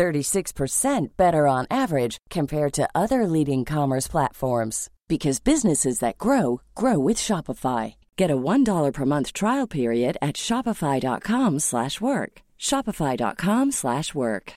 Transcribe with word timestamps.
36% 0.00 1.08
better 1.16 1.46
on 1.46 1.66
average 1.70 2.16
compared 2.30 2.72
to 2.72 2.88
other 2.94 3.26
leading 3.26 3.64
commerce 3.66 4.08
platforms 4.08 4.88
because 5.08 5.40
businesses 5.40 5.98
that 5.98 6.16
grow 6.18 6.60
grow 6.74 6.98
with 6.98 7.18
Shopify. 7.18 7.94
Get 8.16 8.30
a 8.30 8.36
$1 8.36 8.92
per 8.94 9.04
month 9.04 9.32
trial 9.32 9.66
period 9.66 10.16
at 10.22 10.36
shopify.com/work. 10.36 12.32
shopify.com/work. 12.68 14.52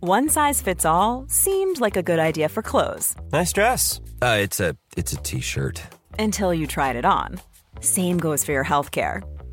One 0.00 0.28
size 0.28 0.62
fits 0.62 0.84
all 0.84 1.24
seemed 1.28 1.80
like 1.80 1.96
a 1.98 2.02
good 2.10 2.18
idea 2.28 2.48
for 2.48 2.62
clothes 2.62 3.16
Nice 3.32 3.52
dress. 3.52 4.00
Uh, 4.22 4.38
it's 4.44 4.60
a 4.60 4.76
it's 4.96 5.12
a 5.12 5.20
t-shirt. 5.28 5.76
until 6.18 6.52
you 6.54 6.66
tried 6.66 6.96
it 6.96 7.04
on. 7.04 7.40
Same 7.80 8.18
goes 8.18 8.44
for 8.44 8.52
your 8.52 8.64
healthcare. 8.64 9.22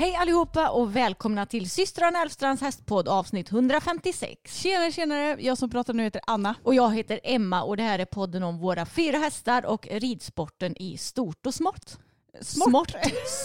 Hej 0.00 0.16
allihopa 0.16 0.70
och 0.70 0.96
välkomna 0.96 1.46
till 1.46 1.70
systrarna 1.70 2.22
Elfstrands 2.22 2.62
hästpodd 2.62 3.08
avsnitt 3.08 3.52
156. 3.52 4.62
Tjenare, 4.62 4.92
tjenare. 4.92 5.36
Jag 5.40 5.58
som 5.58 5.70
pratar 5.70 5.94
nu 5.94 6.02
heter 6.02 6.20
Anna. 6.26 6.54
Och 6.62 6.74
jag 6.74 6.94
heter 6.94 7.20
Emma 7.22 7.62
och 7.62 7.76
det 7.76 7.82
här 7.82 7.98
är 7.98 8.04
podden 8.04 8.42
om 8.42 8.58
våra 8.58 8.86
fyra 8.86 9.18
hästar 9.18 9.66
och 9.66 9.88
ridsporten 9.90 10.82
i 10.82 10.96
stort 10.96 11.46
och 11.46 11.54
smått. 11.54 11.98
Smått. 12.40 12.94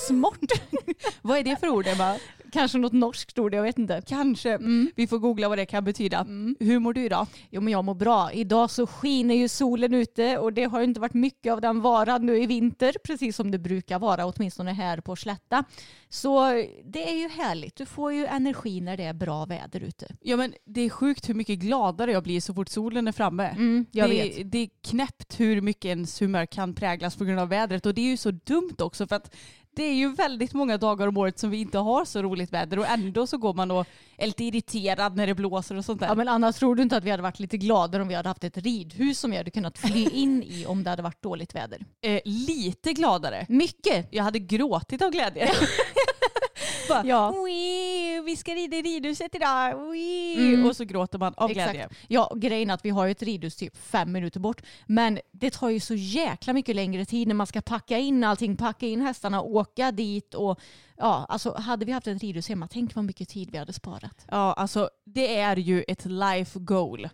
Smått. 0.07 0.51
Vad 1.21 1.37
är 1.37 1.43
det 1.43 1.59
för 1.59 1.69
ord 1.69 1.87
Emma? 1.87 2.15
Kanske 2.55 2.77
något 2.77 2.93
norskt 2.93 3.39
ord, 3.39 3.53
jag 3.53 3.63
vet 3.63 3.77
inte. 3.77 4.01
Kanske. 4.07 4.59
Vi 4.95 5.07
får 5.07 5.19
googla 5.19 5.49
vad 5.49 5.57
det 5.57 5.65
kan 5.65 5.83
betyda. 5.83 6.25
Hur 6.59 6.79
mår 6.79 6.93
du 6.93 7.05
idag? 7.05 7.27
Jo 7.49 7.61
men 7.61 7.73
jag 7.73 7.85
mår 7.85 7.93
bra. 7.93 8.31
Idag 8.31 8.71
så 8.71 8.87
skiner 8.87 9.35
ju 9.35 9.47
solen 9.47 9.93
ute 9.93 10.37
och 10.37 10.53
det 10.53 10.63
har 10.63 10.79
ju 10.79 10.85
inte 10.85 10.99
varit 10.99 11.13
mycket 11.13 11.53
av 11.53 11.61
den 11.61 11.81
varan 11.81 12.25
nu 12.25 12.43
i 12.43 12.45
vinter, 12.45 12.95
precis 13.03 13.35
som 13.35 13.51
det 13.51 13.59
brukar 13.59 13.99
vara, 13.99 14.25
åtminstone 14.25 14.73
här 14.73 15.01
på 15.01 15.15
Slätta. 15.15 15.63
Så 16.09 16.49
det 16.85 17.09
är 17.09 17.15
ju 17.15 17.29
härligt. 17.29 17.75
Du 17.75 17.85
får 17.85 18.13
ju 18.13 18.25
energi 18.25 18.81
när 18.81 18.97
det 18.97 19.03
är 19.03 19.13
bra 19.13 19.45
väder 19.45 19.79
ute. 19.79 20.07
Ja 20.21 20.37
men 20.37 20.53
det 20.65 20.81
är 20.81 20.89
sjukt 20.89 21.29
hur 21.29 21.33
mycket 21.33 21.59
gladare 21.59 22.11
jag 22.11 22.23
blir 22.23 22.41
så 22.41 22.53
fort 22.53 22.69
solen 22.69 23.07
är 23.07 23.11
framme. 23.11 23.47
Mm, 23.47 23.85
jag 23.91 24.09
det, 24.09 24.23
vet. 24.23 24.51
det 24.51 24.57
är 24.57 24.69
knäppt 24.89 25.39
hur 25.39 25.61
mycket 25.61 25.85
ens 25.85 26.21
humör 26.21 26.45
kan 26.45 26.73
präglas 26.73 27.15
på 27.15 27.25
grund 27.25 27.39
av 27.39 27.49
vädret 27.49 27.85
och 27.85 27.93
det 27.93 28.01
är 28.01 28.09
ju 28.09 28.17
så 28.17 28.31
dumt 28.31 28.75
också 28.79 29.07
för 29.07 29.15
att 29.15 29.35
det 29.75 29.83
är 29.83 29.93
ju 29.93 30.13
väldigt 30.13 30.53
många 30.53 30.77
dagar 30.77 31.07
om 31.07 31.17
året 31.17 31.39
som 31.39 31.49
vi 31.49 31.57
inte 31.61 31.77
har 31.77 32.05
så 32.05 32.21
roligt 32.21 32.53
väder 32.53 32.79
och 32.79 32.87
ändå 32.87 33.27
så 33.27 33.37
går 33.37 33.53
man 33.53 33.71
och 33.71 33.87
är 34.17 34.27
lite 34.27 34.43
irriterad 34.43 35.15
när 35.15 35.27
det 35.27 35.35
blåser 35.35 35.77
och 35.77 35.85
sånt 35.85 35.99
där. 35.99 36.07
Ja 36.07 36.15
men 36.15 36.27
Anna, 36.27 36.51
tror 36.53 36.75
du 36.75 36.83
inte 36.83 36.97
att 36.97 37.03
vi 37.03 37.11
hade 37.11 37.23
varit 37.23 37.39
lite 37.39 37.57
gladare 37.57 38.01
om 38.01 38.07
vi 38.07 38.15
hade 38.15 38.29
haft 38.29 38.43
ett 38.43 38.57
ridhus 38.57 39.19
som 39.19 39.31
vi 39.31 39.37
hade 39.37 39.51
kunnat 39.51 39.77
fly 39.77 40.07
in 40.13 40.43
i 40.43 40.65
om 40.65 40.83
det 40.83 40.89
hade 40.89 41.01
varit 41.01 41.21
dåligt 41.21 41.55
väder? 41.55 41.85
eh, 42.01 42.19
lite 42.25 42.93
gladare. 42.93 43.45
Mycket! 43.49 44.07
Jag 44.11 44.23
hade 44.23 44.39
gråtit 44.39 45.01
av 45.01 45.11
glädje. 45.11 45.51
Bara, 46.89 47.05
Ja. 47.05 47.31
"Wee, 47.31 48.14
vi 48.25 48.35
ska 48.35 48.51
rida 48.51 48.77
i 48.77 48.81
ridhuset 48.81 49.35
idag. 49.35 49.91
Wee." 49.91 50.53
Mm. 50.53 50.65
Och 50.65 50.75
så 50.75 50.83
gråter 50.83 51.19
man 51.19 51.33
av 51.37 51.53
glädje. 51.53 51.89
Ja, 52.07 52.33
grejen 52.35 52.69
är 52.69 52.73
att 52.73 52.85
vi 52.85 52.89
har 52.89 53.05
ju 53.05 53.11
ett 53.11 53.23
ridhus 53.23 53.55
typ 53.55 53.77
fem 53.77 54.11
minuter 54.11 54.39
bort. 54.39 54.61
Men 54.85 55.19
det 55.31 55.49
tar 55.49 55.69
ju 55.69 55.79
så 55.79 55.95
jäkla 55.95 56.53
mycket 56.53 56.75
längre 56.75 57.05
tid 57.05 57.27
när 57.27 57.35
man 57.35 57.47
ska 57.47 57.61
packa 57.61 57.97
in 57.97 58.23
allting, 58.23 58.57
packa 58.57 58.87
in 58.87 59.01
hästarna, 59.01 59.41
åka 59.41 59.91
dit 59.91 60.33
och 60.33 60.59
ja, 60.97 61.25
alltså 61.29 61.55
hade 61.57 61.85
vi 61.85 61.91
haft 61.91 62.07
ett 62.07 62.21
ridhus 62.21 62.49
hemma, 62.49 62.67
tänk 62.71 62.95
vad 62.95 63.05
mycket 63.05 63.29
tid 63.29 63.51
vi 63.51 63.57
hade 63.57 63.73
sparat. 63.73 64.25
Ja, 64.31 64.53
alltså 64.53 64.89
det 65.05 65.37
är 65.37 65.55
ju 65.55 65.83
ett 65.87 66.05
life 66.05 66.59
goal. 66.59 67.09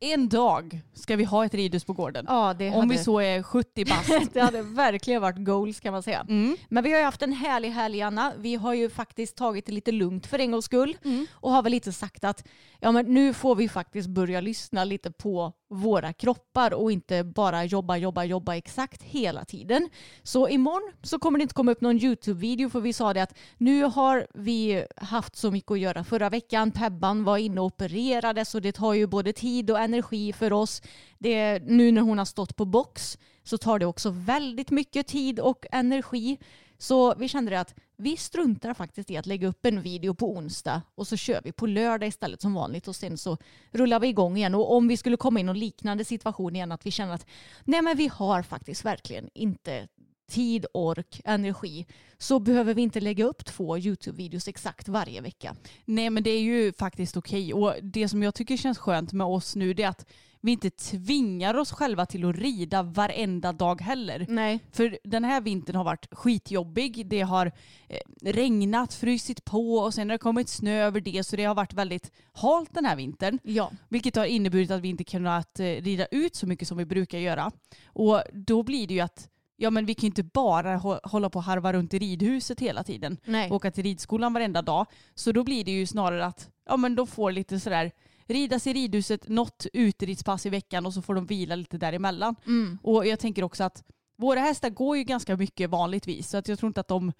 En 0.00 0.28
dag 0.28 0.80
ska 0.94 1.16
vi 1.16 1.24
ha 1.24 1.44
ett 1.44 1.54
ridhus 1.54 1.84
på 1.84 1.92
gården. 1.92 2.24
Ja, 2.28 2.54
det 2.58 2.68
Om 2.68 2.74
hade, 2.74 2.88
vi 2.88 2.98
så 2.98 3.20
är 3.20 3.42
70 3.42 3.84
bast. 3.84 4.10
det 4.32 4.40
hade 4.40 4.62
verkligen 4.62 5.22
varit 5.22 5.44
goals 5.44 5.80
kan 5.80 5.92
man 5.92 6.02
säga. 6.02 6.26
Mm. 6.28 6.56
Men 6.68 6.84
vi 6.84 6.92
har 6.92 6.98
ju 6.98 7.04
haft 7.04 7.22
en 7.22 7.32
härlig 7.32 7.70
helg 7.70 8.02
Anna. 8.02 8.32
Vi 8.38 8.54
har 8.54 8.74
ju 8.74 8.90
faktiskt 8.90 9.36
tagit 9.36 9.66
det 9.66 9.72
lite 9.72 9.92
lugnt 9.92 10.26
för 10.26 10.35
en 10.38 10.50
gångs 10.50 10.64
skull. 10.64 10.96
Mm. 11.04 11.26
Och 11.32 11.50
har 11.50 11.62
väl 11.62 11.72
lite 11.72 11.92
sagt 11.92 12.24
att 12.24 12.46
ja, 12.80 12.92
men 12.92 13.14
nu 13.14 13.34
får 13.34 13.54
vi 13.54 13.68
faktiskt 13.68 14.08
börja 14.08 14.40
lyssna 14.40 14.84
lite 14.84 15.10
på 15.10 15.52
våra 15.68 16.12
kroppar 16.12 16.74
och 16.74 16.92
inte 16.92 17.24
bara 17.24 17.64
jobba, 17.64 17.96
jobba, 17.96 18.24
jobba 18.24 18.54
exakt 18.56 19.02
hela 19.02 19.44
tiden. 19.44 19.88
Så 20.22 20.48
imorgon 20.48 20.92
så 21.02 21.18
kommer 21.18 21.38
det 21.38 21.42
inte 21.42 21.54
komma 21.54 21.72
upp 21.72 21.80
någon 21.80 21.98
YouTube-video 21.98 22.70
för 22.70 22.80
vi 22.80 22.92
sa 22.92 23.14
det 23.14 23.22
att 23.22 23.34
nu 23.58 23.84
har 23.84 24.26
vi 24.34 24.86
haft 24.96 25.36
så 25.36 25.50
mycket 25.50 25.70
att 25.70 25.78
göra. 25.78 26.04
Förra 26.04 26.30
veckan 26.30 26.70
Pebban 26.70 27.24
var 27.24 27.38
inne 27.38 27.60
och 27.60 27.66
opererade 27.66 28.44
så 28.44 28.60
det 28.60 28.72
tar 28.72 28.94
ju 28.94 29.06
både 29.06 29.32
tid 29.32 29.70
och 29.70 29.78
energi 29.78 30.32
för 30.32 30.52
oss. 30.52 30.82
Det, 31.18 31.58
nu 31.58 31.92
när 31.92 32.02
hon 32.02 32.18
har 32.18 32.24
stått 32.24 32.56
på 32.56 32.64
box 32.64 33.18
så 33.44 33.58
tar 33.58 33.78
det 33.78 33.86
också 33.86 34.10
väldigt 34.10 34.70
mycket 34.70 35.06
tid 35.06 35.40
och 35.40 35.66
energi. 35.72 36.38
Så 36.78 37.14
vi 37.14 37.28
kände 37.28 37.50
det 37.50 37.60
att 37.60 37.74
vi 37.96 38.16
struntar 38.16 38.74
faktiskt 38.74 39.10
i 39.10 39.16
att 39.16 39.26
lägga 39.26 39.48
upp 39.48 39.66
en 39.66 39.82
video 39.82 40.14
på 40.14 40.30
onsdag 40.30 40.82
och 40.94 41.06
så 41.06 41.16
kör 41.16 41.40
vi 41.44 41.52
på 41.52 41.66
lördag 41.66 42.08
istället 42.08 42.40
som 42.40 42.54
vanligt 42.54 42.88
och 42.88 42.96
sen 42.96 43.18
så 43.18 43.36
rullar 43.72 44.00
vi 44.00 44.08
igång 44.08 44.36
igen. 44.36 44.54
Och 44.54 44.76
om 44.76 44.88
vi 44.88 44.96
skulle 44.96 45.16
komma 45.16 45.40
i 45.40 45.42
någon 45.42 45.58
liknande 45.58 46.04
situation 46.04 46.56
igen 46.56 46.72
att 46.72 46.86
vi 46.86 46.90
känner 46.90 47.14
att 47.14 47.26
nej 47.64 47.82
men 47.82 47.96
vi 47.96 48.08
har 48.08 48.42
faktiskt 48.42 48.84
verkligen 48.84 49.30
inte 49.34 49.88
tid, 50.28 50.66
ork, 50.74 51.20
energi 51.24 51.86
så 52.18 52.38
behöver 52.38 52.74
vi 52.74 52.82
inte 52.82 53.00
lägga 53.00 53.24
upp 53.24 53.44
två 53.44 53.78
YouTube-videos 53.78 54.48
exakt 54.48 54.88
varje 54.88 55.20
vecka. 55.20 55.56
Nej 55.84 56.10
men 56.10 56.22
det 56.22 56.30
är 56.30 56.40
ju 56.40 56.72
faktiskt 56.72 57.16
okej. 57.16 57.54
Och 57.54 57.74
det 57.82 58.08
som 58.08 58.22
jag 58.22 58.34
tycker 58.34 58.56
känns 58.56 58.78
skönt 58.78 59.12
med 59.12 59.26
oss 59.26 59.56
nu 59.56 59.74
det 59.74 59.82
är 59.82 59.88
att 59.88 60.06
vi 60.40 60.52
inte 60.52 60.70
tvingar 60.70 61.54
oss 61.56 61.72
själva 61.72 62.06
till 62.06 62.24
att 62.24 62.36
rida 62.36 62.82
varenda 62.82 63.52
dag 63.52 63.80
heller. 63.80 64.26
Nej. 64.28 64.60
För 64.72 64.98
den 65.04 65.24
här 65.24 65.40
vintern 65.40 65.76
har 65.76 65.84
varit 65.84 66.06
skitjobbig. 66.14 67.06
Det 67.06 67.20
har 67.20 67.52
eh, 67.88 67.98
regnat, 68.32 68.94
frysit 68.94 69.44
på 69.44 69.74
och 69.74 69.94
sen 69.94 70.08
har 70.10 70.14
det 70.14 70.18
kommit 70.18 70.48
snö 70.48 70.72
över 70.84 71.00
det 71.00 71.24
så 71.26 71.36
det 71.36 71.44
har 71.44 71.54
varit 71.54 71.72
väldigt 71.74 72.12
halt 72.32 72.74
den 72.74 72.84
här 72.84 72.96
vintern. 72.96 73.38
Ja. 73.42 73.70
Vilket 73.88 74.16
har 74.16 74.24
inneburit 74.24 74.70
att 74.70 74.80
vi 74.80 74.88
inte 74.88 75.04
kunnat 75.04 75.60
eh, 75.60 75.64
rida 75.64 76.06
ut 76.06 76.34
så 76.34 76.46
mycket 76.46 76.68
som 76.68 76.78
vi 76.78 76.84
brukar 76.84 77.18
göra. 77.18 77.52
Och 77.86 78.22
då 78.32 78.62
blir 78.62 78.86
det 78.86 78.94
ju 78.94 79.00
att 79.00 79.28
ja, 79.56 79.70
men 79.70 79.86
vi 79.86 79.94
kan 79.94 80.02
ju 80.02 80.06
inte 80.06 80.22
bara 80.22 80.76
hå- 80.76 81.00
hålla 81.02 81.30
på 81.30 81.38
och 81.38 81.42
harva 81.44 81.72
runt 81.72 81.94
i 81.94 81.98
ridhuset 81.98 82.60
hela 82.60 82.84
tiden. 82.84 83.16
Nej. 83.24 83.50
Åka 83.50 83.70
till 83.70 83.82
ridskolan 83.84 84.32
varenda 84.32 84.62
dag. 84.62 84.86
Så 85.14 85.32
då 85.32 85.44
blir 85.44 85.64
det 85.64 85.70
ju 85.70 85.86
snarare 85.86 86.26
att 86.26 86.50
ja, 86.68 86.76
men 86.76 86.94
de 86.94 87.06
får 87.06 87.32
lite 87.32 87.60
sådär 87.60 87.92
ridas 88.26 88.66
i 88.66 88.72
ridhuset, 88.72 89.28
något 89.28 89.66
uteridspass 89.72 90.46
i 90.46 90.50
veckan 90.50 90.86
och 90.86 90.94
så 90.94 91.02
får 91.02 91.14
de 91.14 91.26
vila 91.26 91.54
lite 91.54 91.78
däremellan. 91.78 92.36
Mm. 92.46 92.78
Och 92.82 93.06
jag 93.06 93.18
tänker 93.20 93.44
också 93.44 93.64
att 93.64 93.84
våra 94.18 94.40
hästar 94.40 94.70
går 94.70 94.96
ju 94.96 95.04
ganska 95.04 95.36
mycket 95.36 95.70
vanligtvis 95.70 96.30
så 96.30 96.36
att 96.36 96.48
jag 96.48 96.58
tror 96.58 96.68
inte 96.68 96.80
att 96.80 96.88
de 96.88 97.12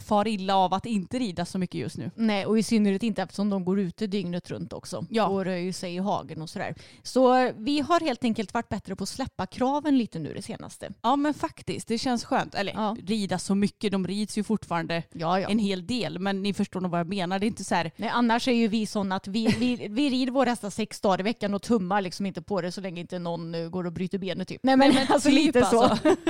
far 0.00 0.28
illa 0.28 0.56
av 0.56 0.74
att 0.74 0.86
inte 0.86 1.18
rida 1.18 1.44
så 1.44 1.58
mycket 1.58 1.80
just 1.80 1.96
nu. 1.98 2.10
Nej, 2.14 2.46
och 2.46 2.58
i 2.58 2.62
synnerhet 2.62 3.02
inte 3.02 3.22
eftersom 3.22 3.50
de 3.50 3.64
går 3.64 3.80
ute 3.80 4.06
dygnet 4.06 4.50
runt 4.50 4.72
också 4.72 5.06
Ja. 5.10 5.26
och 5.26 5.44
rör 5.44 5.72
sig 5.72 5.94
i 5.94 5.98
hagen 5.98 6.42
och 6.42 6.50
sådär. 6.50 6.74
Så 7.02 7.36
eh, 7.36 7.52
vi 7.56 7.80
har 7.80 8.00
helt 8.00 8.24
enkelt 8.24 8.54
varit 8.54 8.68
bättre 8.68 8.96
på 8.96 9.02
att 9.02 9.08
släppa 9.08 9.46
kraven 9.46 9.98
lite 9.98 10.18
nu 10.18 10.34
det 10.34 10.42
senaste. 10.42 10.92
Ja 11.02 11.16
men 11.16 11.34
faktiskt, 11.34 11.88
det 11.88 11.98
känns 11.98 12.24
skönt. 12.24 12.54
Eller 12.54 12.72
Ja. 12.72 12.96
rida 13.06 13.38
så 13.38 13.54
mycket, 13.54 13.92
de 13.92 14.06
rids 14.06 14.38
ju 14.38 14.44
fortfarande 14.44 15.02
Ja, 15.12 15.38
en 15.38 15.58
hel 15.58 15.86
del. 15.86 16.18
Men 16.18 16.42
ni 16.42 16.54
förstår 16.54 16.80
nog 16.80 16.90
vad 16.90 17.00
jag 17.00 17.08
menar. 17.08 17.38
Det 17.38 17.46
är 17.46 17.48
inte 17.48 17.64
så 17.64 17.74
här, 17.74 17.90
Nej, 17.96 18.08
annars 18.08 18.48
är 18.48 18.52
ju 18.52 18.68
vi 18.68 18.86
sådana 18.86 19.16
att 19.16 19.26
vi, 19.28 19.46
vi, 19.46 19.88
vi 19.90 20.10
rider 20.10 20.32
våra 20.32 20.50
hästar 20.50 20.70
sex 20.70 21.00
dagar 21.00 21.20
i 21.20 21.22
veckan 21.22 21.54
och 21.54 21.62
tummar 21.62 22.00
liksom 22.02 22.26
inte 22.26 22.42
på 22.42 22.60
det 22.60 22.72
så 22.72 22.80
länge 22.80 23.00
inte 23.00 23.18
någon 23.18 23.54
eh, 23.54 23.68
går 23.68 23.86
och 23.86 23.92
bryter 23.92 24.18
benet 24.18 24.48
typ. 24.48 24.60
Nej 24.62 24.76
men, 24.76 24.92
alltså 25.08 25.28
typ 25.28 25.38
lite 25.46 25.64
så. 25.64 25.82
alltså. 25.82 26.16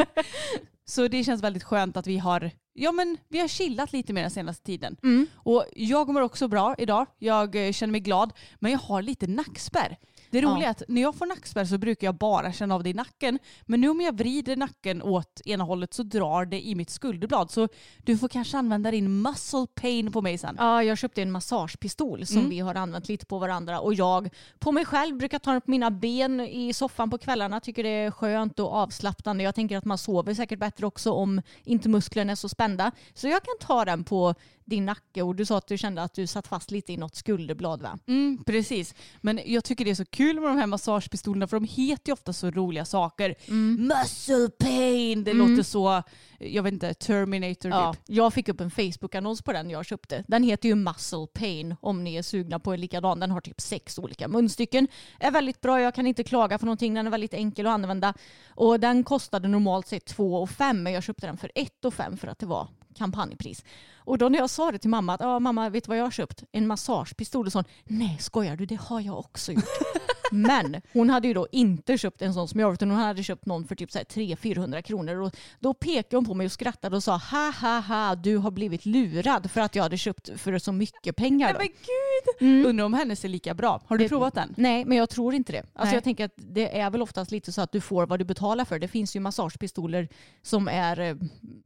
Så 0.84 1.08
det 1.08 1.24
känns 1.24 1.42
väldigt 1.42 1.62
skönt 1.64 1.96
att 1.96 2.06
vi 2.06 2.18
har, 2.18 2.50
ja 2.80 2.92
men 2.92 3.18
vi 3.28 3.38
har 3.38 3.48
chillat 3.48 3.92
lite 3.92 4.12
mer 4.12 4.22
den 4.22 4.30
senaste 4.30 4.64
tiden. 4.64 4.96
Mm. 5.02 5.26
Och 5.34 5.64
jag 5.76 6.08
mår 6.08 6.20
också 6.20 6.48
bra 6.48 6.74
idag. 6.78 7.06
Jag 7.18 7.66
eh, 7.66 7.72
känner 7.72 7.92
mig 7.92 8.00
glad. 8.00 8.32
Men 8.58 8.72
jag 8.72 8.78
har 8.78 9.02
lite 9.02 9.26
nackspärr. 9.26 9.98
Det 10.30 10.40
roliga 10.40 10.58
Ja. 10.62 10.66
är 10.66 10.70
att 10.70 10.82
när 10.88 11.02
jag 11.02 11.14
får 11.14 11.26
nackspärr 11.26 11.64
så 11.64 11.78
brukar 11.78 12.06
jag 12.06 12.14
bara 12.14 12.52
känna 12.52 12.74
av 12.74 12.82
det 12.82 12.90
i 12.90 12.94
nacken. 12.94 13.38
Men 13.66 13.80
nu 13.80 13.88
om 13.88 14.00
jag 14.00 14.18
vrider 14.18 14.56
nacken 14.56 15.02
åt 15.02 15.40
ena 15.44 15.64
hållet 15.64 15.94
så 15.94 16.02
drar 16.02 16.44
det 16.44 16.66
i 16.66 16.74
mitt 16.74 16.90
skulderblad. 16.90 17.50
Så 17.50 17.68
du 18.04 18.18
får 18.18 18.28
kanske 18.28 18.58
använda 18.58 18.90
din 18.90 19.22
muscle 19.22 19.66
pain 19.74 20.12
på 20.12 20.22
mig 20.22 20.38
sen. 20.38 20.56
Ja, 20.58 20.82
jag 20.84 20.98
köpte 20.98 21.22
en 21.22 21.30
massagepistol 21.32 22.26
som 22.26 22.36
Mm. 22.38 22.50
vi 22.50 22.58
har 22.60 22.74
använt 22.74 23.08
lite 23.08 23.26
på 23.26 23.38
varandra 23.38 23.80
och 23.80 23.94
jag 23.94 24.28
på 24.58 24.72
mig 24.72 24.84
själv 24.84 25.16
brukar 25.16 25.38
ta 25.38 25.52
den 25.52 25.60
på 25.60 25.70
mina 25.70 25.90
ben 25.90 26.40
i 26.40 26.72
soffan 26.72 27.10
på 27.10 27.18
kvällarna. 27.18 27.60
Tycker 27.60 27.82
det 27.82 27.88
är 27.88 28.10
skönt 28.10 28.58
och 28.58 28.72
avslappnande. 28.72 29.44
Jag 29.44 29.54
tänker 29.54 29.76
att 29.76 29.84
man 29.84 29.98
sover 29.98 30.34
säkert 30.34 30.58
bättre 30.58 30.86
också 30.86 31.12
om 31.12 31.42
inte 31.64 31.88
musklerna 31.88 32.32
är 32.32 32.36
så 32.36 32.48
spända. 32.48 32.92
Så 33.14 33.28
jag 33.28 33.42
kan 33.42 33.54
ta 33.68 33.84
den 33.84 34.04
på 34.04 34.34
din 34.70 34.86
nacke 34.86 35.22
och 35.22 35.34
du 35.34 35.44
sa 35.44 35.58
att 35.58 35.66
du 35.66 35.78
kände 35.78 36.02
att 36.02 36.14
du 36.14 36.26
satt 36.26 36.46
fast 36.46 36.70
lite 36.70 36.92
i 36.92 36.96
något 36.96 37.14
skulderblad 37.14 37.82
va? 37.82 37.98
Mm, 38.06 38.44
precis. 38.46 38.94
Men 39.20 39.40
jag 39.44 39.64
tycker 39.64 39.84
det 39.84 39.90
är 39.90 39.94
så 39.94 40.04
kul 40.04 40.40
med 40.40 40.50
de 40.50 40.58
här 40.58 40.66
massagepistolerna 40.66 41.46
för 41.46 41.56
de 41.60 41.64
heter 41.66 42.08
ju 42.08 42.12
ofta 42.12 42.32
så 42.32 42.50
roliga 42.50 42.84
saker. 42.84 43.34
Muscle 43.78 44.48
pain, 44.58 45.24
det 45.24 45.32
låter 45.32 45.62
så, 45.62 46.02
jag 46.38 46.62
vet 46.62 46.72
inte, 46.72 46.94
Terminator 46.94 47.70
Ja, 47.70 47.92
typ. 47.94 48.02
jag 48.06 48.34
fick 48.34 48.48
upp 48.48 48.60
en 48.60 48.70
Facebook-annons 48.70 49.42
på 49.42 49.52
den 49.52 49.70
jag 49.70 49.86
köpte. 49.86 50.24
Den 50.28 50.42
heter 50.42 50.68
ju 50.68 50.74
Muscle 50.74 51.26
Pain 51.34 51.76
om 51.80 52.04
ni 52.04 52.14
är 52.14 52.22
sugna 52.22 52.58
på 52.58 52.72
en 52.72 52.80
likadan. 52.80 53.20
Den 53.20 53.30
har 53.30 53.40
typ 53.40 53.60
sex 53.60 53.98
olika 53.98 54.28
munstycken. 54.28 54.88
Är 55.20 55.30
väldigt 55.30 55.60
bra, 55.60 55.80
jag 55.80 55.94
kan 55.94 56.06
inte 56.06 56.24
klaga 56.24 56.58
för 56.58 56.66
någonting. 56.66 56.94
Den 56.94 57.06
är 57.06 57.10
väldigt 57.10 57.34
enkel 57.34 57.66
att 57.66 57.72
använda. 57.72 58.14
Och 58.48 58.80
den 58.80 59.04
kostade 59.04 59.48
normalt 59.48 59.86
sett 59.86 60.04
2 60.04 60.46
5 60.46 60.82
men 60.82 60.92
jag 60.92 61.02
köpte 61.02 61.26
den 61.26 61.36
för 61.36 61.52
1 61.54 61.72
5 61.92 62.16
för 62.16 62.28
att 62.28 62.38
det 62.38 62.46
var 62.46 62.68
kampanjpris. 62.94 63.64
Och 63.96 64.18
då 64.18 64.28
när 64.28 64.38
jag 64.38 64.50
sa 64.50 64.72
det 64.72 64.78
till 64.78 64.90
mamma 64.90 65.14
att 65.14 65.42
mamma 65.42 65.68
vet 65.68 65.84
du 65.84 65.88
vad 65.88 65.98
jag 65.98 66.04
har 66.04 66.10
köpt? 66.10 66.44
En 66.52 66.66
massagepistol 66.66 67.46
och 67.46 67.52
sån. 67.52 67.64
Nej 67.84 68.18
skojar 68.20 68.56
du, 68.56 68.66
det 68.66 68.80
har 68.80 69.00
jag 69.00 69.18
också 69.18 69.52
gjort. 69.52 69.64
Men 70.30 70.80
hon 70.92 71.10
hade 71.10 71.28
ju 71.28 71.34
då 71.34 71.46
inte 71.52 71.98
köpt 71.98 72.22
en 72.22 72.34
sån 72.34 72.48
som 72.48 72.60
jag 72.60 72.72
utan 72.74 72.90
hon 72.90 72.98
hade 73.00 73.22
köpt 73.22 73.46
någon 73.46 73.64
för 73.64 73.74
typ 73.74 73.90
300-400 73.90 74.82
kronor. 74.82 75.20
Och 75.20 75.36
då 75.60 75.74
pekade 75.74 76.16
hon 76.16 76.24
på 76.24 76.34
mig 76.34 76.44
och 76.44 76.52
skrattade 76.52 76.96
och 76.96 77.02
sa 77.02 77.16
ha 77.16 77.50
ha 77.60 77.80
ha 77.80 78.14
du 78.14 78.36
har 78.36 78.50
blivit 78.50 78.86
lurad 78.86 79.50
för 79.50 79.60
att 79.60 79.74
jag 79.74 79.82
hade 79.82 79.96
köpt 79.98 80.30
för 80.36 80.58
så 80.58 80.72
mycket 80.72 81.16
pengar. 81.16 81.46
Nej 81.46 81.54
Då. 81.54 81.58
men 81.58 82.48
gud! 82.48 82.66
Undrar 82.66 82.84
om 82.84 82.94
hennes 82.94 83.24
är 83.24 83.28
lika 83.28 83.54
bra. 83.54 83.80
Har 83.86 83.96
du 83.98 84.04
Det- 84.04 84.08
provat 84.08 84.34
den? 84.34 84.54
Nej, 84.56 84.84
men 84.84 84.98
jag 84.98 85.10
tror 85.10 85.34
inte 85.34 85.52
det. 85.52 85.58
Alltså 85.58 85.84
Nej. 85.84 85.94
jag 85.94 86.04
tänker 86.04 86.24
att 86.24 86.32
det 86.36 86.78
är 86.80 86.90
väl 86.90 87.02
oftast 87.02 87.30
lite 87.30 87.52
så 87.52 87.60
att 87.60 87.72
du 87.72 87.80
får 87.80 88.06
vad 88.06 88.18
du 88.18 88.24
betalar 88.24 88.64
för. 88.64 88.78
Det 88.78 88.88
finns 88.88 89.16
ju 89.16 89.20
massagepistoler 89.20 90.08
som 90.42 90.68
är 90.68 91.00
eh, 91.00 91.16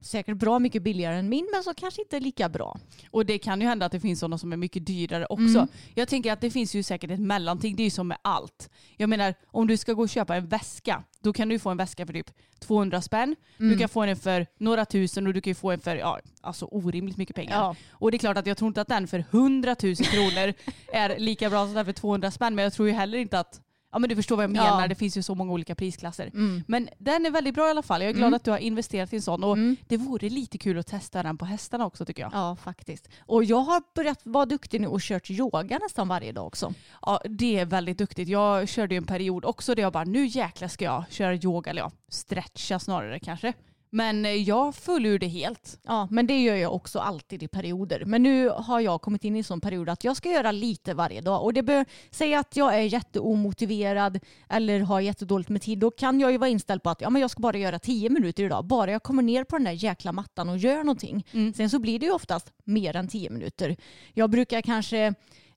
säkert 0.01 0.37
bra 0.37 0.59
mycket 0.59 0.83
billigare 0.83 1.17
än 1.17 1.29
min, 1.29 1.49
men 1.53 1.63
som 1.63 1.75
kanske 1.75 2.03
inte 2.03 2.17
är 2.17 2.21
lika 2.21 2.49
bra. 2.49 2.79
Och 3.11 3.27
det 3.27 3.39
kan 3.39 3.61
ju 3.61 3.67
hända 3.67 3.87
att 3.87 3.93
det 3.93 4.01
finns 4.01 4.21
sådana 4.21 4.39
som 4.39 4.53
är 4.53 4.57
mycket 4.57 4.87
dyrare 4.87 5.27
också. 5.27 5.59
Mm. 5.59 5.69
Jag 5.95 6.09
tänker 6.09 6.33
att 6.33 6.41
det 6.41 6.51
finns 6.51 6.75
ju 6.75 6.83
säkert 6.83 7.11
ett 7.11 7.21
mellanting. 7.21 7.77
Det 7.77 7.83
är 7.83 7.85
ju 7.85 7.91
som 7.91 8.09
med 8.09 8.19
allt. 8.23 8.54
Jag 8.97 9.09
menar, 9.09 9.35
om 9.47 9.67
du 9.67 9.77
ska 9.77 9.93
gå 9.93 10.03
och 10.03 10.09
köpa 10.09 10.37
en 10.37 10.47
väska, 10.47 11.05
då 11.21 11.33
kan 11.33 11.49
du 11.49 11.59
få 11.59 11.71
en 11.71 11.77
väska 11.77 12.07
för 12.07 12.13
typ 12.13 12.31
200 12.59 13.03
spänn. 13.03 13.37
Mm. 13.59 13.73
Du 13.73 13.79
kan 13.79 13.89
få 13.89 14.07
den 14.07 14.17
för 14.17 14.47
några 14.59 14.85
tusen 14.85 15.27
och 15.27 15.35
du 15.35 15.41
kan 15.41 15.51
ju 15.51 15.55
få 15.55 15.71
en 15.71 15.81
för 15.81 15.97
ja, 15.97 16.21
alltså 16.41 16.65
orimligt 16.65 17.17
mycket 17.17 17.37
pengar. 17.37 17.57
Ja. 17.57 17.77
Och 17.91 18.11
det 18.11 18.17
är 18.17 18.19
klart 18.19 18.37
att 18.37 18.47
jag 18.47 18.57
tror 18.57 18.69
inte 18.69 18.81
att 18.81 18.89
den 18.89 19.07
för 19.07 19.19
100 19.31 19.77
000 19.83 19.97
kronor 19.97 20.55
är 20.93 21.19
lika 21.19 21.51
bra 21.51 21.67
som 21.67 21.75
den 21.75 21.85
för 21.85 21.93
200 21.93 22.31
spänn. 22.31 22.55
Men 22.55 22.63
jag 22.63 22.73
tror 22.73 22.89
ju 22.89 22.95
heller 22.95 23.19
inte 23.19 23.39
att, 23.39 23.61
ja 23.95 23.99
men 23.99 24.09
du 24.09 24.17
förstår 24.17 24.37
vad 24.37 24.43
jag 24.43 24.51
menar. 24.51 24.81
Ja. 24.83 24.89
Det 24.89 24.95
finns 24.95 25.17
ju 25.17 25.23
så 25.23 25.35
många 25.35 25.53
olika 25.53 25.75
prisklasser. 25.75 26.27
Mm. 26.27 26.65
Men 26.69 26.89
den 26.99 27.27
är 27.27 27.31
väldigt 27.31 27.55
bra 27.55 27.67
i 27.67 27.71
alla 27.71 27.83
fall. 27.83 28.03
Jag 28.03 28.09
är 28.11 28.15
glad 28.15 28.35
att 28.35 28.45
du 28.45 28.51
har 28.51 28.59
investerat 28.59 29.13
i 29.13 29.17
en 29.17 29.23
sån. 29.23 29.45
Och 29.45 29.57
Mm. 29.57 29.77
det 29.89 29.97
vore 29.97 30.29
lite 30.29 30.59
kul 30.59 30.79
att 30.79 30.87
testa 30.87 31.23
den 31.23 31.39
på 31.39 31.45
hästarna 31.45 31.87
också 31.87 32.05
tycker 32.05 32.23
jag. 32.23 32.31
Ja, 32.35 32.57
faktiskt. 32.57 33.09
Och 33.27 33.45
jag 33.45 33.61
har 33.61 33.83
börjat 33.95 34.21
vara 34.23 34.47
duktig 34.47 34.81
nu 34.81 34.87
och 34.87 35.01
kört 35.01 35.31
yoga 35.31 35.79
nästan 35.83 36.09
varje 36.09 36.33
dag 36.33 36.47
också. 36.47 36.75
Ja, 37.03 37.21
det 37.25 37.59
är 37.59 37.65
väldigt 37.65 37.99
duktigt. 37.99 38.29
Jag 38.29 38.69
körde 38.69 38.95
ju 38.95 38.99
en 38.99 39.07
period 39.07 39.45
också 39.45 39.75
där 39.75 39.83
jag 39.83 39.93
bara, 39.93 40.05
nu 40.05 40.27
jäklar 40.27 40.69
ska 40.69 40.85
jag 40.85 41.05
köra 41.11 41.35
yoga, 41.35 41.71
eller 41.71 41.83
ja, 41.83 41.91
stretcha 42.09 42.79
snarare 42.79 43.19
kanske. 43.19 43.53
Men 43.95 44.25
eh, 44.25 44.33
jag 44.33 44.75
föll 44.75 45.07
ur 45.07 45.19
det 45.19 45.27
helt. 45.27 45.79
Ja, 45.83 46.09
men 46.11 46.27
det 46.27 46.43
gör 46.43 46.57
jag 46.57 46.75
också 46.75 46.99
alltid 46.99 47.43
i 47.43 47.49
perioder. 47.49 48.05
Men 48.05 48.23
nu 48.23 48.49
har 48.49 48.81
jag 48.81 49.03
kommit 49.03 49.25
in 49.25 49.37
i 49.37 49.39
en 49.39 49.45
sån 49.45 49.61
period 49.61 49.89
att 49.89 50.05
jag 50.05 50.17
ska 50.17 50.31
göra 50.31 50.53
lite 50.53 50.95
varje 50.95 51.21
dag. 51.21 51.43
Och 51.43 51.53
det 51.53 51.63
bör 51.63 51.85
säga 52.11 52.39
att 52.39 52.57
jag 52.57 52.75
är 52.75 52.81
jätteomotiverad 52.81 54.21
eller 54.49 54.81
har 54.81 55.01
jättedåligt 55.01 55.49
med 55.49 55.63
tid. 55.63 55.79
Då 55.79 55.91
kan 55.91 56.21
jag 56.21 56.33
ju 56.33 56.39
vara 56.39 56.51
inställd 56.51 56.83
på 56.83 56.91
att 56.91 57.01
ja, 57.01 57.11
men 57.11 57.23
jag 57.23 57.31
ska 57.31 57.41
bara 57.41 57.59
göra 57.59 57.79
tio 57.79 58.11
minuter 58.11 58.43
idag. 58.43 58.65
Bara 58.65 58.91
jag 58.91 59.03
kommer 59.03 59.23
ner 59.23 59.45
på 59.45 59.57
den 59.57 59.65
där 59.65 59.85
jäkla 59.85 60.13
mattan 60.13 60.49
och 60.49 60.59
gör 60.59 60.79
någonting. 60.79 61.27
Sen 61.57 61.71
så 61.71 61.79
blir 61.79 61.99
det 61.99 62.07
ju 62.07 62.13
oftast 62.13 62.53
mer 62.65 62.97
än 62.97 63.09
tio 63.09 63.31
minuter. 63.31 63.77
Jag 64.15 64.31
brukar 64.31 64.61
kanske 64.61 65.15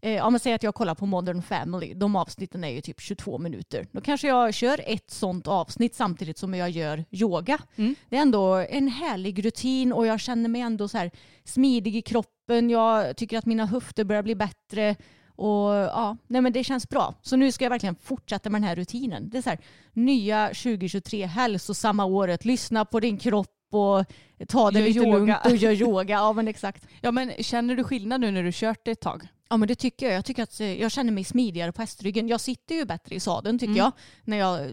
Eh, 0.07 0.25
om 0.25 0.33
man 0.33 0.39
säger 0.39 0.55
att 0.55 0.63
jag 0.63 0.75
kollar 0.75 0.95
på 0.95 1.05
Modern 1.05 1.41
Family, 1.41 1.93
de 1.93 2.15
avsnitten 2.15 2.63
är 2.63 2.69
ju 2.69 2.81
typ 2.81 3.01
22 3.01 3.37
minuter. 3.37 3.87
Då 3.91 4.01
kanske 4.01 4.27
jag 4.27 4.53
kör 4.53 4.81
ett 4.85 5.11
sånt 5.11 5.47
avsnitt 5.47 5.95
samtidigt 5.95 6.37
som 6.37 6.53
jag 6.53 6.69
gör 6.69 7.05
yoga. 7.11 7.57
Det 8.09 8.17
är 8.17 8.21
ändå 8.21 8.53
en 8.53 8.87
härlig 8.87 9.45
rutin 9.45 9.93
och 9.93 10.07
jag 10.07 10.19
känner 10.19 10.49
mig 10.49 10.61
ändå 10.61 10.87
så 10.87 10.97
här 10.97 11.11
smidig 11.43 11.95
i 11.95 12.01
kroppen. 12.01 12.69
Jag 12.69 13.17
tycker 13.17 13.37
att 13.37 13.45
mina 13.45 13.65
höfter 13.65 14.03
börjar 14.03 14.23
bli 14.23 14.35
bättre. 14.35 14.95
Och 15.35 15.69
ja, 15.73 16.17
nej 16.27 16.41
men 16.41 16.53
det 16.53 16.63
känns 16.63 16.89
bra. 16.89 17.13
Så 17.21 17.35
nu 17.35 17.51
ska 17.51 17.65
jag 17.65 17.69
verkligen 17.69 17.95
fortsätta 17.95 18.49
med 18.49 18.61
den 18.61 18.67
här 18.67 18.75
rutinen. 18.75 19.29
Det 19.29 19.37
är 19.37 19.41
så 19.41 19.49
här, 19.49 19.59
nya 19.93 20.47
2023, 20.47 21.25
hälsosamma 21.25 22.05
året. 22.05 22.45
Lyssna 22.45 22.85
på 22.85 22.99
din 22.99 23.17
kropp 23.17 23.47
och 23.71 24.05
ta 24.47 24.71
det 24.71 24.81
lite 24.81 24.99
lugnt 24.99 25.45
och 25.45 25.55
gör 25.55 25.71
yoga. 25.71 26.13
Ja 26.13 26.33
men 26.33 26.47
exakt. 26.47 26.87
Ja 27.01 27.11
men 27.11 27.31
känner 27.39 27.75
du 27.75 27.83
skillnad 27.83 28.21
nu 28.21 28.31
när 28.31 28.43
du 28.43 28.51
kört 28.53 28.79
det 28.85 28.91
ett 28.91 29.01
tag? 29.01 29.27
Ja 29.49 29.57
men 29.57 29.67
det 29.67 29.75
tycker 29.75 30.05
jag. 30.05 30.15
Jag 30.15 30.25
tycker 30.25 30.43
att 30.43 30.59
eh, 30.59 30.81
jag 30.81 30.91
känner 30.91 31.11
mig 31.11 31.23
smidigare 31.23 31.71
på 31.71 31.81
hästryggen. 31.81 32.27
Jag 32.27 32.41
sitter 32.41 32.75
ju 32.75 32.85
bättre 32.85 33.15
i 33.15 33.19
sadeln 33.19 33.59
tycker 33.59 33.71
Mm. 33.71 33.77
jag. 33.83 33.91
När 34.23 34.37
jag 34.37 34.65
eh, 34.65 34.71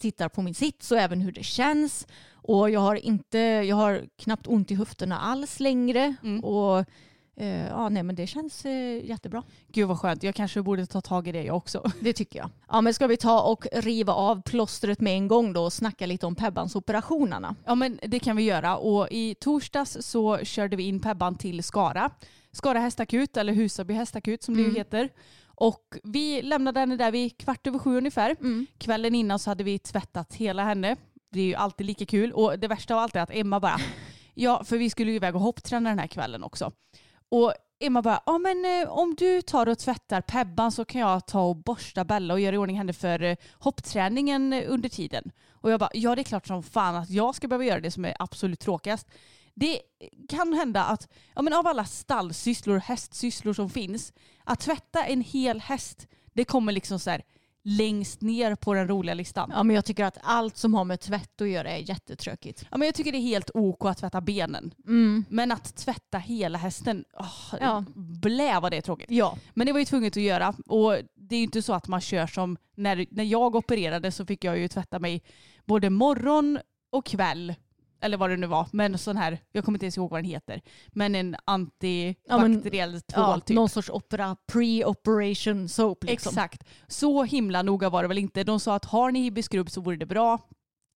tittar 0.00 0.28
på 0.28 0.42
min 0.42 0.54
sits 0.54 0.92
och 0.92 0.98
även 0.98 1.20
hur 1.20 1.32
det 1.32 1.42
känns. 1.44 2.06
Och 2.32 2.70
jag 2.70 2.80
har, 2.80 2.96
inte, 2.96 3.38
jag 3.38 3.76
har 3.76 4.04
knappt 4.18 4.46
ont 4.46 4.70
i 4.70 4.74
höfterna 4.74 5.18
alls 5.18 5.60
längre. 5.60 6.14
Mm. 6.22 6.44
Och 6.44 6.84
eh, 7.36 7.66
ja, 7.66 7.88
nej 7.88 8.02
men 8.02 8.14
det 8.16 8.26
känns 8.26 8.64
eh, 8.66 9.04
jättebra. 9.04 9.42
Gud 9.72 9.88
vad 9.88 10.00
skönt, 10.00 10.22
jag 10.22 10.34
kanske 10.34 10.62
borde 10.62 10.86
ta 10.86 11.00
tag 11.00 11.28
i 11.28 11.32
det 11.32 11.42
jag 11.44 11.56
också. 11.56 11.90
Det 12.00 12.12
tycker 12.12 12.38
jag. 12.38 12.50
Ja 12.68 12.80
men 12.80 12.94
ska 12.94 13.06
vi 13.06 13.16
ta 13.16 13.40
och 13.40 13.66
riva 13.72 14.12
av 14.12 14.42
plåstret 14.42 15.00
med 15.00 15.12
en 15.12 15.28
gång 15.28 15.52
då 15.52 15.62
och 15.62 15.72
snacka 15.72 16.06
lite 16.06 16.26
om 16.26 16.34
Pebbansoperationerna? 16.34 17.56
Ja 17.64 17.74
men 17.74 17.98
det 18.02 18.18
kan 18.18 18.36
vi 18.36 18.42
göra 18.42 18.76
och 18.76 19.08
i 19.10 19.34
torsdags 19.34 19.96
så 20.00 20.38
körde 20.38 20.76
vi 20.76 20.82
in 20.82 21.00
Pebban 21.00 21.34
till 21.38 21.62
Skara. 21.62 22.10
Skara 22.52 22.78
hästakut 22.78 23.36
eller 23.36 23.52
Husaby 23.52 23.94
hästakut 23.94 24.42
som 24.42 24.54
det 24.54 24.60
ju 24.60 24.66
Mm. 24.66 24.76
heter. 24.76 25.08
Och 25.58 25.96
vi 26.02 26.42
lämnade 26.42 26.80
henne 26.80 26.96
där 26.96 27.10
vid 27.10 27.38
kvart 27.38 27.66
över 27.66 27.78
sju 27.78 27.96
ungefär. 27.98 28.36
Mm. 28.40 28.66
Kvällen 28.78 29.14
innan 29.14 29.38
så 29.38 29.50
hade 29.50 29.64
vi 29.64 29.78
tvättat 29.78 30.34
hela 30.34 30.64
henne. 30.64 30.96
Det 31.32 31.40
är 31.40 31.44
ju 31.44 31.54
alltid 31.54 31.86
lika 31.86 32.06
kul. 32.06 32.32
Och 32.32 32.58
det 32.58 32.68
värsta 32.68 32.94
av 32.94 33.00
allt 33.00 33.16
är 33.16 33.20
att 33.20 33.30
Emma 33.32 33.60
bara, 33.60 33.76
ja 34.34 34.64
för 34.64 34.78
vi 34.78 34.90
skulle 34.90 35.10
ju 35.10 35.16
iväg 35.16 35.34
och 35.34 35.40
hoppträna 35.40 35.88
den 35.90 35.98
här 35.98 36.06
kvällen 36.06 36.44
också. 36.44 36.72
Och 37.28 37.54
Emma 37.80 38.02
bara, 38.02 38.20
ja 38.26 38.38
men 38.38 38.64
eh, 38.64 38.88
om 38.88 39.14
du 39.14 39.42
tar 39.42 39.68
och 39.68 39.78
tvättar 39.78 40.20
Pebban 40.20 40.72
så 40.72 40.84
kan 40.84 41.00
jag 41.00 41.26
ta 41.26 41.40
och 41.40 41.56
borsta 41.56 42.04
Bella 42.04 42.34
och 42.34 42.40
göra 42.40 42.54
i 42.54 42.58
ordning 42.58 42.78
henne 42.78 42.92
för 42.92 43.22
eh, 43.22 43.36
hoppträningen 43.52 44.52
eh, 44.52 44.64
under 44.66 44.88
tiden. 44.88 45.30
Och 45.50 45.70
jag 45.70 45.80
bara, 45.80 45.90
ja 45.92 46.14
det 46.14 46.22
är 46.22 46.24
klart 46.24 46.46
som 46.46 46.62
fan 46.62 46.94
att 46.94 47.10
jag 47.10 47.34
ska 47.34 47.48
behöva 47.48 47.64
göra 47.64 47.80
det 47.80 47.90
som 47.90 48.04
är 48.04 48.16
absolut 48.18 48.60
tråkigast. 48.60 49.06
Det 49.54 49.80
kan 50.28 50.52
hända 50.52 50.84
att, 50.84 51.08
ja 51.34 51.42
men 51.42 51.52
av 51.52 51.66
alla 51.66 51.84
stallsysslor 51.84 52.76
och 52.76 52.82
hästsysslor 52.82 53.52
som 53.52 53.70
finns, 53.70 54.12
att 54.44 54.60
tvätta 54.60 55.04
en 55.04 55.20
hel 55.20 55.60
häst, 55.60 56.08
det 56.34 56.44
kommer 56.44 56.72
liksom 56.72 56.98
så 56.98 57.10
här 57.10 57.22
längst 57.68 58.20
ner 58.20 58.54
på 58.54 58.74
den 58.74 58.88
roliga 58.88 59.14
listan. 59.14 59.50
Ja 59.54 59.62
men 59.62 59.76
jag 59.76 59.84
tycker 59.84 60.04
att 60.04 60.18
allt 60.22 60.56
som 60.56 60.74
har 60.74 60.84
med 60.84 61.00
tvätt 61.00 61.40
att 61.40 61.48
göra 61.48 61.70
är 61.70 61.88
jättetråkigt. 61.88 62.66
Ja, 62.70 62.76
men 62.76 62.86
jag 62.86 62.94
tycker 62.94 63.12
det 63.12 63.18
är 63.18 63.22
helt 63.22 63.50
ok 63.54 63.84
att 63.84 63.98
tvätta 63.98 64.20
benen. 64.20 64.74
Mm. 64.86 65.24
Men 65.28 65.52
att 65.52 65.76
tvätta 65.76 66.18
hela 66.18 66.58
hästen, 66.58 67.04
åh, 67.18 67.54
Ja. 67.60 67.84
blä 67.94 68.60
vad 68.60 68.72
det 68.72 68.76
är 68.76 68.80
tråkigt. 68.80 69.10
Ja. 69.10 69.38
Men 69.54 69.66
det 69.66 69.72
var 69.72 69.80
ju 69.80 69.84
tvunget 69.86 70.16
att 70.16 70.22
göra 70.22 70.54
och 70.66 70.96
det 71.14 71.34
är 71.34 71.38
ju 71.38 71.44
inte 71.44 71.62
så 71.62 71.72
att 71.72 71.88
man 71.88 72.00
kör 72.00 72.26
som 72.26 72.56
när, 72.74 73.06
när 73.10 73.24
jag 73.24 73.54
opererade 73.56 74.12
så 74.12 74.26
fick 74.26 74.44
jag 74.44 74.58
ju 74.58 74.68
tvätta 74.68 74.98
mig 74.98 75.22
både 75.64 75.90
morgon 75.90 76.58
och 76.92 77.06
kväll 77.06 77.54
eller 78.00 78.16
vad 78.16 78.30
det 78.30 78.36
nu 78.36 78.46
var, 78.46 78.68
men 78.72 78.98
sån 78.98 79.16
här, 79.16 79.38
jag 79.52 79.64
kommer 79.64 79.76
inte 79.76 79.86
ens 79.86 79.96
ihåg 79.96 80.10
vad 80.10 80.18
den 80.18 80.30
heter, 80.30 80.62
men 80.88 81.14
en 81.14 81.36
Ja, 81.46 81.52
antibakteriell 82.26 83.00
tvål 83.00 83.24
Ja, 83.24 83.40
typ. 83.40 83.54
Någon 83.54 83.68
sorts 83.68 83.90
opera, 83.90 84.36
pre-operation 84.52 85.68
soap. 85.68 86.04
Liksom. 86.04 86.30
Exakt. 86.30 86.64
Så 86.86 87.24
himla 87.24 87.62
noga 87.62 87.90
var 87.90 88.02
det 88.02 88.08
väl 88.08 88.18
inte. 88.18 88.44
De 88.44 88.60
sa 88.60 88.74
att 88.74 88.84
har 88.84 89.10
ni 89.10 89.20
hibisskrubb 89.20 89.70
så 89.70 89.80
vore 89.80 89.96
det 89.96 90.06
bra. 90.06 90.38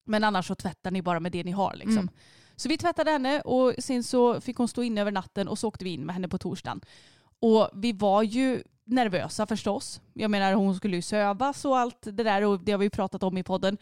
Men 0.06 0.24
annars 0.24 0.46
så 0.46 0.54
tvättar 0.54 0.90
ni 0.90 1.02
bara 1.02 1.20
med 1.20 1.32
det 1.32 1.44
ni 1.44 1.50
har. 1.50 1.74
Liksom. 1.74 1.98
Mm. 1.98 2.14
Så 2.56 2.68
vi 2.68 2.78
tvättade 2.78 3.10
henne 3.10 3.40
och 3.40 3.74
sen 3.78 4.04
så 4.04 4.40
fick 4.40 4.56
hon 4.56 4.68
stå 4.68 4.82
inne 4.82 5.00
över 5.00 5.12
natten 5.12 5.48
och 5.48 5.58
så 5.58 5.68
åkte 5.68 5.84
vi 5.84 5.90
in 5.90 6.06
med 6.06 6.14
henne 6.14 6.28
på 6.28 6.38
torsdagen. 6.38 6.80
Och 7.40 7.70
vi 7.74 7.92
var 7.92 8.22
ju 8.22 8.62
nervösa 8.84 9.46
förstås. 9.46 10.00
Jag 10.12 10.30
menar 10.30 10.52
hon 10.52 10.76
skulle 10.76 10.96
ju 10.96 11.02
sövas 11.02 11.64
och 11.64 11.78
allt 11.78 11.98
det 12.02 12.22
där 12.22 12.44
och 12.44 12.60
det 12.60 12.72
har 12.72 12.78
vi 12.78 12.90
pratat 12.90 13.22
om 13.22 13.38
i 13.38 13.42
podden. 13.42 13.78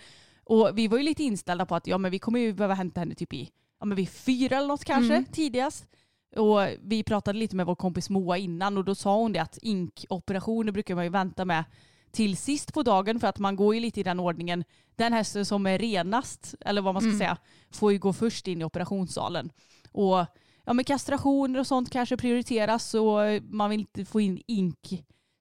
Och 0.49 0.71
vi 0.79 0.89
var 0.89 0.99
ju 0.99 1.05
lite 1.05 1.23
inställda 1.25 1.67
på 1.67 1.75
att 1.75 1.87
ja 1.87 1.99
men 1.99 2.11
vi 2.11 2.19
kommer 2.19 2.41
ju 2.41 2.53
behöva 2.53 2.75
hämta 2.75 3.01
henne 3.01 3.15
typ 3.15 3.33
i 3.33 3.51
ja, 3.81 3.87
men 3.87 3.97
vid 3.97 4.09
fyra 4.09 4.57
eller 4.57 4.69
något 4.69 4.85
kanske 4.85 5.13
Mm. 5.15 5.25
tidigast. 5.33 5.87
Och 6.37 6.61
vi 6.83 7.03
pratade 7.03 7.39
lite 7.39 7.57
med 7.57 7.67
vår 7.67 7.75
kompis 7.75 8.11
Moa 8.11 8.39
innan 8.39 8.79
och 8.79 8.85
då 8.85 8.95
sa 8.95 9.17
hon 9.17 9.33
det 9.33 9.39
att 9.43 9.59
inkoperationer 9.63 10.73
brukar 10.73 10.95
man 10.95 11.05
ju 11.05 11.11
vänta 11.11 11.45
med 11.45 11.65
till 12.11 12.37
sist 12.37 12.75
på 12.75 12.83
dagen 12.83 13.21
för 13.21 13.27
att 13.27 13.39
man 13.39 13.57
går 13.57 13.75
ju 13.75 13.81
lite 13.81 14.01
i 14.01 14.03
den 14.03 14.21
ordningen. 14.21 14.65
Den 14.97 15.13
hästen 15.13 15.47
som 15.47 15.67
är 15.67 15.79
renast, 15.79 16.55
eller 16.61 16.83
vad 16.83 16.95
man 16.95 17.01
ska 17.03 17.09
Mm. 17.09 17.19
säga, 17.19 17.37
får 17.71 17.93
ju 17.93 17.99
gå 17.99 18.13
först 18.13 18.49
in 18.49 18.61
i 18.61 18.65
operationssalen. 18.65 19.53
Och 19.93 20.27
ja, 20.65 20.73
men 20.73 20.85
kastrationer 20.85 21.61
och 21.61 21.67
sånt 21.67 21.91
kanske 21.91 22.17
prioriteras 22.17 22.95
och 22.95 23.19
man 23.43 23.71
vill 23.71 23.81
inte 23.81 24.05
få 24.05 24.21
in 24.21 24.43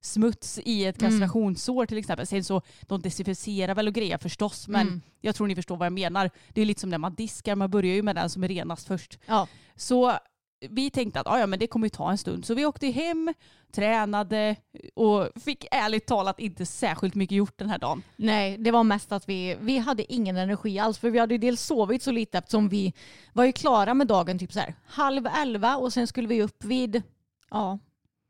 inksmuts 0.08 0.60
i 0.66 0.86
ett 0.86 1.02
Mm. 1.02 1.12
kastrationssår 1.12 1.86
till 1.86 1.98
exempel. 1.98 2.28
Sen 2.28 2.44
så 2.44 2.62
de 2.82 3.02
desinficerar 3.02 3.76
väl 3.76 3.88
och 3.88 3.94
grejer 3.94 4.18
förstås 4.18 4.68
men 4.68 4.88
Mm. 4.88 5.02
jag 5.22 5.36
tror 5.36 5.48
ni 5.48 5.56
förstår 5.56 5.78
vad 5.78 5.86
jag 5.86 5.94
menar. 5.94 6.30
Det 6.54 6.62
är 6.62 6.66
lite 6.66 6.82
som 6.82 6.90
när 6.90 6.98
man 6.98 7.16
diskar, 7.16 7.56
man 7.56 7.70
börjar 7.70 7.94
ju 7.96 8.02
med 8.04 8.16
den 8.16 8.30
som 8.30 8.44
är 8.44 8.48
renast 8.48 8.88
först. 8.88 9.20
Ja. 9.26 9.48
Så 9.76 10.14
vi 10.70 10.90
tänkte 10.90 11.20
att 11.20 11.28
"Ah, 11.28 11.40
ja, 11.40 11.48
men 11.48 11.60
det 11.60 11.68
kommer 11.68 11.86
ju 11.86 11.90
ta 11.90 12.12
en 12.12 12.18
stund. 12.18 12.46
Så 12.46 12.54
vi 12.54 12.66
åkte 12.66 12.88
hem, 12.88 13.34
tränade 13.72 14.56
och 14.96 15.28
fick 15.44 15.66
ärligt 15.72 16.06
talat 16.06 16.40
inte 16.40 16.66
särskilt 16.66 17.16
mycket 17.16 17.36
gjort 17.38 17.58
den 17.58 17.70
här 17.70 17.78
dagen. 17.78 18.04
Nej, 18.16 18.58
det 18.58 18.72
var 18.72 18.84
mest 18.84 19.12
att 19.12 19.30
vi, 19.30 19.58
vi 19.62 19.78
hade 19.78 20.14
ingen 20.14 20.38
energi 20.38 20.80
alls 20.80 20.98
för 20.98 21.10
vi 21.10 21.20
hade 21.20 21.34
ju 21.34 21.38
dels 21.38 21.62
sovit 21.62 22.04
så 22.04 22.12
lite 22.12 22.38
eftersom 22.38 22.70
vi 22.70 22.94
var 23.34 23.44
ju 23.46 23.52
klara 23.52 23.94
med 23.94 24.08
dagen 24.08 24.40
typ 24.40 24.54
så 24.54 24.60
här 24.60 24.76
halv 24.86 25.28
elva 25.28 25.76
och 25.78 25.94
sen 25.94 26.08
skulle 26.08 26.28
vi 26.28 26.42
upp 26.44 26.64
vid 26.64 27.02
ja, 27.52 27.80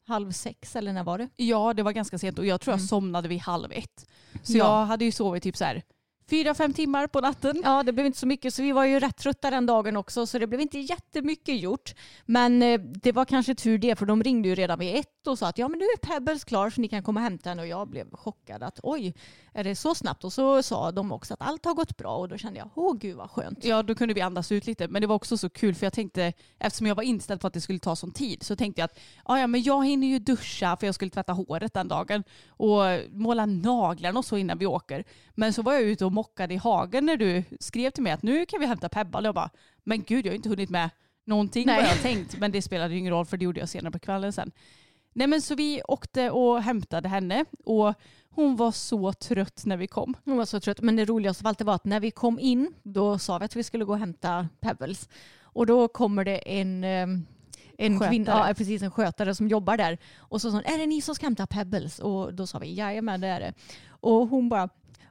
halv 0.07 0.31
sex 0.31 0.75
eller 0.75 0.93
när 0.93 1.03
var 1.03 1.17
det? 1.17 1.29
Ja, 1.35 1.73
det 1.73 1.83
var 1.83 1.91
ganska 1.91 2.17
sent 2.17 2.39
och 2.39 2.45
jag 2.45 2.61
tror 2.61 2.71
jag 2.71 2.79
Mm. 2.79 2.87
somnade 2.87 3.27
vid 3.27 3.39
halv 3.39 3.71
ett. 3.71 4.05
Så 4.43 4.57
Ja. 4.57 4.79
jag 4.79 4.85
hade 4.85 5.05
ju 5.05 5.11
sovit 5.11 5.43
typ 5.43 5.57
så 5.57 5.65
här 5.65 5.83
fyra, 6.29 6.53
fem 6.53 6.73
timmar 6.73 7.07
på 7.07 7.21
natten. 7.21 7.61
Ja, 7.63 7.83
det 7.83 7.93
blev 7.93 8.05
inte 8.05 8.17
så 8.19 8.27
mycket 8.27 8.53
så 8.53 8.61
vi 8.61 8.71
var 8.71 8.85
ju 8.85 8.99
rätt 8.99 9.17
trötta 9.17 9.49
den 9.51 9.65
dagen 9.65 9.97
också 9.97 10.25
så 10.27 10.39
det 10.39 10.47
blev 10.47 10.61
inte 10.61 10.79
jättemycket 10.79 11.59
gjort. 11.59 11.93
Men 12.25 12.61
eh, 12.63 12.79
det 12.79 13.11
var 13.11 13.25
kanske 13.25 13.55
tur 13.55 13.77
det 13.77 13.95
för 13.95 14.05
de 14.05 14.23
ringde 14.23 14.49
ju 14.49 14.55
redan 14.55 14.79
vid 14.79 14.95
ett 14.95 15.27
och 15.27 15.39
sa 15.39 15.47
att 15.47 15.57
ja 15.57 15.67
men 15.67 15.79
nu 15.79 15.85
är 15.85 15.97
Pebbles 15.97 16.43
klar 16.43 16.69
så 16.69 16.81
ni 16.81 16.87
kan 16.87 17.03
komma 17.03 17.19
och 17.19 17.23
hämta 17.23 17.49
henne 17.49 17.61
och 17.61 17.67
jag 17.67 17.89
blev 17.89 18.11
chockad 18.15 18.63
att 18.63 18.79
oj, 18.83 19.13
är 19.53 19.63
det 19.63 19.75
så 19.75 19.95
snabbt? 19.95 20.23
Och 20.23 20.33
så 20.33 20.63
sa 20.63 20.91
de 20.91 21.11
också 21.11 21.33
att 21.33 21.41
allt 21.41 21.65
har 21.65 21.73
gått 21.73 21.97
bra 21.97 22.17
och 22.17 22.29
då 22.29 22.37
kände 22.37 22.59
jag 22.59 22.69
åh 22.75 22.97
gud 22.97 23.15
vad 23.15 23.29
skönt. 23.31 23.65
Ja, 23.65 23.83
då 23.83 23.95
kunde 23.95 24.13
vi 24.13 24.21
andas 24.21 24.51
ut 24.51 24.67
lite. 24.67 24.87
Men 24.87 25.01
det 25.01 25.07
var 25.07 25.15
också 25.15 25.37
så 25.37 25.49
kul 25.49 25.75
för 25.75 25.85
jag 25.85 25.93
tänkte, 25.93 26.33
eftersom 26.59 26.87
jag 26.87 26.95
var 26.95 27.03
inställd 27.03 27.41
på 27.41 27.47
att 27.47 27.53
det 27.53 27.61
skulle 27.61 27.79
ta 27.79 27.95
sån 27.95 28.11
tid, 28.11 28.43
så 28.43 28.55
tänkte 28.55 28.81
jag 28.81 28.85
att 28.85 28.99
"Ah, 29.23 29.37
ja, 29.37 29.47
men 29.47 29.63
jag 29.63 29.85
hinner 29.85 30.07
ju 30.07 30.19
duscha 30.19 30.77
för 30.77 30.85
jag 30.87 30.95
skulle 30.95 31.11
tvätta 31.11 31.33
håret 31.33 31.73
den 31.73 31.87
dagen 31.87 32.23
och 32.49 32.81
måla 33.11 33.45
naglarna 33.45 34.19
och 34.19 34.25
så 34.25 34.37
innan 34.37 34.57
vi 34.57 34.65
åker. 34.65 35.03
Men 35.35 35.53
så 35.53 35.61
var 35.61 35.73
jag 35.73 35.81
ute 35.81 36.05
och 36.05 36.11
mockade 36.17 36.53
i 36.53 36.57
hagen 36.57 37.05
när 37.05 37.17
du 37.17 37.43
skrev 37.59 37.89
till 37.91 38.03
mig 38.03 38.11
att 38.11 38.23
nu 38.23 38.45
kan 38.45 38.59
vi 38.59 38.65
hämta 38.65 38.89
Pebba. 38.89 39.19
Och 39.19 39.25
jag 39.25 39.35
bara, 39.35 39.49
men 39.83 40.03
gud 40.03 40.25
jag 40.25 40.31
har 40.31 40.35
inte 40.35 40.49
hunnit 40.49 40.69
med 40.69 40.89
någonting 41.25 41.65
Nej. 41.65 41.81
vad 41.81 41.91
jag 41.91 42.01
tänkt. 42.01 42.39
Men 42.39 42.51
det 42.51 42.61
spelade 42.61 42.93
ju 42.93 42.99
ingen 42.99 43.13
roll 43.13 43.25
för 43.25 43.37
det 43.37 43.45
gjorde 43.45 43.59
jag 43.59 43.69
senare 43.69 43.91
på 43.91 43.99
kvällen 43.99 44.33
sen. 44.33 44.51
Nej 45.13 45.27
men 45.27 45.41
så 45.41 45.55
vi 45.55 45.81
åkte 45.87 46.31
och 46.31 46.61
hämtade 46.61 47.09
henne 47.09 47.45
och 47.65 47.93
hon 48.29 48.55
var 48.55 48.71
så 48.71 49.13
trött 49.13 49.65
när 49.65 49.77
vi 49.77 49.87
kom. 49.87 50.13
Hon 50.25 50.37
var 50.37 50.45
så 50.45 50.59
trött. 50.59 50.81
Men 50.81 50.95
det 50.95 51.05
roligaste 51.05 51.43
av 51.43 51.47
allt 51.47 51.61
var 51.61 51.75
att 51.75 51.85
när 51.85 51.99
vi 51.99 52.11
kom 52.11 52.39
in 52.39 52.73
då 52.83 53.19
sa 53.19 53.37
vi 53.37 53.45
att 53.45 53.55
vi 53.55 53.63
skulle 53.63 53.85
gå 53.85 53.93
och 53.93 53.99
hämta 53.99 54.47
Pebbles. 54.59 55.09
Och 55.41 55.65
då 55.65 55.87
kommer 55.87 56.25
det 56.25 56.59
en, 56.59 56.83
eh, 56.83 57.07
en 57.77 57.99
Skötare. 57.99 58.09
kvinna, 58.09 58.47
ja, 58.47 58.53
precis 58.53 58.81
en 58.81 58.91
skötare 58.91 59.35
som 59.35 59.47
jobbar 59.47 59.77
där. 59.77 59.97
Och 60.17 60.41
så 60.41 60.51
sa 60.51 60.57
hon, 60.57 60.65
är 60.65 60.77
det 60.77 60.85
ni 60.85 61.01
som 61.01 61.15
ska 61.15 61.25
hämta 61.25 61.47
Pebbles? 61.47 61.99
Och 61.99 62.33
då 62.33 62.47
sa 62.47 62.59
vi, 62.59 62.73
jajamän 62.73 63.21
det 63.21 63.27
är 63.27 63.39
det. 63.39 63.53
Och 63.87 64.27
hon 64.27 64.49
bara, 64.49 64.69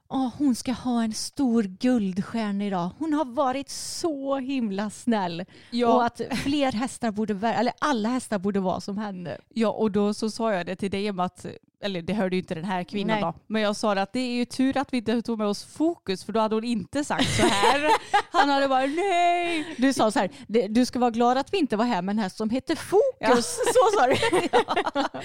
Åh, 0.09 0.31
hon 0.39 0.55
ska 0.55 0.73
ha 0.73 1.03
en 1.03 1.13
stor 1.13 1.63
guldstjärna 1.63 2.65
idag. 2.65 2.91
Hon 2.99 3.13
har 3.13 3.25
varit 3.25 3.69
så 3.71 4.37
himla 4.37 4.91
snäll. 4.91 5.45
Och 5.87 6.05
att 6.05 6.21
fler 6.45 6.73
hästar 6.73 7.11
borde, 7.11 7.49
eller 7.49 7.73
alla 7.79 8.09
hästar 8.09 8.39
borde 8.39 8.61
vara 8.61 8.81
som 8.81 8.99
henne. 8.99 9.39
Ja 9.55 9.69
och 9.69 9.91
då 9.91 10.15
så 10.15 10.31
sa 10.31 10.53
jag 10.53 10.67
det 10.67 10.77
till 10.77 10.91
dig 10.91 11.11
om 11.11 11.21
att, 11.21 11.47
eller 11.85 12.03
det 12.03 12.13
hörde 12.15 12.37
ju 12.37 12.43
inte 12.43 12.55
den 12.55 12.65
här 12.65 12.85
kvinnan 12.85 13.15
Nej. 13.21 13.23
då, 13.23 13.35
men 13.47 13.63
jag 13.63 13.77
sa 13.77 13.93
att 13.93 14.13
det 14.13 14.21
är 14.21 14.35
ju 14.35 14.45
tur 14.45 14.77
att 14.77 14.93
vi 14.93 14.97
inte 14.99 15.23
tog 15.23 15.39
med 15.39 15.47
oss 15.47 15.65
fokus 15.65 16.25
för 16.25 16.33
då 16.33 16.41
hade 16.41 16.55
hon 16.55 16.65
inte 16.65 17.05
sagt 17.05 17.37
så 17.37 17.43
här. 17.47 17.91
Han 18.33 18.49
hade 18.51 18.69
bara 18.69 18.87
nej. 18.87 19.75
Du 19.79 19.93
sa 19.93 20.11
så 20.11 20.19
här, 20.19 20.31
"Det- 20.49 20.67
du 20.69 20.87
ska 20.87 20.99
vara 20.99 21.11
glad 21.11 21.39
att 21.39 21.53
vi 21.53 21.59
inte 21.59 21.77
var 21.77 21.85
här 21.85 22.03
med 22.03 22.13
en 22.13 22.19
häst 22.19 22.37
som 22.37 22.51
heter 22.51 22.77
Fokus. 22.77 23.03
Ja. 23.21 23.37
Så 23.37 23.99
sa 23.99 24.07
du. 24.07 24.17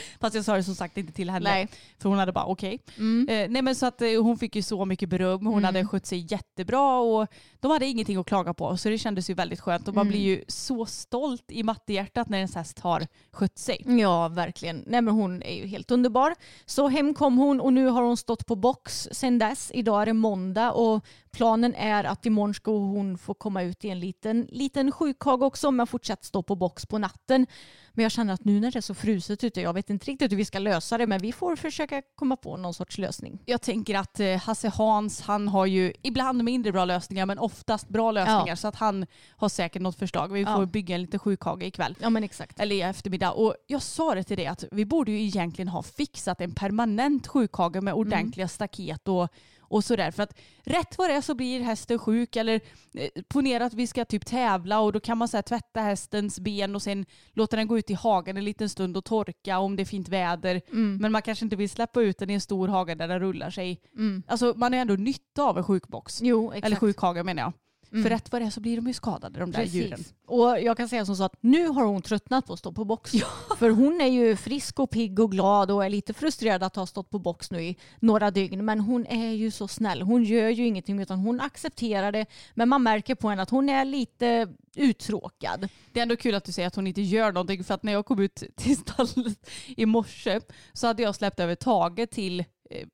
Fast 0.20 0.36
jag 0.36 0.46
sa 0.46 0.56
det 0.56 0.64
som 0.64 0.76
sagt 0.76 0.98
inte 0.98 1.14
till 1.14 1.30
henne. 1.30 1.50
Nej. 1.50 1.68
För 2.00 2.10
hon 2.10 2.18
hade 2.18 2.32
bara 2.32 2.46
okej. 2.46 2.80
Mm. 2.98 3.30
Eh, 3.30 3.50
nej 3.50 3.62
men 3.62 3.76
så 3.76 3.86
att 3.86 4.02
eh, 4.02 4.24
hon 4.24 4.38
fick 4.38 4.56
ju 4.56 4.62
så 4.62 4.86
mycket 4.86 5.10
beröm. 5.10 5.46
Hon 5.46 5.54
Mm. 5.54 5.64
hade 5.64 5.86
skött 5.88 6.06
sig 6.06 6.28
jättebra 6.32 7.00
och 7.00 7.28
de 7.60 7.72
hade 7.72 7.86
ingenting 7.86 8.18
att 8.18 8.26
klaga 8.26 8.54
på. 8.54 8.78
Så 8.78 8.90
det 8.90 8.98
kändes 8.98 9.30
ju 9.30 9.34
väldigt 9.34 9.60
skönt 9.60 9.88
och 9.88 9.94
man 9.96 10.02
Mm. 10.02 10.12
blir 10.12 10.22
ju 10.22 10.44
så 10.48 10.86
stolt 10.86 11.44
i 11.52 11.64
mattehjärtat 11.64 12.30
när 12.30 12.38
ens 12.38 12.56
häst 12.56 12.80
har 12.80 13.08
skött 13.32 13.58
sig. 13.60 13.84
Ja, 14.02 14.28
verkligen. 14.28 14.84
Nej, 14.88 15.02
men 15.02 15.14
hon 15.14 15.44
är 15.44 15.56
ju 15.56 15.68
helt 15.68 15.92
underbar. 15.92 16.36
Så 16.66 16.88
hem 16.88 17.14
kom 17.14 17.38
hon 17.38 17.62
och 17.62 17.74
nu 17.74 17.88
har 17.88 18.02
hon 18.02 18.18
stått 18.18 18.46
på 18.46 18.56
box 18.56 19.08
sedan 19.12 19.40
dess. 19.40 19.72
Idag 19.74 20.02
är 20.02 20.06
det 20.06 20.14
måndag 20.14 20.72
och 20.72 21.06
planen 21.32 21.76
är 21.76 22.04
att 22.04 22.26
imorgon 22.26 22.54
ska 22.54 22.72
hon 22.72 23.18
få 23.18 23.34
komma 23.34 23.64
ut 23.64 23.86
i 23.86 23.90
en 23.90 24.00
liten, 24.00 24.48
liten 24.50 24.92
sjukhage 24.92 25.42
också 25.42 25.72
men 25.72 25.88
fortsatt 25.88 26.24
stå 26.24 26.44
på 26.44 26.56
box 26.56 26.86
på 26.86 26.98
natten. 26.98 27.48
Men 27.94 28.04
jag 28.04 28.12
känner 28.12 28.34
att 28.34 28.46
nu 28.46 28.60
när 28.60 28.72
det 28.72 28.80
är 28.80 28.82
så 28.82 28.94
fruset 28.94 29.44
ute, 29.44 29.62
jag 29.62 29.74
vet 29.74 29.90
inte 29.90 30.12
riktigt 30.12 30.32
hur 30.32 30.38
vi 30.38 30.46
ska 30.46 30.60
lösa 30.60 30.98
det 30.98 31.08
men 31.08 31.20
vi 31.22 31.32
får 31.32 31.56
försöka 31.56 32.02
komma 32.16 32.36
på 32.36 32.58
någon 32.58 32.74
sorts 32.74 32.98
lösning. 32.98 33.42
Jag 33.46 33.62
tänker 33.62 33.96
att 33.98 34.20
eh, 34.20 34.38
Hasse 34.38 34.70
Hans, 34.70 35.22
han 35.22 35.48
har 35.48 35.66
ju 35.66 35.94
ibland 36.02 36.44
mindre 36.44 36.72
bra 36.72 36.86
lösningar 36.86 37.26
men 37.26 37.40
oftast 37.40 37.90
bra 37.90 38.12
lösningar. 38.12 38.48
Ja. 38.48 38.56
Så 38.56 38.68
att 38.68 38.76
han 38.76 39.06
har 39.30 39.50
säkert 39.50 39.82
något 39.82 39.96
förslag. 40.00 40.32
Vi 40.34 40.46
får 40.46 40.60
Ja. 40.60 40.66
bygga 40.66 40.96
en 40.96 41.02
liten 41.02 41.20
sjukhage 41.20 41.64
ikväll. 41.64 41.96
Ja 42.02 42.10
men 42.10 42.24
exakt. 42.24 42.60
Eller 42.60 42.76
i 42.76 42.82
eftermiddag. 42.82 43.32
Och 43.32 43.56
jag 43.68 43.82
sa 43.82 44.16
det 44.16 44.24
till 44.24 44.38
dig 44.38 44.48
att 44.48 44.64
vi 44.72 44.86
borde 44.86 45.12
ju 45.12 45.22
egentligen 45.22 45.68
ha 45.68 45.84
fixat 45.84 46.42
en 46.42 46.52
permanent 46.56 47.28
sjukhage 47.28 47.82
med 47.84 47.94
ordentliga 47.94 48.48
staket 48.48 49.08
och, 49.08 49.28
och 49.72 49.84
sådär. 49.84 50.12
För 50.12 50.24
att 50.24 50.40
rätt 50.64 50.98
vad 50.98 51.10
det 51.10 51.14
är 51.14 51.22
så 51.22 51.36
blir 51.36 51.62
hästen 51.62 52.00
sjuk 52.00 52.36
eller 52.36 52.62
eh, 52.94 53.10
ponera 53.28 53.66
att 53.66 53.74
vi 53.74 53.88
ska 53.88 54.06
typ 54.06 54.26
tävla 54.26 54.80
och 54.80 54.94
då 54.94 55.00
kan 55.00 55.18
man 55.18 55.28
så 55.28 55.38
här, 55.38 55.42
tvätta 55.42 55.82
hästens 55.82 56.40
ben 56.40 56.76
och 56.76 56.82
sen 56.82 57.06
låta 57.34 57.56
den 57.56 57.68
gå 57.68 57.78
ut 57.78 57.90
i 57.90 57.94
hagen 57.94 58.38
en 58.38 58.46
liten 58.46 58.70
stund 58.70 58.98
och 58.98 59.06
torka 59.06 59.60
om 59.60 59.76
det 59.76 59.84
är 59.84 59.86
fint 59.86 60.10
väder. 60.10 60.62
Mm. 60.72 60.98
Men 60.98 61.12
man 61.12 61.22
kanske 61.22 61.46
inte 61.46 61.56
vill 61.56 61.70
släppa 61.70 62.02
ut 62.02 62.18
den 62.18 62.30
i 62.30 62.34
en 62.34 62.42
stor 62.42 62.68
hage 62.68 62.96
där 62.96 63.08
den 63.08 63.20
rullar 63.20 63.50
sig. 63.50 63.82
Mm. 63.96 64.24
Alltså 64.28 64.54
man 64.58 64.74
har 64.74 64.80
ändå 64.80 64.94
nytta 64.94 65.44
av 65.44 65.58
en 65.58 65.64
sjukbox. 65.64 66.22
Jo, 66.22 66.52
exakt. 66.52 66.66
Eller 66.66 66.76
sjukhage 66.76 67.26
menar 67.26 67.44
jag. 67.44 67.54
Mm. 67.92 68.04
För 68.04 68.10
rätt 68.10 68.32
vad 68.32 68.42
det 68.42 68.46
är 68.46 68.50
så 68.50 68.60
blir 68.60 68.76
de 68.76 68.88
ju 68.88 68.94
skadade 68.94 69.40
de 69.40 69.52
där 69.52 69.64
djuren. 69.64 69.90
Precis. 69.90 70.14
Och 70.28 70.60
jag 70.62 70.78
kan 70.78 70.90
säga 70.90 71.06
som 71.06 71.16
så 71.16 71.24
att 71.24 71.36
nu 71.42 71.68
har 71.68 71.86
hon 71.86 72.02
tröttnat 72.02 72.48
på 72.48 72.54
att 72.54 72.60
stå 72.60 72.72
på 72.72 72.86
box. 72.86 73.12
För 73.58 73.70
hon 73.70 74.02
är 74.02 74.08
ju 74.08 74.36
frisk 74.36 74.80
och 74.80 74.90
pigg 74.90 75.20
och 75.20 75.32
glad 75.32 75.72
och 75.72 75.86
är 75.86 75.90
lite 75.90 76.14
frustrerad 76.14 76.64
att 76.64 76.76
ha 76.76 76.86
stått 76.86 77.10
på 77.10 77.20
box 77.20 77.52
nu 77.52 77.64
i 77.64 77.78
några 78.00 78.32
dygn. 78.32 78.66
Men 78.66 78.80
hon 78.80 79.06
är 79.06 79.32
ju 79.32 79.52
så 79.52 79.68
snäll. 79.68 80.02
Hon 80.02 80.24
gör 80.24 80.50
ju 80.50 80.68
ingenting 80.68 81.00
utan 81.00 81.20
hon 81.20 81.42
accepterar 81.42 82.12
det. 82.12 82.26
Men 82.54 82.70
man 82.70 82.84
märker 82.84 83.16
på 83.16 83.30
henne 83.30 83.42
att 83.42 83.50
hon 83.50 83.70
är 83.70 83.86
lite 83.86 84.48
uttråkad. 84.76 85.68
Det 85.92 86.00
är 86.00 86.02
ändå 86.02 86.16
kul 86.16 86.36
att 86.36 86.44
du 86.44 86.52
säger 86.52 86.68
att 86.68 86.76
hon 86.76 86.88
inte 86.88 87.02
gör 87.02 87.32
någonting 87.32 87.64
för 87.64 87.74
att 87.74 87.84
när 87.84 87.92
jag 87.94 88.06
kom 88.06 88.20
ut 88.20 88.44
till 88.56 88.78
stallet 88.78 89.50
i 89.68 89.86
morse 89.86 90.40
så 90.74 90.88
hade 90.88 91.04
jag 91.04 91.16
släppt 91.16 91.40
över 91.40 91.56
Tage 91.56 92.10
till 92.10 92.44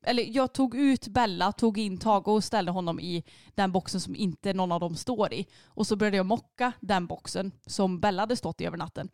eller 0.02 0.36
jag 0.36 0.52
tog 0.52 0.74
ut 0.74 1.08
Bella, 1.08 1.52
tog 1.52 1.78
in 1.78 1.98
Tage 1.98 2.28
och 2.28 2.44
ställde 2.44 2.72
honom 2.72 3.00
i 3.00 3.24
den 3.54 3.72
boxen 3.72 4.00
som 4.00 4.16
inte 4.16 4.52
någon 4.52 4.72
av 4.72 4.80
dem 4.80 4.96
står 4.96 5.32
i. 5.32 5.46
Och 5.66 5.86
så 5.86 5.96
började 5.96 6.16
jag 6.16 6.26
mocka 6.26 6.72
den 6.80 7.06
boxen 7.06 7.52
som 7.66 8.00
Bella 8.00 8.22
hade 8.22 8.36
stått 8.36 8.60
i 8.60 8.64
över 8.64 8.76
natten. 8.76 9.08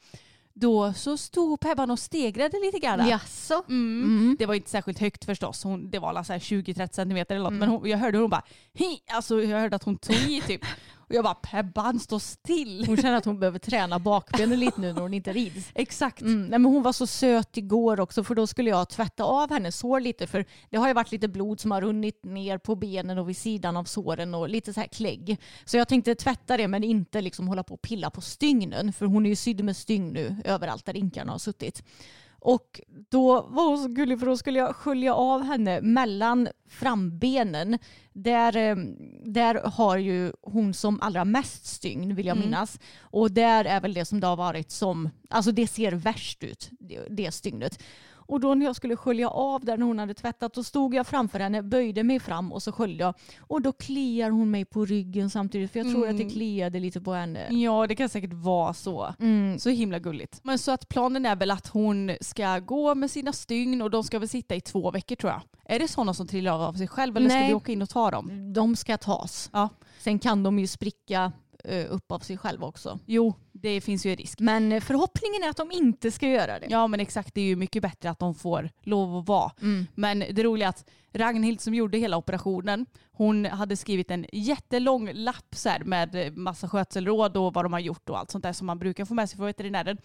Då 0.57 0.93
så 0.93 1.17
stod 1.17 1.61
Pebban 1.61 1.91
och 1.91 1.99
stegrade 1.99 2.61
lite 2.61 2.79
grann. 2.79 3.09
Jaså? 3.09 3.65
Mm. 3.69 4.05
Mm. 4.05 4.37
Det 4.39 4.47
var 4.47 4.55
inte 4.55 4.71
särskilt 4.71 4.99
högt 4.99 5.25
förstås. 5.25 5.65
Hon, 5.65 5.91
det 5.91 5.99
var 5.99 6.09
alla 6.09 6.25
så 6.25 6.33
här 6.33 6.41
20-30 6.41 6.93
centimeter 6.93 7.35
eller 7.35 7.45
något. 7.45 7.51
Mm. 7.51 7.59
Men 7.59 7.69
hon, 7.69 7.89
jag 7.89 7.99
hörde 7.99 8.19
hon 8.19 8.31
bara 8.31 8.43
Hi! 8.73 8.99
Alltså 9.11 9.43
jag 9.43 9.61
hörde 9.61 9.77
att 9.77 9.85
hon 9.85 9.99
tog 9.99 10.17
i 10.17 10.41
typ. 10.41 10.61
Och 11.09 11.15
jag 11.15 11.25
bara 11.25 11.35
Pebban 11.35 12.01
stå 12.01 12.19
still. 12.21 12.85
Hon 12.87 12.97
känner 12.97 13.17
att 13.17 13.25
hon 13.25 13.39
behöver 13.41 13.59
träna 13.71 13.99
bakbenen 13.99 14.61
lite 14.61 14.81
nu 14.81 14.93
när 14.93 15.03
hon 15.03 15.15
inte 15.15 15.33
rids. 15.33 15.71
Exakt. 15.75 16.21
Mm, 16.21 16.47
nej, 16.47 16.59
men 16.59 16.65
hon 16.65 16.83
var 16.83 16.93
så 16.93 17.07
söt 17.07 17.57
igår 17.57 18.01
också 18.01 18.25
för 18.25 18.35
då 18.35 18.47
skulle 18.47 18.71
jag 18.71 18.89
tvätta 18.89 19.25
av 19.25 19.51
hennes 19.51 19.79
sår 19.79 20.01
lite 20.01 20.27
för 20.27 20.45
det 20.71 20.77
har 20.77 20.89
ju 20.89 20.95
varit 20.95 21.13
lite 21.13 21.29
blod 21.29 21.61
som 21.61 21.71
har 21.71 21.81
runnit 21.81 22.25
ner 22.25 22.59
på 22.59 22.77
benen 22.77 23.19
och 23.19 23.29
vid 23.29 23.37
sidan 23.37 23.77
av 23.77 23.85
såren 23.85 24.35
och 24.35 24.49
lite 24.49 24.73
så 24.73 24.81
här 24.81 24.89
klägg. 24.89 25.37
Så 25.65 25.77
jag 25.77 25.89
tänkte 25.89 26.15
tvätta 26.15 26.57
det 26.57 26.69
men 26.69 26.85
inte 26.85 27.21
liksom 27.21 27.49
hålla 27.49 27.63
på 27.63 27.75
och 27.75 27.83
pilla 27.83 28.11
på 28.11 28.21
stygnen 28.21 28.93
för 28.93 29.07
hon 29.07 29.27
är 29.27 29.31
ju 29.31 29.37
sydd 29.37 29.65
med 29.65 29.77
stygn 29.77 30.13
nu 30.13 30.37
överallt 30.45 30.85
där 30.85 30.97
inkarna 30.97 31.33
har 31.33 31.39
suttit. 31.39 31.83
Och 32.45 32.81
då 33.11 33.43
var 33.43 33.69
hon 33.69 33.79
så 33.79 33.89
gullig 33.89 34.19
för 34.19 34.27
då 34.27 34.37
skulle 34.37 34.59
jag 34.59 34.77
skölja 34.77 35.15
av 35.15 35.43
henne 35.43 35.81
mellan 35.81 36.49
frambenen. 36.69 37.79
Där, 38.13 38.57
eh, 38.57 38.77
där 39.25 39.55
har 39.55 39.97
ju 39.97 40.33
hon 40.43 40.75
som 40.75 41.01
allra 41.01 41.25
mest 41.25 41.67
stygn 41.67 42.15
vill 42.15 42.27
jag 42.27 42.37
Mm. 42.37 42.49
minnas. 42.49 42.79
Och 43.01 43.31
där 43.33 43.65
är 43.65 43.81
väl 43.81 43.95
det 43.95 44.05
som 44.05 44.21
det 44.21 44.27
har 44.27 44.37
varit 44.37 44.71
som, 44.71 45.11
alltså 45.31 45.53
det 45.53 45.67
ser 45.67 45.93
värst 45.93 46.45
ut, 46.45 46.71
det, 46.81 47.01
det 47.11 47.31
stygnet. 47.33 47.83
Och 48.27 48.41
då 48.41 48.55
när 48.55 48.67
jag 48.67 48.77
skulle 48.77 48.97
skölja 48.97 49.29
av 49.29 49.65
där 49.65 49.77
när 49.77 49.87
hon 49.87 49.99
hade 49.99 50.15
tvättat, 50.15 50.55
då 50.55 50.63
stod 50.65 50.95
jag 50.95 51.07
framför 51.07 51.41
henne, 51.41 51.63
böjde 51.63 52.03
mig 52.03 52.21
fram 52.21 52.53
och 52.53 52.63
så 52.63 52.73
sköljde 52.73 53.05
jag. 53.05 53.15
Och 53.41 53.63
då 53.63 53.73
kliar 53.73 54.31
hon 54.31 54.51
mig 54.51 54.65
på 54.65 54.85
ryggen 54.85 55.31
samtidigt, 55.31 55.73
för 55.73 55.79
jag 55.79 55.91
tror 55.93 56.09
att 56.09 56.17
det 56.17 56.23
Mm. 56.23 56.31
kliade 56.35 56.81
lite 56.81 57.01
på 57.01 57.13
henne. 57.13 57.49
Ja 57.51 57.87
det 57.87 57.95
kan 57.95 58.09
säkert 58.09 58.33
vara 58.33 58.75
så. 58.75 59.15
Mm. 59.21 59.59
Så 59.59 59.71
himla 59.71 59.99
gulligt. 59.99 60.41
Men 60.43 60.59
så 60.59 60.71
att 60.73 60.89
planen 60.89 61.27
är 61.27 61.37
väl 61.37 61.51
att 61.51 61.67
hon 61.69 62.11
ska 62.21 62.59
gå 62.59 62.95
med 62.95 63.11
sina 63.11 63.33
stygn 63.33 63.83
och 63.83 63.91
de 63.91 64.05
ska 64.05 64.19
väl 64.19 64.29
sitta 64.29 64.55
i 64.55 64.61
två 64.61 64.91
veckor 64.91 65.17
tror 65.17 65.33
jag. 65.33 65.43
Är 65.65 65.79
det 65.79 65.89
sådana 65.89 66.15
som 66.15 66.27
trillar 66.27 66.69
av 66.69 66.73
sig 66.73 66.89
själv 66.89 67.17
eller 67.17 67.29
ska 67.29 67.39
Nej. 67.39 67.49
vi 67.49 67.55
åka 67.55 67.73
in 67.73 67.83
och 67.83 67.89
ta 67.89 68.11
dem? 68.11 68.53
De 68.53 68.77
ska 68.77 68.97
tas. 68.97 69.51
Ja. 69.53 69.69
Sen 69.99 70.19
kan 70.19 70.43
de 70.43 70.59
ju 70.59 70.67
spricka 70.67 71.33
eh, 71.65 71.87
upp 71.93 72.13
av 72.13 72.19
sig 72.19 72.39
själva 72.39 72.67
också. 72.67 72.99
Jo, 73.07 73.35
det 73.65 73.81
finns 73.81 74.07
ju 74.07 74.11
en 74.11 74.17
risk. 74.17 74.41
Men 74.41 74.73
eh, 74.73 74.81
förhoppningen 74.81 75.43
är 75.43 75.49
att 75.49 75.57
de 75.57 75.73
inte 75.73 76.11
ska 76.11 76.29
göra 76.29 76.59
det. 76.59 76.67
Ja 76.71 76.87
men 76.87 77.01
exakt, 77.01 77.35
det 77.35 77.41
är 77.41 77.45
ju 77.45 77.57
mycket 77.57 77.83
bättre 77.83 78.11
att 78.11 78.19
de 78.19 78.35
får 78.35 78.71
lov 78.83 79.17
att 79.17 79.29
vara. 79.29 79.53
Mm. 79.63 79.87
Men 79.95 80.19
det 80.19 80.43
roliga 80.43 80.69
är 80.69 80.71
att 80.71 80.91
Ragnhild 81.13 81.61
som 81.61 81.75
gjorde 81.75 81.99
hela 81.99 82.17
operationen, 82.17 82.87
hon 83.13 83.45
hade 83.45 83.77
skrivit 83.77 84.11
en 84.11 84.27
jättelång 84.33 85.11
lapp 85.13 85.55
så 85.55 85.71
med 85.85 86.37
massa 86.37 86.69
skötselråd 86.69 87.37
och 87.37 87.55
vad 87.55 87.65
de 87.65 87.73
har 87.73 87.81
gjort 87.81 88.11
och 88.11 88.19
allt 88.19 88.31
sånt 88.31 88.45
där 88.45 88.53
som 88.53 88.67
man 88.67 88.79
brukar 88.79 89.05
få 89.05 89.15
med 89.15 89.29
sig 89.29 89.37
från 89.37 89.47
veterinären. 89.47 89.99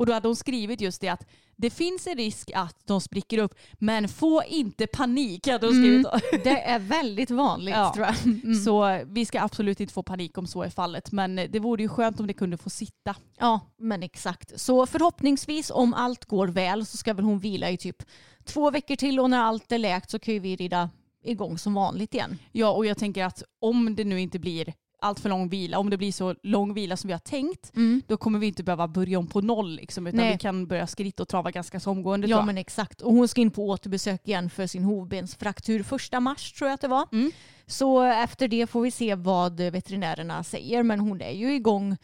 Och 0.00 0.06
då 0.06 0.12
hade 0.12 0.28
hon 0.28 0.36
skrivit 0.36 0.80
just 0.80 1.00
det 1.00 1.08
att 1.08 1.26
det 1.56 1.70
finns 1.70 2.06
en 2.06 2.16
risk 2.16 2.50
att 2.54 2.76
de 2.86 3.00
spricker 3.00 3.38
upp 3.38 3.54
men 3.78 4.08
få 4.08 4.42
inte 4.48 4.86
panik 4.86 5.46
hade 5.46 5.66
hon 5.66 5.74
skrivit. 5.74 6.02
då. 6.04 6.18
Det 6.44 6.62
är 6.62 6.78
väldigt 6.78 7.30
vanligt 7.30 7.74
Ja. 7.74 7.92
tror 7.94 8.06
jag. 8.06 8.16
Mm. 8.24 8.54
Så 8.54 9.00
vi 9.06 9.26
ska 9.26 9.40
absolut 9.42 9.80
inte 9.80 9.92
få 9.92 10.02
panik 10.02 10.38
om 10.38 10.46
så 10.46 10.62
är 10.62 10.70
fallet 10.70 11.12
men 11.12 11.36
det 11.36 11.58
vore 11.58 11.82
ju 11.82 11.88
skönt 11.88 12.20
om 12.20 12.26
det 12.26 12.32
kunde 12.32 12.56
få 12.56 12.70
sitta. 12.70 13.14
Ja, 13.38 13.60
men 13.78 14.02
exakt. 14.02 14.60
Så 14.60 14.86
förhoppningsvis 14.86 15.70
om 15.70 15.94
allt 15.94 16.24
går 16.24 16.48
väl 16.48 16.86
så 16.86 16.96
ska 16.96 17.14
väl 17.14 17.24
hon 17.24 17.38
vila 17.38 17.70
i 17.70 17.76
typ 17.76 18.02
två 18.44 18.70
veckor 18.70 18.96
till 18.96 19.20
och 19.20 19.30
när 19.30 19.38
allt 19.40 19.72
är 19.72 19.78
läkt 19.78 20.10
så 20.10 20.18
kan 20.18 20.34
ju 20.34 20.40
vi 20.40 20.56
rida 20.56 20.90
igång 21.24 21.58
som 21.58 21.74
vanligt 21.74 22.14
igen. 22.14 22.38
Ja 22.52 22.70
och 22.70 22.86
jag 22.86 22.98
tänker 22.98 23.24
att 23.24 23.42
om 23.60 23.94
det 23.96 24.04
nu 24.04 24.20
inte 24.20 24.38
blir 24.38 24.74
allt 25.02 25.20
för 25.20 25.28
lång 25.28 25.48
vila, 25.48 25.78
om 25.78 25.90
det 25.90 25.96
blir 25.96 26.12
så 26.12 26.34
lång 26.42 26.74
vila 26.74 26.96
som 26.96 27.08
vi 27.08 27.12
har 27.12 27.18
tänkt 27.18 27.72
då 28.06 28.16
kommer 28.16 28.38
vi 28.38 28.46
inte 28.46 28.62
behöva 28.62 28.88
börja 28.88 29.18
om 29.18 29.26
på 29.26 29.40
noll 29.40 29.74
liksom, 29.74 30.06
utan 30.06 30.20
Nej. 30.20 30.32
vi 30.32 30.38
kan 30.38 30.66
börja 30.66 30.86
skritta 30.86 31.22
och 31.22 31.28
trava 31.28 31.50
ganska 31.50 31.80
så 31.80 31.90
omgående. 31.90 32.26
Ja 32.26 32.44
men 32.44 32.58
exakt. 32.58 33.00
Och 33.00 33.12
hon 33.12 33.28
ska 33.28 33.40
in 33.40 33.50
på 33.50 33.68
återbesök 33.68 34.28
igen 34.28 34.50
för 34.50 34.66
sin 34.66 34.84
hovbensfraktur 34.84 35.82
första 35.82 36.20
mars 36.20 36.52
tror 36.52 36.68
jag 36.68 36.74
att 36.74 36.80
det 36.80 36.88
var. 36.88 37.08
Mm. 37.12 37.30
Så 37.66 38.02
efter 38.02 38.48
det 38.48 38.66
får 38.66 38.82
vi 38.82 38.90
se 38.90 39.14
vad 39.14 39.60
veterinärerna 39.60 40.44
säger. 40.44 40.82
Men 40.82 41.00
hon 41.00 41.20
är 41.20 41.30
ju 41.30 41.54
igång 41.54 41.96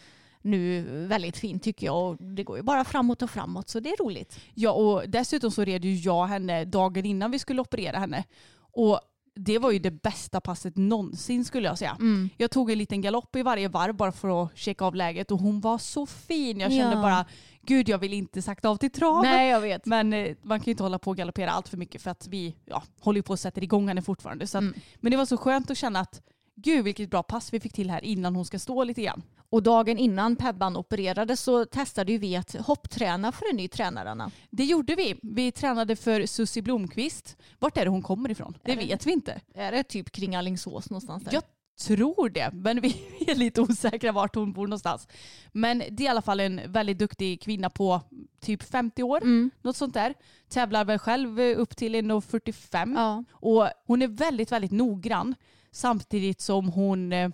nu 0.42 0.82
väldigt 1.06 1.36
fint 1.36 1.62
tycker 1.62 1.86
jag. 1.86 2.10
Och 2.10 2.16
det 2.22 2.44
går 2.44 2.56
ju 2.56 2.62
bara 2.62 2.84
framåt 2.84 3.22
och 3.22 3.30
framåt 3.30 3.68
så 3.68 3.80
det 3.80 3.90
är 3.90 4.04
roligt. 4.04 4.40
Ja 4.54 4.70
och 4.72 5.08
dessutom 5.08 5.50
så 5.50 5.64
red 5.64 5.84
ju 5.84 5.94
jag 5.94 6.26
henne 6.26 6.64
dagen 6.64 7.06
innan 7.06 7.30
vi 7.30 7.38
skulle 7.38 7.60
operera 7.60 7.98
henne. 7.98 8.24
Och 8.72 9.00
det 9.38 9.58
var 9.58 9.70
ju 9.70 9.78
det 9.78 9.90
bästa 9.90 10.40
passet 10.40 10.76
någonsin 10.76 11.44
skulle 11.44 11.68
jag 11.68 11.78
säga. 11.78 11.96
Mm. 12.00 12.30
Jag 12.36 12.50
tog 12.50 12.70
en 12.70 12.78
liten 12.78 13.00
galopp 13.00 13.36
i 13.36 13.42
varje 13.42 13.68
varv 13.68 13.96
bara 13.96 14.12
för 14.12 14.42
att 14.44 14.58
checka 14.58 14.84
av 14.84 14.94
läget 14.94 15.30
och 15.30 15.38
hon 15.40 15.60
var 15.60 15.78
så 15.78 16.06
fin. 16.06 16.60
Jag 16.60 16.72
kände 16.72 16.96
Ja. 16.96 17.02
bara, 17.02 17.24
gud 17.62 17.88
jag 17.88 17.98
vill 17.98 18.12
inte 18.12 18.42
sakta 18.42 18.68
av 18.68 18.76
till 18.76 18.90
trav. 18.90 19.22
Nej 19.22 19.50
jag 19.50 19.60
vet. 19.60 19.86
Men 19.86 20.12
eh, 20.12 20.36
man 20.42 20.60
kan 20.60 20.64
ju 20.64 20.70
inte 20.70 20.82
hålla 20.82 20.98
på 20.98 21.10
och 21.10 21.16
galoppera 21.16 21.50
allt 21.50 21.68
för 21.68 21.76
mycket 21.76 22.02
för 22.02 22.10
att 22.10 22.26
vi 22.28 22.56
ja, 22.64 22.82
håller 23.00 23.22
på 23.22 23.32
och 23.32 23.38
sätter 23.40 23.62
igång 23.64 23.88
henne 23.88 24.02
fortfarande. 24.02 24.44
Att, 24.44 24.54
Mm. 24.54 24.74
Men 24.96 25.10
det 25.10 25.16
var 25.16 25.26
så 25.26 25.36
skönt 25.36 25.70
att 25.70 25.78
känna 25.78 26.00
att 26.00 26.22
gud 26.56 26.84
vilket 26.84 27.10
bra 27.10 27.22
pass 27.22 27.52
vi 27.52 27.60
fick 27.60 27.72
till 27.72 27.90
här 27.90 28.04
innan 28.04 28.36
hon 28.36 28.44
ska 28.44 28.58
stå 28.58 28.84
lite 28.84 29.02
grann. 29.02 29.22
Och 29.50 29.62
dagen 29.62 29.98
innan 29.98 30.36
Pebban 30.36 30.76
opererades 30.76 31.40
så 31.40 31.64
testade 31.64 32.12
ju 32.12 32.18
vi 32.18 32.36
att 32.36 32.52
hoppträna 32.54 33.32
för 33.32 33.50
en 33.50 33.56
ny 33.56 33.68
tränare 33.68 34.10
Anna. 34.10 34.30
Det 34.50 34.64
gjorde 34.64 34.94
vi. 34.94 35.18
Vi 35.22 35.52
tränade 35.52 35.96
för 35.96 36.26
Susie 36.26 36.62
Blomqvist. 36.62 37.36
Vart 37.58 37.76
är 37.76 37.84
det 37.84 37.90
hon 37.90 38.02
kommer 38.02 38.30
ifrån? 38.30 38.58
Det 38.64 38.74
det- 38.74 38.86
vet 38.86 39.06
vi 39.06 39.12
inte. 39.12 39.40
Är 39.54 39.72
det 39.72 39.82
typ 39.84 40.10
kring 40.10 40.36
Alingsås 40.36 40.90
någonstans 40.90 41.24
där? 41.24 41.32
Jag 41.32 41.42
tror 41.86 42.28
det, 42.28 42.50
men 42.52 42.80
vi 42.80 42.88
är 43.26 43.34
lite 43.34 43.60
osäkra 43.60 44.12
vart 44.12 44.34
hon 44.34 44.52
bor 44.52 44.66
någonstans. 44.66 45.08
Men 45.52 45.78
det 45.90 46.02
är 46.02 46.04
i 46.04 46.08
alla 46.08 46.22
fall 46.22 46.40
en 46.40 46.60
väldigt 46.73 46.99
duktig 46.99 47.40
kvinna 47.42 47.71
på 47.71 48.00
typ 48.40 48.62
50 48.62 49.02
år. 49.02 49.23
Mm. 49.23 49.50
Något 49.62 49.76
sånt 49.76 49.94
där. 49.94 50.14
Tävlar 50.49 50.84
väl 50.84 50.99
själv 50.99 51.40
upp 51.40 51.76
till 51.76 51.94
1,45. 51.94 52.94
Ja. 52.97 53.25
Och 53.30 53.68
hon 53.86 54.02
är 54.02 54.08
väldigt, 54.08 54.52
väldigt 54.52 54.71
noggrann. 54.73 55.34
Samtidigt 55.71 56.40
som 56.40 56.68
hon 56.68 57.12
eh, 57.12 57.30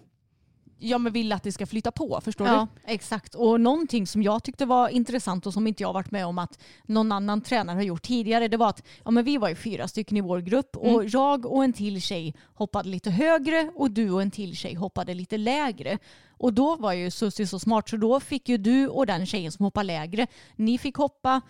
ja, 0.82 0.98
men 0.98 1.12
vill 1.12 1.32
att 1.32 1.42
det 1.42 1.52
ska 1.52 1.66
flytta 1.66 1.92
på. 1.92 2.20
Förstår 2.24 2.46
Ja, 2.46 2.68
exakt. 2.84 3.34
Och 3.34 3.60
någonting 3.60 4.06
som 4.06 4.22
jag 4.22 4.44
tyckte 4.44 4.66
var 4.66 4.88
intressant 4.88 5.46
och 5.46 5.52
som 5.52 5.66
inte 5.66 5.82
jag 5.82 5.92
varit 5.92 6.10
med 6.10 6.26
om 6.26 6.38
att 6.38 6.58
någon 6.86 7.12
annan 7.12 7.40
tränare 7.40 7.74
har 7.74 7.82
gjort 7.82 8.02
tidigare, 8.02 8.48
det 8.48 8.56
var 8.56 8.68
att 8.68 8.82
ja, 9.04 9.10
men 9.10 9.24
vi 9.24 9.36
var 9.38 9.48
ju 9.48 9.54
fyra 9.54 9.88
stycken 9.88 10.16
i 10.16 10.20
vår 10.20 10.38
grupp 10.38 10.76
och 10.76 11.04
jag 11.04 11.46
och 11.46 11.64
en 11.64 11.72
till 11.72 12.02
tjej 12.02 12.34
hoppade 12.54 12.88
lite 12.88 13.10
högre 13.10 13.70
och 13.74 13.90
du 13.90 14.10
och 14.10 14.22
en 14.22 14.30
till 14.30 14.56
tjej 14.56 14.74
hoppade 14.74 15.14
lite 15.14 15.36
lägre. 15.36 15.98
Och 16.30 16.52
då 16.52 16.76
var 16.76 16.92
ju 16.92 17.10
Susie 17.10 17.46
så 17.46 17.58
smart 17.58 17.88
så 17.88 17.96
då 17.96 18.20
fick 18.20 18.48
ju 18.48 18.58
du 18.58 18.88
och 18.88 19.06
den 19.06 19.26
tjejen 19.26 19.52
som 19.52 19.64
hoppade 19.64 19.86
lägre, 19.86 20.26
ni 20.56 20.78
fick 20.78 20.96
hoppa 20.96 21.40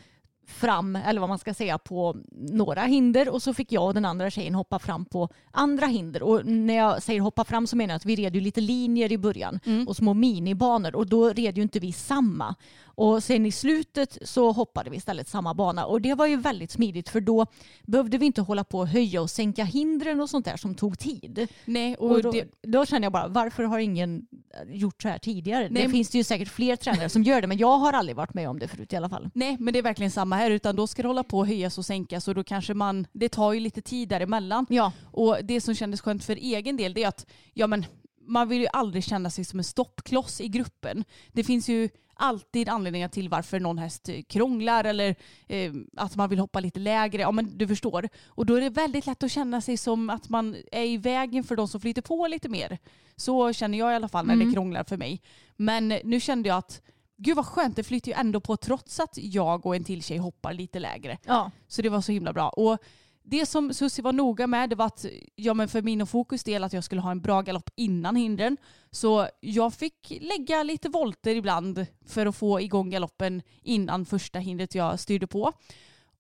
fram, 0.47 0.97
eller 0.97 1.21
vad 1.21 1.29
man 1.29 1.39
ska 1.39 1.55
säga, 1.55 1.79
på 1.79 2.17
några 2.33 2.83
hinder 2.83 3.29
och 3.29 3.43
så 3.43 3.55
fick 3.55 3.73
jag 3.73 3.87
och 3.87 3.95
den 3.95 4.05
andra 4.05 4.31
tjejen 4.31 4.55
hoppa 4.55 4.79
fram 4.79 5.05
på 5.05 5.29
andra 5.51 5.87
hinder. 5.87 6.23
Och 6.23 6.47
när 6.47 6.77
jag 6.77 7.03
säger 7.03 7.21
hoppa 7.21 7.45
fram 7.45 7.67
så 7.67 7.77
menar 7.77 7.95
jag 7.95 7.97
att 7.97 8.07
vi 8.07 8.17
red 8.17 8.35
ju 8.35 8.41
lite 8.41 8.61
linjer 8.61 9.13
i 9.13 9.19
början 9.19 9.61
och 9.87 9.97
små 9.97 10.15
minibanor 10.15 10.95
och 10.95 11.07
då 11.07 11.29
red 11.29 11.57
ju 11.57 11.63
inte 11.63 11.79
vi 11.79 11.93
samma. 11.93 12.55
Och 12.95 13.23
sen 13.23 13.47
i 13.47 13.53
slutet 13.53 14.19
så 14.23 14.53
hoppade 14.53 14.91
vi 14.91 14.97
istället 14.97 15.29
samma 15.29 15.55
bana 15.55 15.87
och 15.87 16.01
det 16.01 16.15
var 16.15 16.27
ju 16.27 16.37
väldigt 16.37 16.71
smidigt 16.71 17.09
för 17.09 17.21
då 17.21 17.47
behövde 17.83 18.19
vi 18.19 18.27
inte 18.27 18.41
hålla 18.43 18.65
på 18.65 18.79
och 18.79 18.89
höja 18.89 19.23
och 19.23 19.31
sänka 19.31 19.65
hindren 19.65 20.21
och 20.21 20.31
sånt 20.31 20.45
där 20.45 20.57
som 20.57 20.75
tog 20.75 20.99
tid. 20.99 21.49
Nej, 21.65 21.97
och, 21.97 22.11
Och 22.11 22.23
då, 22.23 22.31
det, 22.31 22.49
då 22.63 22.87
känner 22.87 23.05
jag 23.05 23.13
bara, 23.13 23.29
varför 23.29 23.63
har 23.65 23.79
ingen 23.79 24.27
gjort 24.67 25.03
så 25.03 25.09
här 25.09 25.19
tidigare? 25.19 25.69
Nej, 25.71 25.83
det 25.83 25.89
finns 25.89 26.11
det 26.11 26.19
ju 26.19 26.25
säkert 26.25 26.49
fler 26.49 26.77
tränare 26.77 27.09
som 27.09 27.23
gör 27.23 27.41
det 27.41 27.47
men 27.47 27.59
jag 27.59 27.79
har 27.79 27.93
aldrig 27.93 28.17
varit 28.17 28.35
med 28.35 28.49
om 28.49 28.59
det 28.59 28.69
förut 28.69 28.93
i 28.93 28.97
alla 28.97 29.09
fall. 29.09 29.31
nej, 29.35 29.57
men 29.61 29.73
det 29.73 29.79
är 29.79 29.83
verkligen 29.83 30.11
samma 30.11 30.37
här. 30.37 30.51
Utan 30.51 30.77
då 30.77 30.87
ska 30.87 31.03
det 31.03 31.09
hålla 31.09 31.25
på 31.25 31.39
och 31.39 31.47
höjas 31.47 31.79
och 31.79 31.85
sänkas 31.87 32.29
och 32.29 32.35
då 32.35 32.45
kanske 32.45 32.75
man, 32.75 33.07
det 33.13 33.29
tar 33.29 33.53
ju 33.53 33.61
lite 33.61 33.83
tid 33.83 34.09
däremellan. 34.09 34.67
Ja, 34.69 34.93
Och 35.05 35.37
det 35.45 35.61
som 35.61 35.75
kändes 35.75 36.01
skönt 36.01 36.25
för 36.25 36.37
egen 36.37 36.77
del 36.77 36.95
det 36.95 37.03
är 37.03 37.09
att 37.09 37.27
ja, 37.55 37.67
men, 37.67 37.87
man 38.27 38.49
vill 38.49 38.61
ju 38.61 38.69
aldrig 38.73 39.05
känna 39.05 39.31
sig 39.31 39.45
som 39.45 39.59
en 39.59 39.65
stoppkloss 39.65 40.41
i 40.41 40.49
gruppen. 40.49 41.05
Det 41.33 41.45
finns 41.45 41.69
ju 41.69 41.89
alltid 42.15 42.69
anledningar 42.69 43.09
till 43.09 43.29
varför 43.29 43.61
någon 43.61 43.79
häst 43.79 44.09
eh, 44.09 44.23
krånglar 44.23 44.85
eller 44.85 45.15
eh, 45.47 45.73
att 45.97 46.17
man 46.17 46.31
vill 46.31 46.39
hoppa 46.39 46.61
lite 46.61 46.81
lägre. 46.81 47.23
Ja 47.23 47.33
men 47.33 47.59
du 47.59 47.69
förstår. 47.69 48.09
Och 48.27 48.47
då 48.47 48.55
är 48.55 48.61
det 48.61 48.71
väldigt 48.71 49.07
lätt 49.07 49.23
att 49.23 49.31
känna 49.31 49.61
sig 49.61 49.77
som 49.77 50.11
att 50.11 50.29
man 50.29 50.57
är 50.73 50.85
i 50.85 50.97
vägen 50.97 51.45
för 51.45 51.57
de 51.57 51.69
som 51.69 51.81
flyter 51.81 52.03
på 52.03 52.27
lite 52.27 52.49
mer. 52.49 52.79
Så 53.17 53.53
känner 53.53 53.79
jag 53.79 53.93
i 53.93 53.95
alla 53.95 54.09
fall 54.09 54.27
när 54.27 54.37
det 54.37 54.53
krånglar 54.53 54.85
för 54.85 54.97
mig. 54.97 55.23
Men 55.57 55.89
nu 55.89 56.21
kände 56.21 56.49
jag 56.49 56.59
att 56.59 56.83
gud 57.17 57.37
vad 57.37 57.47
skönt, 57.47 57.77
det 57.77 57.85
flyter 57.85 58.09
ju 58.09 58.15
ändå 58.15 58.41
på 58.41 58.57
trots 58.57 59.01
att 59.01 59.19
jag 59.19 59.67
och 59.67 59.77
en 59.77 59.85
till 59.85 60.03
tjej 60.03 60.19
hoppar 60.19 60.53
lite 60.53 60.79
lägre. 60.79 61.19
ja. 61.27 61.51
Så 61.69 61.83
det 61.83 61.89
var 61.89 62.01
så 62.01 62.13
himla 62.13 62.33
bra. 62.33 62.49
Och 62.49 62.79
det 63.25 63.47
som 63.47 63.75
Susi 63.75 64.03
var 64.03 64.13
noga 64.13 64.47
med 64.47 64.71
det 64.71 64.77
var 64.77 64.87
att 64.87 65.07
ja, 65.35 65.55
men 65.55 65.69
för 65.69 65.83
min 65.83 66.03
och 66.03 66.09
Fokus 66.09 66.45
del 66.45 66.65
att 66.65 66.73
jag 66.73 66.85
skulle 66.85 67.01
ha 67.01 67.11
en 67.11 67.21
bra 67.21 67.43
galopp 67.43 67.71
innan 67.77 68.17
hindren. 68.17 68.57
Så 68.91 69.29
jag 69.41 69.75
fick 69.75 70.13
lägga 70.21 70.63
lite 70.63 70.89
volter 70.89 71.37
ibland 71.37 71.87
för 72.07 72.27
att 72.27 72.37
få 72.37 72.61
igång 72.61 72.91
galoppen 72.91 73.43
innan 73.63 74.05
första 74.05 74.39
hindret 74.39 74.75
jag 74.75 75.01
styrde 75.01 75.27
på. 75.27 75.53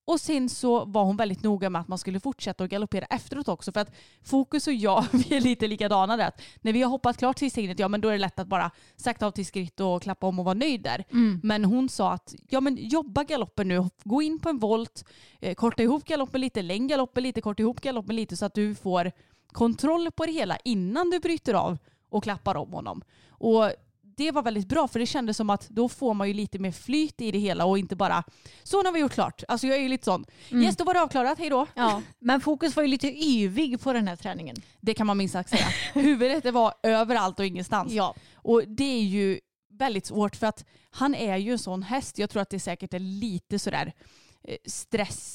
Och 0.04 0.20
sen 0.20 0.48
så 0.48 0.84
var 0.84 1.04
hon 1.04 1.16
väldigt 1.16 1.42
noga 1.42 1.70
med 1.70 1.80
att 1.80 1.88
man 1.88 1.98
skulle 1.98 2.20
fortsätta 2.20 2.64
att 2.64 2.70
galoppera 2.70 3.04
efteråt 3.04 3.48
också. 3.48 3.72
För 3.72 3.80
att 3.80 3.94
Fokus 4.22 4.66
och 4.66 4.72
jag, 4.72 5.04
vi 5.12 5.36
är 5.36 5.40
lite 5.40 5.66
likadana 5.66 6.16
där. 6.16 6.28
Att 6.28 6.42
när 6.60 6.72
vi 6.72 6.82
har 6.82 6.90
hoppat 6.90 7.16
klart 7.16 7.38
sista 7.38 7.60
hindret, 7.60 7.78
ja 7.78 7.88
men 7.88 8.00
då 8.00 8.08
är 8.08 8.12
det 8.12 8.18
lätt 8.18 8.38
att 8.38 8.46
bara 8.46 8.70
sakta 8.96 9.26
av 9.26 9.30
till 9.30 9.46
skritt 9.46 9.80
och 9.80 10.02
klappa 10.02 10.26
om 10.26 10.38
och 10.38 10.44
vara 10.44 10.54
nöjd 10.54 10.82
där. 10.82 11.04
Men 11.42 11.64
hon 11.64 11.88
sa 11.88 12.12
att 12.12 12.34
ja 12.48 12.60
men 12.60 12.76
jobba 12.76 13.24
galoppen 13.24 13.68
nu, 13.68 13.84
gå 14.04 14.22
in 14.22 14.38
på 14.38 14.48
en 14.48 14.58
volt, 14.58 15.04
eh, 15.40 15.54
korta 15.54 15.82
ihop 15.82 16.04
galoppen 16.04 16.40
lite, 16.40 16.62
längd 16.62 16.88
galoppen 16.88 17.22
lite, 17.22 17.40
korta 17.40 17.62
ihop 17.62 17.80
galoppen 17.80 18.16
lite 18.16 18.36
så 18.36 18.44
att 18.44 18.54
du 18.54 18.74
får 18.74 19.12
kontroll 19.52 20.10
på 20.10 20.26
det 20.26 20.32
hela 20.32 20.56
innan 20.64 21.10
du 21.10 21.20
bryter 21.20 21.54
av 21.54 21.78
och 22.08 22.22
klappar 22.22 22.56
om 22.56 22.72
honom. 22.72 23.02
Och 23.28 23.70
det 24.16 24.30
var 24.30 24.42
väldigt 24.42 24.68
bra 24.68 24.88
för 24.88 24.98
det 25.00 25.06
kändes 25.06 25.36
som 25.36 25.50
att 25.50 25.68
då 25.68 25.88
får 25.88 26.14
man 26.14 26.28
ju 26.28 26.34
lite 26.34 26.58
mer 26.58 26.72
flyt 26.72 27.20
i 27.20 27.30
det 27.30 27.38
hela 27.38 27.64
och 27.64 27.78
inte 27.78 27.96
bara 27.96 28.24
så 28.62 28.82
nu 28.82 28.88
har 28.88 28.92
vi 28.92 29.00
gjort 29.00 29.12
klart. 29.12 29.42
Alltså 29.48 29.66
jag 29.66 29.76
är 29.76 29.80
ju 29.82 29.88
lite 29.88 30.04
sån, 30.04 30.24
Mm. 30.50 30.64
yes 30.64 30.76
då 30.76 30.84
var 30.84 30.94
det 30.94 31.02
avklarat, 31.02 31.38
hej 31.38 31.50
då. 31.50 31.66
Ja, 31.74 32.02
men 32.18 32.40
fokus 32.40 32.76
var 32.76 32.82
ju 32.82 32.88
lite 32.88 33.24
yvig 33.26 33.80
på 33.80 33.92
den 33.92 34.08
här 34.08 34.16
träningen. 34.16 34.56
Det 34.80 34.94
kan 34.94 35.06
man 35.06 35.16
minst 35.16 35.32
sagt 35.32 35.50
säga. 35.50 35.66
Huvudet 35.94 36.42
det 36.42 36.50
var 36.50 36.74
överallt 36.82 37.38
och 37.38 37.46
ingenstans. 37.46 37.92
Ja, 37.92 38.14
Och 38.34 38.62
det 38.68 38.84
är 38.98 39.02
ju 39.02 39.40
väldigt 39.70 40.06
svårt 40.06 40.36
för 40.36 40.46
att 40.46 40.64
han 40.90 41.14
är 41.14 41.36
ju 41.36 41.52
en 41.52 41.58
sån 41.58 41.82
häst. 41.82 42.18
Jag 42.18 42.30
tror 42.30 42.42
att 42.42 42.50
det 42.50 42.60
säkert 42.60 42.94
är 42.94 42.98
lite 42.98 43.58
sådär 43.58 43.92
eh, 44.44 44.56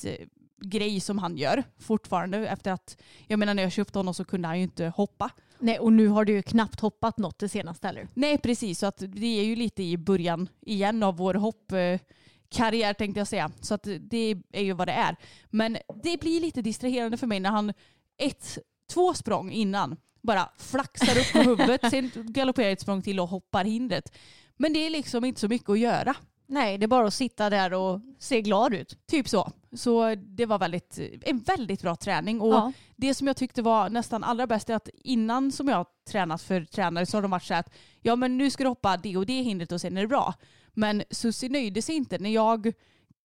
stressgrej 0.01 0.99
som 0.99 1.17
han 1.17 1.37
gör 1.37 1.63
fortfarande 1.79 2.37
efter 2.47 2.71
att, 2.71 2.97
jag 3.27 3.39
menar 3.39 3.53
när 3.53 3.63
jag 3.63 3.71
köpte 3.71 3.99
honom 3.99 4.13
så 4.13 4.25
kunde 4.25 4.47
han 4.47 4.57
ju 4.57 4.63
inte 4.63 4.85
hoppa. 4.95 5.29
Nej, 5.59 5.79
och 5.79 5.93
nu 5.93 6.07
har 6.07 6.25
du 6.25 6.33
ju 6.33 6.41
knappt 6.41 6.79
hoppat 6.79 7.17
något 7.17 7.39
det 7.39 7.49
senaste 7.49 7.87
heller. 7.87 8.07
Nej 8.13 8.37
precis, 8.37 8.79
så 8.79 8.85
att 8.85 9.03
det 9.07 9.39
är 9.39 9.43
ju 9.43 9.55
lite 9.55 9.83
i 9.83 9.97
början 9.97 10.49
igen 10.61 11.03
av 11.03 11.17
vår 11.17 11.33
hoppkarriär 11.33 12.93
tänkte 12.93 13.19
jag 13.19 13.27
säga. 13.27 13.51
Så 13.61 13.73
att 13.73 13.87
det 13.99 14.35
är 14.51 14.63
ju 14.63 14.73
vad 14.73 14.87
det 14.87 14.91
är. 14.91 15.15
Men 15.49 15.77
det 16.03 16.19
blir 16.19 16.41
lite 16.41 16.61
distraherande 16.61 17.17
för 17.17 17.27
mig 17.27 17.39
när 17.39 17.49
han 17.49 17.73
ett, 18.17 18.57
två 18.93 19.13
språng 19.13 19.51
innan 19.51 19.97
bara 20.21 20.49
flaxar 20.57 21.19
upp 21.19 21.33
på 21.33 21.49
huvudet, 21.49 21.81
sen 21.89 22.11
galopperar 22.15 22.69
ett 22.69 22.81
språng 22.81 23.01
till 23.01 23.19
och 23.19 23.27
hoppar 23.27 23.65
hindret. 23.65 24.17
Men 24.57 24.73
det 24.73 24.79
är 24.79 24.89
liksom 24.89 25.25
inte 25.25 25.39
så 25.39 25.47
mycket 25.47 25.69
att 25.69 25.79
göra. 25.79 26.15
Nej, 26.47 26.77
det 26.77 26.85
är 26.85 26.87
bara 26.87 27.07
att 27.07 27.13
sitta 27.13 27.49
där 27.49 27.73
och 27.73 28.01
se 28.19 28.41
glad 28.41 28.73
ut. 28.73 28.97
Typ 29.07 29.29
så. 29.29 29.51
Så 29.77 30.15
det 30.15 30.45
var 30.45 30.59
väldigt, 30.59 30.99
en 31.21 31.39
väldigt 31.39 31.81
bra 31.81 31.95
träning. 31.95 32.41
Och 32.41 32.53
Ja. 32.53 32.71
det 32.95 33.13
som 33.13 33.27
jag 33.27 33.37
tyckte 33.37 33.61
var 33.61 33.89
nästan 33.89 34.23
allra 34.23 34.47
bäst 34.47 34.69
är 34.69 34.75
att 34.75 34.89
innan 35.03 35.51
som 35.51 35.67
jag 35.67 35.75
har 35.75 35.85
tränat 36.09 36.41
för 36.41 36.65
tränare 36.65 37.05
så 37.05 37.17
har 37.17 37.21
de 37.21 37.31
varit 37.31 37.43
så 37.43 37.53
här 37.53 37.59
att 37.59 37.73
ja 38.01 38.15
men 38.15 38.37
nu 38.37 38.49
ska 38.51 38.63
du 38.63 38.69
hoppa 38.69 38.97
det 38.97 39.17
och 39.17 39.25
det 39.25 39.41
hindret 39.41 39.71
och 39.71 39.81
sen 39.81 39.97
är 39.97 40.01
det 40.01 40.07
bra. 40.07 40.33
Men 40.73 41.03
Susie 41.11 41.49
nöjde 41.49 41.81
sig 41.81 41.95
inte 41.95 42.17
när 42.17 42.29
jag, 42.29 42.73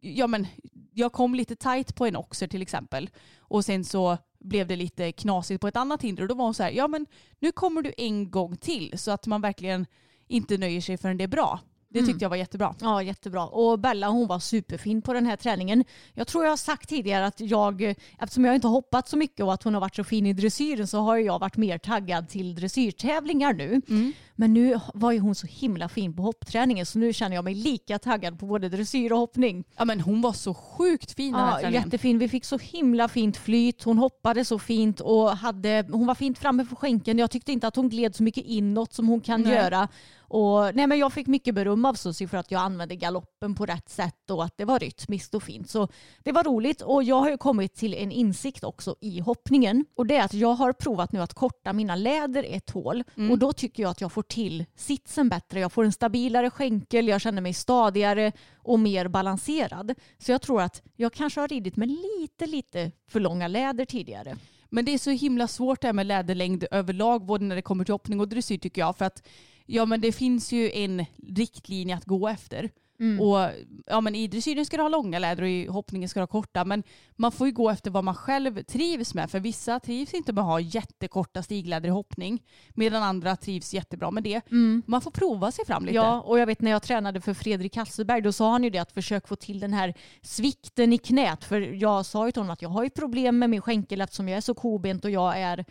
ja 0.01 0.27
men 0.27 0.47
jag 0.93 1.13
kom 1.13 1.35
lite 1.35 1.57
tight 1.57 1.95
på 1.95 2.07
en 2.07 2.17
oxer 2.17 2.47
till 2.47 2.63
exempel 2.63 3.11
och 3.39 3.65
sen 3.65 3.85
så 3.85 4.19
blev 4.39 4.67
det 4.67 4.77
lite 4.77 5.13
knasigt 5.13 5.61
på 5.61 5.69
ett 5.69 5.77
annat 5.77 6.03
hinder 6.03 6.23
och 6.23 6.29
då 6.29 6.35
var 6.35 6.45
hon 6.45 6.55
så 6.55 6.63
här 6.63 6.71
ja 6.71 6.89
men 6.89 7.07
nu 7.39 7.53
kommer 7.53 7.83
du 7.83 7.93
en 7.97 8.31
gång 8.31 8.57
till 8.57 8.99
så 8.99 9.11
att 9.11 9.27
man 9.27 9.41
verkligen 9.41 9.87
inte 10.29 10.59
nöjer 10.59 10.81
sig 10.81 10.99
förrän 10.99 11.17
det 11.17 11.25
är 11.25 11.29
bra. 11.29 11.61
Det 11.93 11.99
tyckte 11.99 12.11
Mm. 12.13 12.19
jag 12.21 12.29
var 12.29 12.37
jättebra. 12.37 12.75
Ja, 12.81 13.03
jättebra. 13.03 13.47
Och 13.47 13.79
Bella 13.79 14.09
hon 14.09 14.27
var 14.27 14.39
superfin 14.39 15.03
på 15.03 15.13
den 15.13 15.27
här 15.27 15.37
träningen. 15.37 15.85
Jag 16.15 16.27
tror 16.27 16.45
jag 16.45 16.51
har 16.53 16.57
sagt 16.57 16.89
tidigare 16.89 17.27
att 17.27 17.41
jag, 17.41 17.95
eftersom 18.19 18.45
jag 18.45 18.55
inte 18.55 18.67
har 18.67 18.73
hoppat 18.73 19.09
så 19.09 19.17
mycket 19.17 19.45
och 19.45 19.53
att 19.55 19.63
hon 19.63 19.75
har 19.75 19.81
varit 19.81 19.97
så 19.97 20.05
fin 20.05 20.27
i 20.27 20.33
dressyren 20.33 20.87
så 20.87 20.99
har 21.01 21.17
jag 21.17 21.39
varit 21.39 21.57
mer 21.57 21.79
taggad 21.79 22.29
till 22.29 22.55
dressyrtävlingar 22.55 23.53
nu. 23.53 23.81
Men 24.37 24.55
nu 24.55 24.81
var 24.95 25.13
ju 25.13 25.19
hon 25.19 25.35
så 25.35 25.47
himla 25.47 25.89
fin 25.89 26.17
på 26.17 26.23
hoppträningen 26.23 26.87
så 26.87 26.99
nu 26.99 27.13
känner 27.13 27.37
jag 27.37 27.45
mig 27.45 27.55
lika 27.55 27.99
taggad 27.99 28.39
på 28.39 28.47
både 28.47 28.69
dressyr 28.69 29.13
och 29.13 29.19
hoppning. 29.19 29.65
Ja 29.77 29.85
men 29.85 30.01
hon 30.01 30.21
var 30.21 30.33
så 30.33 30.55
sjukt 30.55 31.13
fin 31.13 31.33
den 31.33 31.41
här 31.41 31.51
Ja, 31.53 31.59
träningen. 31.61 31.83
jättefin. 31.83 32.19
Vi 32.19 32.29
fick 32.29 32.45
så 32.45 32.59
himla 32.59 33.09
fint 33.09 33.37
flyt. 33.37 33.83
Hon 33.83 33.99
hoppade 33.99 34.45
så 34.45 34.59
fint 34.59 35.01
och 35.01 35.37
hade, 35.37 35.87
hon 35.93 36.07
var 36.07 36.15
fint 36.15 36.39
framme 36.39 36.65
för 36.65 36.77
skänken. 36.77 37.19
Jag 37.19 37.31
tyckte 37.31 37.53
inte 37.53 37.67
att 37.69 37.77
hon 37.77 37.89
gled 37.89 38.15
så 38.17 38.23
mycket 38.23 38.45
inåt 38.45 38.93
som 38.93 39.09
hon 39.09 39.21
kan 39.21 39.43
Nej. 39.43 39.53
göra. 39.55 39.89
Och, 40.33 40.75
nej, 40.75 40.87
men 40.87 40.99
jag 40.99 41.13
fick 41.13 41.27
mycket 41.27 41.55
beröm 41.55 41.85
av 41.85 41.95
Susie 41.95 42.29
för 42.29 42.37
att 42.37 42.51
jag 42.51 42.61
använde 42.61 42.97
galoppen 42.97 43.55
på 43.55 43.67
rätt 43.67 43.89
sätt 43.89 44.31
och 44.31 44.45
att 44.45 44.57
det 44.57 44.65
var 44.65 44.79
rytmiskt 44.79 45.35
och 45.35 45.43
fint. 45.43 45.71
Så 45.71 45.89
det 46.23 46.33
var 46.33 46.45
roligt 46.45 46.81
och 46.81 47.03
jag 47.03 47.17
har 47.17 47.31
ju 47.31 47.37
kommit 47.37 47.75
till 47.75 47.95
en 47.95 48.13
insikt 48.13 48.65
också 48.65 48.97
i 49.01 49.21
hoppningen. 49.21 49.85
Och 49.95 50.07
det 50.07 50.17
är 50.17 50.25
att 50.25 50.35
jag 50.35 50.55
har 50.55 50.73
provat 50.73 51.13
nu 51.13 51.21
att 51.21 51.35
korta 51.35 51.73
mina 51.73 51.97
läder 51.97 52.47
ett 52.49 52.71
hål 52.71 53.05
och 53.31 53.39
då 53.39 53.53
tycker 53.53 53.83
jag 53.83 53.91
att 53.91 54.01
jag 54.01 54.13
får 54.13 54.23
till 54.23 54.65
sitsen 54.77 55.29
bättre. 55.29 55.61
Jag 55.61 55.73
får 55.73 55.85
en 55.85 55.93
stabilare 55.93 56.51
skänkel, 56.51 57.09
jag 57.09 57.21
känner 57.21 57.43
mig 57.43 57.55
stadigare 57.55 58.33
och 58.55 58.79
mer 58.79 59.09
balanserad. 59.09 59.95
Så 60.19 60.33
jag 60.33 60.43
tror 60.43 60.63
att 60.63 60.83
jag 60.97 61.13
kanske 61.13 61.41
har 61.41 61.49
ridit 61.49 61.77
med 61.77 61.89
lite, 61.89 62.47
lite 62.47 62.93
för 63.09 63.21
långa 63.21 63.49
läder 63.49 63.85
tidigare. 63.85 64.37
Men 64.71 64.85
det 64.85 64.95
är 64.95 64.99
så 64.99 65.11
himla 65.11 65.49
svårt 65.49 65.81
det 65.81 65.89
här 65.89 65.93
med 65.93 66.07
läderlängd 66.07 66.65
överlag, 66.71 67.27
både 67.27 67.45
när 67.45 67.57
det 67.57 67.63
kommer 67.63 67.85
till 67.85 67.95
hoppning 67.95 68.21
och 68.21 68.29
dressyr 68.29 68.59
tycker 68.59 68.81
jag. 68.81 68.97
För 68.97 69.05
att 69.05 69.23
ja, 69.73 69.85
men 69.85 70.01
det 70.01 70.13
finns 70.13 70.53
ju 70.53 70.71
en 70.73 71.05
riktlinje 71.29 71.97
att 71.97 72.05
gå 72.05 72.29
efter. 72.29 72.71
Och 73.21 73.51
ja, 73.87 74.01
men 74.01 74.15
I 74.15 74.29
dressyren 74.29 74.67
ska 74.67 74.77
du 74.77 74.83
ha 74.83 74.89
långa 74.89 75.19
läder 75.19 75.43
och 75.43 75.49
i 75.49 75.67
hoppningen 75.67 76.09
ska 76.09 76.21
du 76.21 76.23
ha 76.23 76.27
korta. 76.27 76.65
Men 76.65 76.83
man 77.17 77.33
får 77.33 77.47
ju 77.47 77.53
gå 77.53 77.71
efter 77.71 77.91
vad 77.91 78.05
man 78.05 78.15
själv 78.15 78.63
trivs 78.63 79.15
med. 79.15 79.31
För 79.31 79.41
vissa 79.41 79.81
trivs 79.81 80.15
inte 80.15 80.33
med 80.33 80.43
att 80.43 80.49
ha 80.49 80.61
jättekorta 80.61 81.43
stigläder 81.43 81.89
i 81.89 81.93
hoppning. 81.93 82.43
Medan 82.75 83.03
andra 83.03 83.37
trivs 83.37 83.75
jättebra 83.75 84.11
med 84.11 84.23
det. 84.23 84.41
Man 84.87 85.01
får 85.01 85.11
prova 85.11 85.53
sig 85.53 85.67
fram 85.67 85.85
lite. 85.85 85.97
Ja, 85.97 86.21
och 86.21 86.39
jag 86.39 86.47
vet 86.47 86.61
när 86.61 86.71
jag 86.71 86.83
tränade 86.83 87.21
för 87.21 87.35
Fredrik 87.35 87.77
Hasselberg 87.77 88.21
då 88.23 88.33
sa 88.33 88.51
han 88.51 88.65
ju 88.65 88.71
det 88.71 88.79
att 88.79 88.93
försök 88.93 89.29
få 89.29 89.37
till 89.37 89.61
den 89.61 89.73
här 89.73 89.95
svikten 90.23 90.93
i 90.93 90.99
knät. 90.99 91.45
För 91.45 91.61
jag 91.61 92.07
sa 92.07 92.27
ju 92.27 92.33
till 92.33 92.41
honom 92.41 92.53
att 92.53 92.63
jag 92.63 92.69
har 92.69 92.85
ju 92.85 92.91
problem 92.91 93.39
med 93.39 93.51
min 93.51 93.61
skänkel 93.61 94.01
eftersom 94.01 94.29
jag 94.29 94.37
är 94.37 94.41
så 94.41 94.55
kobent 94.55 95.05
och 95.05 95.11
jag 95.11 95.41
är 95.41 95.65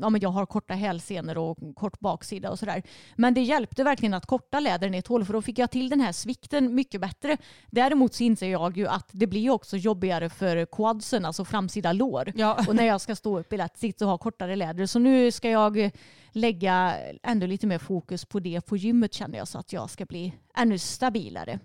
Ja, 0.00 0.10
men 0.10 0.20
jag 0.20 0.28
har 0.30 0.46
korta 0.46 0.74
hälsenor 0.74 1.38
och 1.38 1.58
kort 1.74 2.00
baksida 2.00 2.50
och 2.50 2.58
sådär. 2.58 2.82
Men 3.16 3.34
det 3.34 3.42
hjälpte 3.42 3.84
verkligen 3.84 4.14
att 4.14 4.26
korta 4.26 4.60
lädern 4.60 4.94
i 4.94 4.98
ett 4.98 5.06
hål 5.06 5.24
för 5.24 5.32
då 5.32 5.42
fick 5.42 5.58
jag 5.58 5.70
till 5.70 5.88
den 5.88 6.00
här 6.00 6.12
svikten 6.12 6.74
mycket 6.74 7.00
bättre. 7.00 7.36
Däremot 7.70 8.14
så 8.14 8.22
inser 8.22 8.48
jag 8.48 8.76
ju 8.76 8.88
att 8.88 9.08
det 9.12 9.26
blir 9.26 9.50
också 9.50 9.76
jobbigare 9.76 10.28
för 10.28 10.66
quadsen, 10.66 11.24
alltså 11.24 11.44
framsida 11.44 11.92
lår. 11.92 12.32
Ja. 12.36 12.64
Och 12.68 12.76
när 12.76 12.84
jag 12.84 13.00
ska 13.00 13.16
stå 13.16 13.38
upp 13.38 13.52
i 13.52 13.56
lätt 13.56 13.78
sitt 13.78 14.02
och 14.02 14.08
ha 14.08 14.18
kortare 14.18 14.56
läder. 14.56 14.86
Så 14.86 14.98
nu 14.98 15.32
ska 15.32 15.50
jag 15.50 15.90
lägga 16.32 16.96
ändå 17.22 17.46
lite 17.46 17.66
mer 17.66 17.78
fokus 17.78 18.24
på 18.24 18.40
det 18.40 18.60
på 18.60 18.76
gymmet 18.76 19.14
känner 19.14 19.38
jag 19.38 19.48
så 19.48 19.58
att 19.58 19.72
jag 19.72 19.90
ska 19.90 20.04
bli 20.04 20.32
ännu 20.56 20.78
stabilare. 20.78 21.58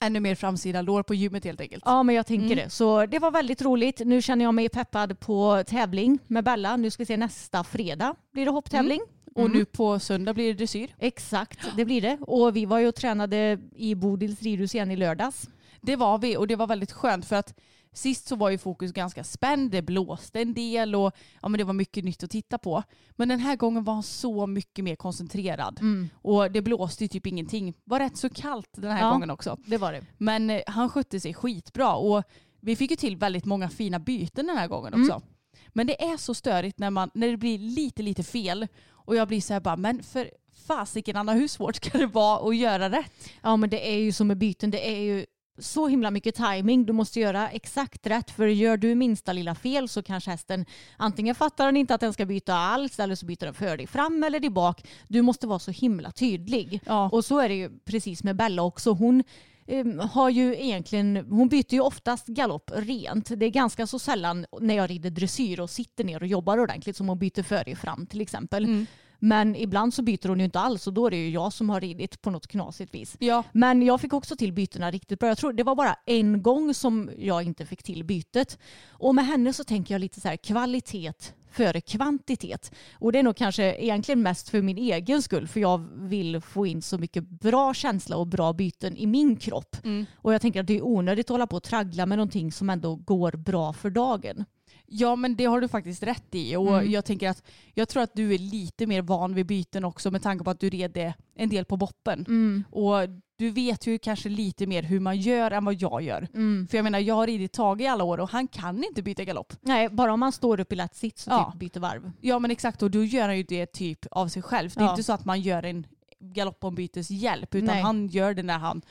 Ännu 0.00 0.20
mer 0.20 0.34
framsida 0.34 0.82
lår 0.82 1.02
på 1.02 1.14
gymmet 1.14 1.44
helt 1.44 1.60
enkelt. 1.60 1.82
Ja 1.86 2.02
men 2.02 2.14
jag 2.14 2.26
tänker 2.26 2.46
Mm. 2.46 2.56
det. 2.56 2.70
Så 2.70 3.06
det 3.06 3.18
var 3.18 3.30
väldigt 3.30 3.62
roligt. 3.62 4.00
Nu 4.04 4.22
känner 4.22 4.44
jag 4.44 4.54
mig 4.54 4.68
peppad 4.68 5.20
på 5.20 5.64
tävling 5.66 6.18
med 6.26 6.44
Bella. 6.44 6.76
Nu 6.76 6.90
ska 6.90 7.00
vi 7.02 7.06
se 7.06 7.16
nästa 7.16 7.64
fredag 7.64 8.14
blir 8.32 8.44
det 8.44 8.50
hopptävling. 8.50 9.00
Och 9.34 9.50
nu 9.50 9.64
på 9.64 9.98
söndag 9.98 10.34
blir 10.34 10.46
det 10.46 10.52
dressyr. 10.54 10.94
Exakt, 10.98 11.58
det 11.76 11.84
blir 11.84 12.00
det. 12.00 12.18
Och 12.20 12.56
vi 12.56 12.64
var 12.66 12.78
ju 12.78 12.88
och 12.88 12.94
tränade 12.94 13.58
i 13.76 13.94
Bodils 13.94 14.42
ridhus 14.42 14.74
igen 14.74 14.90
i 14.90 14.96
lördags. 14.96 15.48
Det 15.80 15.96
var 15.96 16.18
vi 16.18 16.36
och 16.36 16.46
det 16.46 16.56
var 16.56 16.66
väldigt 16.66 16.92
skönt 16.92 17.26
för 17.26 17.36
att 17.36 17.54
sist 17.92 18.28
så 18.28 18.36
var 18.36 18.50
ju 18.50 18.58
fokus 18.58 18.92
ganska 18.92 19.24
spänd. 19.24 19.70
Det 19.70 19.82
blåste 19.82 20.40
en 20.40 20.54
del 20.54 20.94
och 20.94 21.12
ja, 21.42 21.48
men 21.48 21.58
det 21.58 21.64
var 21.64 21.72
mycket 21.72 22.04
nytt 22.04 22.22
att 22.22 22.30
titta 22.30 22.58
på. 22.58 22.82
Men 23.16 23.28
den 23.28 23.40
här 23.40 23.56
gången 23.56 23.84
var 23.84 23.94
han 23.94 24.02
så 24.02 24.46
mycket 24.46 24.84
mer 24.84 24.96
koncentrerad. 24.96 25.80
Och 26.14 26.52
det 26.52 26.62
blåste 26.62 27.04
ju 27.04 27.08
typ 27.08 27.26
ingenting. 27.26 27.74
var 27.84 27.98
rätt 27.98 28.16
så 28.16 28.28
kallt 28.30 28.68
den 28.72 28.90
här 28.90 29.00
Ja. 29.02 29.10
gången 29.10 29.30
också. 29.30 29.56
Det 29.66 29.76
var 29.76 29.92
det. 29.92 30.04
Men 30.18 30.50
eh, 30.50 30.60
han 30.66 30.88
skötte 30.90 31.20
sig 31.20 31.34
skitbra 31.34 31.94
och 31.94 32.22
vi 32.60 32.76
fick 32.76 32.90
ju 32.90 32.96
till 32.96 33.16
väldigt 33.16 33.44
många 33.44 33.68
fina 33.70 33.98
byten 33.98 34.46
den 34.46 34.56
här 34.56 34.68
gången 34.68 34.94
också. 35.00 35.22
Men 35.68 35.86
det 35.86 36.02
är 36.04 36.16
så 36.16 36.34
störigt 36.34 36.78
när, 36.78 36.90
man, 36.90 37.10
när 37.14 37.28
det 37.28 37.36
blir 37.36 37.58
lite, 37.58 38.02
lite 38.02 38.22
fel. 38.22 38.66
Och 38.90 39.16
jag 39.16 39.28
blir 39.28 39.40
så 39.40 39.52
här 39.52 39.60
bara, 39.60 39.76
men 39.76 40.02
för 40.02 40.30
fasiken 40.66 41.16
Anna, 41.16 41.32
hur 41.32 41.48
svårt 41.48 41.76
ska 41.76 41.98
det 41.98 42.06
vara 42.06 42.48
att 42.48 42.56
göra 42.56 42.90
rätt? 42.90 43.12
Ja 43.42 43.56
men 43.56 43.70
det 43.70 43.92
är 43.94 43.98
ju 43.98 44.12
som 44.12 44.26
med 44.26 44.38
byten. 44.38 44.70
Det 44.70 44.88
är 44.90 44.98
ju 45.00 45.26
så 45.58 45.88
himla 45.88 46.10
mycket 46.10 46.34
timing. 46.34 46.86
Du 46.86 46.92
måste 46.92 47.20
göra 47.20 47.50
exakt 47.50 48.06
rätt 48.06 48.30
för 48.30 48.46
gör 48.46 48.76
du 48.76 48.94
minsta 48.94 49.32
lilla 49.32 49.54
fel 49.54 49.88
så 49.88 50.02
kanske 50.02 50.30
hästen 50.30 50.66
antingen 50.96 51.34
fattar 51.34 51.66
den 51.66 51.76
inte 51.76 51.94
att 51.94 52.00
den 52.00 52.12
ska 52.12 52.26
byta 52.26 52.54
alls 52.54 53.00
eller 53.00 53.14
så 53.14 53.26
byter 53.26 53.44
den 53.44 53.54
för 53.54 53.76
dig 53.76 53.86
fram 53.86 54.22
eller 54.22 54.40
dig 54.40 54.50
bak. 54.50 54.84
Du 55.08 55.22
måste 55.22 55.46
vara 55.46 55.58
så 55.58 55.70
himla 55.70 56.10
tydlig. 56.10 56.80
Ja. 56.86 57.08
Och 57.12 57.24
så 57.24 57.38
är 57.38 57.48
det 57.48 57.54
ju 57.54 57.70
precis 57.84 58.24
med 58.24 58.36
Bella 58.36 58.62
också. 58.62 58.92
Hon 58.92 59.24
eh, 59.66 59.86
har 60.10 60.30
ju 60.30 60.56
egentligen, 60.56 61.16
hon 61.16 61.48
byter 61.48 61.74
ju 61.74 61.80
oftast 61.80 62.26
galopp 62.26 62.70
rent. 62.74 63.30
Det 63.36 63.46
är 63.46 63.50
ganska 63.50 63.86
så 63.86 63.98
sällan 63.98 64.46
när 64.60 64.74
jag 64.74 64.90
rider 64.90 65.10
dressyr 65.10 65.60
och 65.60 65.70
sitter 65.70 66.04
ner 66.04 66.22
och 66.22 66.28
jobbar 66.28 66.58
ordentligt 66.58 66.96
som 66.96 67.08
hon 67.08 67.18
byter 67.18 67.42
för 67.42 67.64
dig 67.64 67.76
fram 67.76 68.06
till 68.06 68.20
exempel. 68.20 68.86
Men 69.18 69.56
ibland 69.56 69.94
så 69.94 70.02
byter 70.02 70.28
hon 70.28 70.38
ju 70.38 70.44
inte 70.44 70.60
alls 70.60 70.86
och 70.86 70.92
då 70.92 71.06
är 71.06 71.10
det 71.10 71.16
ju 71.16 71.30
jag 71.30 71.52
som 71.52 71.70
har 71.70 71.80
ridit 71.80 72.22
på 72.22 72.30
något 72.30 72.46
knasigt 72.46 72.94
vis. 72.94 73.16
Ja. 73.18 73.44
Men 73.52 73.82
jag 73.82 74.00
fick 74.00 74.12
också 74.12 74.36
till 74.36 74.52
bytena 74.52 74.90
riktigt 74.90 75.18
bra. 75.18 75.28
Jag 75.28 75.38
tror 75.38 75.52
det 75.52 75.62
var 75.62 75.74
bara 75.74 75.96
en 76.06 76.42
gång 76.42 76.74
som 76.74 77.10
jag 77.18 77.42
inte 77.42 77.66
fick 77.66 77.82
till 77.82 78.04
bytet. 78.04 78.58
Och 78.88 79.14
med 79.14 79.26
henne 79.26 79.52
så 79.52 79.64
tänker 79.64 79.94
jag 79.94 80.00
lite 80.00 80.20
så 80.20 80.28
här 80.28 80.36
kvalitet 80.36 81.12
före 81.50 81.80
kvantitet. 81.80 82.72
Och 82.92 83.12
det 83.12 83.18
är 83.18 83.22
nog 83.22 83.36
kanske 83.36 83.74
egentligen 83.74 84.22
mest 84.22 84.48
för 84.48 84.62
min 84.62 84.78
egen 84.78 85.22
skull 85.22 85.48
för 85.48 85.60
jag 85.60 85.88
vill 85.94 86.40
få 86.40 86.66
in 86.66 86.82
så 86.82 86.98
mycket 86.98 87.28
bra 87.28 87.74
känsla 87.74 88.16
och 88.16 88.26
bra 88.26 88.52
byten 88.52 88.96
i 88.96 89.06
min 89.06 89.36
kropp. 89.36 89.76
Och 90.16 90.34
jag 90.34 90.40
tänker 90.40 90.60
att 90.60 90.66
det 90.66 90.76
är 90.76 90.86
onödigt 90.86 91.26
att 91.26 91.34
hålla 91.34 91.46
på 91.46 91.56
och 91.56 91.62
traggla 91.62 92.06
med 92.06 92.18
någonting 92.18 92.52
som 92.52 92.70
ändå 92.70 92.94
går 92.94 93.32
bra 93.32 93.72
för 93.72 93.90
dagen. 93.90 94.44
Ja 94.90 95.16
men 95.16 95.36
det 95.36 95.44
har 95.44 95.60
du 95.60 95.68
faktiskt 95.68 96.02
rätt 96.02 96.34
i 96.34 96.56
och 96.56 96.68
Mm. 96.78 96.90
jag 96.90 97.04
tänker 97.04 97.28
att 97.28 97.42
jag 97.74 97.88
tror 97.88 98.02
att 98.02 98.14
du 98.14 98.34
är 98.34 98.38
lite 98.38 98.86
mer 98.86 99.02
van 99.02 99.34
vid 99.34 99.46
byten 99.46 99.84
också 99.84 100.10
med 100.10 100.22
tanke 100.22 100.44
på 100.44 100.50
att 100.50 100.60
du 100.60 100.70
red 100.70 100.90
det 100.90 101.14
en 101.34 101.48
del 101.48 101.64
på 101.64 101.76
boppen. 101.76 102.24
Mm. 102.28 102.64
Och 102.70 102.94
du 103.38 103.50
vet 103.50 103.86
ju 103.86 103.98
kanske 103.98 104.28
lite 104.28 104.66
mer 104.66 104.82
hur 104.82 105.00
man 105.00 105.16
gör 105.20 105.50
än 105.50 105.64
vad 105.64 105.74
jag 105.74 106.02
gör. 106.02 106.28
Mm. 106.34 106.68
För 106.70 106.78
jag 106.78 106.84
menar 106.84 106.98
jag 106.98 107.14
har 107.14 107.26
ridit 107.26 107.52
Tage 107.52 107.80
i 107.80 107.86
alla 107.86 108.04
år 108.04 108.20
och 108.20 108.30
han 108.30 108.48
kan 108.48 108.84
inte 108.84 109.02
byta 109.02 109.24
galopp. 109.24 109.52
Nej, 109.60 109.88
bara 109.88 110.12
om 110.12 110.20
man 110.20 110.32
står 110.32 110.60
upp 110.60 110.72
i 110.72 110.76
lätt 110.76 110.96
sitt 110.96 111.18
så 111.18 111.30
Ja. 111.30 111.50
typ 111.52 111.60
byter 111.60 111.80
varv. 111.80 112.10
Ja 112.20 112.38
men 112.38 112.50
exakt 112.50 112.82
och 112.82 112.90
då 112.90 113.04
gör 113.04 113.26
han 113.26 113.36
ju 113.36 113.42
det 113.42 113.66
typ 113.66 114.06
av 114.10 114.28
sig 114.28 114.42
själv. 114.42 114.70
Det 114.74 114.80
är 114.80 114.84
Ja. 114.84 114.90
inte 114.90 115.02
så 115.02 115.12
att 115.12 115.24
man 115.24 115.40
gör 115.40 115.62
en 115.62 115.86
galoppombytes 116.20 117.10
hjälp 117.10 117.54
utan 117.54 117.66
Nej. 117.66 117.82
han 117.82 118.06
gör 118.08 118.34
det 118.34 118.42
när 118.42 118.58
han 118.58 118.82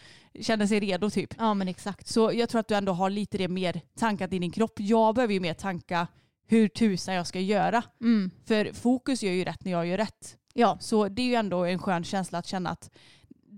känner 0.42 0.68
sig 0.68 0.80
redo 0.80 1.10
typ. 1.10 1.34
Ja 1.38 1.54
men 1.54 1.68
exakt. 1.68 2.08
Så 2.08 2.32
jag 2.34 2.50
tror 2.50 2.60
att 2.60 2.68
du 2.68 2.76
ändå 2.76 2.92
har 2.92 3.10
lite 3.10 3.38
det 3.38 3.48
mer 3.48 3.82
tankat 4.00 4.34
i 4.34 4.40
din 4.40 4.52
kropp. 4.52 4.74
Jag 4.80 5.16
behöver 5.16 5.34
ju 5.34 5.40
mer 5.40 5.54
tanka 5.54 6.08
hur 6.48 6.68
tusan 6.68 7.16
jag 7.16 7.28
ska 7.28 7.40
göra. 7.40 7.84
Mm. 8.02 8.32
För 8.46 8.74
fokus 8.74 9.24
gör 9.24 9.32
ju 9.32 9.44
rätt 9.44 9.66
när 9.66 9.72
jag 9.72 9.88
gör 9.88 9.98
rätt. 9.98 10.38
Ja. 10.54 10.78
Så 10.82 11.08
det 11.08 11.22
är 11.22 11.26
ju 11.26 11.36
ändå 11.36 11.66
en 11.66 11.80
skön 11.80 12.04
känsla 12.04 12.38
att 12.38 12.48
känna 12.48 12.70
att 12.70 12.90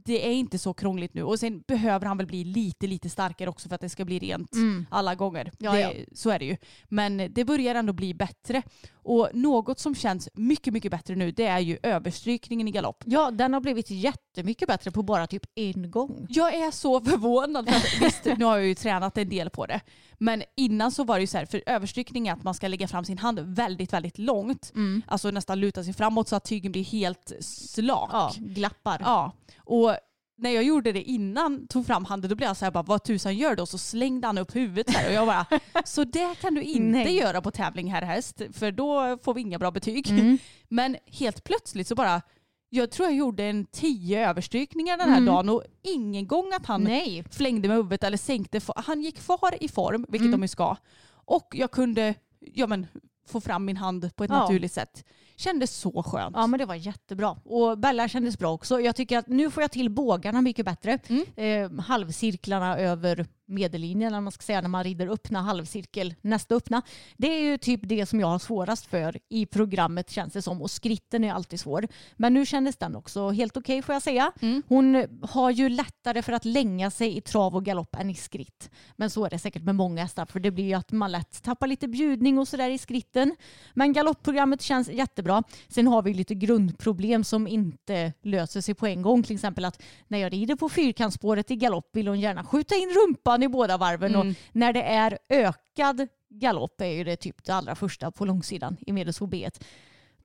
det 0.05 0.27
är 0.27 0.31
inte 0.31 0.59
så 0.59 0.73
krångligt 0.73 1.13
nu. 1.13 1.23
Och 1.23 1.39
sen 1.39 1.63
behöver 1.67 2.05
han 2.05 2.17
väl 2.17 2.27
bli 2.27 2.43
lite, 2.43 2.87
lite 2.87 3.09
starkare 3.09 3.49
också 3.49 3.69
för 3.69 3.75
att 3.75 3.81
det 3.81 3.89
ska 3.89 4.05
bli 4.05 4.19
rent 4.19 4.53
Mm. 4.53 4.85
alla 4.91 5.15
gånger. 5.15 5.51
Ja, 5.57 5.71
det, 5.71 5.79
ja. 5.79 5.91
Så 6.13 6.29
är 6.29 6.39
det 6.39 6.45
ju. 6.45 6.57
Men 6.85 7.17
det 7.33 7.45
börjar 7.45 7.75
ändå 7.75 7.93
bli 7.93 8.13
bättre. 8.13 8.61
Och 9.09 9.29
något 9.33 9.79
som 9.79 9.95
känns 9.95 10.29
mycket, 10.33 10.73
mycket 10.73 10.91
bättre 10.91 11.15
nu 11.15 11.31
det 11.31 11.45
är 11.45 11.59
ju 11.59 11.77
överstrykningen 11.83 12.67
i 12.67 12.71
galopp. 12.71 13.03
ja, 13.05 13.31
den 13.31 13.53
har 13.53 13.61
blivit 13.61 13.91
jättemycket 13.91 14.67
bättre 14.67 14.91
på 14.91 15.03
bara 15.03 15.27
typ 15.27 15.43
en 15.55 15.91
gång. 15.91 16.27
Jag 16.29 16.53
är 16.55 16.71
så 16.71 17.01
förvånad. 17.01 17.69
För 17.69 17.99
visst, 17.99 18.25
nu 18.37 18.45
har 18.45 18.57
jag 18.57 18.67
ju 18.67 18.75
tränat 18.75 19.17
en 19.17 19.29
del 19.29 19.49
på 19.49 19.65
det. 19.65 19.81
Men 20.17 20.43
innan 20.57 20.91
så 20.91 21.03
var 21.03 21.15
det 21.15 21.21
ju 21.21 21.27
så 21.27 21.37
här, 21.37 21.45
för 21.45 21.63
överstrykning 21.65 22.27
är 22.27 22.33
att 22.33 22.43
man 22.43 22.53
ska 22.53 22.67
lägga 22.67 22.87
fram 22.87 23.05
sin 23.05 23.17
hand 23.17 23.39
väldigt, 23.39 23.93
väldigt 23.93 24.17
långt. 24.17 24.71
Mm. 24.75 25.01
Alltså 25.07 25.31
nästan 25.31 25.59
luta 25.59 25.83
sig 25.83 25.93
framåt 25.93 26.27
så 26.27 26.35
att 26.35 26.45
tygen 26.45 26.71
blir 26.71 26.83
helt 26.83 27.31
slak. 27.39 28.09
Ja, 28.13 28.31
glappar. 28.37 29.01
Ja, 29.03 29.31
och 29.57 29.95
när 30.41 30.49
jag 30.49 30.63
gjorde 30.63 30.91
det 30.91 31.01
innan 31.03 31.67
tog 31.67 31.85
fram 31.85 32.05
handen 32.05 32.29
då 32.29 32.35
blev 32.35 32.49
jag 32.49 32.57
så 32.57 32.65
här 32.65 32.71
bara 32.71 32.83
vad 32.83 33.03
tusan 33.03 33.37
gör 33.37 33.55
du? 33.55 33.61
Och 33.61 33.69
så 33.69 33.77
slängde 33.77 34.27
han 34.27 34.37
upp 34.37 34.55
huvudet 34.55 34.87
där 34.87 35.07
och 35.07 35.13
jag 35.13 35.27
bara 35.27 35.45
så 35.85 36.03
det 36.03 36.35
kan 36.41 36.53
du 36.53 36.61
inte 36.61 36.89
Nej. 36.89 37.15
göra 37.17 37.41
på 37.41 37.51
tävling 37.51 37.91
herr 37.91 38.01
häst 38.01 38.41
för 38.53 38.71
då 38.71 39.17
får 39.23 39.33
vi 39.33 39.41
inga 39.41 39.59
bra 39.59 39.71
betyg. 39.71 40.09
Mm. 40.09 40.37
Men 40.69 40.97
helt 41.05 41.43
plötsligt 41.43 41.87
så 41.87 41.95
bara 41.95 42.21
jag 42.69 42.91
tror 42.91 43.07
jag 43.07 43.15
gjorde 43.17 43.43
en 43.43 43.65
tio 43.65 44.29
överstrykningar 44.29 44.97
den 44.97 45.09
här 45.09 45.17
Mm. 45.17 45.25
dagen 45.25 45.49
och 45.49 45.63
ingen 45.81 46.27
gång 46.27 46.53
att 46.53 46.65
han 46.65 46.83
Nej. 46.83 47.23
flängde 47.31 47.67
med 47.67 47.77
huvudet 47.77 48.03
eller 48.03 48.17
sänkte. 48.17 48.61
Han 48.75 49.01
gick 49.01 49.17
kvar 49.17 49.55
i 49.63 49.67
form, 49.67 50.05
vilket 50.09 50.25
Mm. 50.27 50.31
de 50.39 50.41
ju 50.43 50.47
ska. 50.47 50.75
Och 51.11 51.47
jag 51.51 51.71
kunde 51.71 52.13
ja, 52.39 52.67
men, 52.67 52.87
få 53.27 53.41
fram 53.41 53.65
min 53.65 53.77
hand 53.77 54.15
på 54.15 54.23
ett 54.23 54.29
Ja. 54.29 54.39
naturligt 54.39 54.73
sätt. 54.73 55.03
Kändes 55.39 55.71
så 55.77 56.03
skönt. 56.03 56.35
Ja 56.35 56.47
men 56.47 56.59
det 56.59 56.65
var 56.65 56.75
jättebra. 56.75 57.37
Och 57.45 57.77
Bella 57.77 58.07
kändes 58.07 58.39
bra 58.39 58.53
också. 58.53 58.81
Jag 58.81 58.95
tycker 58.95 59.17
att 59.17 59.27
nu 59.27 59.51
får 59.51 59.63
jag 59.63 59.71
till 59.71 59.89
bågarna 59.89 60.41
mycket 60.41 60.65
bättre. 60.65 60.99
Mm. 61.07 61.25
Eh, 61.35 61.83
halvcirklarna 61.83 62.77
över 62.77 63.25
medellinjen, 63.49 64.07
eller 64.07 64.21
man 64.21 64.31
ska 64.31 64.41
säga, 64.41 64.61
när 64.61 64.69
man 64.69 64.83
rider 64.83 65.07
öppna 65.07 65.41
halvcirkel, 65.41 66.15
nästa 66.21 66.55
öppna. 66.55 66.81
Det 67.17 67.27
är 67.27 67.41
ju 67.41 67.57
typ 67.57 67.79
det 67.83 68.05
som 68.05 68.19
jag 68.19 68.27
har 68.27 68.39
svårast 68.39 68.85
för 68.85 69.17
i 69.29 69.45
programmet 69.45 70.09
känns 70.09 70.33
det 70.33 70.41
som. 70.41 70.61
Och 70.61 70.71
skritten 70.71 71.23
är 71.23 71.33
alltid 71.33 71.59
svår. 71.59 71.87
Men 72.15 72.33
nu 72.33 72.45
kändes 72.45 72.77
den 72.77 72.95
också 72.95 73.29
helt 73.29 73.57
okej 73.57 73.81
får 73.81 73.95
jag 73.95 74.01
säga. 74.01 74.31
Mm. 74.41 74.63
Hon 74.67 75.05
har 75.21 75.51
ju 75.51 75.69
lättare 75.69 76.21
för 76.21 76.33
att 76.33 76.45
länga 76.45 76.91
sig 76.91 77.17
i 77.17 77.21
trav 77.21 77.55
och 77.55 77.65
galopp 77.65 77.95
än 77.95 78.09
i 78.09 78.15
skritt. 78.15 78.69
Men 78.95 79.09
så 79.09 79.25
är 79.25 79.29
det 79.29 79.39
säkert 79.39 79.63
med 79.63 79.75
många 79.75 80.01
hästar 80.01 80.25
för 80.25 80.39
det 80.39 80.51
blir 80.51 80.65
ju 80.65 80.73
att 80.73 80.91
man 80.91 81.11
lätt 81.11 81.43
tappar 81.43 81.67
lite 81.67 81.87
bjudning 81.87 82.39
och 82.39 82.47
sådär 82.47 82.69
i 82.69 82.77
skritten. 82.77 83.35
Men 83.73 83.93
galoppprogrammet 83.93 84.61
känns 84.61 84.89
jättebra. 84.89 85.43
Sen 85.67 85.87
har 85.87 86.01
vi 86.01 86.13
lite 86.13 86.35
grundproblem 86.35 87.23
som 87.23 87.47
inte 87.47 88.13
löser 88.21 88.61
sig 88.61 88.75
på 88.75 88.87
en 88.87 89.01
gång. 89.01 89.23
Till 89.23 89.35
exempel 89.35 89.65
att 89.65 89.81
när 90.07 90.17
jag 90.17 90.33
rider 90.33 90.55
på 90.55 90.69
fyrkantsspåret 90.69 91.51
i 91.51 91.55
galopp 91.55 91.89
vill 91.93 92.07
hon 92.07 92.19
gärna 92.19 92.43
skjuta 92.43 92.75
in 92.75 92.89
rumpan 92.89 93.38
i 93.43 93.47
båda 93.47 93.77
varven. 93.77 94.15
Mm. 94.15 94.29
Och 94.29 94.35
när 94.51 94.73
det 94.73 94.83
är 94.83 95.17
ökad 95.29 96.07
galopp 96.29 96.81
är 96.81 96.85
ju 96.85 97.03
det 97.03 97.15
typ 97.15 97.43
det 97.43 97.53
allra 97.53 97.75
första 97.75 98.11
på 98.11 98.25
långsidan 98.25 98.77
i 98.79 98.91
medels 98.91 99.19
B. 99.19 99.49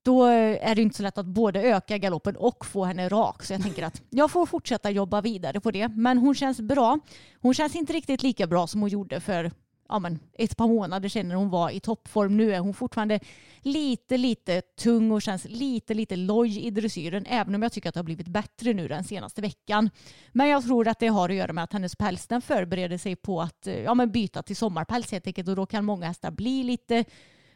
Då 0.02 0.24
är 0.24 0.74
det 0.74 0.82
inte 0.82 0.96
så 0.96 1.02
lätt 1.02 1.18
att 1.18 1.26
både 1.26 1.62
öka 1.62 1.98
galoppen 1.98 2.36
och 2.36 2.66
få 2.66 2.84
henne 2.84 3.08
rak. 3.08 3.42
Så 3.42 3.52
jag 3.52 3.62
tänker 3.62 3.82
att 3.82 4.02
jag 4.10 4.30
får 4.30 4.46
fortsätta 4.46 4.90
jobba 4.90 5.20
vidare 5.20 5.60
på 5.60 5.70
det. 5.70 5.88
Men 5.88 6.18
hon 6.18 6.34
känns 6.34 6.60
bra. 6.60 6.98
Hon 7.40 7.54
känns 7.54 7.74
inte 7.74 7.92
riktigt 7.92 8.22
lika 8.22 8.46
bra 8.46 8.66
som 8.66 8.80
hon 8.80 8.90
gjorde 8.90 9.20
för 9.20 9.50
ja, 9.88 9.98
men 9.98 10.18
ett 10.32 10.56
par 10.56 10.68
månader 10.68 11.08
sedan 11.08 11.28
när 11.28 11.34
hon 11.34 11.50
var 11.50 11.70
i 11.70 11.80
toppform. 11.80 12.36
Nu 12.36 12.54
är 12.54 12.58
hon 12.58 12.74
fortfarande 12.74 13.20
lite, 13.60 14.16
lite 14.16 14.60
tung 14.60 15.10
och 15.10 15.22
känns 15.22 15.44
lite, 15.44 15.94
lite 15.94 16.16
loj 16.16 16.58
i 16.66 16.70
dressyren. 16.70 17.26
Även 17.26 17.54
om 17.54 17.62
jag 17.62 17.72
tycker 17.72 17.88
att 17.88 17.94
det 17.94 17.98
har 17.98 18.04
blivit 18.04 18.28
bättre 18.28 18.72
nu 18.72 18.88
den 18.88 19.04
senaste 19.04 19.42
veckan. 19.42 19.90
Men 20.32 20.48
jag 20.48 20.64
tror 20.64 20.88
att 20.88 20.98
det 20.98 21.08
har 21.08 21.28
att 21.28 21.34
göra 21.34 21.52
med 21.52 21.64
att 21.64 21.72
hennes 21.72 21.96
päls 21.96 22.26
den 22.26 22.42
förbereder 22.42 22.98
sig 22.98 23.16
på 23.16 23.40
att 23.40 23.66
eh, 23.66 23.82
ja, 23.82 23.94
men 23.94 24.12
byta 24.12 24.42
till 24.42 24.56
sommarpäls 24.56 25.12
helt 25.12 25.26
enkelt. 25.26 25.48
Och 25.48 25.56
då 25.56 25.66
kan 25.66 25.84
många 25.84 26.06
hästar 26.06 26.30
bli 26.30 26.62
lite 26.62 27.04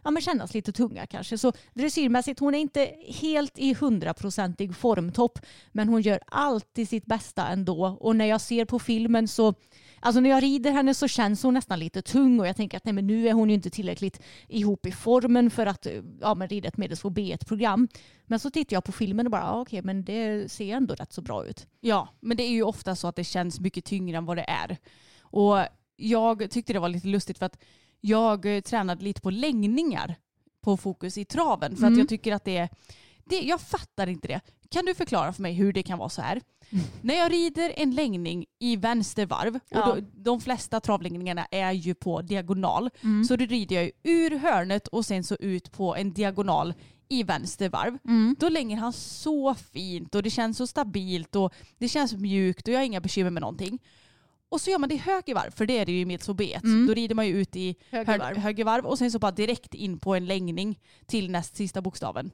ja, 0.04 0.10
men 0.10 0.22
kännas 0.22 0.54
lite 0.54 0.72
tunga 0.72 1.06
kanske. 1.06 1.38
Så 1.38 1.52
dressyrmässigt, 1.74 2.40
hon 2.40 2.54
är 2.54 2.58
inte 2.58 2.94
helt 3.06 3.58
i 3.58 3.74
hundraprocentig 3.74 4.76
formtopp, 4.76 5.38
men 5.72 5.88
hon 5.88 6.00
gör 6.02 6.20
alltid 6.26 6.88
sitt 6.88 7.06
bästa 7.06 7.48
ändå. 7.48 7.96
Och 8.00 8.16
när 8.16 8.26
jag 8.26 8.40
ser 8.40 8.64
på 8.64 8.78
filmen 8.78 9.28
så, 9.28 9.54
alltså 10.00 10.20
när 10.20 10.30
jag 10.30 10.42
rider 10.42 10.70
henne 10.72 10.94
så 10.94 11.08
känns 11.08 11.42
hon 11.42 11.54
nästan 11.54 11.78
lite 11.78 12.02
tung 12.02 12.40
och 12.40 12.46
jag 12.46 12.56
tänker 12.56 12.76
att 12.76 12.84
nej, 12.84 12.92
men 12.94 13.06
nu 13.06 13.28
är 13.28 13.32
hon 13.32 13.48
ju 13.48 13.54
inte 13.54 13.70
tillräckligt 13.70 14.22
ihop 14.48 14.86
i 14.86 14.92
formen 14.92 15.50
för 15.50 15.66
att 15.66 15.86
ja, 16.20 16.34
men 16.34 16.48
rida 16.48 16.68
ett 16.68 16.76
medels 16.76 17.02
B1-program. 17.04 17.88
Men 18.26 18.38
så 18.38 18.50
tittar 18.50 18.76
jag 18.76 18.84
på 18.84 18.92
filmen 18.92 19.26
och 19.26 19.30
bara, 19.30 19.42
ja, 19.42 19.60
okej, 19.60 19.82
men 19.82 20.04
det 20.04 20.52
ser 20.52 20.74
ändå 20.76 20.94
rätt 20.94 21.12
så 21.12 21.22
bra 21.22 21.46
ut. 21.46 21.66
Ja, 21.80 22.08
men 22.20 22.36
det 22.36 22.42
är 22.42 22.50
ju 22.50 22.62
ofta 22.62 22.96
så 22.96 23.08
att 23.08 23.16
det 23.16 23.24
känns 23.24 23.60
mycket 23.60 23.84
tyngre 23.84 24.16
än 24.16 24.24
vad 24.26 24.36
det 24.36 24.44
är. 24.48 24.76
Och 25.20 25.58
jag 25.96 26.50
tyckte 26.50 26.72
det 26.72 26.78
var 26.78 26.88
lite 26.88 27.08
lustigt 27.08 27.38
för 27.38 27.46
att 27.46 27.58
jag 28.00 28.56
eh, 28.56 28.60
tränade 28.60 29.04
lite 29.04 29.20
på 29.20 29.30
längningar 29.30 30.14
på 30.60 30.76
fokus 30.76 31.18
i 31.18 31.24
traven. 31.24 31.76
För 31.76 31.82
att 31.84 31.88
Mm. 31.88 31.98
jag 31.98 32.08
tycker 32.08 32.32
att 32.34 32.44
det 32.44 32.56
är, 32.56 32.68
det, 33.28 33.40
jag 33.40 33.60
fattar 33.60 34.06
inte 34.06 34.28
det. 34.28 34.40
Kan 34.70 34.84
du 34.84 34.94
förklara 34.94 35.32
för 35.32 35.42
mig 35.42 35.52
hur 35.52 35.72
det 35.72 35.82
kan 35.82 35.98
vara 35.98 36.08
så 36.08 36.22
här? 36.22 36.40
När 37.02 37.14
jag 37.14 37.32
rider 37.32 37.72
en 37.76 37.94
längning 37.94 38.46
i 38.58 38.76
vänster 38.76 39.26
varv, 39.26 39.54
och 39.56 39.60
Ja. 39.68 39.94
då, 39.94 40.00
de 40.12 40.40
flesta 40.40 40.80
travlängningarna 40.80 41.46
är 41.50 41.72
ju 41.72 41.94
på 41.94 42.22
diagonal, 42.22 42.90
Mm. 43.02 43.24
så 43.24 43.36
då 43.36 43.44
rider 43.44 43.76
jag 43.76 43.90
ur 44.02 44.38
hörnet 44.38 44.88
och 44.88 45.06
sen 45.06 45.24
så 45.24 45.34
ut 45.40 45.72
på 45.72 45.96
en 45.96 46.12
diagonal 46.12 46.74
i 47.08 47.22
vänster 47.22 47.68
varv. 47.68 47.98
Mm. 48.04 48.36
Då 48.38 48.48
länger 48.48 48.76
han 48.76 48.92
så 48.92 49.54
fint 49.54 50.14
och 50.14 50.22
det 50.22 50.30
känns 50.30 50.56
så 50.56 50.66
stabilt 50.66 51.36
och 51.36 51.54
det 51.78 51.88
känns 51.88 52.12
mjukt 52.14 52.68
och 52.68 52.74
jag 52.74 52.78
har 52.78 52.84
inga 52.84 53.00
bekymmer 53.00 53.30
med 53.30 53.40
någonting. 53.40 53.78
Och 54.50 54.60
så 54.60 54.70
gör 54.70 54.78
man 54.78 54.88
det 54.88 54.94
i 54.94 54.98
höger 54.98 55.34
varv, 55.34 55.50
för 55.50 55.66
det 55.66 55.78
är 55.78 55.86
det 55.86 55.92
ju 55.92 56.00
i 56.00 56.04
mitt 56.04 56.26
B. 56.36 56.58
Mm. 56.64 56.86
Då 56.86 56.94
rider 56.94 57.14
man 57.14 57.26
ju 57.26 57.40
ut 57.40 57.56
i 57.56 57.76
Höger 57.90 58.12
hö- 58.12 58.18
varv. 58.18 58.36
höger 58.36 58.64
varv 58.64 58.86
och 58.86 58.98
sen 58.98 59.10
så 59.10 59.18
bara 59.18 59.30
direkt 59.32 59.74
in 59.74 59.98
på 59.98 60.14
en 60.14 60.26
längning 60.26 60.78
till 61.06 61.30
näst 61.30 61.56
sista 61.56 61.80
bokstaven. 61.82 62.30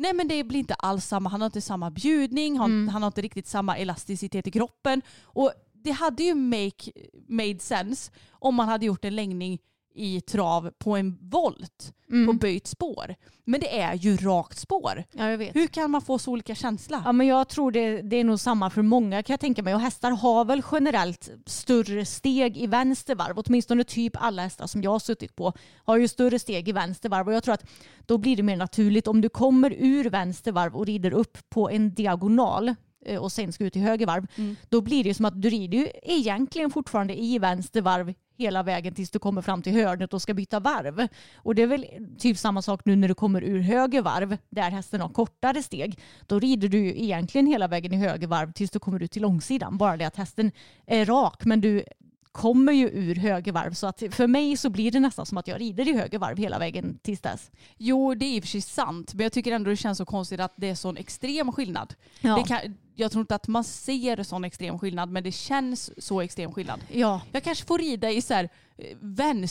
Nej 0.00 0.12
men 0.14 0.28
det 0.28 0.44
blir 0.44 0.58
inte 0.60 0.74
alls 0.74 1.04
samma, 1.06 1.30
han 1.30 1.40
har 1.40 1.46
inte 1.46 1.60
samma 1.60 1.90
bjudning, 1.90 2.58
han, 2.58 2.70
Mm. 2.70 2.88
han 2.88 3.02
har 3.02 3.06
inte 3.06 3.20
riktigt 3.22 3.46
samma 3.46 3.78
elasticitet 3.78 4.46
i 4.46 4.50
kroppen. 4.50 5.02
Och 5.22 5.52
det 5.72 5.90
hade 5.90 6.22
ju 6.22 6.34
make, 6.34 6.92
made 7.28 7.58
sense 7.58 8.12
om 8.30 8.54
man 8.54 8.68
hade 8.68 8.86
gjort 8.86 9.04
en 9.04 9.16
längning 9.16 9.58
i 9.94 10.20
trav 10.20 10.70
på 10.78 10.96
en 10.96 11.18
volt 11.20 11.92
på 12.08 12.14
Mm. 12.14 12.38
böjt 12.38 12.66
spår. 12.66 13.14
Men 13.44 13.60
det 13.60 13.80
är 13.80 13.94
ju 13.94 14.16
rakt 14.16 14.58
spår. 14.58 15.04
Ja. 15.12 15.24
Hur 15.24 15.66
kan 15.66 15.90
man 15.90 16.02
få 16.02 16.18
så 16.18 16.30
olika 16.30 16.54
känsla? 16.54 17.02
Ja, 17.04 17.12
men 17.12 17.26
jag 17.26 17.48
tror 17.48 17.72
det, 17.72 18.02
det 18.02 18.16
är 18.16 18.24
nog 18.24 18.40
samma 18.40 18.70
för 18.70 18.82
många 18.82 19.22
kan 19.22 19.32
jag 19.32 19.40
tänka 19.40 19.62
mig. 19.62 19.74
Och 19.74 19.80
hästar 19.80 20.10
har 20.10 20.44
väl 20.44 20.62
generellt 20.72 21.30
större 21.46 22.04
steg 22.04 22.56
i 22.58 22.66
vänster 22.66 23.14
varv. 23.14 23.38
Åtminstone 23.38 23.84
typ 23.84 24.12
alla 24.22 24.42
hästar 24.42 24.66
som 24.66 24.82
jag 24.82 24.90
har 24.90 24.98
suttit 24.98 25.36
på 25.36 25.52
har 25.84 25.96
ju 25.96 26.08
större 26.08 26.38
steg 26.38 26.68
i 26.68 26.72
vänster 26.72 27.08
varv. 27.08 27.28
Och 27.28 27.34
jag 27.34 27.42
tror 27.44 27.54
att 27.54 27.66
då 28.06 28.18
blir 28.18 28.36
det 28.36 28.42
mer 28.42 28.56
naturligt 28.56 29.06
om 29.06 29.20
du 29.20 29.28
kommer 29.28 29.74
ur 29.78 30.10
vänster 30.10 30.52
varv 30.52 30.76
och 30.76 30.86
rider 30.86 31.10
upp 31.12 31.38
på 31.48 31.70
en 31.70 31.94
diagonal 31.94 32.74
eh, 33.06 33.20
och 33.22 33.32
sen 33.32 33.52
ska 33.52 33.64
ut 33.64 33.76
i 33.76 33.80
höger 33.80 34.06
varv. 34.06 34.26
Mm. 34.36 34.56
Då 34.68 34.80
blir 34.80 35.04
det 35.04 35.14
som 35.14 35.24
att 35.24 35.42
du 35.42 35.50
rider 35.50 35.78
ju 35.78 35.88
egentligen 36.02 36.70
fortfarande 36.70 37.20
i 37.20 37.38
vänster 37.38 37.82
varv 37.82 38.14
hela 38.40 38.62
vägen 38.62 38.94
tills 38.94 39.10
du 39.10 39.18
kommer 39.18 39.42
fram 39.42 39.62
till 39.62 39.72
hörnet 39.72 40.14
och 40.14 40.22
ska 40.22 40.34
byta 40.34 40.60
varv. 40.60 41.08
Och 41.34 41.54
det 41.54 41.62
är 41.62 41.66
väl 41.66 41.86
typ 42.18 42.38
samma 42.38 42.62
sak 42.62 42.80
nu 42.84 42.96
när 42.96 43.08
du 43.08 43.14
kommer 43.14 43.44
ur 43.44 43.60
höger 43.60 44.02
varv 44.02 44.38
där 44.50 44.70
hästen 44.70 45.00
har 45.00 45.08
kortare 45.08 45.62
steg. 45.62 45.98
Då 46.26 46.38
rider 46.38 46.68
du 46.68 46.78
ju 46.78 47.02
egentligen 47.02 47.46
hela 47.46 47.68
vägen 47.68 47.92
i 47.92 47.96
höger 47.96 48.26
varv 48.26 48.52
tills 48.52 48.70
du 48.70 48.78
kommer 48.78 49.02
ut 49.02 49.10
till 49.10 49.22
långsidan. 49.22 49.78
Bara 49.78 49.96
det 49.96 50.04
att 50.04 50.16
hästen 50.16 50.52
är 50.86 51.04
rak 51.04 51.44
men 51.44 51.60
du 51.60 51.84
kommer 52.32 52.72
ju 52.72 52.88
ur 52.88 53.14
högervarv 53.14 53.72
så 53.72 53.86
att 53.86 54.02
för 54.10 54.26
mig 54.26 54.56
så 54.56 54.70
blir 54.70 54.90
det 54.90 55.00
nästan 55.00 55.26
som 55.26 55.38
att 55.38 55.48
jag 55.48 55.60
rider 55.60 55.88
i 55.88 55.96
högervarv 55.96 56.38
hela 56.38 56.58
vägen 56.58 56.98
tills 57.02 57.20
dess. 57.20 57.50
Jo, 57.76 58.14
det 58.14 58.26
är 58.26 58.36
i 58.36 58.38
och 58.38 58.42
för 58.42 58.48
sig 58.48 58.60
sant. 58.60 59.14
Men 59.14 59.22
jag 59.22 59.32
tycker 59.32 59.52
ändå 59.52 59.70
det 59.70 59.76
känns 59.76 59.98
så 59.98 60.04
konstigt 60.04 60.40
att 60.40 60.52
det 60.56 60.68
är 60.68 60.74
sån 60.74 60.96
extrem 60.96 61.52
skillnad. 61.52 61.94
Ja. 62.20 62.36
Det 62.36 62.42
kan, 62.42 62.58
jag 63.00 63.12
tror 63.12 63.20
inte 63.20 63.34
att 63.34 63.48
man 63.48 63.64
ser 63.64 64.22
sån 64.22 64.44
extrem 64.44 64.78
skillnad, 64.78 65.10
men 65.10 65.22
det 65.24 65.32
känns 65.32 66.04
så 66.04 66.20
extrem 66.20 66.52
skillnad. 66.52 66.80
Ja, 66.92 67.20
Jag 67.32 67.42
kanske 67.44 67.64
får 67.66 67.78
rida 67.78 68.10
i 68.10 68.22
så 68.22 68.34
här 68.34 68.48
eh, 68.78 68.96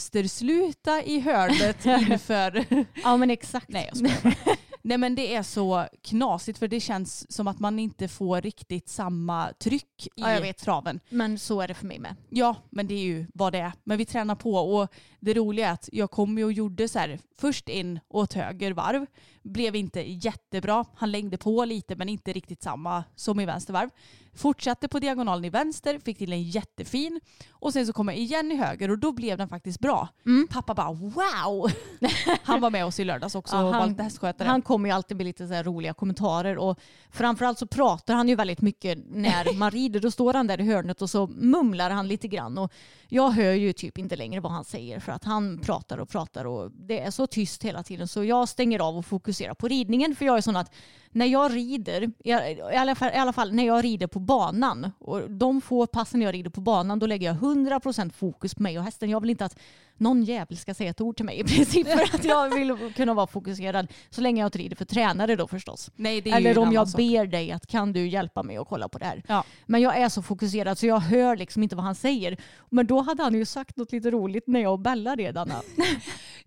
vänstersluta 0.04 1.02
i 1.02 1.20
hörnet 1.20 1.86
inför... 2.10 2.64
ja 3.04 3.16
men 3.16 3.30
exakt. 3.30 3.68
Nej, 3.68 3.84
jag 3.88 3.96
skojar 3.96 4.34
bara. 4.44 4.56
Nej 4.82 4.98
men 4.98 5.14
det 5.14 5.34
är 5.34 5.42
så 5.42 5.86
knasigt 6.02 6.58
för 6.58 6.68
det 6.68 6.80
känns 6.80 7.32
som 7.32 7.48
att 7.48 7.58
man 7.60 7.78
inte 7.78 8.08
får 8.08 8.40
riktigt 8.40 8.88
samma 8.88 9.52
tryck 9.58 10.06
i 10.06 10.10
Ja, 10.14 10.32
jag 10.32 10.40
vet. 10.40 10.58
traven. 10.58 11.00
Men 11.08 11.38
så 11.38 11.60
är 11.60 11.68
det 11.68 11.74
för 11.74 11.86
mig 11.86 11.98
med. 11.98 12.16
Ja, 12.30 12.56
men 12.70 12.86
det 12.86 12.94
är 12.94 13.02
ju 13.02 13.26
vad 13.34 13.52
det 13.52 13.58
är. 13.58 13.72
Men 13.84 13.98
vi 13.98 14.04
tränar 14.06 14.34
på 14.34 14.54
och 14.54 14.88
det 15.20 15.34
roliga 15.34 15.68
är 15.68 15.72
att 15.72 15.88
jag 15.92 16.10
kom 16.10 16.38
ju 16.38 16.44
och 16.44 16.52
gjorde 16.52 16.88
så 16.88 16.98
här 16.98 17.18
först 17.38 17.68
in 17.68 18.00
åt 18.08 18.32
höger 18.32 18.72
varv. 18.72 19.06
Blev 19.42 19.76
inte 19.76 20.00
jättebra. 20.00 20.84
Han 20.94 21.10
längde 21.10 21.36
på 21.38 21.64
lite 21.64 21.96
men 21.96 22.08
inte 22.08 22.32
riktigt 22.32 22.62
samma 22.62 23.04
som 23.16 23.40
i 23.40 23.46
vänster 23.46 23.72
varv. 23.72 23.90
Fortsatte 24.34 24.88
på 24.88 24.98
diagonalen 24.98 25.44
i 25.44 25.50
vänster, 25.50 25.98
fick 25.98 26.18
till 26.18 26.32
en 26.32 26.42
jättefin. 26.42 27.20
Och 27.50 27.72
sen 27.72 27.86
så 27.86 27.92
kom 27.92 28.08
jag 28.08 28.16
igen 28.16 28.52
i 28.52 28.56
höger 28.56 28.90
och 28.90 28.98
då 28.98 29.12
blev 29.12 29.38
den 29.38 29.48
faktiskt 29.48 29.80
bra. 29.80 30.08
Mm. 30.26 30.48
Pappa 30.50 30.74
bara 30.74 30.92
wow! 30.92 31.70
Han 32.42 32.60
var 32.60 32.70
med 32.70 32.84
oss 32.86 33.00
i 33.00 33.04
lördags 33.04 33.34
också 33.34 33.56
Ja, 33.56 33.62
och 33.62 33.72
var 33.72 33.80
han- 33.80 33.88
lite 33.88 34.02
hästskötare. 34.02 34.48
Han 34.48 34.62
kommer 34.62 34.88
ju 34.88 34.94
alltid 34.94 35.16
med 35.16 35.26
lite 35.26 35.48
så 35.48 35.54
roliga 35.62 35.94
kommentarer 35.94 36.58
och 36.58 36.78
framförallt 37.10 37.58
så 37.58 37.66
pratar 37.66 38.14
han 38.14 38.28
ju 38.28 38.34
väldigt 38.34 38.60
mycket 38.60 38.98
när 39.10 39.54
man 39.58 39.70
rider. 39.70 40.00
Då 40.00 40.10
står 40.10 40.34
han 40.34 40.46
där 40.46 40.60
i 40.60 40.64
hörnet 40.64 41.02
och 41.02 41.10
så 41.10 41.26
mumlar 41.26 41.90
han 41.90 42.08
lite 42.08 42.28
grann 42.28 42.58
och 42.58 42.72
jag 43.08 43.30
hör 43.30 43.52
ju 43.52 43.72
typ 43.72 43.98
inte 43.98 44.16
längre 44.16 44.40
vad 44.40 44.52
han 44.52 44.64
säger 44.64 45.00
för 45.00 45.12
att 45.12 45.24
han 45.24 45.58
pratar 45.58 45.98
och 45.98 46.08
pratar 46.08 46.44
och 46.44 46.70
det 46.72 47.00
är 47.00 47.10
så 47.10 47.26
tyst 47.26 47.62
hela 47.64 47.82
tiden 47.82 48.08
så 48.08 48.24
jag 48.24 48.48
stänger 48.48 48.78
av 48.78 48.96
och 48.96 49.06
fokuserar 49.06 49.29
fokusera 49.30 49.54
på 49.54 49.68
ridningen 49.68 50.16
för 50.16 50.24
jag 50.24 50.36
är 50.36 50.40
sån 50.40 50.56
att 50.56 50.72
när 51.12 51.26
jag 51.26 51.54
rider, 51.54 52.10
i 52.24 52.32
alla 52.76 52.94
fall, 52.94 53.10
i 53.14 53.16
alla 53.16 53.32
fall 53.32 53.52
när 53.52 53.66
jag 53.66 53.84
rider 53.84 54.06
på 54.06 54.18
banan 54.20 54.92
och 54.98 55.30
de 55.30 55.60
få 55.60 55.86
passen 55.86 56.22
jag 56.22 56.34
rider 56.34 56.50
på 56.50 56.60
banan 56.60 56.98
då 56.98 57.06
lägger 57.06 57.26
jag 57.26 57.36
100% 57.36 58.12
fokus 58.12 58.54
på 58.54 58.62
mig 58.62 58.78
och 58.78 58.84
hästen. 58.84 59.10
Jag 59.10 59.20
vill 59.20 59.30
inte 59.30 59.44
att 59.44 59.58
någon 59.96 60.22
jävel 60.24 60.56
ska 60.56 60.74
säga 60.74 60.90
ett 60.90 61.00
ord 61.00 61.16
till 61.16 61.24
mig 61.24 61.40
i 61.40 61.44
princip 61.44 61.88
för 61.88 62.14
att 62.16 62.24
jag 62.24 62.54
vill 62.54 62.92
kunna 62.96 63.14
vara 63.14 63.26
fokuserad 63.26 63.92
så 64.10 64.20
länge 64.20 64.40
jag 64.40 64.46
inte 64.46 64.58
rider 64.58 64.76
för 64.76 64.84
tränare 64.84 65.36
då 65.36 65.46
förstås. 65.46 65.90
Nej, 65.96 66.20
det 66.20 66.30
är 66.30 66.40
ju 66.40 66.48
Eller 66.48 66.60
om 66.62 66.72
jag 66.72 66.88
sak. 66.88 66.96
ber 66.98 67.26
dig 67.26 67.52
att 67.52 67.66
kan 67.66 67.92
du 67.92 68.08
hjälpa 68.08 68.42
mig 68.42 68.56
att 68.56 68.68
kolla 68.68 68.88
på 68.88 68.98
det 68.98 69.04
här. 69.04 69.22
Ja. 69.26 69.44
Men 69.66 69.80
jag 69.80 69.96
är 69.98 70.08
så 70.08 70.22
fokuserad 70.22 70.78
så 70.78 70.86
jag 70.86 70.98
hör 71.00 71.36
liksom 71.36 71.62
inte 71.62 71.76
vad 71.76 71.84
han 71.84 71.94
säger. 71.94 72.36
Men 72.70 72.86
då 72.86 73.00
hade 73.00 73.22
han 73.22 73.34
ju 73.34 73.44
sagt 73.44 73.76
något 73.76 73.92
lite 73.92 74.10
roligt 74.10 74.46
när 74.46 74.60
jag 74.60 74.72
och 74.72 74.78
Bella 74.80 75.16
red 75.16 75.38
Anna. 75.38 75.62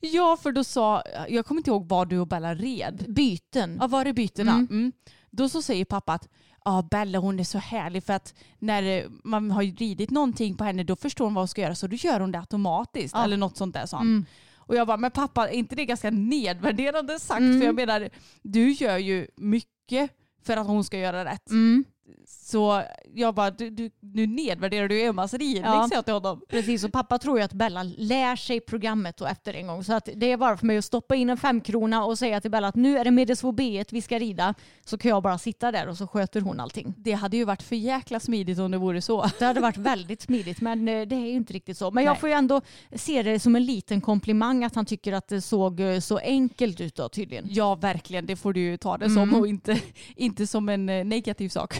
Ja, 0.06 0.38
för 0.42 0.52
då 0.52 0.64
sa, 0.64 1.04
jag 1.30 1.46
kommer 1.46 1.60
inte 1.60 1.70
ihåg 1.70 1.88
vad 1.90 2.10
du 2.10 2.20
och 2.20 2.28
Bella 2.28 2.56
red. 2.56 3.06
Byten. 3.08 3.78
Ja, 3.82 3.88
var 3.88 4.06
det 4.06 4.14
bytena? 4.14 4.53
Mm. 4.54 4.68
Mm. 4.70 4.92
Då 5.30 5.50
så 5.50 5.62
säger 5.62 5.86
pappa 5.86 6.14
att 6.14 6.30
ja, 6.66 6.88
Bella 6.92 7.20
hon 7.20 7.40
är 7.40 7.44
så 7.44 7.58
härlig 7.58 8.04
för 8.04 8.14
att 8.14 8.34
när 8.60 8.84
eh, 8.84 9.10
man 9.24 9.52
har 9.52 9.64
ridit 9.64 10.10
någonting 10.10 10.56
på 10.56 10.64
henne 10.64 10.84
då 10.84 10.96
förstår 10.96 11.26
hon 11.26 11.34
vad 11.34 11.42
hon 11.42 11.48
ska 11.48 11.62
göra 11.62 11.76
så 11.76 11.88
då 11.88 11.96
gör 11.96 12.20
hon 12.20 12.32
det 12.32 12.40
automatiskt. 12.40 13.16
Ja. 13.16 13.24
Eller 13.24 13.38
något 13.38 13.58
sånt 13.58 13.74
där 13.74 13.86
sa 13.86 13.98
han. 13.98 14.08
Mm. 14.08 14.26
Och 14.66 14.76
jag 14.76 14.88
bara, 14.88 14.98
men 14.98 15.12
pappa 15.12 15.50
är 15.50 15.54
inte 15.54 15.76
det 15.76 15.86
ganska 15.86 16.12
nedvärderande 16.12 17.20
sagt? 17.20 17.40
Mm. 17.40 17.60
För 17.60 17.66
jag 17.66 17.76
menar, 17.76 18.10
du 18.42 18.72
gör 18.72 18.98
ju 18.98 19.28
mycket 19.36 20.12
för 20.44 20.58
att 20.58 20.68
hon 20.68 20.84
ska 20.84 21.00
göra 21.00 21.26
rätt. 21.26 21.50
Mm. 21.50 21.84
Så 22.28 22.84
jag 23.14 23.36
bara, 23.36 23.52
du, 23.52 23.70
du, 23.70 23.90
nu 24.00 24.28
nedvärderar 24.28 24.88
du 24.88 25.02
Emmas 25.04 25.34
ridning 25.34 25.64
Ja. 25.64 25.88
jag 25.92 26.06
till 26.06 26.14
honom. 26.14 26.42
Precis, 26.50 26.84
och 26.84 26.92
pappa 26.92 27.20
tror 27.20 27.38
ju 27.38 27.44
att 27.44 27.54
Bella 27.54 27.84
lär 27.84 28.36
sig 28.36 28.60
programmet 28.60 29.22
och 29.22 29.30
efter 29.30 29.54
en 29.54 29.68
gång. 29.68 29.84
Så 29.84 29.94
att 29.94 30.10
det 30.16 30.32
är 30.32 30.38
bara 30.38 30.58
för 30.58 30.66
mig 30.66 30.78
att 30.78 30.86
stoppa 30.86 31.16
in 31.16 31.30
en 31.30 31.38
femkrona 31.38 32.06
och 32.06 32.20
säga 32.20 32.42
till 32.42 32.52
Bella 32.52 32.68
att 32.68 32.76
nu 32.76 32.98
är 32.98 33.04
det 33.04 33.12
Medelsvå 33.12 33.52
B1 33.52 33.86
vi 33.92 34.02
ska 34.02 34.20
rida. 34.20 34.54
Så 34.86 34.98
kan 34.98 35.10
jag 35.10 35.24
bara 35.24 35.38
sitta 35.38 35.72
där 35.72 35.88
och 35.88 35.98
så 35.98 36.08
sköter 36.08 36.42
hon 36.42 36.60
allting. 36.60 36.94
Det 36.98 37.12
hade 37.12 37.38
ju 37.38 37.46
varit 37.46 37.64
för 37.64 37.76
jäkla 37.76 38.20
smidigt 38.20 38.60
om 38.60 38.72
det 38.72 38.78
vore 38.78 39.02
så. 39.02 39.26
Det 39.40 39.46
hade 39.46 39.62
varit 39.62 39.78
väldigt 39.78 40.22
smidigt 40.22 40.62
men 40.62 40.88
eh, 40.88 41.02
det 41.08 41.16
är 41.16 41.20
ju 41.28 41.32
inte 41.34 41.54
riktigt 41.54 41.78
så. 41.78 41.92
Men 41.92 42.04
jag 42.04 42.12
Nej. 42.12 42.20
får 42.20 42.30
ju 42.30 42.36
ändå 42.36 42.62
se 42.96 43.24
det 43.24 43.40
som 43.40 43.56
en 43.56 43.66
liten 43.66 44.02
komplimang 44.02 44.64
att 44.64 44.76
han 44.76 44.86
tycker 44.86 45.14
att 45.14 45.28
det 45.28 45.42
såg 45.42 45.80
eh, 45.80 46.00
så 46.00 46.18
enkelt 46.18 46.82
ut 46.82 46.96
då 46.96 47.10
tydligen. 47.10 47.46
Ja, 47.50 47.76
verkligen. 47.76 48.26
Det 48.26 48.36
får 48.36 48.54
du 48.54 48.60
ju 48.62 48.78
ta 48.78 48.98
det 48.98 49.06
Mm. 49.06 49.16
som 49.32 49.40
och 49.40 49.48
inte, 49.48 49.80
inte 50.16 50.48
som 50.48 50.70
en 50.70 50.90
eh, 50.90 51.06
negativ 51.06 51.50
sak. 51.50 51.80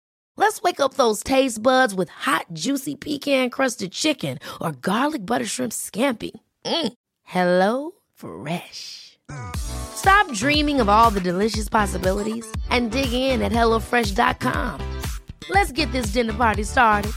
Let's 0.41 0.59
wake 0.63 0.79
up 0.79 0.95
those 0.95 1.21
taste 1.21 1.61
buds 1.61 1.93
with 1.93 2.09
hot, 2.09 2.47
juicy 2.51 2.95
pecan-crusted 2.95 3.91
chicken 3.91 4.39
or 4.59 4.71
garlic 4.71 5.23
butter 5.23 5.45
shrimp 5.45 5.71
scampi. 5.71 6.31
Mm. 6.65 6.93
Hello 7.23 7.91
Fresh. 8.15 9.19
Stop 9.55 10.33
dreaming 10.33 10.81
of 10.81 10.89
all 10.89 11.11
the 11.11 11.19
delicious 11.19 11.69
possibilities 11.69 12.45
and 12.71 12.91
dig 12.91 13.13
in 13.13 13.41
at 13.43 13.51
HelloFresh.com. 13.51 15.01
Let's 15.49 15.71
get 15.71 15.91
this 15.91 16.11
dinner 16.13 16.33
party 16.33 16.63
started. 16.63 17.11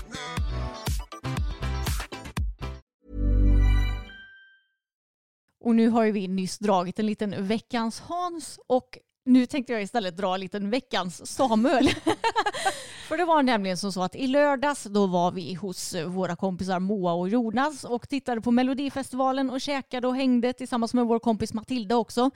Och 5.64 5.74
nu 5.74 5.88
har 5.88 6.06
vi 6.06 6.28
nyss 6.28 6.58
dragit 6.58 6.98
en 6.98 7.06
liten 7.06 7.46
veckans 7.46 8.00
Hans 8.00 8.60
och 8.66 8.98
nu 9.24 9.46
tänkte 9.46 9.72
jag 9.72 9.82
istället 9.82 10.16
dra 10.16 10.34
en 10.34 10.40
liten 10.40 10.70
veckans 10.70 11.26
Samuel. 11.26 11.88
För 13.08 13.16
det 13.16 13.24
var 13.24 13.42
nämligen 13.42 13.76
som 13.76 13.92
så 13.92 14.02
att 14.02 14.14
i 14.14 14.26
lördags 14.26 14.84
då 14.84 15.06
var 15.06 15.32
vi 15.32 15.54
hos 15.54 15.94
våra 16.06 16.36
kompisar 16.36 16.80
Moa 16.80 17.12
och 17.12 17.28
Jonas 17.28 17.84
och 17.84 18.08
tittade 18.08 18.40
på 18.40 18.50
Melodifestivalen 18.50 19.50
och 19.50 19.60
käkade 19.60 20.08
och 20.08 20.16
hängde 20.16 20.52
tillsammans 20.52 20.94
med 20.94 21.06
vår 21.06 21.18
kompis 21.18 21.54
Matilda 21.54 21.96
också. 21.96 22.30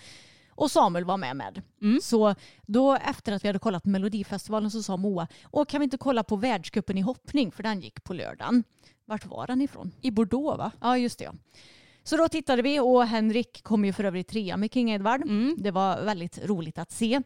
Och 0.50 0.70
Samuel 0.70 1.04
var 1.04 1.16
med 1.16 1.36
med. 1.36 1.62
Så 2.02 2.34
då 2.66 2.94
efter 2.94 3.32
att 3.32 3.44
vi 3.44 3.48
hade 3.48 3.58
kollat 3.58 3.84
Melodifestivalen 3.84 4.70
så 4.70 4.82
sa 4.82 4.96
Moa, 4.96 5.28
Åh, 5.50 5.64
kan 5.64 5.80
vi 5.80 5.84
inte 5.84 5.98
kolla 5.98 6.24
på 6.24 6.36
världscupen 6.36 6.98
i 6.98 7.00
hoppning 7.00 7.52
för 7.52 7.62
den 7.62 7.80
gick 7.80 8.04
på 8.04 8.12
lördagen. 8.12 8.64
Vart 9.04 9.26
var 9.26 9.46
den 9.46 9.60
ifrån? 9.62 9.92
I 10.00 10.10
Bordeaux 10.10 10.58
va? 10.58 10.72
Ja, 10.80 10.98
just 10.98 11.18
det. 11.18 11.24
Ja. 11.24 11.32
Så 12.08 12.16
då 12.16 12.28
tittade 12.28 12.62
vi 12.62 12.80
och 12.80 13.06
Henrik 13.06 13.62
kom 13.62 13.84
ju 13.84 13.92
för 13.92 14.04
övrigt 14.04 14.28
trea 14.28 14.56
med 14.56 14.72
King 14.72 14.90
Edward. 14.90 15.22
Det 15.56 15.70
var 15.70 16.02
väldigt 16.02 16.44
roligt 16.44 16.78
att 16.78 16.90
se. 16.90 17.22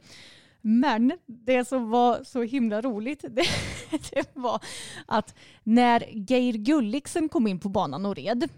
Men 0.60 1.12
det 1.26 1.64
som 1.64 1.90
var 1.90 2.24
så 2.24 2.42
himla 2.42 2.80
roligt 2.80 3.24
det, 3.30 3.46
det 4.10 4.30
var 4.34 4.60
att 5.06 5.34
när 5.62 6.04
Geir 6.30 6.52
Gulliksen 6.52 7.28
kom 7.28 7.46
in 7.46 7.60
på 7.60 7.68
banan 7.68 8.06
och 8.06 8.16
red, 8.16 8.48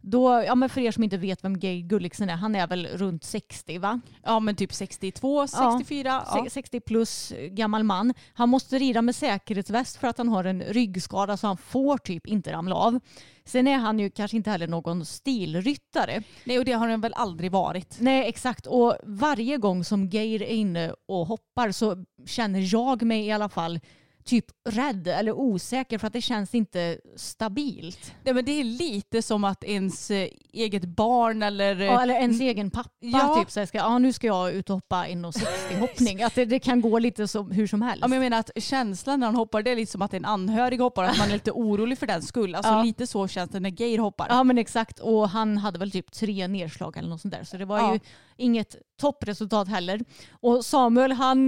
då, 0.00 0.42
ja 0.46 0.54
men 0.54 0.68
för 0.68 0.80
er 0.80 0.90
som 0.90 1.04
inte 1.04 1.16
vet 1.16 1.44
vem 1.44 1.56
Geir 1.56 1.82
Gulliksen 1.82 2.30
är, 2.30 2.36
han 2.36 2.54
är 2.54 2.66
väl 2.66 2.86
runt 2.86 3.24
60 3.24 3.78
va? 3.78 4.00
Ja 4.22 4.40
men 4.40 4.56
typ 4.56 4.72
62, 4.72 5.46
64. 5.46 6.22
Ja. 6.26 6.44
Se- 6.44 6.50
60 6.50 6.80
plus 6.80 7.32
gammal 7.50 7.84
man. 7.84 8.14
Han 8.34 8.48
måste 8.48 8.78
rida 8.78 9.02
med 9.02 9.16
säkerhetsväst 9.16 9.96
för 9.96 10.08
att 10.08 10.18
han 10.18 10.28
har 10.28 10.44
en 10.44 10.62
ryggskada 10.62 11.36
så 11.36 11.46
han 11.46 11.56
får 11.56 11.98
typ 11.98 12.26
inte 12.26 12.52
ramla 12.52 12.74
av. 12.74 13.00
Sen 13.44 13.68
är 13.68 13.78
han 13.78 13.98
ju 13.98 14.10
kanske 14.10 14.36
inte 14.36 14.50
heller 14.50 14.66
någon 14.68 15.04
stilryttare. 15.04 16.22
Nej 16.44 16.58
och 16.58 16.64
det 16.64 16.72
har 16.72 16.88
den 16.88 17.00
väl 17.00 17.14
aldrig 17.14 17.52
varit. 17.52 17.96
Nej 18.00 18.28
exakt 18.28 18.66
och 18.66 18.96
varje 19.04 19.56
gång 19.56 19.84
som 19.84 20.06
Geir 20.08 20.42
är 20.42 20.46
inne 20.46 20.94
och 21.08 21.26
hoppar 21.26 21.72
så 21.72 22.04
känner 22.26 22.72
jag 22.72 23.02
mig 23.02 23.26
i 23.26 23.32
alla 23.32 23.48
fall 23.48 23.80
typ 24.24 24.44
rädd 24.68 25.08
eller 25.08 25.32
osäker 25.32 25.98
för 25.98 26.06
att 26.06 26.12
det 26.12 26.20
känns 26.20 26.54
inte 26.54 26.98
stabilt. 27.16 28.14
Nej, 28.24 28.34
men 28.34 28.44
det 28.44 28.52
är 28.60 28.64
lite 28.64 29.22
som 29.22 29.44
att 29.44 29.64
ens 29.64 30.10
eh, 30.10 30.28
eget 30.52 30.84
barn 30.84 31.42
eller... 31.42 31.80
eh, 31.80 31.86
Ja, 31.86 32.02
eller 32.02 32.14
ens 32.14 32.40
egen 32.40 32.70
pappa 32.70 32.90
Ja. 33.00 33.36
typ 33.38 33.50
så 33.50 33.66
ska, 33.66 33.78
ja 33.78 33.98
nu 33.98 34.12
ska 34.12 34.26
jag 34.26 34.52
ut 34.52 34.70
och 34.70 34.76
hoppa 34.76 35.04
1,60 35.06 35.78
hoppning. 35.80 36.22
Att 36.22 36.34
det, 36.34 36.44
det 36.44 36.58
kan 36.58 36.80
gå 36.80 36.98
lite 36.98 37.28
som, 37.28 37.50
hur 37.50 37.66
som 37.66 37.82
helst. 37.82 37.98
Ja, 38.00 38.08
men 38.08 38.16
jag 38.16 38.22
menar 38.24 38.38
att 38.38 38.50
känslan 38.56 39.20
när 39.20 39.26
han 39.26 39.36
hoppar 39.36 39.62
det 39.62 39.70
är 39.70 39.76
lite 39.76 39.92
som 39.92 40.02
att 40.02 40.14
en 40.14 40.24
anhörig 40.24 40.80
hoppar, 40.80 41.04
att 41.04 41.18
man 41.18 41.28
är 41.28 41.32
lite 41.32 41.52
orolig 41.52 41.98
för 41.98 42.06
den 42.06 42.22
skull. 42.22 42.54
Alltså 42.54 42.72
Ja. 42.72 42.82
lite 42.82 43.06
så 43.06 43.28
känns 43.28 43.50
det 43.50 43.60
när 43.60 43.80
Geir 43.82 43.98
hoppar. 43.98 44.26
Ja 44.30 44.44
men 44.44 44.58
exakt 44.58 44.98
och 44.98 45.28
han 45.28 45.58
hade 45.58 45.78
väl 45.78 45.90
typ 45.90 46.12
tre 46.12 46.48
nedslag 46.48 46.96
eller 46.96 47.08
något 47.08 47.20
sånt 47.20 47.34
där 47.34 47.44
så 47.44 47.56
det 47.56 47.64
var 47.64 47.78
Ja. 47.78 47.92
ju 47.94 48.00
inget 48.36 48.76
toppresultat 49.00 49.68
heller. 49.68 50.00
Och 50.40 50.64
Samuel 50.64 51.12
han, 51.12 51.46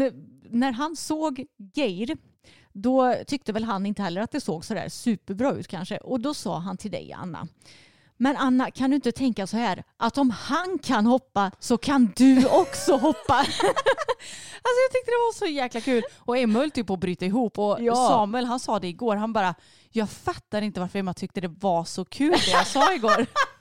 när 0.51 0.73
han 0.73 0.97
såg 0.97 1.45
Geir 1.75 2.17
då 2.75 3.15
tyckte 3.27 3.53
väl 3.53 3.65
han 3.65 3.87
inte 3.87 4.03
heller 4.03 4.21
att 4.21 4.31
det 4.31 4.41
såg 4.41 4.65
sådär 4.65 4.89
superbra 4.89 5.53
ut 5.53 5.69
kanske 5.69 5.99
och 5.99 6.21
då 6.21 6.35
sa 6.35 6.59
han 6.59 6.77
till 6.77 6.91
dig 6.91 7.13
Anna 7.13 7.49
men 8.17 8.37
Anna, 8.37 8.71
kan 8.71 8.91
du 8.91 8.97
inte 8.97 9.13
tänka 9.13 9.47
så 9.47 9.57
här 9.57 9.85
att 9.97 10.19
om 10.19 10.31
han 10.31 10.79
kan 10.79 11.07
hoppa 11.07 11.51
så 11.59 11.79
kan 11.79 12.13
du 12.17 12.47
också 12.47 12.97
hoppa? 12.97 13.47
Alltså 14.67 14.81
jag 14.83 14.93
tyckte 14.93 15.11
det 15.11 15.17
var 15.17 15.33
så 15.33 15.47
jäkla 15.47 15.81
kul. 15.81 16.03
Och 16.19 16.39
Emma 16.39 16.59
höll 16.59 16.71
typ 16.71 16.87
på 16.87 16.95
att 16.95 17.01
bryta 17.01 17.25
ihop 17.25 17.59
och 17.59 17.77
Ja. 17.81 17.95
Samuel 17.95 18.45
han 18.45 18.61
sa 18.61 18.79
det 18.79 18.89
igår, 18.89 19.17
han 19.17 19.33
bara 19.33 19.55
jag 19.91 20.11
fattar 20.11 20.63
inte 20.63 20.81
varför 20.81 20.99
Emma 20.99 21.15
tyckte 21.15 21.41
det 21.41 21.49
var 21.49 21.85
så 21.85 22.05
kul 22.05 22.31
det 22.31 22.51
jag 22.51 22.67
sa 22.67 22.95
igår. 22.95 23.27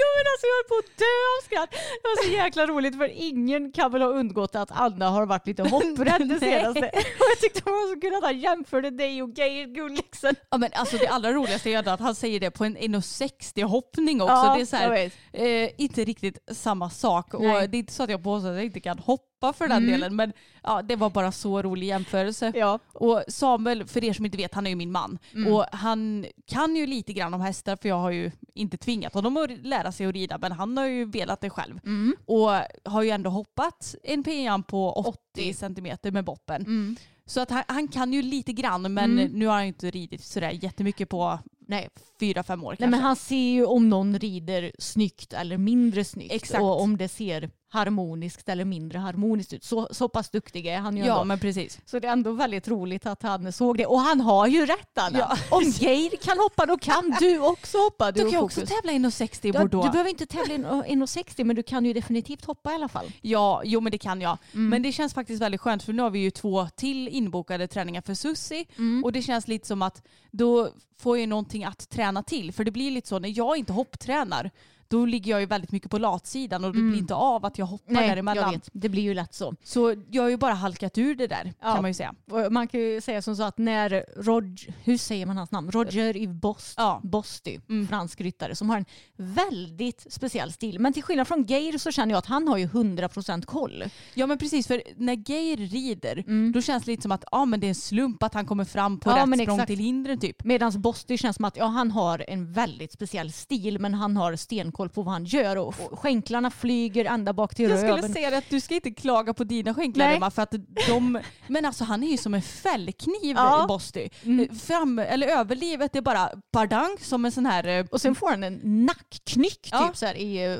Ja 0.00 0.08
men 0.16 0.24
alltså 0.32 0.46
jag 0.50 0.54
höll 0.58 0.68
på 0.72 0.78
att 0.82 0.98
dö 0.98 1.16
av 1.34 1.38
skratt. 1.44 1.70
Det 2.02 2.08
var 2.08 2.24
så 2.24 2.30
jäkla 2.30 2.66
roligt 2.66 2.96
för 2.96 3.10
ingen 3.14 3.72
kan 3.72 3.92
väl 3.92 4.02
ha 4.02 4.08
undgått 4.08 4.54
att 4.54 4.70
Anna 4.70 5.08
har 5.08 5.26
varit 5.26 5.46
lite 5.46 5.62
hopprädd 5.62 6.28
det 6.28 6.40
senaste. 6.48 6.80
Och 7.20 7.26
jag 7.30 7.38
tyckte 7.40 7.60
det 7.64 7.70
var 7.70 7.94
så 7.94 8.00
kul 8.00 8.14
att 8.14 8.24
han 8.24 8.40
jämförde 8.40 8.90
dig 8.90 9.22
och 9.22 9.30
Geir 9.38 9.66
Gulliksen. 9.66 10.34
Ja, 10.50 10.58
men 10.58 10.70
alltså 10.74 10.96
det 10.96 11.06
allra 11.06 11.32
roligaste 11.32 11.70
är 11.70 11.88
att 11.88 12.00
han 12.00 12.14
säger 12.14 12.40
det 12.40 12.50
på 12.50 12.64
en 12.64 12.76
1,60 12.76 13.64
hoppning 13.64 14.22
också. 14.22 14.34
Ja, 14.34 14.54
det 14.54 14.60
är 14.60 14.66
så 14.66 14.76
här, 14.76 15.10
eh, 15.32 15.70
inte 15.76 16.04
riktigt 16.04 16.38
samma 16.52 16.90
sak. 16.90 17.34
Och 17.34 17.42
Nej. 17.42 17.68
det 17.68 17.76
är 17.76 17.78
inte 17.78 17.92
så 17.92 18.02
att 18.02 18.10
jag 18.10 18.22
påstår 18.22 18.50
att 18.50 18.56
jag 18.56 18.64
inte 18.64 18.80
kan 18.80 18.98
hoppa 18.98 19.29
för 19.52 19.68
den 19.68 19.76
Mm. 19.82 19.90
delen. 19.90 20.16
Men 20.16 20.32
ja, 20.62 20.82
det 20.82 20.96
var 20.96 21.10
bara 21.10 21.32
så 21.32 21.62
rolig 21.62 21.86
jämförelse. 21.86 22.52
Ja. 22.54 22.78
Och 22.92 23.22
Samuel, 23.28 23.84
för 23.86 24.04
er 24.04 24.12
som 24.12 24.24
inte 24.24 24.36
vet, 24.36 24.54
han 24.54 24.66
är 24.66 24.70
ju 24.70 24.76
min 24.76 24.92
man. 24.92 25.18
Mm. 25.34 25.52
Och 25.52 25.64
han 25.72 26.26
kan 26.46 26.76
ju 26.76 26.86
lite 26.86 27.12
grann 27.12 27.34
om 27.34 27.40
hästar 27.40 27.76
för 27.76 27.88
jag 27.88 27.98
har 27.98 28.10
ju 28.10 28.30
inte 28.54 28.76
tvingat 28.76 29.14
honom 29.14 29.36
att 29.36 29.50
lära 29.62 29.92
sig 29.92 30.06
att 30.06 30.14
rida 30.14 30.38
men 30.38 30.52
han 30.52 30.76
har 30.76 30.86
ju 30.86 31.04
velat 31.04 31.40
det 31.40 31.50
själv. 31.50 31.80
Mm. 31.84 32.16
Och 32.26 32.50
har 32.84 33.02
ju 33.02 33.10
ändå 33.10 33.30
hoppat 33.30 33.94
en 34.02 34.22
pian 34.22 34.62
på 34.62 34.92
80, 34.92 35.08
80. 35.34 35.54
centimeter 35.54 36.10
med 36.10 36.24
boppen. 36.24 36.62
Mm. 36.62 36.96
Så 37.26 37.40
att 37.40 37.50
han, 37.50 37.62
han 37.68 37.88
kan 37.88 38.12
ju 38.12 38.22
lite 38.22 38.52
grann 38.52 38.82
men 38.94 39.18
Mm. 39.18 39.32
nu 39.32 39.46
har 39.46 39.54
han 39.54 39.64
inte 39.64 39.90
ridit 39.90 40.24
sådär 40.24 40.50
jättemycket 40.62 41.08
på 41.08 41.38
Nej. 41.68 41.88
fyra, 42.20 42.42
fem 42.42 42.64
år 42.64 42.70
Nej 42.70 42.76
kanske. 42.76 42.90
men 42.90 43.00
han 43.00 43.16
ser 43.16 43.36
ju 43.52 43.64
om 43.64 43.88
någon 43.88 44.18
rider 44.18 44.72
snyggt 44.78 45.32
eller 45.32 45.58
mindre 45.58 46.04
snyggt. 46.04 46.32
Exakt. 46.32 46.62
Och 46.62 46.80
om 46.80 46.96
det 46.96 47.08
ser 47.08 47.50
harmoniskt 47.72 48.48
eller 48.48 48.64
mindre 48.64 48.98
harmoniskt 48.98 49.52
ut. 49.52 49.64
Så, 49.64 49.88
så 49.90 50.08
pass 50.08 50.30
duktig 50.30 50.66
är 50.66 50.78
han 50.78 50.96
ju 50.96 51.04
ja 51.04 51.12
ändå. 51.12 51.24
men 51.24 51.38
precis. 51.38 51.80
Så 51.86 51.98
det 51.98 52.08
är 52.08 52.12
ändå 52.12 52.32
väldigt 52.32 52.68
roligt 52.68 53.06
att 53.06 53.22
han 53.22 53.52
såg 53.52 53.76
det. 53.78 53.86
Och 53.86 54.00
han 54.00 54.20
har 54.20 54.46
ju 54.46 54.66
rätt 54.66 54.98
Anna. 54.98 55.18
Ja. 55.18 55.36
Om 55.50 55.62
Geir 55.64 56.16
kan 56.16 56.38
hoppa 56.38 56.66
då 56.66 56.78
kan 56.78 57.16
du 57.20 57.38
också 57.38 57.78
hoppa. 57.78 58.12
Du 58.12 58.24
och 58.24 58.30
kan 58.32 58.42
också 58.42 58.66
tävla 58.66 58.92
inom 58.92 59.10
60 59.10 59.48
i 59.48 59.50
Ja, 59.54 59.60
Bordeaux. 59.60 59.86
du 59.86 59.90
behöver 59.92 60.10
inte 60.10 60.26
tävla 60.26 60.54
in 60.54 60.64
1,60 60.66 61.44
men 61.44 61.56
du 61.56 61.62
kan 61.62 61.84
ju 61.84 61.92
definitivt 61.92 62.44
hoppa 62.44 62.72
i 62.72 62.74
alla 62.74 62.88
fall. 62.88 63.06
Ja, 63.20 63.62
jo 63.64 63.80
men 63.80 63.90
det 63.92 63.98
kan 63.98 64.20
jag. 64.20 64.38
Mm. 64.54 64.68
Men 64.68 64.82
det 64.82 64.92
känns 64.92 65.14
faktiskt 65.14 65.42
väldigt 65.42 65.60
skönt 65.60 65.82
för 65.82 65.92
nu 65.92 66.02
har 66.02 66.10
vi 66.10 66.18
ju 66.18 66.30
två 66.30 66.66
till 66.76 67.08
inbokade 67.08 67.66
träningar 67.68 68.02
för 68.02 68.14
Sussi 68.14 68.66
Mm. 68.78 69.04
och 69.04 69.12
det 69.12 69.22
känns 69.22 69.48
lite 69.48 69.66
som 69.66 69.82
att 69.82 70.02
då 70.30 70.68
får 70.98 71.18
jag 71.18 71.28
någonting 71.28 71.64
att 71.64 71.88
träna 71.90 72.22
till. 72.22 72.52
För 72.52 72.64
det 72.64 72.70
blir 72.70 72.90
lite 72.90 73.08
så 73.08 73.18
när 73.18 73.38
jag 73.38 73.56
inte 73.56 73.72
hopptränar 73.72 74.50
då 74.90 75.04
ligger 75.06 75.30
jag 75.30 75.40
ju 75.40 75.46
väldigt 75.46 75.72
mycket 75.72 75.90
på 75.90 75.98
latsidan 75.98 76.64
och 76.64 76.72
det 76.72 76.82
blir 76.82 76.98
inte 76.98 77.14
av 77.14 77.44
att 77.44 77.58
jag 77.58 77.66
hoppar 77.66 77.90
Mm. 77.90 78.02
jag 78.02 78.10
däremellan. 78.10 78.50
vet. 78.52 78.68
Det 78.72 78.88
blir 78.88 79.02
ju 79.02 79.14
lätt 79.14 79.34
så. 79.34 79.54
Så 79.64 79.94
jag 80.10 80.22
har 80.22 80.28
ju 80.30 80.36
bara 80.36 80.54
halkat 80.54 80.98
ur 80.98 81.14
det 81.14 81.26
där 81.26 81.52
Ja. 81.60 81.72
kan 81.74 81.82
man 81.82 81.90
ju 81.90 81.94
säga. 81.94 82.14
Man 82.50 82.68
kan 82.68 82.80
ju 82.80 83.00
säga 83.00 83.22
som 83.22 83.36
så 83.36 83.42
att 83.42 83.58
när 83.58 84.04
Roger, 84.16 84.74
hur 84.84 84.96
säger 84.96 85.26
man 85.26 85.36
hans 85.36 85.50
namn? 85.50 85.70
Roger 85.70 86.16
Yves 86.16 86.40
Bost, 86.40 86.74
Ja. 86.76 87.00
Bosty, 87.02 87.58
Mm. 87.68 87.88
fransk 87.88 88.20
ryttare 88.20 88.54
som 88.54 88.70
har 88.70 88.76
en 88.76 88.84
väldigt 89.16 90.06
speciell 90.12 90.52
stil. 90.52 90.78
Men 90.78 90.92
till 90.92 91.02
skillnad 91.02 91.28
från 91.28 91.44
Geir 91.44 91.78
så 91.78 91.90
känner 91.92 92.12
jag 92.12 92.18
att 92.18 92.26
han 92.26 92.48
har 92.48 92.56
ju 92.58 92.66
100% 92.66 93.46
koll. 93.46 93.84
Ja 94.14 94.26
men 94.26 94.38
precis 94.38 94.66
för 94.66 94.82
när 94.96 95.30
Geir 95.30 95.56
rider 95.56 96.24
Mm. 96.26 96.52
då 96.52 96.60
känns 96.62 96.84
det 96.84 96.90
lite 96.90 97.02
som 97.02 97.12
att 97.12 97.24
ah, 97.32 97.44
men 97.44 97.60
det 97.60 97.66
är 97.66 97.68
en 97.68 97.74
slump 97.74 98.22
att 98.22 98.34
han 98.34 98.46
kommer 98.46 98.64
fram 98.64 99.00
på 99.00 99.10
Ja, 99.10 99.16
rätt 99.16 99.22
språng 99.22 99.40
exakt. 99.40 99.66
till 99.66 99.78
hindren 99.78 100.18
typ. 100.20 100.44
Medan 100.44 100.80
Bosty 100.80 101.16
känns 101.18 101.36
som 101.36 101.44
att 101.44 101.56
ja, 101.56 101.64
han 101.66 101.90
har 101.90 102.24
en 102.28 102.52
väldigt 102.52 102.92
speciell 102.92 103.32
stil 103.32 103.78
men 103.78 103.94
han 103.94 104.16
har 104.16 104.36
stenkoll 104.36 104.79
på 104.88 105.02
vad 105.02 105.12
han 105.12 105.24
gör 105.24 105.56
och 105.58 105.74
skänklarna 105.92 106.50
flyger 106.50 107.04
ända 107.04 107.32
bak 107.32 107.54
till 107.54 107.70
Jag 107.70 107.78
skulle 107.78 107.92
röven. 107.96 108.12
säga 108.12 108.38
att 108.38 108.50
du 108.50 108.60
ska 108.60 108.74
inte 108.74 108.90
klaga 108.90 109.34
på 109.34 109.44
dina 109.44 109.74
skänklar 109.74 110.06
Nej. 110.06 110.16
Emma 110.16 110.30
för 110.30 110.42
att 110.42 110.54
de, 110.88 111.18
men 111.48 111.64
alltså 111.64 111.84
han 111.84 112.02
är 112.02 112.10
ju 112.10 112.16
som 112.16 112.34
en 112.34 112.42
fällkniv 112.42 113.36
Ja. 113.36 113.64
Bosty. 113.68 114.08
Mm. 114.24 114.56
Fram, 114.58 114.98
eller 114.98 115.26
överlivet 115.26 115.96
är 115.96 116.00
bara 116.00 116.30
bardang 116.52 116.96
som 117.00 117.24
en 117.24 117.32
sån 117.32 117.46
här 117.46 117.66
eh, 117.66 117.86
Och 117.90 118.00
sen 118.00 118.14
får 118.14 118.28
han 118.30 118.44
en 118.44 118.60
nackknyck 118.86 119.68
Ja. 119.72 119.86
typ 119.86 119.96
så 119.96 120.06
här, 120.06 120.14
i, 120.14 120.44
eh, 120.44 120.52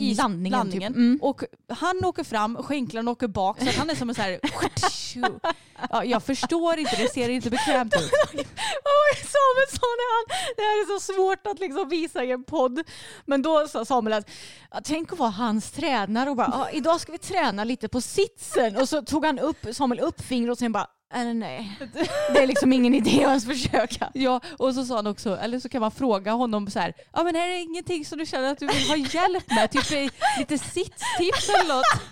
i 0.00 0.14
landningen. 0.14 0.58
landningen. 0.58 0.92
Typ. 0.92 0.96
Mm. 0.98 1.18
Och 1.22 1.44
han 1.68 2.04
åker 2.04 2.24
fram, 2.24 2.56
skänklarna 2.56 3.10
åker 3.10 3.28
bak 3.28 3.58
så 3.60 3.78
han 3.78 3.90
är 3.90 3.94
som 3.94 4.08
en 4.08 4.14
sån 4.14 4.24
här... 4.24 4.40
ja, 5.90 6.04
jag 6.04 6.22
förstår 6.22 6.78
inte, 6.78 6.96
det 6.96 7.08
ser 7.08 7.28
inte 7.28 7.50
bekvämt 7.50 7.94
ut. 7.94 8.10
Oj, 8.34 9.16
Samuel 9.16 9.68
sa 9.70 9.86
när 10.00 10.08
han, 10.16 10.24
det 10.56 10.62
här 10.62 10.82
är 10.82 10.98
så 10.98 11.12
svårt 11.12 11.46
att 11.46 11.60
liksom 11.60 11.88
visa 11.88 12.24
i 12.24 12.30
en 12.32 12.44
podd. 12.44 12.80
Men 13.26 13.42
då 13.42 13.61
sa 13.68 13.84
Samuel 13.84 14.18
att 14.18 14.30
"Ja, 14.70 14.80
tänk 14.84 15.12
att 15.12 15.18
vara 15.18 15.30
hans 15.30 15.70
tränare 15.70 16.30
och 16.30 16.36
bara 16.36 16.48
"Ja, 16.52 16.70
idag 16.70 17.00
ska 17.00 17.12
vi 17.12 17.18
träna 17.18 17.64
lite 17.64 17.88
på 17.88 18.00
sitsen. 18.00 18.76
Och 18.76 18.88
så 18.88 19.02
tog 19.02 19.24
han 19.26 19.38
upp, 19.38 19.66
Samuel 19.72 20.00
upp 20.00 20.20
fingret 20.22 20.52
och 20.52 20.58
sen 20.58 20.72
bara 20.72 20.86
"Äh, 21.14 21.24
nej, 21.24 21.78
det 22.34 22.38
är 22.42 22.46
liksom 22.46 22.72
ingen 22.72 22.94
idé 22.94 23.10
att 23.24 23.28
ens 23.28 23.44
försöka. 23.46 24.10
Ja, 24.14 24.40
och 24.58 24.74
så 24.74 24.84
sa 24.84 24.96
han 24.96 25.06
också, 25.06 25.36
eller 25.36 25.60
så 25.60 25.68
kan 25.68 25.80
man 25.80 25.90
fråga 25.90 26.32
honom 26.32 26.70
så 26.70 26.78
här, 26.78 26.94
ja 27.12 27.22
men 27.22 27.36
är 27.36 27.48
det 27.48 27.58
ingenting 27.60 28.04
som 28.04 28.18
du 28.18 28.26
känner 28.26 28.52
att 28.52 28.58
du 28.58 28.66
vill 28.66 28.88
ha 28.88 28.96
hjälp 28.96 29.50
med? 29.50 29.70
Typ 29.70 30.10
lite 30.38 30.58
sitstips 30.58 31.48
eller 31.48 31.74
något? 31.74 32.02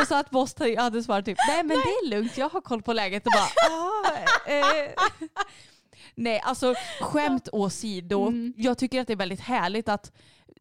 Och 0.00 0.06
så 0.08 0.14
att 0.14 0.30
Boss 0.30 0.54
hade 0.78 1.02
svarat 1.02 1.24
typ, 1.24 1.38
nej 1.48 1.56
men 1.64 1.68
det 1.76 1.88
är 2.06 2.08
lugnt, 2.10 2.36
jag 2.38 2.48
har 2.48 2.60
koll 2.60 2.82
på 2.82 2.92
läget 2.92 3.26
och 3.26 3.32
bara, 3.32 3.76
ah, 3.76 4.50
eh. 4.50 4.90
Nej, 6.14 6.40
alltså 6.44 6.74
skämt 7.00 7.48
åsido, 7.52 8.26
Mm. 8.26 8.54
jag 8.56 8.78
tycker 8.78 9.00
att 9.00 9.06
det 9.06 9.12
är 9.12 9.16
väldigt 9.16 9.40
härligt 9.40 9.88
att 9.88 10.12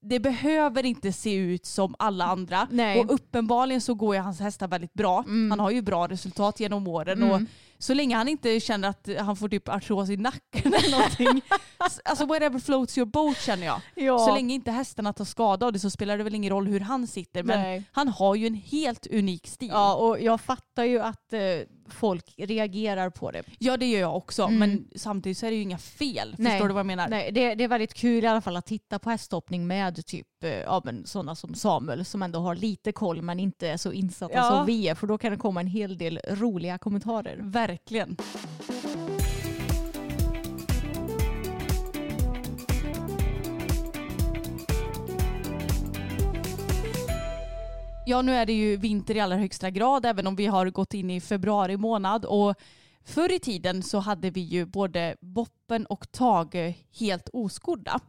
det 0.09 0.19
behöver 0.19 0.85
inte 0.85 1.11
se 1.11 1.33
ut 1.33 1.65
som 1.65 1.95
alla 1.99 2.25
andra. 2.25 2.67
Nej. 2.71 2.99
Och 2.99 3.13
uppenbarligen 3.13 3.81
så 3.81 3.93
går 3.93 4.15
ju 4.15 4.21
hans 4.21 4.39
hästar 4.39 4.67
väldigt 4.67 4.93
bra. 4.93 5.23
Mm. 5.27 5.51
Han 5.51 5.59
har 5.59 5.71
ju 5.71 5.81
bra 5.81 6.07
resultat 6.07 6.59
genom 6.59 6.87
åren. 6.87 7.23
Mm. 7.23 7.31
Och 7.31 7.41
så 7.77 7.93
länge 7.93 8.15
han 8.15 8.27
inte 8.27 8.59
känner 8.59 8.89
att 8.89 9.09
han 9.19 9.35
får 9.35 9.49
typ 9.49 9.69
artros 9.69 10.09
i 10.09 10.17
nacken 10.17 10.73
eller 10.73 10.91
någonting. 10.91 11.41
alltså 12.05 12.25
whatever 12.25 12.59
floats 12.59 12.97
your 12.97 13.05
boat 13.05 13.37
känner 13.37 13.65
jag. 13.65 13.81
Ja. 13.95 14.19
Så 14.19 14.35
länge 14.35 14.53
inte 14.53 14.71
hästarna 14.71 15.13
tar 15.13 15.25
skada 15.25 15.65
av 15.65 15.73
det 15.73 15.79
så 15.79 15.89
spelar 15.89 16.17
det 16.17 16.23
väl 16.23 16.35
ingen 16.35 16.49
roll 16.49 16.67
hur 16.67 16.79
han 16.79 17.07
sitter. 17.07 17.43
Men 17.43 17.59
Nej. 17.59 17.83
han 17.91 18.07
har 18.07 18.35
ju 18.35 18.47
en 18.47 18.53
helt 18.53 19.07
unik 19.07 19.47
stil. 19.47 19.69
Ja, 19.71 19.95
och 19.95 20.21
jag 20.21 20.41
fattar 20.41 20.83
ju 20.83 20.99
att 20.99 21.33
eh, 21.33 21.39
folk 21.89 22.33
reagerar 22.37 23.09
på 23.09 23.31
det. 23.31 23.43
Ja 23.59 23.77
det 23.77 23.85
gör 23.85 23.99
jag 23.99 24.15
också. 24.17 24.43
Mm. 24.43 24.59
Men 24.59 24.87
samtidigt 24.95 25.37
så 25.37 25.45
är 25.45 25.49
det 25.49 25.55
ju 25.55 25.61
inga 25.61 25.77
fel. 25.77 26.35
Nej. 26.37 26.51
Förstår 26.51 26.67
du 26.67 26.73
vad 26.73 26.79
jag 26.79 26.85
menar? 26.85 27.07
Nej, 27.09 27.31
det, 27.31 27.55
det 27.55 27.63
är 27.63 27.67
väldigt 27.67 27.93
kul 27.93 28.23
i 28.23 28.27
alla 28.27 28.41
fall 28.41 28.57
att 28.57 28.65
titta 28.65 28.99
på 28.99 29.09
hästhoppning 29.09 29.67
med 29.67 30.05
typ 30.05 30.27
eh, 30.43 30.49
ja, 30.49 30.81
men 30.85 31.05
sådana 31.05 31.35
som 31.35 31.55
Samuel 31.55 32.05
som 32.05 32.23
ändå 32.23 32.39
har 32.39 32.55
lite 32.55 32.91
koll 32.91 33.21
men 33.21 33.39
inte 33.39 33.67
är 33.67 33.77
så 33.77 33.91
insatta 33.91 34.33
Ja. 34.35 34.49
som 34.49 34.65
vi 34.65 34.87
är 34.87 34.95
för 34.95 35.07
då 35.07 35.17
kan 35.17 35.31
det 35.31 35.37
komma 35.37 35.59
en 35.59 35.67
hel 35.67 35.97
del 35.97 36.19
roliga 36.29 36.77
kommentarer. 36.77 37.37
Verkligen. 37.41 38.17
Ja, 48.07 48.21
nu 48.21 48.35
är 48.35 48.45
det 48.45 48.53
ju 48.53 48.77
vinter 48.77 49.15
i 49.15 49.19
allra 49.19 49.35
högsta 49.35 49.69
grad, 49.69 50.05
även 50.05 50.27
om 50.27 50.35
vi 50.35 50.45
har 50.45 50.69
gått 50.69 50.93
in 50.93 51.09
i 51.09 51.21
februari 51.21 51.77
månad. 51.77 52.25
Och 52.25 52.55
förr 53.03 53.31
i 53.31 53.39
tiden 53.39 53.83
så 53.83 53.99
hade 53.99 54.29
vi 54.29 54.41
ju 54.41 54.65
både 54.65 55.15
Boppen 55.21 55.85
och 55.85 56.11
Tage 56.11 56.75
helt 56.99 57.29
oskodda. 57.33 57.99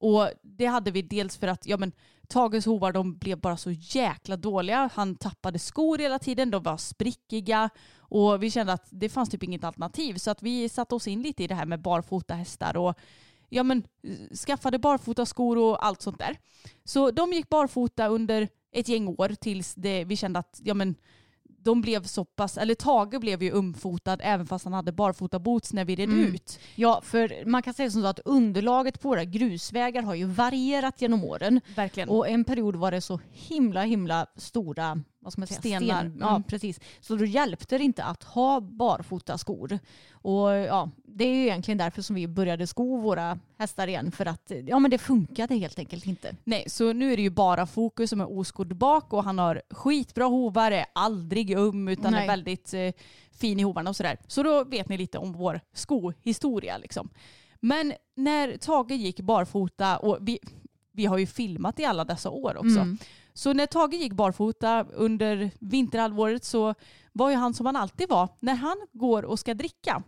Och 0.00 0.28
det 0.42 0.66
hade 0.66 0.90
vi 0.90 1.02
dels 1.02 1.36
för 1.36 1.46
att 1.46 1.66
ja, 1.66 1.76
men, 1.76 1.92
Tages 2.28 2.66
hovar 2.66 2.92
de 2.92 3.18
blev 3.18 3.40
bara 3.40 3.56
så 3.56 3.70
jäkla 3.70 4.36
dåliga. 4.36 4.90
Han 4.94 5.16
tappade 5.16 5.58
skor 5.58 5.98
hela 5.98 6.18
tiden, 6.18 6.50
de 6.50 6.62
var 6.62 6.76
sprickiga 6.76 7.70
och 7.98 8.42
vi 8.42 8.50
kände 8.50 8.72
att 8.72 8.86
det 8.90 9.08
fanns 9.08 9.30
typ 9.30 9.42
inget 9.42 9.64
alternativ. 9.64 10.14
Så 10.14 10.30
att 10.30 10.42
vi 10.42 10.68
satte 10.68 10.94
oss 10.94 11.08
in 11.08 11.22
lite 11.22 11.44
i 11.44 11.46
det 11.46 11.54
här 11.54 11.66
med 11.66 11.82
barfota 11.82 12.34
hästar 12.34 12.76
och 12.76 12.98
ja, 13.48 13.62
men, 13.62 13.82
skaffade 14.46 14.78
barfota 14.78 15.26
skor 15.26 15.58
och 15.58 15.86
allt 15.86 16.02
sånt 16.02 16.18
där. 16.18 16.36
Så 16.84 17.10
de 17.10 17.32
gick 17.32 17.48
barfota 17.48 18.06
under 18.06 18.48
ett 18.72 18.88
gäng 18.88 19.08
år 19.08 19.28
tills 19.40 19.74
det, 19.74 20.04
vi 20.04 20.16
kände 20.16 20.38
att 20.38 20.60
ja, 20.64 20.74
men, 20.74 20.94
de 21.64 21.80
blev 21.80 22.04
så 22.04 22.24
pass, 22.24 22.58
eller 22.58 22.74
Tage 22.74 23.20
blev 23.20 23.42
ju 23.42 23.50
umfotad 23.50 24.18
även 24.20 24.46
fast 24.46 24.64
han 24.64 24.74
hade 24.74 24.92
barfota 24.92 25.38
boots 25.38 25.72
när 25.72 25.84
vi 25.84 25.94
red 25.96 26.08
Mm. 26.08 26.34
ut. 26.34 26.58
Ja, 26.74 27.00
för 27.04 27.44
man 27.46 27.62
kan 27.62 27.74
säga 27.74 27.90
som 27.90 28.02
så 28.02 28.06
att 28.08 28.20
underlaget 28.24 29.00
på 29.00 29.08
våra 29.08 29.24
grusvägar 29.24 30.02
har 30.02 30.14
ju 30.14 30.24
varierat 30.24 31.02
genom 31.02 31.24
åren. 31.24 31.60
Verkligen. 31.76 32.08
Och 32.08 32.28
en 32.28 32.44
period 32.44 32.76
var 32.76 32.90
det 32.90 33.00
så 33.00 33.20
himla 33.30 33.82
himla 33.82 34.26
stora 34.36 35.02
vad 35.22 35.32
ska 35.32 35.40
man 35.40 35.46
säga, 35.46 35.58
Stenar. 35.60 36.00
Sten, 36.00 36.16
ja, 36.20 36.30
Mm. 36.30 36.42
precis. 36.42 36.80
Så 37.00 37.16
då 37.16 37.24
hjälpte 37.24 37.78
det 37.78 37.84
inte 37.84 38.04
att 38.04 38.22
ha 38.24 38.60
barfota 38.60 39.38
skor. 39.38 39.78
Och 40.12 40.50
ja, 40.50 40.90
det 41.04 41.24
är 41.24 41.34
ju 41.34 41.42
egentligen 41.42 41.78
därför 41.78 42.02
som 42.02 42.16
vi 42.16 42.28
började 42.28 42.66
sko 42.66 43.00
våra 43.00 43.38
hästar 43.58 43.88
igen. 43.88 44.12
För 44.12 44.26
att 44.26 44.52
ja, 44.66 44.78
men 44.78 44.90
det 44.90 44.98
funkade 44.98 45.54
helt 45.54 45.78
enkelt 45.78 46.06
inte. 46.06 46.36
Nej, 46.44 46.64
så 46.66 46.92
nu 46.92 47.12
är 47.12 47.16
det 47.16 47.22
ju 47.22 47.30
bara 47.30 47.66
fokus 47.66 48.10
som 48.10 48.20
är 48.20 48.38
oskodd 48.38 48.76
bak 48.76 49.12
och 49.12 49.24
han 49.24 49.38
har 49.38 49.62
skitbra 49.70 50.24
hovar, 50.24 50.70
är 50.72 50.84
aldrig 50.92 51.56
um 51.58 51.88
utan 51.88 52.12
Nej. 52.12 52.22
är 52.22 52.26
väldigt 52.28 52.74
eh, 52.74 52.92
fin 53.32 53.60
i 53.60 53.62
hovarna 53.62 53.90
och 53.90 53.96
sådär. 53.96 54.18
Så 54.26 54.42
då 54.42 54.64
vet 54.64 54.88
ni 54.88 54.98
lite 54.98 55.18
om 55.18 55.32
vår 55.32 55.60
skohistoria 55.72 56.78
liksom. 56.78 57.08
Men 57.60 57.92
när 58.16 58.56
Tage 58.56 58.90
gick 58.90 59.20
barfota 59.20 59.96
och 59.98 60.18
vi, 60.20 60.38
vi 60.92 61.06
har 61.06 61.18
ju 61.18 61.26
filmat 61.26 61.80
i 61.80 61.84
alla 61.84 62.04
dessa 62.04 62.30
år 62.30 62.56
också. 62.56 62.78
Mm. 62.78 62.98
Så 63.34 63.52
när 63.52 63.66
Tage 63.66 63.94
gick 63.94 64.12
barfota 64.12 64.84
under 64.92 65.50
vinterhalvåret 65.58 66.44
så 66.44 66.74
var 67.12 67.30
ju 67.30 67.36
han 67.36 67.54
som 67.54 67.66
han 67.66 67.76
alltid 67.76 68.08
var 68.08 68.28
när 68.40 68.54
han 68.54 68.76
går 68.92 69.22
och 69.22 69.38
ska 69.38 69.54
dricka. 69.54 70.02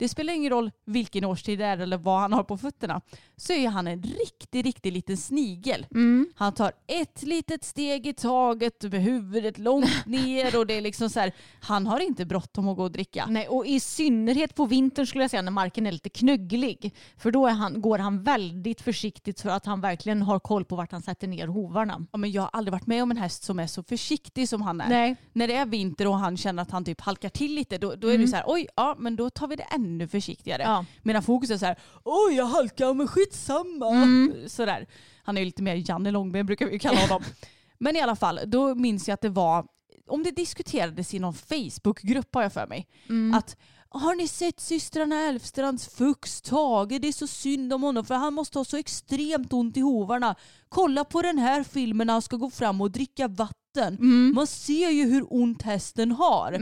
Det 0.00 0.08
spelar 0.08 0.32
ingen 0.32 0.50
roll 0.50 0.70
vilken 0.84 1.24
årstid 1.24 1.58
det 1.58 1.64
är 1.64 1.78
eller 1.78 1.98
vad 1.98 2.20
han 2.20 2.32
har 2.32 2.42
på 2.42 2.56
fötterna. 2.56 3.00
Så 3.36 3.52
är 3.52 3.68
han 3.68 3.86
en 3.86 4.02
riktig, 4.02 4.66
riktig 4.66 4.92
liten 4.92 5.16
snigel. 5.16 5.86
Mm. 5.90 6.32
Han 6.34 6.52
tar 6.52 6.72
ett 6.86 7.22
litet 7.22 7.64
steg 7.64 8.06
i 8.06 8.12
taget 8.12 8.82
med 8.82 9.02
huvudet 9.02 9.58
långt 9.58 10.06
ner 10.06 10.58
och 10.58 10.66
det 10.66 10.74
är 10.74 10.80
liksom 10.80 11.10
så 11.10 11.20
här, 11.20 11.32
han 11.60 11.86
har 11.86 12.00
inte 12.00 12.24
bråttom 12.24 12.68
att 12.68 12.76
gå 12.76 12.82
och 12.82 12.92
dricka. 12.92 13.26
Nej, 13.28 13.48
och 13.48 13.66
i 13.66 13.80
synnerhet 13.80 14.54
på 14.54 14.66
vintern 14.66 15.06
skulle 15.06 15.24
jag 15.24 15.30
säga 15.30 15.42
när 15.42 15.50
marken 15.50 15.86
är 15.86 15.92
lite 15.92 16.08
knögglig. 16.08 16.94
För 17.16 17.30
då 17.30 17.48
han, 17.48 17.80
går 17.80 17.98
han 17.98 18.22
väldigt 18.22 18.80
försiktigt 18.80 19.40
för 19.40 19.50
att 19.50 19.66
han 19.66 19.80
verkligen 19.80 20.22
har 20.22 20.38
koll 20.38 20.64
på 20.64 20.76
vart 20.76 20.92
han 20.92 21.02
sätter 21.02 21.28
ner 21.28 21.46
hovarna. 21.46 22.06
Ja, 22.12 22.18
men 22.18 22.32
jag 22.32 22.42
har 22.42 22.50
aldrig 22.52 22.72
varit 22.72 22.86
med 22.86 23.02
om 23.02 23.10
en 23.10 23.16
häst 23.16 23.42
som 23.42 23.58
är 23.58 23.66
så 23.66 23.82
försiktig 23.82 24.48
som 24.48 24.62
han 24.62 24.80
är. 24.80 24.88
Nej. 24.88 25.16
När 25.32 25.48
det 25.48 25.54
är 25.54 25.66
vinter 25.66 26.06
och 26.06 26.18
han 26.18 26.36
känner 26.36 26.62
att 26.62 26.70
han 26.70 26.84
typ 26.84 27.00
halkar 27.00 27.28
till 27.28 27.54
lite 27.54 27.78
då, 27.78 27.94
då 27.94 28.08
är 28.08 28.18
det 28.18 28.28
så 28.28 28.36
här, 28.36 28.44
oj, 28.46 28.66
ja 28.76 28.96
men 28.98 29.16
då 29.16 29.30
tar 29.30 29.48
vi 29.48 29.56
det 29.56 29.62
ännu 29.62 29.89
försiktigare. 30.10 30.62
Ja. 30.62 30.84
Medan 31.02 31.22
fokus 31.22 31.50
är 31.50 31.58
så 31.58 31.66
här, 31.66 31.78
oj 32.04 32.34
jag 32.34 32.44
halkar 32.44 32.94
men 32.94 33.08
skitsamma. 33.08 34.08
Sådär. 34.48 34.86
Han 35.22 35.36
är 35.36 35.40
ju 35.40 35.44
lite 35.44 35.62
mer 35.62 35.90
Janne 35.90 36.10
Långben 36.10 36.46
brukar 36.46 36.66
vi 36.66 36.78
kalla 36.78 37.00
honom. 37.00 37.22
men 37.78 37.96
i 37.96 38.00
alla 38.00 38.16
fall, 38.16 38.40
då 38.46 38.74
minns 38.74 39.08
jag 39.08 39.14
att 39.14 39.20
det 39.20 39.28
var, 39.28 39.66
om 40.06 40.22
det 40.22 40.30
diskuterades 40.30 41.14
i 41.14 41.18
någon 41.18 41.34
Facebookgrupp 41.34 42.34
har 42.34 42.42
jag 42.42 42.52
för 42.52 42.66
mig, 42.66 42.86
att 43.34 43.56
har 43.92 44.14
ni 44.14 44.28
sett 44.28 44.60
systrarna 44.60 45.16
Elfstrands 45.16 45.88
Fux 45.88 46.42
Tage? 46.42 47.00
Det 47.00 47.08
är 47.08 47.12
så 47.12 47.26
synd 47.26 47.72
om 47.72 47.82
honom 47.82 48.04
för 48.04 48.14
han 48.14 48.34
måste 48.34 48.58
ha 48.58 48.64
så 48.64 48.76
extremt 48.76 49.52
ont 49.52 49.76
i 49.76 49.80
hovarna. 49.80 50.34
Kolla 50.68 51.04
på 51.04 51.22
den 51.22 51.38
här 51.38 51.62
filmen 51.62 52.06
när 52.06 52.14
han 52.14 52.22
ska 52.22 52.36
gå 52.36 52.50
fram 52.50 52.80
och 52.80 52.90
dricka 52.90 53.28
vatten. 53.28 53.96
Man 54.34 54.46
ser 54.46 54.90
ju 54.90 55.04
hur 55.04 55.26
ont 55.34 55.62
hästen 55.62 56.10
har. 56.12 56.52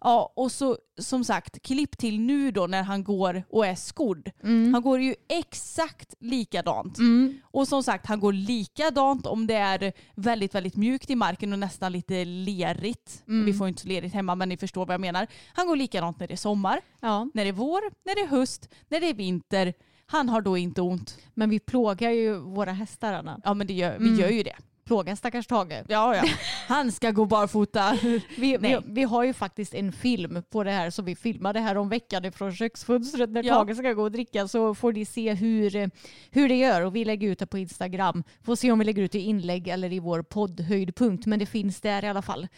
Ja, 0.00 0.32
och 0.36 0.52
så 0.52 0.78
som 1.00 1.24
sagt, 1.24 1.62
klipp 1.62 1.98
till 1.98 2.20
nu 2.20 2.50
då 2.50 2.66
när 2.66 2.82
han 2.82 3.04
går 3.04 3.42
och 3.50 3.66
är 3.66 3.74
skodd. 3.74 4.30
Han 4.72 4.82
går 4.82 5.00
ju 5.00 5.14
exakt 5.28 6.14
likadant. 6.20 6.98
Och 7.42 7.68
som 7.68 7.82
sagt, 7.82 8.06
han 8.06 8.20
går 8.20 8.32
likadant 8.32 9.26
om 9.26 9.46
det 9.46 9.54
är 9.54 9.92
väldigt, 10.14 10.54
väldigt 10.54 10.76
mjukt 10.76 11.10
i 11.10 11.14
marken 11.16 11.52
och 11.52 11.58
nästan 11.58 11.92
lite 11.92 12.24
lerigt. 12.24 13.22
Vi 13.46 13.52
får 13.54 13.68
inte 13.68 13.82
så 13.82 13.88
lerigt 13.88 14.14
hemma 14.14 14.34
men 14.34 14.48
ni 14.48 14.56
förstår 14.56 14.86
vad 14.86 14.94
jag 14.94 15.00
menar. 15.00 15.26
Han 15.54 15.66
går 15.66 15.76
likadant 15.76 16.20
när 16.20 16.26
det 16.28 16.34
är 16.34 16.36
sommar, 16.36 16.80
Ja. 17.00 17.24
när 17.34 17.44
det 17.44 17.48
är 17.50 17.52
vår, 17.52 17.80
när 18.04 18.14
det 18.14 18.20
är 18.20 18.26
höst, 18.26 18.68
när 18.88 19.00
det 19.00 19.06
är 19.10 19.14
vinter. 19.14 19.74
Han 20.06 20.28
har 20.28 20.40
då 20.40 20.56
inte 20.56 20.80
ont. 20.82 21.18
Men 21.34 21.50
vi 21.50 21.58
plågar 21.60 22.10
ju 22.10 22.38
våra 22.38 22.72
hästar 22.72 23.12
Anna. 23.12 23.40
Ja 23.44 23.54
men 23.54 23.66
det 23.66 23.72
gör, 23.74 23.98
vi 23.98 24.20
gör 24.20 24.28
ju 24.30 24.42
det. 24.42 24.56
Plågar 24.88 25.14
stackars 25.14 25.46
Tage. 25.46 25.84
Ja, 25.88 26.16
ja. 26.16 26.22
Han 26.68 26.92
ska 26.92 27.10
gå 27.10 27.24
barfota. 27.24 27.98
Vi, 28.36 28.56
vi, 28.60 28.78
vi 28.84 29.02
har 29.02 29.24
ju 29.24 29.32
faktiskt 29.32 29.74
en 29.74 29.92
film 29.92 30.42
på 30.50 30.64
det 30.64 30.70
här 30.70 30.90
som 30.90 31.04
vi 31.04 31.16
filmade 31.16 31.60
här 31.60 31.76
om 31.76 31.88
veckan 31.88 32.24
ifrån 32.24 32.54
köksfönstret 32.54 33.30
när 33.30 33.42
Ja. 33.44 33.54
Tage 33.54 33.76
ska 33.76 33.92
gå 33.92 34.02
och 34.02 34.12
dricka 34.12 34.48
så 34.48 34.74
får 34.74 34.92
ni 34.92 35.04
se 35.04 35.34
hur, 35.34 35.90
hur 36.30 36.48
det 36.48 36.54
gör 36.54 36.82
och 36.82 36.96
vi 36.96 37.04
lägger 37.04 37.28
ut 37.28 37.38
det 37.38 37.46
på 37.46 37.58
Instagram. 37.58 38.24
Får 38.42 38.56
se 38.56 38.72
om 38.72 38.78
vi 38.78 38.84
lägger 38.84 39.02
ut 39.02 39.12
det 39.12 39.18
i 39.18 39.22
inlägg 39.22 39.68
eller 39.68 39.92
i 39.92 39.98
vår 39.98 40.22
poddhöjdpunkt 40.22 41.26
men 41.26 41.38
det 41.38 41.46
finns 41.46 41.80
där 41.80 42.04
i 42.04 42.08
alla 42.08 42.22
fall. 42.22 42.48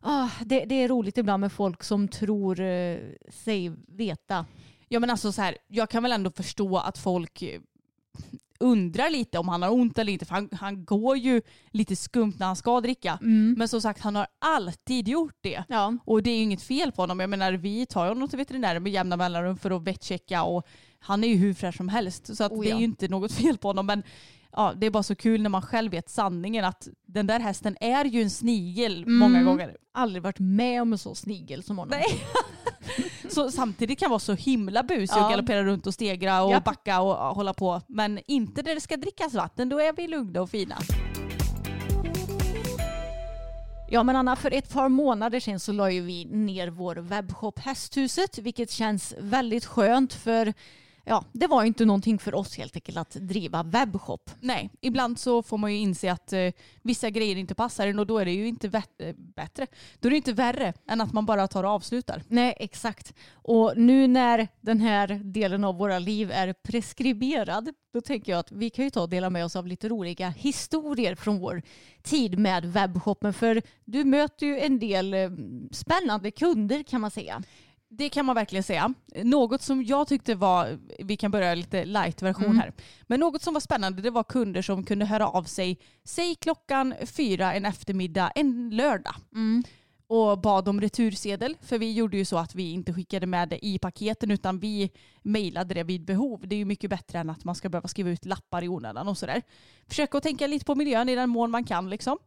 Ah, 0.00 0.28
det, 0.40 0.64
det 0.64 0.74
är 0.74 0.88
roligt 0.88 1.18
ibland 1.18 1.40
med 1.40 1.52
folk 1.52 1.82
som 1.84 2.08
tror 2.08 2.60
eh, 2.60 2.98
sig 3.30 3.72
veta. 3.88 4.46
Ja 4.88 5.00
men 5.00 5.10
alltså 5.10 5.32
så 5.32 5.42
här, 5.42 5.56
jag 5.68 5.90
kan 5.90 6.02
väl 6.02 6.12
ändå 6.12 6.30
förstå 6.30 6.76
att 6.76 6.98
folk 6.98 7.42
undrar 8.60 9.10
lite 9.10 9.38
om 9.38 9.48
han 9.48 9.62
har 9.62 9.70
ont 9.70 9.98
eller 9.98 10.12
inte 10.12 10.24
för 10.24 10.34
han, 10.34 10.48
han 10.52 10.84
går 10.84 11.16
ju 11.16 11.42
lite 11.70 11.96
skumt 11.96 12.34
när 12.38 12.46
han 12.46 12.56
ska 12.56 12.80
dricka. 12.80 13.18
Men 13.56 13.68
som 13.68 13.80
sagt 13.80 14.00
han 14.00 14.16
har 14.16 14.26
alltid 14.38 15.08
gjort 15.08 15.38
det. 15.40 15.64
Ja. 15.68 15.96
Och 16.04 16.22
det 16.22 16.30
är 16.30 16.36
ju 16.36 16.42
inget 16.42 16.62
fel 16.62 16.92
på 16.92 17.02
honom. 17.02 17.20
Jag 17.20 17.30
menar 17.30 17.52
vi 17.52 17.86
tar 17.86 18.04
ju 18.04 18.08
honom 18.08 18.28
till 18.28 18.38
veterinären 18.38 18.82
med 18.82 18.92
jämna 18.92 19.16
mellanrum 19.16 19.56
för 19.56 19.70
att 19.70 19.82
vettchecka 19.82 20.42
och 20.42 20.66
han 20.98 21.24
är 21.24 21.28
ju 21.28 21.34
hur 21.36 21.54
fräsch 21.54 21.76
som 21.76 21.88
helst. 21.88 22.36
Så 22.36 22.44
att 22.44 22.52
Oh 22.52 22.62
det 22.62 22.68
är 22.68 22.70
ja. 22.70 22.78
ju 22.78 22.84
inte 22.84 23.08
något 23.08 23.32
fel 23.32 23.58
på 23.58 23.68
honom. 23.68 23.86
Men 23.86 24.02
ja, 24.52 24.72
det 24.76 24.86
är 24.86 24.90
bara 24.90 25.02
så 25.02 25.14
kul 25.14 25.42
när 25.42 25.50
man 25.50 25.62
själv 25.62 25.90
vet 25.90 26.08
sanningen 26.10 26.64
att 26.64 26.88
den 27.06 27.26
där 27.26 27.40
hästen 27.40 27.76
är 27.80 28.04
ju 28.04 28.22
en 28.22 28.30
snigel 28.30 29.06
många 29.06 29.42
gånger. 29.42 29.76
Aldrig 29.92 30.22
varit 30.22 30.38
med 30.38 30.82
om 30.82 30.92
en 30.92 30.98
så 30.98 31.14
snigel 31.14 31.62
som 31.62 31.78
honom. 31.78 31.98
Nej. 31.98 32.24
Så 33.34 33.50
samtidigt 33.50 33.98
kan 33.98 34.10
vara 34.10 34.18
så 34.18 34.32
himla 34.34 34.82
busig 34.82 35.16
Ja. 35.16 35.24
och 35.24 35.30
galoppera 35.30 35.64
runt 35.64 35.86
och 35.86 35.94
stegra 35.94 36.42
och 36.42 36.50
Japp. 36.50 36.64
backa 36.64 37.00
och 37.00 37.10
ja, 37.10 37.32
hålla 37.32 37.54
på. 37.54 37.80
Men 37.86 38.20
inte 38.26 38.62
när 38.62 38.74
det 38.74 38.80
ska 38.80 38.96
drickas 38.96 39.34
vatten, 39.34 39.68
då 39.68 39.80
är 39.80 39.92
vi 39.92 40.08
lugna 40.08 40.40
och 40.42 40.50
fina. 40.50 40.76
Ja 43.90 44.02
men 44.02 44.16
Anna, 44.16 44.36
för 44.36 44.50
ett 44.54 44.72
par 44.72 44.88
månader 44.88 45.40
sedan 45.40 45.60
så 45.60 45.72
la 45.72 45.90
ju 45.90 46.00
vi 46.00 46.24
ner 46.24 46.68
vår 46.68 46.96
webbshop 46.96 47.58
Hästhuset 47.58 48.38
vilket 48.38 48.70
känns 48.70 49.14
väldigt 49.18 49.64
skönt 49.64 50.12
för 50.14 50.54
ja, 51.04 51.24
det 51.32 51.46
var 51.46 51.64
inte 51.64 51.84
någonting 51.84 52.18
för 52.18 52.34
oss 52.34 52.56
helt 52.56 52.76
enkelt 52.76 52.98
att 52.98 53.10
driva 53.10 53.62
webbshop. 53.62 54.30
Nej, 54.40 54.70
ibland 54.80 55.18
så 55.18 55.42
får 55.42 55.58
man 55.58 55.72
ju 55.72 55.78
inse 55.78 56.12
att 56.12 56.32
eh, 56.32 56.50
vissa 56.82 57.10
grejer 57.10 57.36
inte 57.36 57.54
passar 57.54 57.86
en 57.86 57.98
och 57.98 58.06
då 58.06 58.18
är 58.18 58.24
det 58.24 58.32
ju 58.32 58.48
inte 58.48 58.82
eh, 58.98 59.14
bättre. 59.16 59.66
Då 60.00 60.08
är 60.08 60.10
det 60.10 60.16
inte 60.16 60.32
värre 60.32 60.72
än 60.88 61.00
att 61.00 61.12
man 61.12 61.26
bara 61.26 61.48
tar 61.48 61.64
och 61.64 61.70
avslutar. 61.70 62.22
Nej, 62.28 62.54
exakt. 62.60 63.14
Och 63.32 63.72
nu 63.76 64.06
när 64.06 64.48
den 64.60 64.80
här 64.80 65.20
delen 65.24 65.64
av 65.64 65.76
våra 65.76 65.98
liv 65.98 66.30
är 66.30 66.52
preskriberad, 66.52 67.74
då 67.92 68.00
tänker 68.00 68.32
jag 68.32 68.38
att 68.38 68.52
vi 68.52 68.70
kan 68.70 68.84
ju 68.84 68.90
ta 68.90 69.02
och 69.02 69.08
dela 69.08 69.30
med 69.30 69.44
oss 69.44 69.56
av 69.56 69.66
lite 69.66 69.88
roliga 69.88 70.28
historier 70.28 71.14
från 71.14 71.38
vår 71.38 71.62
tid 72.02 72.38
med 72.38 72.64
webbshoppen. 72.64 73.32
För 73.32 73.62
du 73.84 74.04
möter 74.04 74.46
ju 74.46 74.60
en 74.60 74.78
del 74.78 75.14
eh, 75.14 75.30
spännande 75.70 76.30
kunder 76.30 76.82
kan 76.82 77.00
man 77.00 77.10
säga. 77.10 77.42
Det 77.98 78.08
kan 78.08 78.26
man 78.26 78.34
verkligen 78.34 78.62
säga. 78.62 78.94
Något 79.22 79.62
som 79.62 79.84
jag 79.84 80.08
tyckte 80.08 80.34
var, 80.34 80.78
vi 80.98 81.16
kan 81.16 81.30
börja 81.30 81.54
lite 81.54 81.84
light-version 81.84 82.44
Mm. 82.44 82.58
här, 82.58 82.72
men 83.02 83.20
något 83.20 83.42
som 83.42 83.54
var 83.54 83.60
spännande 83.60 84.02
det 84.02 84.10
var 84.10 84.24
kunder 84.24 84.62
som 84.62 84.84
kunde 84.84 85.04
höra 85.04 85.28
av 85.28 85.42
sig, 85.42 85.78
säg 86.04 86.34
klockan 86.34 86.94
fyra 87.06 87.54
en 87.54 87.64
eftermiddag 87.64 88.30
en 88.34 88.70
lördag 88.70 89.14
och 90.06 90.38
bad 90.40 90.68
om 90.68 90.80
retursedel. 90.80 91.56
För 91.60 91.78
vi 91.78 91.92
gjorde 91.92 92.16
ju 92.16 92.24
så 92.24 92.38
att 92.38 92.54
vi 92.54 92.70
inte 92.70 92.92
skickade 92.92 93.26
med 93.26 93.48
det 93.48 93.66
i 93.66 93.78
paketen 93.78 94.30
utan 94.30 94.58
vi 94.58 94.90
mejlade 95.22 95.74
det 95.74 95.82
vid 95.82 96.04
behov. 96.04 96.48
Det 96.48 96.54
är 96.54 96.58
ju 96.58 96.64
mycket 96.64 96.90
bättre 96.90 97.18
än 97.18 97.30
att 97.30 97.44
man 97.44 97.54
ska 97.54 97.68
behöva 97.68 97.88
skriva 97.88 98.10
ut 98.10 98.24
lappar 98.24 98.64
i 98.64 98.68
onödan 98.68 99.08
och 99.08 99.18
sådär. 99.18 99.42
Försöka 99.88 100.18
att 100.18 100.22
tänka 100.22 100.46
lite 100.46 100.64
på 100.64 100.74
miljön 100.74 101.08
i 101.08 101.14
den 101.14 101.30
mån 101.30 101.50
man 101.50 101.64
kan 101.64 101.90
liksom. 101.90 102.18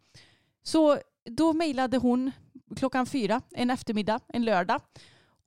Så 0.63 0.97
då 1.29 1.53
mejlade 1.53 1.97
hon 1.97 2.31
klockan 2.75 3.05
fyra 3.05 3.41
en 3.51 3.69
eftermiddag, 3.69 4.19
en 4.27 4.45
lördag. 4.45 4.81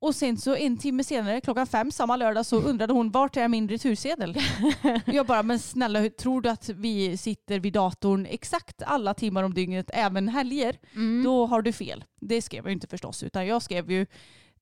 Och 0.00 0.14
sen 0.14 0.36
så 0.36 0.56
en 0.56 0.78
timme 0.78 1.04
senare, 1.04 1.40
klockan 1.40 1.66
fem 1.66 1.90
samma 1.90 2.16
lördag, 2.16 2.46
så 2.46 2.56
undrade 2.56 2.92
hon 2.92 3.10
vart 3.10 3.36
är 3.36 3.48
min 3.48 3.68
retursedel? 3.68 4.36
jag 5.06 5.26
bara, 5.26 5.42
men 5.42 5.58
snälla, 5.58 6.08
tror 6.08 6.42
du 6.42 6.48
att 6.48 6.68
vi 6.68 7.16
sitter 7.16 7.60
vid 7.60 7.72
datorn 7.72 8.26
exakt 8.26 8.82
alla 8.82 9.14
timmar 9.14 9.42
om 9.42 9.54
dygnet, 9.54 9.90
även 9.94 10.28
helger? 10.28 10.76
Då 11.24 11.46
har 11.46 11.62
du 11.62 11.72
fel. 11.72 12.04
Det 12.20 12.42
skrev 12.42 12.64
jag 12.64 12.72
inte 12.72 12.86
förstås, 12.86 13.22
utan 13.22 13.46
jag 13.46 13.62
skrev 13.62 13.90
ju 13.90 14.06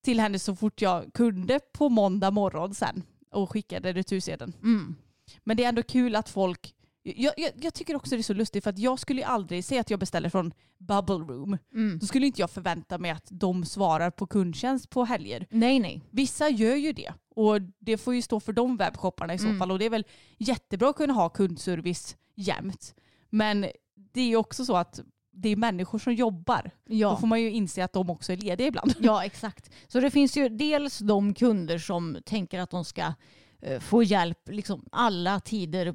till 0.00 0.20
henne 0.20 0.38
så 0.38 0.56
fort 0.56 0.82
jag 0.82 1.12
kunde 1.14 1.60
på 1.72 1.88
måndag 1.88 2.30
morgon 2.30 2.74
sen 2.74 3.02
och 3.30 3.50
skickade 3.50 3.92
retursedeln. 3.92 4.52
Men 5.44 5.56
det 5.56 5.64
är 5.64 5.68
ändå 5.68 5.82
kul 5.82 6.16
att 6.16 6.28
folk 6.28 6.74
jag, 7.16 7.34
jag, 7.36 7.52
jag 7.60 7.74
tycker 7.74 7.96
också 7.96 8.10
det 8.10 8.20
är 8.20 8.22
så 8.22 8.34
lustigt 8.34 8.64
för 8.64 8.70
att 8.70 8.78
jag 8.78 8.98
skulle 8.98 9.20
ju 9.20 9.26
aldrig 9.26 9.64
säga 9.64 9.80
att 9.80 9.90
jag 9.90 10.00
beställer 10.00 10.28
från 10.28 10.52
Bubble 10.78 11.34
Room. 11.34 11.58
Då 12.00 12.06
skulle 12.06 12.26
inte 12.26 12.40
jag 12.40 12.50
förvänta 12.50 12.98
mig 12.98 13.10
att 13.10 13.28
de 13.30 13.64
svarar 13.64 14.10
på 14.10 14.26
kundtjänst 14.26 14.90
på 14.90 15.04
helger. 15.04 15.46
Nej, 15.50 15.78
nej. 15.78 16.04
Vissa 16.10 16.48
gör 16.48 16.76
ju 16.76 16.92
det 16.92 17.12
och 17.34 17.60
det 17.78 17.96
får 17.96 18.14
ju 18.14 18.22
stå 18.22 18.40
för 18.40 18.52
de 18.52 18.76
webbshopparna 18.76 19.34
i 19.34 19.38
så 19.38 19.54
fall 19.54 19.70
och 19.70 19.78
det 19.78 19.84
är 19.84 19.90
väl 19.90 20.04
jättebra 20.38 20.88
att 20.88 20.96
kunna 20.96 21.12
ha 21.12 21.28
kundservice 21.28 22.16
jämt. 22.34 22.94
Men 23.30 23.66
det 24.12 24.20
är 24.20 24.26
ju 24.26 24.36
också 24.36 24.64
så 24.64 24.76
att 24.76 25.00
det 25.32 25.48
är 25.48 25.56
människor 25.56 25.98
som 25.98 26.14
jobbar. 26.14 26.70
Ja. 26.86 27.10
Då 27.10 27.16
får 27.16 27.26
man 27.26 27.40
ju 27.42 27.50
inse 27.50 27.84
att 27.84 27.92
de 27.92 28.10
också 28.10 28.32
är 28.32 28.36
lediga 28.36 28.66
ibland. 28.66 28.94
Ja, 29.00 29.24
exakt. 29.24 29.70
Så 29.88 30.00
det 30.00 30.10
finns 30.10 30.36
ju 30.36 30.48
dels 30.48 30.98
de 30.98 31.34
kunder 31.34 31.78
som 31.78 32.18
tänker 32.24 32.60
att 32.60 32.70
de 32.70 32.84
ska 32.84 33.12
få 33.80 34.02
hjälp 34.02 34.48
liksom 34.48 34.84
alla 34.92 35.40
tider 35.40 35.94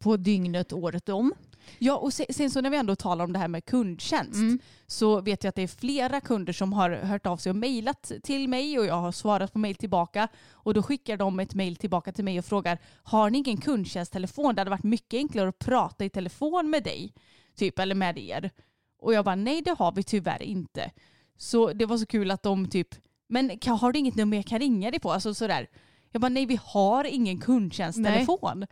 på 0.00 0.16
dygnet 0.16 0.72
året 0.72 1.08
om. 1.08 1.32
Ja, 1.78 1.96
och 1.96 2.12
sen, 2.12 2.50
så 2.50 2.60
när 2.60 2.70
vi 2.70 2.76
ändå 2.76 2.96
talar 2.96 3.24
om 3.24 3.32
det 3.32 3.38
här 3.38 3.48
med 3.48 3.64
kundtjänst 3.64 4.34
Mm. 4.34 4.58
så 4.86 5.20
vet 5.20 5.44
jag 5.44 5.48
att 5.48 5.54
det 5.54 5.62
är 5.62 5.66
flera 5.68 6.20
kunder 6.20 6.52
som 6.52 6.72
har 6.72 6.90
hört 6.90 7.26
av 7.26 7.36
sig 7.36 7.50
och 7.50 7.56
mejlat 7.56 8.12
till 8.22 8.48
mig 8.48 8.78
och 8.78 8.86
jag 8.86 8.94
har 8.94 9.12
svarat 9.12 9.52
på 9.52 9.58
mejl 9.58 9.76
tillbaka 9.76 10.28
och 10.50 10.74
då 10.74 10.82
skickar 10.82 11.16
de 11.16 11.40
ett 11.40 11.54
mejl 11.54 11.76
tillbaka 11.76 12.12
till 12.12 12.24
mig 12.24 12.38
och 12.38 12.44
frågar 12.44 12.78
har 13.02 13.30
ni 13.30 13.38
ingen 13.38 13.56
kundtjänsttelefon? 13.60 14.54
Det 14.54 14.60
hade 14.60 14.70
varit 14.70 14.82
mycket 14.82 15.18
enklare 15.18 15.48
att 15.48 15.58
prata 15.58 16.04
i 16.04 16.08
telefon 16.10 16.70
med 16.70 16.84
dig 16.84 17.14
typ 17.56 17.78
eller 17.78 17.94
med 17.94 18.18
er. 18.18 18.50
Och 19.00 19.14
jag 19.14 19.24
bara 19.24 19.34
nej 19.34 19.62
det 19.62 19.78
har 19.78 19.92
vi 19.92 20.02
tyvärr 20.02 20.42
inte. 20.42 20.90
Så 21.38 21.72
det 21.72 21.86
var 21.86 21.98
så 21.98 22.06
kul 22.06 22.30
att 22.30 22.42
de 22.42 22.68
typ 22.68 22.88
men 23.28 23.50
har 23.66 23.92
du 23.92 23.98
inget 23.98 24.14
nummer 24.16 24.36
jag 24.36 24.46
kan 24.46 24.58
ringa 24.58 24.90
dig 24.90 25.00
på? 25.00 25.12
Alltså 25.12 25.34
sådär. 25.34 25.66
Jag 26.12 26.20
bara 26.20 26.28
nej 26.28 26.46
vi 26.46 26.60
har 26.64 27.04
ingen 27.04 27.40
kundtjänsttelefon. 27.40 28.66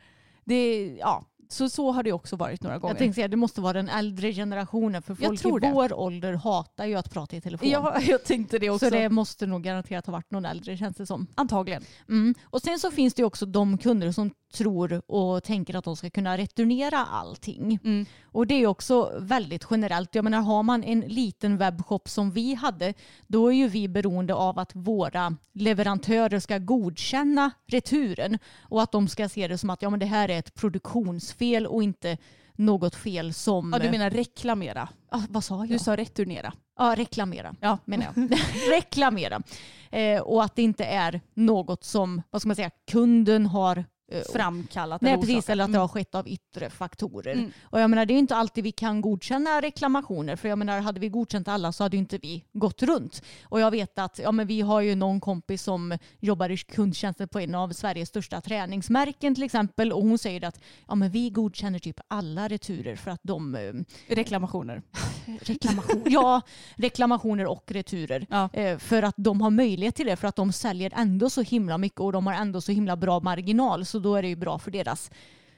Det, 0.45 0.87
ja, 1.01 1.25
så, 1.49 1.69
så 1.69 1.93
har 1.93 2.03
det 2.03 2.13
också 2.13 2.37
varit 2.37 2.63
några 2.63 2.79
gånger. 2.79 2.95
Jag 2.95 2.99
tänkte 2.99 3.15
säga 3.15 3.29
det 3.29 3.37
måste 3.37 3.61
vara 3.61 3.73
den 3.73 3.89
äldre 3.89 4.33
generationen 4.33 5.03
för 5.03 5.15
folk 5.15 5.45
i 5.45 5.67
det. 5.67 5.73
vår 5.73 5.93
ålder 5.93 6.33
hatar 6.33 6.87
ju 6.87 6.95
att 6.95 7.11
prata 7.11 7.37
i 7.37 7.41
telefon. 7.41 7.69
Ja, 7.69 8.01
jag 8.01 8.25
tänkte 8.25 8.59
det 8.59 8.71
också. 8.71 8.87
Så 8.87 8.91
det 8.91 9.09
måste 9.09 9.47
nog 9.47 9.63
garanterat 9.63 10.07
ha 10.07 10.13
varit 10.13 10.31
någon 10.31 10.45
äldre 10.45 10.77
känns 10.77 10.97
det 10.97 11.07
som. 11.07 11.27
Antagligen. 11.35 11.83
Mm. 12.09 12.35
Och 12.45 12.63
sen 12.63 12.79
så 12.79 12.91
finns 12.91 13.15
det 13.15 13.21
ju 13.21 13.27
också 13.27 13.47
de 13.47 13.79
kunder 13.79 14.13
som 14.13 14.31
tror 14.53 15.03
och 15.07 15.43
tänker 15.45 15.77
att 15.77 15.85
de 15.85 15.97
ska 15.97 16.11
kunna 16.11 16.39
returnera 16.39 16.99
allting. 16.99 17.79
Mm. 17.85 18.07
Och 18.25 18.47
det 18.47 18.55
är 18.55 18.67
också 18.67 19.13
väldigt 19.19 19.67
generellt. 19.71 20.15
Jag 20.15 20.25
menar 20.25 20.41
har 20.41 20.63
man 20.63 20.85
en 20.85 21.01
liten 21.01 21.57
webbshop 21.57 22.09
som 22.09 22.31
vi 22.31 22.55
hade 22.55 22.95
då 23.27 23.53
är 23.53 23.57
ju 23.57 23.69
vi 23.69 23.89
beroende 23.89 24.35
av 24.35 24.59
att 24.59 24.71
våra 24.75 25.37
leverantörer 25.53 26.41
ska 26.41 26.59
godkänna 26.59 27.51
returen 27.67 28.39
och 28.61 28.83
att 28.83 28.93
de 28.93 29.09
ska 29.09 29.29
se 29.29 29.49
det 29.49 29.59
som 29.59 29.71
att 29.71 29.83
ja, 29.83 29.91
men 29.91 30.01
det 30.01 30.07
här 30.07 30.29
är 30.29 30.39
ett 30.39 30.55
produktionsfel 30.55 31.67
och 31.67 31.83
inte 31.83 32.19
något 32.59 32.95
fel 32.95 33.35
som... 33.35 33.73
Ja, 33.73 33.79
du 33.79 33.91
menar 33.91 34.11
reklamera? 34.11 34.89
Ah, 35.11 35.23
vad 35.29 35.45
sa 35.45 35.59
jag? 35.59 35.69
Du 35.69 35.79
sa 35.79 35.97
returnera. 35.97 36.53
Ja, 36.79 36.95
reklamera 36.99 37.55
Ja. 37.61 37.79
menar 37.85 38.07
jag. 38.15 38.39
reklamera. 38.71 39.43
Eh, 39.91 40.21
och 40.21 40.45
att 40.45 40.57
det 40.57 40.63
inte 40.63 40.85
är 40.85 41.21
något 41.35 41.85
som, 41.85 42.23
vad 42.31 42.43
ska 42.43 42.49
man 42.49 42.57
säga, 42.57 42.71
kunden 42.91 43.47
har 43.47 43.85
Framkallat 44.33 45.01
Nej 45.01 45.13
eller 45.13 45.23
precis, 45.23 45.49
eller 45.51 45.65
att 45.65 45.69
det 45.71 45.77
Mm. 45.77 45.81
har 45.81 45.89
skett 45.89 46.15
av 46.15 46.29
yttre 46.29 46.71
faktorer. 46.71 47.33
Mm. 47.33 47.51
Och 47.63 47.81
jag 47.81 47.91
menar 47.91 48.07
det 48.07 48.15
är 48.15 48.19
inte 48.19 48.37
alltid 48.37 48.65
vi 48.65 48.73
kan 48.73 49.01
godkänna 49.01 49.61
reklamationer 49.61 50.37
för 50.37 50.49
jag 50.49 50.59
menar 50.59 50.81
hade 50.81 51.01
vi 51.01 51.09
godkänt 51.09 51.49
alla 51.49 51.73
så 51.73 51.83
hade 51.83 51.97
inte 51.97 52.19
vi 52.19 52.45
gått 52.53 52.83
runt. 52.83 53.23
Och 53.43 53.61
jag 53.61 53.71
vet 53.71 53.99
att 53.99 54.19
ja, 54.23 54.33
men 54.33 54.47
vi 54.47 54.61
har 54.61 54.81
ju 54.81 54.95
någon 54.95 55.21
kompis 55.21 55.63
som 55.63 55.99
jobbar 56.21 56.51
i 56.51 56.57
kundtjänsten 56.57 57.29
på 57.29 57.41
en 57.41 57.55
av 57.55 57.73
Sveriges 57.73 58.09
största 58.09 58.41
träningsmärken 58.41 59.35
till 59.35 59.45
exempel 59.45 59.93
och 59.93 60.03
hon 60.03 60.19
säger 60.19 60.45
att 60.45 60.61
ja, 60.89 60.95
men 60.95 61.11
vi 61.11 61.31
godkänner 61.31 61.79
typ 61.79 62.01
alla 62.09 62.49
returer 62.49 62.97
för 62.97 63.11
att 63.11 63.21
de 63.23 63.55
eh, 63.55 63.61
Reklamationer. 64.15 64.83
reklamation, 65.41 66.03
ja, 66.07 66.41
reklamationer 66.77 67.47
och 67.47 67.65
returer. 67.73 68.27
Ja. 68.31 68.49
Eh, 68.53 68.79
för 68.79 69.03
att 69.03 69.15
de 69.17 69.41
har 69.41 69.51
möjlighet 69.51 69.95
till 69.95 70.07
det 70.07 70.17
för 70.17 70.29
att 70.29 70.37
de 70.37 70.53
säljer 70.53 70.93
ändå 70.97 71.31
så 71.31 71.43
himla 71.43 71.79
mycket 71.79 72.01
och 72.01 72.13
de 72.13 72.27
har 72.27 72.35
ändå 72.35 72.61
så 72.61 72.73
himla 72.73 72.97
bra 72.97 73.21
marginal 73.21 73.85
så 73.87 73.98
då 74.03 74.15
är 74.15 74.23
det 74.23 74.29
ju 74.29 74.37
bra 74.37 74.59
för 74.59 74.71
deras 74.71 75.11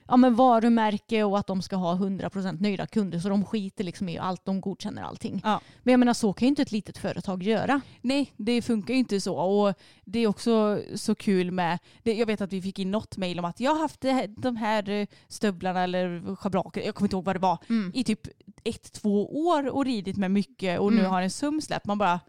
ja, 0.08 0.16
men 0.16 0.34
varumärke 0.34 1.24
och 1.24 1.38
att 1.38 1.46
de 1.46 1.62
ska 1.62 1.76
ha 1.76 1.94
100% 1.94 2.60
nöjda 2.62 2.86
kunder 2.86 3.18
så 3.18 3.28
de 3.28 3.44
skiter 3.44 3.84
liksom 3.84 4.08
i 4.08 4.18
allt, 4.18 4.44
de 4.44 4.60
godkänner 4.60 5.02
allting. 5.02 5.40
Ja. 5.44 5.60
Men 5.82 5.92
jag 5.92 5.98
menar 5.98 6.14
så 6.14 6.32
kan 6.32 6.46
ju 6.46 6.48
inte 6.48 6.62
ett 6.62 6.72
litet 6.72 6.98
företag 6.98 7.42
göra. 7.42 7.80
Nej, 8.00 8.32
det 8.36 8.62
funkar 8.62 8.94
ju 8.94 9.00
inte 9.00 9.20
så. 9.20 9.34
Och 9.36 9.74
det 10.04 10.18
är 10.18 10.26
också 10.26 10.80
så 10.94 11.14
kul 11.14 11.50
med, 11.50 11.78
det, 12.02 12.14
jag 12.14 12.26
vet 12.26 12.40
att 12.40 12.52
vi 12.52 12.62
fick 12.62 12.78
in 12.78 12.90
något 12.90 13.16
mejl 13.16 13.38
om 13.38 13.44
att 13.44 13.60
jag 13.60 13.70
har 13.74 13.78
haft 13.80 14.04
här, 14.04 14.26
de 14.38 14.56
här 14.56 14.88
eh, 14.88 15.06
stövlarna 15.28 15.80
eller 15.82 16.36
schabraker, 16.36 16.80
jag 16.82 16.94
kommer 16.94 17.06
inte 17.06 17.16
ihåg 17.16 17.24
vad 17.24 17.36
det 17.36 17.40
var, 17.40 17.58
i 17.94 18.04
typ 18.04 18.20
ett, 18.64 18.92
två 18.92 19.46
år 19.46 19.68
och 19.68 19.84
ridit 19.84 20.16
med 20.16 20.30
mycket 20.30 20.80
och 20.80 20.92
nu 20.92 20.98
Mm. 21.00 21.10
har 21.12 21.22
en 21.22 21.30
sum 21.30 21.60
släppt. 21.60 21.86
Man 21.86 21.98
bara, 21.98 22.20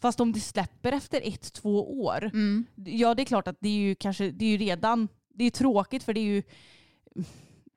fast 0.00 0.20
om 0.20 0.32
det 0.32 0.40
släpper 0.40 0.92
efter 0.92 1.20
ett, 1.24 1.52
två 1.52 2.02
år, 2.04 2.30
ja 2.84 3.14
det 3.14 3.22
är 3.22 3.26
klart 3.26 3.48
att 3.48 3.56
det 3.60 3.68
är 3.68 3.72
ju 3.78 3.94
kanske, 3.94 4.30
det 4.30 4.44
är 4.44 4.48
ju 4.50 4.56
redan, 4.56 5.08
det 5.34 5.44
är 5.44 5.50
tråkigt 5.50 6.02
för 6.02 6.14
det 6.14 6.20
är 6.20 6.24
ju, 6.24 6.42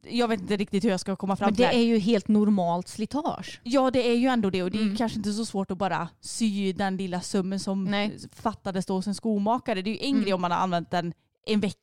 jag 0.09 0.27
vet 0.27 0.41
inte 0.41 0.57
riktigt 0.57 0.83
hur 0.83 0.89
jag 0.89 0.99
ska 0.99 1.15
komma 1.15 1.35
fram 1.35 1.47
Men 1.47 1.55
till 1.55 1.61
det 1.63 1.67
här. 1.67 1.75
är 1.77 1.83
ju 1.83 1.97
helt 1.97 2.27
normalt 2.27 2.87
slitage. 2.87 3.61
Ja 3.63 3.91
det 3.91 4.07
är 4.09 4.13
ju 4.15 4.27
ändå 4.27 4.49
det 4.49 4.63
och 4.63 4.71
det 4.71 4.77
är 4.77 4.81
Mm. 4.81 4.95
kanske 4.97 5.17
inte 5.17 5.31
så 5.33 5.45
svårt 5.45 5.71
att 5.71 5.77
bara 5.77 6.09
sy 6.21 6.73
den 6.73 6.97
lilla 6.97 7.21
summen 7.21 7.59
som 7.59 7.85
Nej. 7.85 8.17
fattades 8.33 8.85
då 8.85 8.93
hos 8.93 9.07
en 9.07 9.15
skomakare. 9.15 9.81
Det 9.81 9.89
är 9.89 9.91
ju 9.91 9.99
en 9.99 10.09
Mm. 10.11 10.21
grej 10.23 10.33
om 10.33 10.41
man 10.41 10.51
har 10.51 10.57
använt 10.57 10.91
den 10.91 11.13
en 11.47 11.59
vecka 11.59 11.77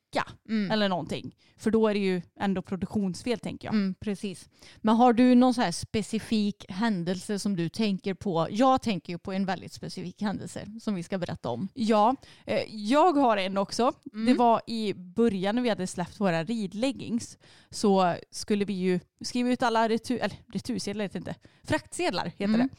Mm. 0.49 0.71
eller 0.71 0.89
någonting. 0.89 1.35
För 1.57 1.71
då 1.71 1.87
är 1.87 1.93
det 1.93 1.99
ju 1.99 2.21
ändå 2.39 2.61
produktionsfel 2.61 3.39
tänker 3.39 3.67
jag. 3.67 3.73
Mm, 3.75 3.95
precis. 3.99 4.49
Men 4.77 4.95
har 4.95 5.13
du 5.13 5.35
någon 5.35 5.53
så 5.53 5.61
här 5.61 5.71
specifik 5.71 6.65
händelse 6.69 7.39
som 7.39 7.55
du 7.55 7.69
tänker 7.69 8.13
på? 8.13 8.47
Jag 8.51 8.81
tänker 8.81 9.13
ju 9.13 9.17
på 9.19 9.31
en 9.31 9.45
väldigt 9.45 9.73
specifik 9.73 10.21
händelse 10.21 10.65
som 10.81 10.95
vi 10.95 11.03
ska 11.03 11.17
berätta 11.17 11.49
om. 11.49 11.67
Ja, 11.73 12.15
eh, 12.45 12.61
jag 12.69 13.13
har 13.13 13.37
en 13.37 13.57
också. 13.57 13.93
Mm. 14.13 14.25
Det 14.25 14.33
var 14.33 14.61
i 14.67 14.93
början 14.93 15.55
när 15.55 15.61
vi 15.61 15.69
hade 15.69 15.87
släppt 15.87 16.19
våra 16.19 16.43
ridleggings 16.43 17.37
så 17.69 18.15
skulle 18.31 18.65
vi 18.65 18.73
ju 18.73 18.99
skriva 19.21 19.49
ut 19.49 19.63
alla 19.63 19.89
retur, 19.89 20.17
eller 20.21 20.37
retursedlar 20.53 21.03
heter 21.05 21.19
inte, 21.19 21.35
fraktsedlar 21.63 22.25
heter 22.25 22.43
Mm. 22.43 22.59
det. 22.59 22.69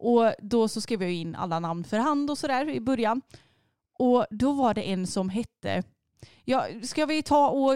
Och 0.00 0.32
då 0.42 0.68
så 0.68 0.80
skrev 0.80 1.02
jag 1.02 1.12
in 1.12 1.34
alla 1.34 1.60
namn 1.60 1.84
för 1.84 1.98
hand 1.98 2.30
och 2.30 2.38
sådär 2.38 2.68
i 2.68 2.80
början. 2.80 3.20
Och 3.98 4.26
då 4.30 4.52
var 4.52 4.74
det 4.74 4.82
en 4.90 5.06
som 5.06 5.28
hette 5.28 5.82
Ja, 6.44 6.66
ska 6.82 7.06
vi 7.06 7.22
ta 7.22 7.48
och 7.48 7.74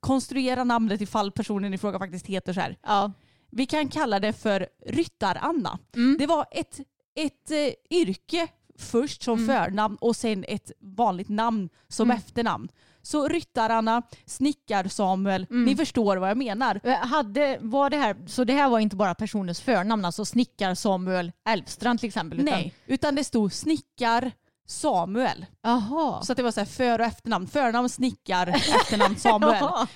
konstruera 0.00 0.64
namnet 0.64 1.00
ifall 1.00 1.32
personen 1.32 1.74
i 1.74 1.78
fråga 1.78 1.98
faktiskt 1.98 2.26
heter 2.26 2.52
så 2.52 2.60
här? 2.60 2.76
Ja. 2.82 3.12
Vi 3.50 3.66
kan 3.66 3.88
kalla 3.88 4.20
det 4.20 4.32
för 4.32 4.66
Ryttar-Anna. 4.86 5.78
Mm. 5.96 6.16
Det 6.18 6.26
var 6.26 6.46
ett, 6.50 6.80
ett 7.16 7.50
eh, 7.50 7.96
yrke 7.98 8.48
först 8.78 9.22
som 9.22 9.38
Mm. 9.38 9.46
förnamn 9.64 9.96
och 10.00 10.16
sen 10.16 10.44
ett 10.48 10.70
vanligt 10.80 11.28
namn 11.28 11.68
som 11.88 12.10
Mm. 12.10 12.16
efternamn. 12.16 12.68
Så 13.02 13.28
Ryttar-Anna, 13.28 14.02
Snickar-Samuel, 14.26 15.46
Mm. 15.50 15.64
ni 15.64 15.76
förstår 15.76 16.16
vad 16.16 16.30
jag 16.30 16.36
menar. 16.36 16.80
Eh, 16.84 16.94
Hade, 17.06 17.58
var 17.60 17.90
det 17.90 17.96
här, 17.96 18.16
så 18.26 18.44
det 18.44 18.52
här 18.52 18.68
var 18.68 18.78
inte 18.78 18.96
bara 18.96 19.14
personens 19.14 19.60
förnamn, 19.60 20.04
alltså 20.04 20.24
snickar 20.24 20.74
Samuel 20.74 21.32
Elfstrand 21.48 22.00
till 22.00 22.06
exempel? 22.08 22.40
Utan, 22.40 22.52
Nej, 22.52 22.74
utan 22.86 23.14
det 23.14 23.24
stod 23.24 23.52
Snickar 23.52 24.32
Samuel. 24.66 25.46
Jaha. 25.62 26.22
Så 26.22 26.34
det 26.34 26.42
var 26.42 26.50
så 26.50 26.60
här 26.60 26.66
för 26.66 26.98
och 26.98 27.06
efternamn. 27.06 27.46
Förnamn 27.46 27.88
Snickar, 27.88 28.46
efternamn 28.46 29.16
Samuel. 29.16 29.56
Jaha. 29.60 29.86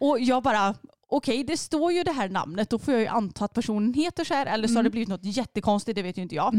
Och 0.00 0.20
jag 0.20 0.42
bara, 0.42 0.74
okej 1.08 1.44
det 1.44 1.56
står 1.56 1.92
ju 1.92 2.02
det 2.02 2.12
här 2.12 2.28
namnet, 2.28 2.70
då 2.70 2.78
får 2.78 2.94
jag 2.94 3.00
ju 3.00 3.06
anta 3.06 3.44
att 3.44 3.54
personen 3.54 3.94
heter 3.94 4.24
så 4.24 4.34
här 4.34 4.46
eller 4.46 4.68
så 4.68 4.74
har 4.74 4.82
det 4.82 4.90
blivit 4.90 5.08
något 5.08 5.24
jättekonstigt, 5.24 5.96
det 5.96 6.02
vet 6.02 6.18
ju 6.18 6.22
inte 6.22 6.34
jag. 6.34 6.54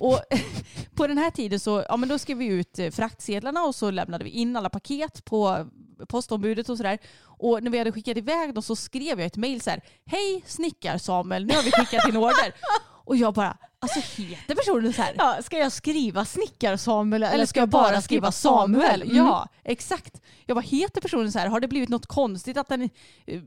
Och 0.00 0.20
på 0.94 1.06
den 1.06 1.18
här 1.18 1.30
tiden 1.30 1.60
så 1.60 1.84
ja, 1.88 1.96
men 1.96 2.08
då 2.08 2.18
skrev 2.18 2.38
vi 2.38 2.46
ut 2.46 2.78
eh, 2.78 2.90
fraktsedlarna 2.90 3.62
och 3.62 3.74
så 3.74 3.90
lämnade 3.90 4.24
vi 4.24 4.30
in 4.30 4.56
alla 4.56 4.70
paket 4.70 5.24
på 5.24 5.66
postombudet 6.08 6.68
och 6.68 6.76
sådär. 6.76 6.98
Och 7.24 7.62
när 7.62 7.70
vi 7.70 7.78
hade 7.78 7.92
skickat 7.92 8.16
iväg 8.16 8.54
dem 8.54 8.62
så 8.62 8.76
skrev 8.76 9.18
jag 9.18 9.26
ett 9.26 9.36
mejl 9.36 9.60
så 9.60 9.70
här, 9.70 9.80
hej 10.06 10.44
snickar 10.46 10.98
Samuel, 10.98 11.46
nu 11.46 11.54
har 11.54 11.62
vi 11.62 11.70
skickat 11.70 12.06
din 12.06 12.16
order. 12.16 12.54
Och 13.04 13.16
jag 13.16 13.34
bara, 13.34 13.56
alltså 13.80 14.00
heter 14.22 14.54
personen 14.54 14.92
så 14.92 15.02
här? 15.02 15.14
Ja, 15.18 15.38
ska 15.42 15.58
jag 15.58 15.72
skriva 15.72 16.24
snickar 16.24 16.76
Samuel 16.76 17.22
eller, 17.22 17.34
Eller 17.34 17.46
ska 17.46 17.60
jag 17.60 17.68
bara 17.68 18.02
skriva 18.02 18.32
Samuel? 18.32 19.02
Mm. 19.02 19.16
Ja, 19.16 19.48
exakt. 19.64 20.20
Jag 20.46 20.56
bara, 20.56 20.60
heter 20.60 21.00
personen 21.00 21.32
så 21.32 21.38
här? 21.38 21.46
Har 21.46 21.60
det 21.60 21.68
blivit 21.68 21.88
något 21.88 22.06
konstigt 22.06 22.56
att 22.56 22.68
den... 22.68 22.90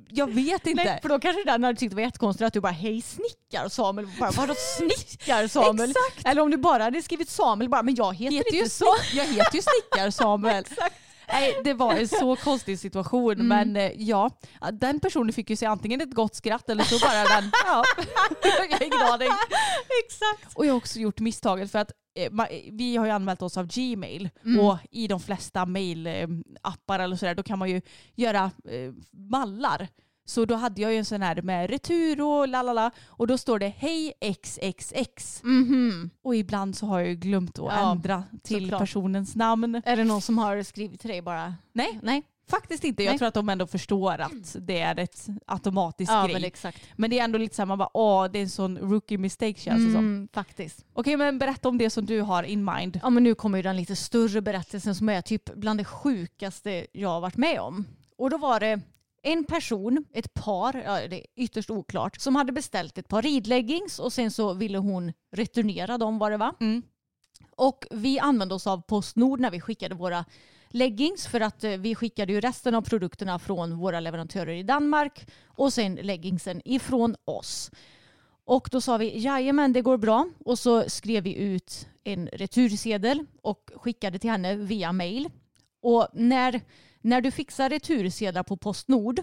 Jag 0.10 0.34
vet 0.34 0.68
inte. 0.68 0.84
Nej, 0.84 1.00
för 1.02 1.10
då 1.10 1.20
kanske 1.20 1.44
den 1.44 1.64
hade 1.64 1.80
tyckt 1.80 1.90
det 1.92 1.96
var 1.96 2.04
jättekonstigt 2.04 2.48
att 2.48 2.54
du 2.54 2.62
bara 2.62 2.72
hej 2.72 3.02
snickar 3.02 3.70
Samuel. 3.70 4.08
Bara, 4.20 4.32
Vadå 4.32 4.54
snickar 4.78 5.48
Samuel? 5.62 5.90
Exakt. 5.90 6.28
Eller 6.28 6.42
om 6.42 6.52
du 6.52 6.58
bara 6.58 6.84
hade 6.84 7.02
skrivit 7.02 7.30
Samuel 7.30 7.70
bara 7.70 7.84
men 7.84 7.96
jag 7.96 8.16
heter, 8.16 8.38
heter 8.38 8.56
inte 8.56 8.70
så. 8.70 8.96
jag 9.14 9.26
heter 9.26 9.56
ju 9.56 9.62
Snickar 9.62 10.10
Samuel. 10.22 10.66
Nej, 11.32 11.62
det 11.64 11.74
var 11.74 11.94
en 11.94 12.08
så 12.08 12.36
konstig 12.36 12.80
situation. 12.80 13.32
Mm. 13.32 13.48
Men 13.48 13.76
eh, 13.76 13.92
ja, 13.98 14.30
den 14.74 15.00
personen 15.00 15.34
fick 15.34 15.50
ju 15.50 15.56
se 15.56 15.66
antingen 15.66 16.02
ett 16.02 16.14
gott 16.14 16.36
skratt 16.36 16.70
eller 16.70 16.84
så 16.84 17.00
bara 17.00 17.24
den, 17.42 17.52
ja, 17.66 17.84
jag 18.44 18.78
har 18.78 18.84
ingen 18.84 19.02
aning. 19.14 19.30
Exakt. 20.06 20.56
Och 20.58 20.66
jag 20.66 20.72
har 20.74 20.78
också 20.78 21.00
gjort 21.00 21.20
misstaget 21.20 21.72
för 21.72 21.80
att 21.80 21.92
eh, 22.20 22.32
ma- 22.32 22.70
vi 22.72 22.96
har 22.98 23.06
ju 23.06 23.12
anmält 23.12 23.42
oss 23.42 23.58
av 23.58 23.68
Gmail 23.68 24.30
Mm. 24.46 24.60
och 24.60 24.78
i 24.92 25.08
de 25.08 25.20
flesta 25.20 25.66
mailappar 25.66 27.00
eller 27.00 27.16
sådär 27.16 27.36
då 27.36 27.44
kan 27.44 27.60
man 27.60 27.70
ju 27.70 27.82
göra 28.16 28.44
eh, 28.70 28.92
mallar. 29.12 29.88
Så 30.28 30.46
då 30.46 30.56
hade 30.56 30.82
jag 30.82 30.92
ju 30.92 30.98
en 30.98 31.06
sån 31.06 31.22
här 31.22 31.42
med 31.42 31.70
retur 31.70 32.22
och 32.22 32.48
lalala 32.48 32.92
och 33.08 33.28
då 33.28 33.38
står 33.38 33.60
det 33.60 33.68
hej 33.78 34.14
XXX. 34.22 35.44
Mhm. 35.44 36.10
Och 36.24 36.36
ibland 36.36 36.76
så 36.76 36.86
har 36.86 37.00
jag 37.00 37.08
ju 37.10 37.16
glömt 37.16 37.60
att 37.60 37.66
Ja, 37.66 37.92
ändra 37.92 38.24
till 38.44 38.64
såklart. 38.64 38.80
personens 38.80 39.36
namn. 39.36 39.82
Är 39.86 39.96
det 39.98 40.04
någon 40.04 40.22
som 40.22 40.38
har 40.38 40.64
skrivit 40.64 41.02
till 41.02 41.10
dig 41.10 41.22
bara? 41.22 41.56
Nej, 41.74 42.00
Nej. 42.04 42.24
faktiskt 42.50 42.84
inte. 42.84 43.04
Jag 43.04 43.12
Nej. 43.12 43.18
tror 43.18 43.28
att 43.28 43.34
de 43.34 43.50
ändå 43.50 43.68
förstår 43.68 44.22
att 44.22 44.56
det 44.60 44.80
är 44.80 45.00
ett 45.00 45.28
automatiskt 45.48 46.12
Ja, 46.12 46.24
grej. 46.26 46.34
men 46.34 46.44
exakt. 46.44 46.82
Men 46.96 47.10
det 47.10 47.20
är 47.20 47.24
ändå 47.24 47.38
lite 47.38 47.56
så 47.56 47.62
här, 47.62 47.68
man 47.68 47.78
bara 47.78 47.90
åh 47.98 48.26
det 48.32 48.40
är 48.40 48.44
en 48.44 48.50
sån 48.50 48.78
rookie 48.78 49.18
mistake 49.18 49.60
känns 49.60 49.86
det 49.86 49.92
som. 49.92 50.00
Mm, 50.06 50.28
faktiskt. 50.34 50.86
Okej 50.94 51.18
men 51.18 51.40
berätta 51.40 51.70
om 51.70 51.78
det 51.78 51.90
som 51.90 52.06
du 52.06 52.22
har 52.22 52.44
in 52.44 52.66
mind. 52.66 53.00
Ja 53.04 53.10
men 53.10 53.24
nu 53.24 53.36
kommer 53.36 53.58
ju 53.58 53.62
den 53.62 53.78
lite 53.78 53.96
större 53.96 54.42
berättelsen 54.42 54.96
som 54.96 55.10
är 55.10 55.22
typ 55.22 55.54
bland 55.56 55.80
det 55.80 55.86
sjukaste 55.86 56.88
jag 56.94 57.10
har 57.10 57.22
varit 57.22 57.38
med 57.38 57.60
om. 57.60 57.86
Och 58.18 58.30
då 58.30 58.38
var 58.38 58.60
det 58.60 58.80
en 59.26 59.44
person, 59.44 60.06
ett 60.14 60.34
par, 60.34 60.84
ja, 60.86 61.08
det 61.08 61.16
är 61.16 61.26
ytterst 61.36 61.70
oklart, 61.70 62.22
som 62.22 62.36
hade 62.36 62.52
beställt 62.52 62.98
ett 62.98 63.08
par 63.08 63.22
ridleggings 63.22 64.00
och 64.00 64.14
sen 64.14 64.32
så 64.32 64.54
ville 64.54 64.78
hon 64.78 65.14
returnera 65.32 65.98
dem 65.98 66.18
var 66.20 66.32
det 66.32 66.38
va? 66.38 66.54
Mm. 66.60 66.82
Och 67.56 67.86
vi 67.92 68.20
använde 68.20 68.56
oss 68.56 68.68
av 68.68 68.82
Postnord 68.82 69.40
när 69.40 69.52
vi 69.52 69.62
skickade 69.62 69.96
våra 69.96 70.26
leggings 70.70 71.28
för 71.28 71.42
att 71.42 71.64
eh, 71.64 71.72
vi 71.72 71.96
skickade 71.96 72.34
ju 72.34 72.42
resten 72.42 72.76
av 72.76 72.82
produkterna 72.82 73.40
från 73.40 73.78
våra 73.78 74.00
leverantörer 74.00 74.54
i 74.54 74.64
Danmark 74.64 75.28
och 75.46 75.74
sen 75.74 75.96
leggingsen 75.96 76.62
ifrån 76.66 77.16
oss. 77.26 77.72
Och 78.46 78.70
då 78.72 78.82
sa 78.82 78.98
vi 78.98 79.20
jajamän 79.20 79.74
det 79.74 79.82
går 79.82 79.98
bra 79.98 80.30
och 80.46 80.60
så 80.60 80.90
skrev 80.90 81.24
vi 81.24 81.36
ut 81.36 81.88
en 82.04 82.28
retursedel 82.28 83.26
och 83.42 83.72
skickade 83.76 84.20
till 84.20 84.30
henne 84.30 84.56
via 84.56 84.92
mail. 84.92 85.30
Och 85.82 86.08
när, 86.14 86.62
när 87.06 87.22
du 87.22 87.32
fixar 87.32 87.70
retursedlar 87.70 88.44
på 88.44 88.58
Postnord 88.58 89.22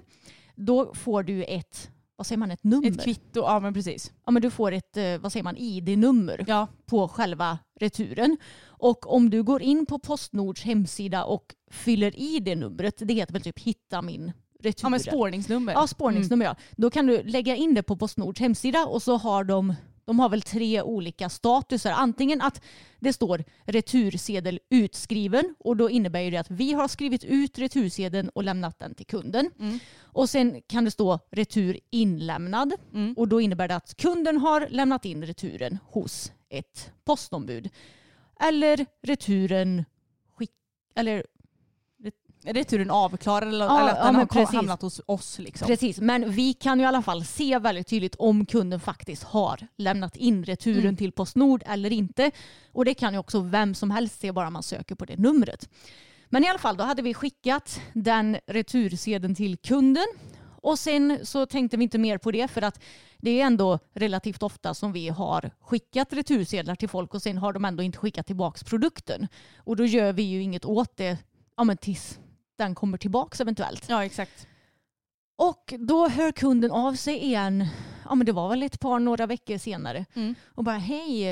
då 0.55 0.95
får 0.95 1.23
du 1.23 1.45
ett, 1.45 1.91
vad 2.17 2.27
säger 2.27 2.39
man, 2.39 2.51
ett 2.51 2.65
nummer? 2.65 2.89
Ett 2.89 3.05
kvitto, 3.05 3.41
ja 3.41 3.61
men 3.61 3.75
precis. 3.75 4.13
Ja 4.27 4.33
men 4.33 4.43
du 4.43 4.51
får 4.51 4.73
ett, 4.73 4.97
eh, 4.97 5.19
vad 5.19 5.33
säger 5.33 5.45
man, 5.45 5.57
ID-nummer 5.57 6.45
Ja. 6.49 6.67
på 6.87 7.09
själva 7.09 7.59
returen. 7.81 8.37
Och 8.65 9.15
om 9.15 9.31
du 9.31 9.43
går 9.43 9.63
in 9.63 9.87
på 9.87 9.99
Postnords 9.99 10.63
hemsida 10.63 11.25
och 11.25 11.55
fyller 11.71 12.21
i 12.21 12.41
det 12.41 12.55
numret, 12.57 12.95
det 12.99 13.15
heter 13.15 13.33
väl 13.33 13.43
typ 13.43 13.59
hitta 13.59 14.03
min 14.03 14.33
retur. 14.61 14.85
Ja 14.85 14.89
men 14.89 15.01
spårningsnummer. 15.01 15.73
Ja, 15.73 15.87
spårningsnummer 15.87 16.45
ja. 16.45 16.57
Då 16.77 16.91
kan 16.91 17.07
du 17.07 17.23
lägga 17.23 17.57
in 17.57 17.75
det 17.75 17.83
på 17.83 17.97
Postnords 17.97 18.41
hemsida 18.41 18.87
och 18.87 19.03
så 19.03 19.17
har 19.17 19.45
de, 19.45 19.75
de 20.05 20.19
har 20.19 20.29
väl 20.29 20.43
tre 20.43 20.83
olika 20.83 21.29
statusar. 21.29 21.91
Antingen 21.91 22.41
att 22.41 22.63
det 23.01 23.13
står 23.13 23.45
retursedel 23.65 24.61
utskriven 24.71 25.55
och 25.59 25.77
då 25.77 25.91
innebär 25.91 26.31
det 26.31 26.37
att 26.37 26.51
vi 26.51 26.73
har 26.73 26.89
skrivit 26.89 27.25
ut 27.25 27.59
retursedeln 27.59 28.29
och 28.29 28.45
lämnat 28.45 28.79
den 28.79 28.95
till 28.95 29.07
kunden. 29.07 29.51
Mm. 29.59 29.79
Och 30.01 30.31
sen 30.31 30.63
kan 30.67 30.85
det 30.85 30.91
stå 30.91 31.19
retur 31.31 31.79
inlämnad 31.91 32.73
Mm. 32.93 33.15
och 33.17 33.29
då 33.29 33.41
innebär 33.41 33.69
det 33.69 33.77
att 33.77 33.97
kunden 33.97 34.37
har 34.39 34.67
lämnat 34.71 35.05
in 35.05 35.27
returen 35.27 35.79
hos 35.85 36.33
ett 36.49 36.93
postombud. 37.05 37.69
Eller 38.41 38.87
returen 39.03 39.85
skick, 40.37 40.51
eller 40.95 41.27
Returen 42.45 42.91
avklarad 42.91 43.49
eller, 43.49 43.65
Ja, 43.65 43.81
eller 43.81 43.91
att 43.93 43.99
ja, 43.99 44.05
den 44.05 44.13
men 44.15 44.21
har 44.21 44.27
precis. 44.27 44.55
hamnat 44.57 44.83
hos 44.83 45.01
oss. 45.07 45.39
Liksom. 45.39 45.67
Precis, 45.67 46.01
men 46.01 46.31
vi 46.31 46.53
kan 46.53 46.79
ju 46.79 46.85
i 46.85 46.89
alla 46.89 47.03
fall 47.03 47.25
se 47.25 47.59
väldigt 47.59 47.87
tydligt 47.87 48.15
om 48.15 48.47
kunden 48.47 48.81
faktiskt 48.81 49.23
har 49.23 49.67
lämnat 49.77 50.17
in 50.17 50.45
returen 50.45 50.81
Mm. 50.81 50.97
till 50.97 51.13
Postnord 51.13 51.63
eller 51.67 51.93
inte. 51.93 52.31
Och 52.73 52.85
det 52.85 52.95
kan 52.95 53.13
ju 53.13 53.19
också 53.19 53.41
vem 53.41 53.75
som 53.75 53.91
helst 53.91 54.21
se 54.21 54.33
bara 54.33 54.51
man 54.51 54.63
söker 54.63 54.95
på 54.95 55.05
det 55.05 55.17
numret. 55.17 55.69
Men 56.29 56.45
i 56.45 56.49
alla 56.49 56.59
fall, 56.59 56.77
då 56.77 56.85
hade 56.85 57.03
vi 57.03 57.15
skickat 57.15 57.81
den 57.93 58.37
retursedeln 58.47 59.35
till 59.35 59.57
kunden. 59.57 60.07
Och 60.65 60.79
sen 60.79 61.19
så 61.23 61.47
tänkte 61.47 61.77
vi 61.77 61.85
inte 61.85 61.99
mer 61.99 62.19
på 62.19 62.31
det 62.31 62.49
för 62.49 62.63
att 62.63 62.81
det 63.19 63.41
är 63.41 63.47
ändå 63.47 63.79
relativt 63.95 64.43
ofta 64.43 64.75
som 64.75 64.93
vi 64.93 65.09
har 65.09 65.51
skickat 65.61 66.13
retursedlar 66.13 66.75
till 66.75 66.89
folk 66.89 67.15
och 67.15 67.23
sen 67.23 67.39
har 67.39 67.53
de 67.53 67.65
ändå 67.65 67.83
inte 67.83 67.99
skickat 67.99 68.27
tillbaka 68.27 68.65
produkten. 68.65 69.29
Och 69.57 69.77
då 69.77 69.85
gör 69.85 70.13
vi 70.13 70.23
ju 70.23 70.43
inget 70.43 70.65
åt 70.65 70.97
det 70.97 71.19
ja, 71.57 71.65
men 71.65 71.77
tills 71.77 72.19
den 72.59 72.75
kommer 72.75 72.99
tillbaka 72.99 73.43
eventuellt. 73.43 73.87
Ja 73.89 74.05
exakt. 74.05 74.47
Och 75.37 75.75
då 75.79 76.09
hör 76.09 76.33
kunden 76.33 76.71
av 76.71 76.95
sig 76.95 77.17
igen, 77.25 77.67
ja 78.09 78.15
men 78.15 78.27
det 78.27 78.33
var 78.33 78.49
väl 78.49 78.63
ett 78.63 78.81
par 78.81 78.99
några 78.99 79.27
veckor 79.27 79.59
senare 79.59 80.05
Mm. 80.15 80.35
och 80.49 80.65
bara 80.65 80.79
hej, 80.79 81.29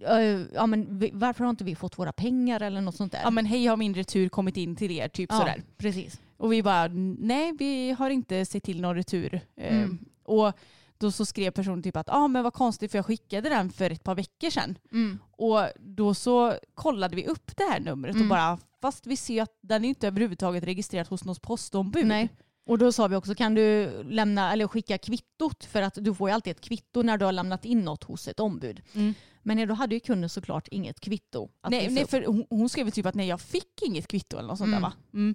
eh, 0.00 0.40
ja 0.54 0.66
men 0.66 1.10
varför 1.12 1.44
har 1.44 1.50
inte 1.50 1.64
vi 1.64 1.74
fått 1.74 1.98
våra 1.98 2.12
pengar 2.12 2.60
eller 2.62 2.80
något 2.80 2.96
sånt 2.96 3.12
där? 3.12 3.20
Ja 3.22 3.30
men 3.30 3.46
hej 3.46 3.66
har 3.66 3.76
min 3.76 3.94
retur 3.94 4.28
kommit 4.28 4.56
in 4.56 4.76
till 4.76 4.90
er, 4.90 5.08
typ 5.08 5.30
Ja, 5.32 5.38
sådär. 5.38 5.62
precis. 5.78 6.20
Och 6.36 6.52
vi 6.52 6.62
bara 6.62 6.88
nej 7.18 7.52
vi 7.58 7.90
har 7.90 8.10
inte 8.10 8.44
sett 8.46 8.62
till 8.64 8.80
någon 8.80 8.94
retur. 8.96 9.40
Mm. 9.56 9.82
Eh, 9.82 9.88
Och 10.24 10.52
då 11.00 11.10
så 11.10 11.24
skrev 11.26 11.50
personen 11.50 11.82
typ 11.82 11.96
att 11.96 12.08
ah, 12.08 12.28
men 12.28 12.42
vad 12.42 12.52
konstigt 12.54 12.90
för 12.90 12.98
jag 12.98 13.06
skickade 13.06 13.48
den 13.48 13.70
för 13.72 13.90
ett 13.90 14.04
par 14.04 14.14
veckor 14.14 14.50
sedan. 14.50 14.78
Mm. 14.92 15.18
Och 15.32 15.60
då 15.78 16.14
så 16.14 16.54
kollade 16.74 17.16
vi 17.16 17.26
upp 17.26 17.56
det 17.56 17.64
här 17.64 17.80
numret 17.80 18.10
och 18.14 18.16
Mm. 18.16 18.28
bara 18.28 18.58
fast 18.80 19.06
vi 19.06 19.16
ser 19.16 19.42
att 19.42 19.58
den 19.60 19.84
är 19.84 19.88
inte 19.88 20.06
överhuvudtaget 20.06 20.64
registrerad 20.64 21.08
hos 21.08 21.24
något 21.24 21.42
postombud. 21.42 22.06
Nej. 22.06 22.28
Och 22.66 22.78
då 22.78 22.92
sa 22.92 23.06
vi 23.08 23.16
också, 23.16 23.34
kan 23.34 23.54
du 23.54 23.90
lämna 24.02 24.52
eller 24.52 24.66
skicka 24.68 24.98
kvittot? 24.98 25.64
För 25.64 25.82
att 25.82 25.94
du 26.00 26.14
får 26.14 26.28
ju 26.28 26.34
alltid 26.34 26.50
ett 26.50 26.60
kvitto 26.60 27.02
när 27.02 27.18
du 27.18 27.24
har 27.24 27.32
lämnat 27.32 27.64
in 27.64 27.80
något 27.84 28.04
hos 28.04 28.28
ett 28.28 28.40
ombud. 28.40 28.82
Mm. 28.94 29.14
Men 29.42 29.68
då 29.68 29.74
hade 29.74 29.94
ju 29.94 30.00
kunden 30.00 30.30
såklart 30.30 30.68
inget 30.68 31.00
kvitto 31.00 31.48
Nej, 31.68 31.90
nej 31.90 32.06
för 32.06 32.24
hon, 32.26 32.44
hon 32.50 32.68
skrev 32.68 32.90
typ 32.90 33.06
att 33.06 33.14
nej 33.14 33.28
jag 33.28 33.40
fick 33.40 33.82
inget 33.82 34.08
kvitto 34.08 34.38
eller 34.38 34.48
något 34.48 34.58
sånt 34.58 34.68
Mm. 34.68 34.82
där 34.82 34.88
va? 34.88 35.34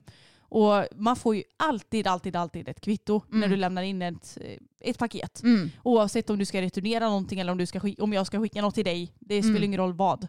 Och 0.55 0.85
man 0.95 1.15
får 1.15 1.35
ju 1.35 1.43
alltid, 1.57 2.07
alltid, 2.07 2.35
alltid 2.35 2.69
ett 2.69 2.81
kvitto 2.81 3.21
när 3.29 3.37
Mm. 3.37 3.49
du 3.49 3.55
lämnar 3.55 3.81
in 3.83 4.01
ett, 4.01 4.37
eh, 4.41 4.57
ett 4.79 4.97
paket. 4.97 5.43
Mm. 5.43 5.69
Oavsett 5.83 6.29
om 6.29 6.37
du 6.37 6.45
ska 6.45 6.61
returnera 6.61 7.05
någonting 7.09 7.39
eller 7.39 7.51
om, 7.51 7.57
du 7.57 7.65
ska, 7.65 7.81
om 7.99 8.13
jag 8.13 8.27
ska 8.27 8.39
skicka 8.41 8.61
något 8.61 8.75
till 8.75 8.85
dig. 8.85 9.13
Det 9.19 9.41
spelar 9.41 9.57
Mm. 9.57 9.63
ingen 9.63 9.79
roll 9.79 9.93
vad. 9.93 10.27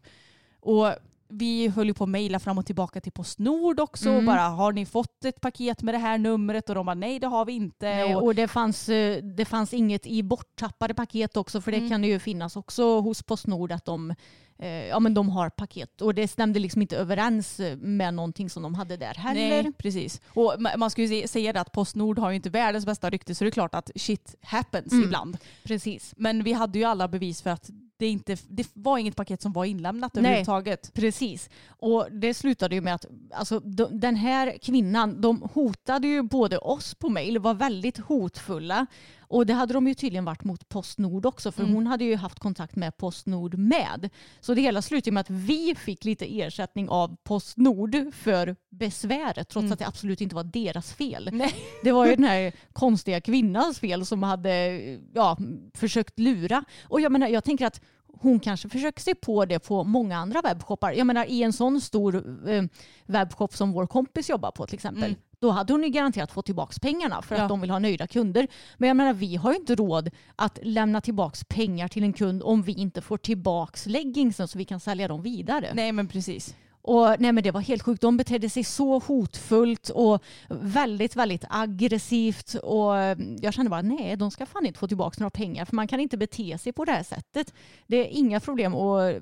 Och 0.60 0.86
vi 1.28 1.68
höll 1.68 1.86
ju 1.86 1.94
på 1.94 2.04
att 2.04 2.10
mejla 2.10 2.38
fram 2.38 2.58
och 2.58 2.66
tillbaka 2.66 3.00
till 3.00 3.12
Postnord 3.12 3.80
också. 3.80 4.08
Mm. 4.08 4.26
Bara 4.26 4.40
har 4.42 4.72
ni 4.72 4.86
fått 4.86 5.24
ett 5.24 5.40
paket 5.40 5.82
med 5.82 5.94
det 5.94 5.98
här 5.98 6.18
numret? 6.18 6.68
Och 6.68 6.74
de 6.74 6.86
bara 6.86 6.94
nej 6.94 7.18
det 7.18 7.26
har 7.26 7.44
vi 7.44 7.52
inte. 7.52 7.86
Nej, 7.86 8.16
och, 8.16 8.22
och 8.24 8.34
det 8.34 8.48
fanns, 8.48 8.88
eh, 8.88 9.22
det 9.22 9.44
fanns 9.44 9.74
inget 9.74 10.06
i 10.06 10.22
borttappade 10.22 10.94
paket 10.94 11.36
också 11.36 11.60
för 11.60 11.70
det 11.70 11.76
Mm. 11.76 11.90
kan 11.90 12.02
det 12.02 12.08
ju 12.08 12.18
finnas 12.18 12.56
också 12.56 13.00
hos 13.00 13.22
Postnord 13.22 13.72
att 13.72 13.84
de, 13.84 14.14
eh, 14.58 14.68
ja, 14.68 15.00
men 15.00 15.14
de 15.14 15.28
har 15.28 15.50
paket 15.50 16.00
och 16.00 16.14
det 16.14 16.28
stämde 16.28 16.58
liksom 16.58 16.82
inte 16.82 16.96
överens 16.96 17.60
eh, 17.60 17.76
med 17.76 18.14
någonting 18.14 18.50
som 18.50 18.62
de 18.62 18.74
hade 18.74 18.96
där 18.96 19.14
heller. 19.14 19.62
Nej, 19.62 19.72
precis. 19.72 20.20
Och 20.34 20.54
ma- 20.58 20.76
man 20.76 20.90
ska 20.90 21.02
ju 21.02 21.28
säga 21.28 21.52
det 21.52 21.60
att 21.60 21.72
Postnord 21.72 22.18
har 22.18 22.30
ju 22.30 22.36
inte 22.36 22.50
världens 22.50 22.86
bästa 22.86 23.10
rykte 23.10 23.34
så 23.34 23.44
det 23.44 23.48
är 23.48 23.52
klart 23.52 23.74
att 23.74 23.90
shit 23.96 24.34
happens 24.42 24.92
Mm. 24.92 25.04
ibland. 25.04 25.38
Precis. 25.64 26.14
Men 26.16 26.44
vi 26.44 26.52
hade 26.52 26.78
ju 26.78 26.84
alla 26.84 27.08
bevis 27.08 27.42
för 27.42 27.50
att 27.50 27.70
det, 27.99 28.09
inte, 28.09 28.36
det 28.49 28.68
var 28.72 28.99
inget 28.99 29.16
paket 29.16 29.42
som 29.42 29.53
var 29.53 29.64
inlämnat 29.64 30.14
Nej. 30.14 30.20
överhuvudtaget. 30.20 30.94
Precis. 30.94 31.51
Och 31.68 32.09
det 32.11 32.34
slutade 32.34 32.74
ju 32.74 32.80
med 32.80 32.94
att 32.94 33.07
alltså, 33.30 33.61
de, 33.61 34.01
den 34.01 34.16
här 34.16 34.59
kvinnan, 34.62 35.20
de 35.20 35.42
hotade 35.55 36.07
ju 36.09 36.22
både 36.22 36.59
oss 36.59 36.94
på 36.94 37.09
mail, 37.09 37.38
var 37.38 37.55
väldigt 37.55 37.99
hotfulla. 37.99 38.86
Och 39.28 39.46
det 39.46 39.52
hade 39.54 39.74
de 39.74 39.86
ju 39.88 39.94
tydligen 39.94 40.24
varit 40.24 40.44
mot 40.44 40.68
Postnord 40.68 41.26
också 41.26 41.52
för 41.52 41.62
Mm. 41.62 41.74
hon 41.74 41.86
hade 41.86 42.04
ju 42.04 42.16
haft 42.16 42.38
kontakt 42.38 42.76
med 42.76 42.96
Postnord 42.96 43.54
med. 43.58 44.10
Så 44.40 44.54
det 44.54 44.60
hela 44.60 44.82
slutade 44.82 45.12
med 45.14 45.20
att 45.20 45.30
vi 45.30 45.74
fick 45.74 46.04
lite 46.04 46.40
ersättning 46.40 46.88
av 46.88 47.16
Postnord 47.24 47.96
för 48.14 48.56
besväret 48.70 49.48
trots 49.48 49.62
Mm. 49.62 49.72
att 49.72 49.78
det 49.78 49.86
absolut 49.86 50.20
inte 50.20 50.34
var 50.34 50.44
deras 50.44 50.92
fel. 50.92 51.28
Nej. 51.32 51.54
Det 51.82 51.92
var 51.92 52.06
ju 52.06 52.16
den 52.16 52.24
här 52.24 52.52
konstiga 52.72 53.20
kvinnans 53.20 53.78
fel 53.78 54.06
som 54.06 54.22
hade 54.22 54.80
ja, 55.14 55.38
försökt 55.74 56.18
lura. 56.18 56.64
Och 56.88 57.00
jag 57.00 57.12
menar, 57.12 57.28
jag 57.28 57.44
tänker 57.44 57.66
att 57.66 57.80
hon 58.20 58.40
kanske 58.40 58.68
försöker 58.68 59.00
se 59.02 59.14
på 59.14 59.44
det 59.44 59.58
på 59.58 59.84
många 59.84 60.16
andra 60.16 60.40
webbshoppar. 60.42 60.92
Jag 60.92 61.06
menar 61.06 61.24
i 61.24 61.42
en 61.42 61.52
sån 61.52 61.80
stor 61.80 62.16
eh, 62.50 62.62
webbshop 63.06 63.54
som 63.56 63.72
vår 63.72 63.86
kompis 63.86 64.28
jobbar 64.30 64.50
på 64.50 64.66
till 64.66 64.74
exempel. 64.74 65.04
Mm. 65.04 65.16
Då 65.40 65.50
hade 65.50 65.72
hon 65.72 65.82
ju 65.82 65.88
garanterat 65.88 66.32
fått 66.32 66.46
tillbaka 66.46 66.72
pengarna 66.82 67.22
för 67.22 67.36
Ja. 67.36 67.42
att 67.42 67.48
de 67.48 67.60
vill 67.60 67.70
ha 67.70 67.78
nöjda 67.78 68.06
kunder. 68.06 68.48
Men 68.76 68.88
jag 68.88 68.96
menar 68.96 69.12
vi 69.12 69.36
har 69.36 69.52
ju 69.52 69.58
inte 69.58 69.74
råd 69.74 70.10
att 70.36 70.58
lämna 70.62 71.00
tillbaka 71.00 71.36
pengar 71.48 71.88
till 71.88 72.02
en 72.02 72.12
kund 72.12 72.42
om 72.42 72.62
vi 72.62 72.72
inte 72.72 73.00
får 73.00 73.18
tillbaka 73.18 73.78
leggingsen 73.86 74.48
så 74.48 74.58
vi 74.58 74.64
kan 74.64 74.80
sälja 74.80 75.08
dem 75.08 75.22
vidare. 75.22 75.70
Nej 75.74 75.92
men 75.92 76.08
precis. 76.08 76.54
Och, 76.87 77.16
nej 77.18 77.32
men 77.32 77.43
det 77.45 77.51
var 77.51 77.61
helt 77.61 77.82
sjukt. 77.82 78.03
De 78.03 78.16
betedde 78.16 78.51
sig 78.51 78.64
så 78.64 78.99
hotfullt 78.99 79.89
och 79.89 80.22
väldigt, 80.49 81.16
väldigt 81.16 81.45
aggressivt. 81.49 82.55
Och 82.55 82.99
eh, 82.99 83.18
jag 83.41 83.55
kände 83.55 83.70
bara 83.70 83.82
nej, 83.82 84.16
de 84.16 84.30
ska 84.30 84.47
fan 84.47 84.66
inte 84.66 84.78
få 84.78 84.89
tillbaka 84.89 85.16
några 85.18 85.30
pengar 85.30 85.64
för 85.64 85.76
man 85.76 85.89
kan 85.89 86.01
inte 86.01 86.16
bete 86.16 86.59
sig 86.59 86.72
på 86.72 86.84
det 86.84 86.93
här 86.93 87.03
sättet. 87.03 87.55
Det 87.87 87.97
är 87.97 88.18
inga 88.18 88.41
problem 88.41 88.74
och, 88.74 89.12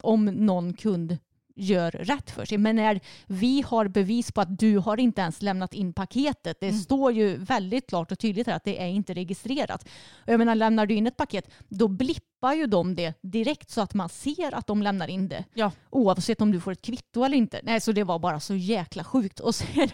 om 0.00 0.24
någon 0.24 0.74
kund 0.74 1.18
gör 1.56 1.90
rätt 1.90 2.30
för 2.30 2.44
sig. 2.44 2.58
Men 2.58 2.76
när 2.76 3.00
vi 3.26 3.62
har 3.66 3.88
bevis 3.88 4.32
på 4.32 4.40
att 4.40 4.58
du 4.58 4.78
har 4.78 5.00
inte 5.00 5.20
ens 5.20 5.42
lämnat 5.42 5.74
in 5.74 5.92
paketet. 5.92 6.56
Det 6.60 6.68
Mm. 6.68 6.80
står 6.80 7.12
ju 7.12 7.36
väldigt 7.36 7.86
klart 7.88 8.12
och 8.12 8.18
tydligt 8.18 8.46
här 8.46 8.56
att 8.56 8.64
det 8.64 8.82
är 8.82 8.86
inte 8.86 9.14
registrerat. 9.14 9.88
Jag 10.24 10.38
menar, 10.38 10.54
lämnar 10.54 10.86
du 10.86 10.94
in 10.94 11.06
ett 11.06 11.16
paket 11.16 11.50
då 11.68 11.88
blippar 11.88 12.54
ju 12.54 12.66
de 12.66 12.94
det 12.94 13.14
direkt 13.22 13.70
så 13.70 13.80
att 13.80 13.94
man 13.94 14.08
ser 14.08 14.54
att 14.54 14.66
de 14.66 14.82
lämnar 14.82 15.08
in 15.08 15.28
det. 15.28 15.44
Ja. 15.54 15.70
Oavsett 15.90 16.40
om 16.40 16.52
du 16.52 16.60
får 16.60 16.72
ett 16.72 16.82
kvitto 16.82 17.24
eller 17.24 17.36
inte. 17.36 17.60
Nej, 17.62 17.80
så 17.80 17.92
det 17.92 18.04
var 18.04 18.18
bara 18.18 18.40
så 18.40 18.54
jäkla 18.54 19.04
sjukt. 19.04 19.40
Och 19.40 19.54
sen, 19.54 19.88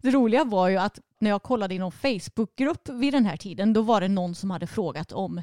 det 0.00 0.10
roliga 0.10 0.44
var 0.44 0.68
ju 0.68 0.76
att 0.76 0.98
när 1.18 1.30
jag 1.30 1.42
kollade 1.42 1.74
i 1.74 1.78
någon 1.78 1.92
Facebookgrupp 1.92 2.88
vid 2.88 3.12
den 3.14 3.26
här 3.26 3.36
tiden 3.36 3.72
då 3.72 3.82
var 3.82 4.00
det 4.00 4.08
någon 4.08 4.34
som 4.34 4.50
hade 4.50 4.66
frågat 4.66 5.12
om 5.12 5.42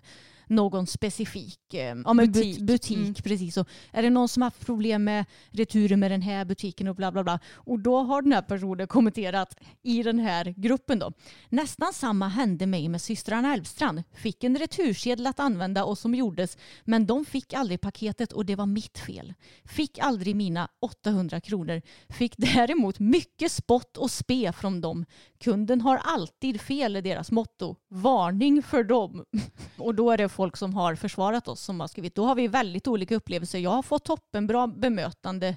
någon 0.52 0.88
specifik 0.88 1.74
eh, 1.74 1.96
ja, 2.06 2.14
men 2.14 2.32
butik. 2.32 2.62
Butik. 2.62 2.98
Mm. 2.98 3.14
precis. 3.14 3.58
Och 3.58 3.68
är 3.92 4.02
det 4.02 4.10
någon 4.10 4.28
som 4.28 4.42
har 4.42 4.48
haft 4.48 4.66
problem 4.66 5.04
med 5.04 5.26
returer 5.50 5.96
med 5.96 6.12
den 6.12 6.22
här 6.22 6.46
butiken 6.46 6.88
och 6.88 6.96
bla 6.96 7.12
bla 7.12 7.24
bla. 7.24 7.40
Och 7.54 7.80
då 7.80 8.00
har 8.00 8.22
den 8.22 8.32
här 8.32 8.42
personen 8.42 8.88
kommenterat 8.88 9.56
i 9.84 10.04
den 10.04 10.20
här 10.20 10.54
gruppen 10.58 11.00
då. 11.00 11.14
Nästan 11.50 11.94
samma 11.94 12.28
hände 12.28 12.66
mig 12.66 12.90
med 12.90 13.02
systrarna 13.02 13.54
Elfstrand. 13.54 14.04
Fick 14.14 14.44
en 14.44 14.58
retursedel 14.58 15.28
att 15.28 15.40
använda 15.40 15.86
och 15.86 15.98
som 15.98 16.16
gjordes 16.16 16.58
men 16.84 17.06
de 17.06 17.26
fick 17.26 17.54
aldrig 17.54 17.82
paketet 17.82 18.32
och 18.32 18.46
det 18.46 18.56
var 18.56 18.66
mitt 18.66 18.98
fel. 19.00 19.34
Fick 19.66 20.00
aldrig 20.00 20.36
mina 20.36 20.68
800 20.82 21.42
kronor. 21.42 21.82
Fick 22.10 22.34
däremot 22.38 23.00
mycket 23.00 23.52
spott 23.52 23.98
och 23.98 24.12
spe 24.12 24.54
från 24.54 24.82
dem. 24.82 25.06
Kunden 25.40 25.82
har 25.82 25.98
alltid 25.98 26.62
fel 26.62 26.96
är 26.96 27.02
deras 27.02 27.32
motto. 27.32 27.76
Varning 27.90 28.64
för 28.64 28.84
dem. 28.84 29.26
Och 29.78 29.96
då 29.96 30.12
är 30.12 30.18
det 30.18 30.30
folk 30.42 30.58
som 30.58 30.74
har 30.74 30.96
försvarat 30.96 31.48
oss 31.48 31.62
som 31.62 31.80
har 31.80 31.88
skrivit. 31.88 32.16
Då 32.16 32.26
har 32.26 32.36
vi 32.36 32.48
väldigt 32.48 32.88
olika 32.88 33.16
upplevelser. 33.16 33.60
Jag 33.60 33.70
har 33.70 33.84
fått 33.84 34.06
toppenbra 34.06 34.68
bemötande 34.68 35.56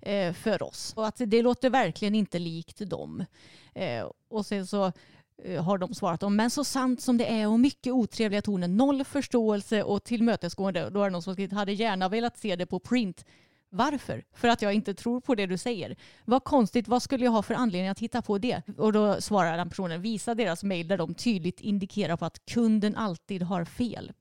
eh, 0.00 0.32
för 0.32 0.62
oss. 0.62 0.92
Och 0.96 1.06
att 1.06 1.20
det 1.26 1.42
låter 1.42 1.70
verkligen 1.70 2.14
inte 2.14 2.38
likt 2.38 2.78
dem. 2.90 3.24
Eh, 3.74 4.06
och 4.28 4.46
sen 4.46 4.66
så 4.66 4.92
eh, 5.44 5.64
har 5.64 5.78
de 5.78 5.94
svarat 5.94 6.22
om 6.22 6.36
men 6.36 6.50
så 6.50 6.64
sant 6.64 7.00
som 7.00 7.16
det 7.18 7.26
är 7.26 7.48
och 7.48 7.60
mycket 7.60 7.92
otrevliga 7.92 8.42
toner, 8.42 8.68
noll 8.68 9.04
förståelse 9.04 9.82
och 9.82 10.04
tillmötesgående. 10.04 10.90
Då 10.90 11.00
är 11.00 11.04
det 11.04 11.10
någon 11.10 11.22
som 11.22 11.34
skrivit 11.34 11.52
hade 11.52 11.72
gärna 11.72 12.08
velat 12.08 12.38
se 12.38 12.56
det 12.56 12.66
på 12.66 12.78
print. 12.78 13.24
Varför? 13.70 14.24
För 14.32 14.48
att 14.48 14.62
jag 14.62 14.74
inte 14.74 14.94
tror 14.94 15.20
på 15.20 15.34
det 15.34 15.46
du 15.46 15.58
säger. 15.58 15.96
Vad 16.24 16.44
konstigt, 16.44 16.88
vad 16.88 17.02
skulle 17.02 17.24
jag 17.24 17.32
ha 17.32 17.42
för 17.42 17.54
anledning 17.54 17.88
att 17.88 17.98
hitta 17.98 18.22
på 18.22 18.38
det? 18.38 18.62
Och 18.78 18.92
då 18.92 19.20
svarar 19.20 19.56
den 19.56 19.68
personen, 19.68 20.02
visa 20.02 20.34
deras 20.34 20.62
mejl 20.62 20.88
där 20.88 20.98
de 20.98 21.14
tydligt 21.14 21.60
indikerar 21.60 22.16
på 22.16 22.24
att 22.24 22.46
kunden 22.46 22.96
alltid 22.96 23.42
har 23.42 23.64
fel 23.64 24.12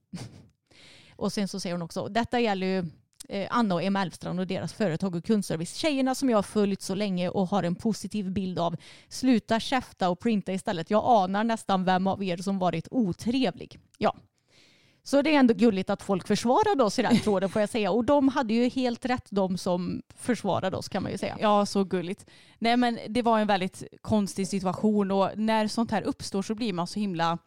och 1.16 1.34
sen 1.34 1.47
så 1.47 1.59
säger 1.59 1.74
hon 1.74 1.82
också, 1.82 2.07
detta 2.07 2.39
gäller 2.39 2.68
ju 2.68 2.86
eh, 3.30 3.47
Anna 3.51 3.76
och 3.76 3.84
Emma 3.84 4.01
Elfstrand 4.01 4.39
och 4.39 4.47
deras 4.47 4.74
företag 4.74 5.16
och 5.16 5.26
kundservice. 5.26 5.76
Tjejerna 5.76 6.16
som 6.16 6.30
jag 6.30 6.38
har 6.38 6.43
följt 6.43 6.82
så 6.82 6.95
länge 6.95 7.30
och 7.30 7.47
har 7.47 7.63
en 7.63 7.76
positiv 7.76 8.32
bild 8.32 8.59
av. 8.59 8.76
Sluta 9.09 9.59
käfta 9.59 10.09
och 10.09 10.20
printa 10.20 10.53
istället. 10.53 10.89
Jag 10.89 11.03
anar 11.05 11.43
nästan 11.43 11.86
vem 11.86 12.07
av 12.07 12.24
er 12.24 12.38
som 12.38 12.59
varit 12.59 12.88
otrevlig. 12.91 13.80
Ja. 13.97 14.16
Så 15.03 15.22
det 15.22 15.36
är 15.36 15.39
ändå 15.39 15.53
gulligt 15.53 15.89
att 15.89 16.01
folk 16.01 16.28
försvarade 16.28 16.84
oss 16.84 16.99
i 16.99 17.01
den 17.01 17.20
tråden 17.20 17.49
får 17.49 17.61
jag 17.61 17.70
säga. 17.70 17.91
Och 17.91 18.05
de 18.05 18.28
hade 18.28 18.53
ju 18.53 18.70
helt 18.70 19.05
rätt 19.05 19.28
de 19.30 19.57
som 19.57 20.01
försvarade 20.16 20.78
oss 20.78 20.89
kan 20.89 21.03
man 21.03 21.11
ju 21.11 21.18
säga. 21.18 21.38
Ja, 21.41 21.66
så 21.66 21.84
gulligt. 21.84 22.26
Nej 22.59 22.78
men 22.78 22.99
det 23.07 23.22
var 23.22 23.39
en 23.39 23.47
väldigt 23.47 23.84
konstig 24.01 24.47
situation 24.47 25.11
och 25.11 25.30
när 25.36 25.68
sånt 25.68 25.91
här 25.91 26.01
uppstår 26.01 26.41
så 26.41 26.55
blir 26.55 26.74
man 26.74 26.88
så 26.88 26.99
himla 26.99 27.38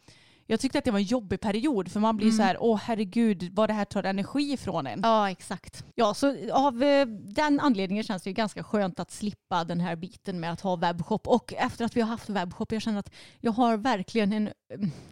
jag 0.51 0.61
tyckte 0.61 0.79
att 0.79 0.85
det 0.85 0.91
var 0.91 0.99
en 0.99 1.05
jobbig 1.05 1.41
period 1.41 1.93
för 1.93 2.01
man 2.01 2.17
blir 2.17 2.31
så 2.31 2.43
här, 2.43 2.57
åh 2.61 2.81
herregud 2.85 3.51
vad 3.55 3.69
det 3.69 3.73
här 3.73 3.85
tar 3.85 4.03
energi 4.03 4.53
ifrån 4.53 4.87
en. 4.87 5.01
Ja, 5.03 5.31
exakt. 5.31 5.85
Ja, 5.95 6.15
så 6.15 6.53
av 6.53 6.83
eh, 6.83 7.07
den 7.07 7.61
anledningen 7.61 8.05
känns 8.05 8.23
det 8.23 8.31
ju 8.31 8.35
ganska 8.35 8.65
skönt 8.65 9.01
att 9.01 9.11
slippa 9.11 9.65
den 9.65 9.81
här 9.81 9.97
biten 9.97 10.41
med 10.41 10.53
att 10.53 10.61
ha 10.61 10.77
webbshop. 10.77 11.29
Och 11.29 11.55
efter 11.57 11.85
att 11.85 11.97
vi 11.97 12.01
har 12.01 12.09
haft 12.09 12.29
webbshop, 12.29 12.73
jag 12.73 12.83
känner 12.83 12.99
att 12.99 13.13
jag 13.41 13.53
har 13.53 13.77
verkligen 13.77 14.33
en 14.33 14.47
eh, 14.47 14.53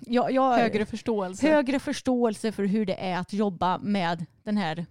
jag, 0.01 0.32
jag, 0.32 0.57
Högre 0.57 0.87
förståelse. 0.87 1.49
högre 1.49 1.78
förståelse 1.78 2.53
för 2.53 2.64
hur 2.64 2.87
det 2.87 2.95
är 2.95 3.18
att 3.18 3.32
jobba 3.32 3.78
med 3.78 4.26
den 4.45 4.57
här 4.57 4.87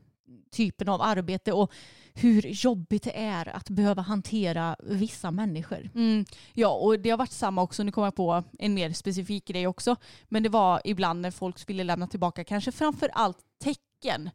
typen 0.51 0.89
av 0.89 1.01
arbete 1.01 1.53
och 1.53 1.71
hur 2.13 2.41
jobbigt 2.47 3.03
det 3.03 3.17
är 3.17 3.55
att 3.55 3.69
behöva 3.69 4.01
hantera 4.01 4.75
vissa 4.83 5.31
människor. 5.31 5.89
Mm, 5.95 6.25
ja, 6.53 6.69
och 6.69 6.99
det 6.99 7.09
har 7.09 7.17
varit 7.17 7.31
samma 7.31 7.61
också. 7.61 7.83
Nu 7.83 7.91
kommer 7.91 8.07
jag 8.07 8.15
på 8.15 8.43
en 8.59 8.73
mer 8.73 8.91
specifik 8.93 9.45
grej 9.45 9.67
också. 9.67 9.95
Men 10.25 10.43
det 10.43 10.49
var 10.49 10.81
ibland 10.85 11.21
när 11.21 11.31
folk 11.31 11.69
ville 11.69 11.83
lämna 11.83 12.07
tillbaka 12.07 12.43
kanske 12.43 12.71
framför 12.71 13.09
allt 13.13 13.37
tecken. 13.63 14.29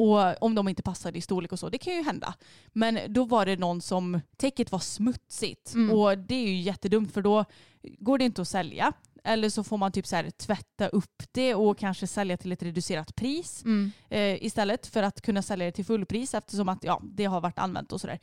Och 0.00 0.42
om 0.42 0.54
de 0.54 0.68
inte 0.68 0.82
passade 0.82 1.18
i 1.18 1.20
storlek 1.20 1.52
och 1.52 1.58
så. 1.58 1.68
Det 1.68 1.78
kan 1.78 1.94
ju 1.94 2.02
hända. 2.02 2.34
Men 2.72 2.98
då 3.08 3.24
var 3.24 3.46
det 3.46 3.56
någon 3.56 3.80
som 3.80 4.20
täcket 4.36 4.72
var 4.72 4.78
smutsigt. 4.78 5.74
Och 5.92 6.18
det 6.18 6.34
är 6.34 6.48
ju 6.48 6.60
jättedumt 6.60 7.12
för 7.12 7.22
då 7.22 7.44
går 7.98 8.18
det 8.18 8.24
inte 8.24 8.42
att 8.42 8.48
sälja. 8.48 8.92
Eller 9.24 9.48
så 9.48 9.64
får 9.64 9.78
man 9.78 9.92
typ 9.92 10.06
så 10.06 10.16
här 10.16 10.30
tvätta 10.30 10.88
upp 10.88 11.22
det 11.32 11.54
och 11.54 11.78
kanske 11.78 12.06
sälja 12.06 12.36
till 12.36 12.52
ett 12.52 12.62
reducerat 12.62 13.14
pris 13.14 13.64
eh, 14.08 14.44
istället 14.44 14.86
för 14.86 15.02
att 15.02 15.22
kunna 15.22 15.42
sälja 15.42 15.66
det 15.66 15.72
till 15.72 15.84
fullpris 15.84 16.34
eftersom 16.34 16.68
att 16.68 16.84
ja, 16.84 17.00
det 17.04 17.24
har 17.24 17.40
varit 17.40 17.58
använt 17.58 17.92
och 17.92 18.00
sådär. 18.00 18.18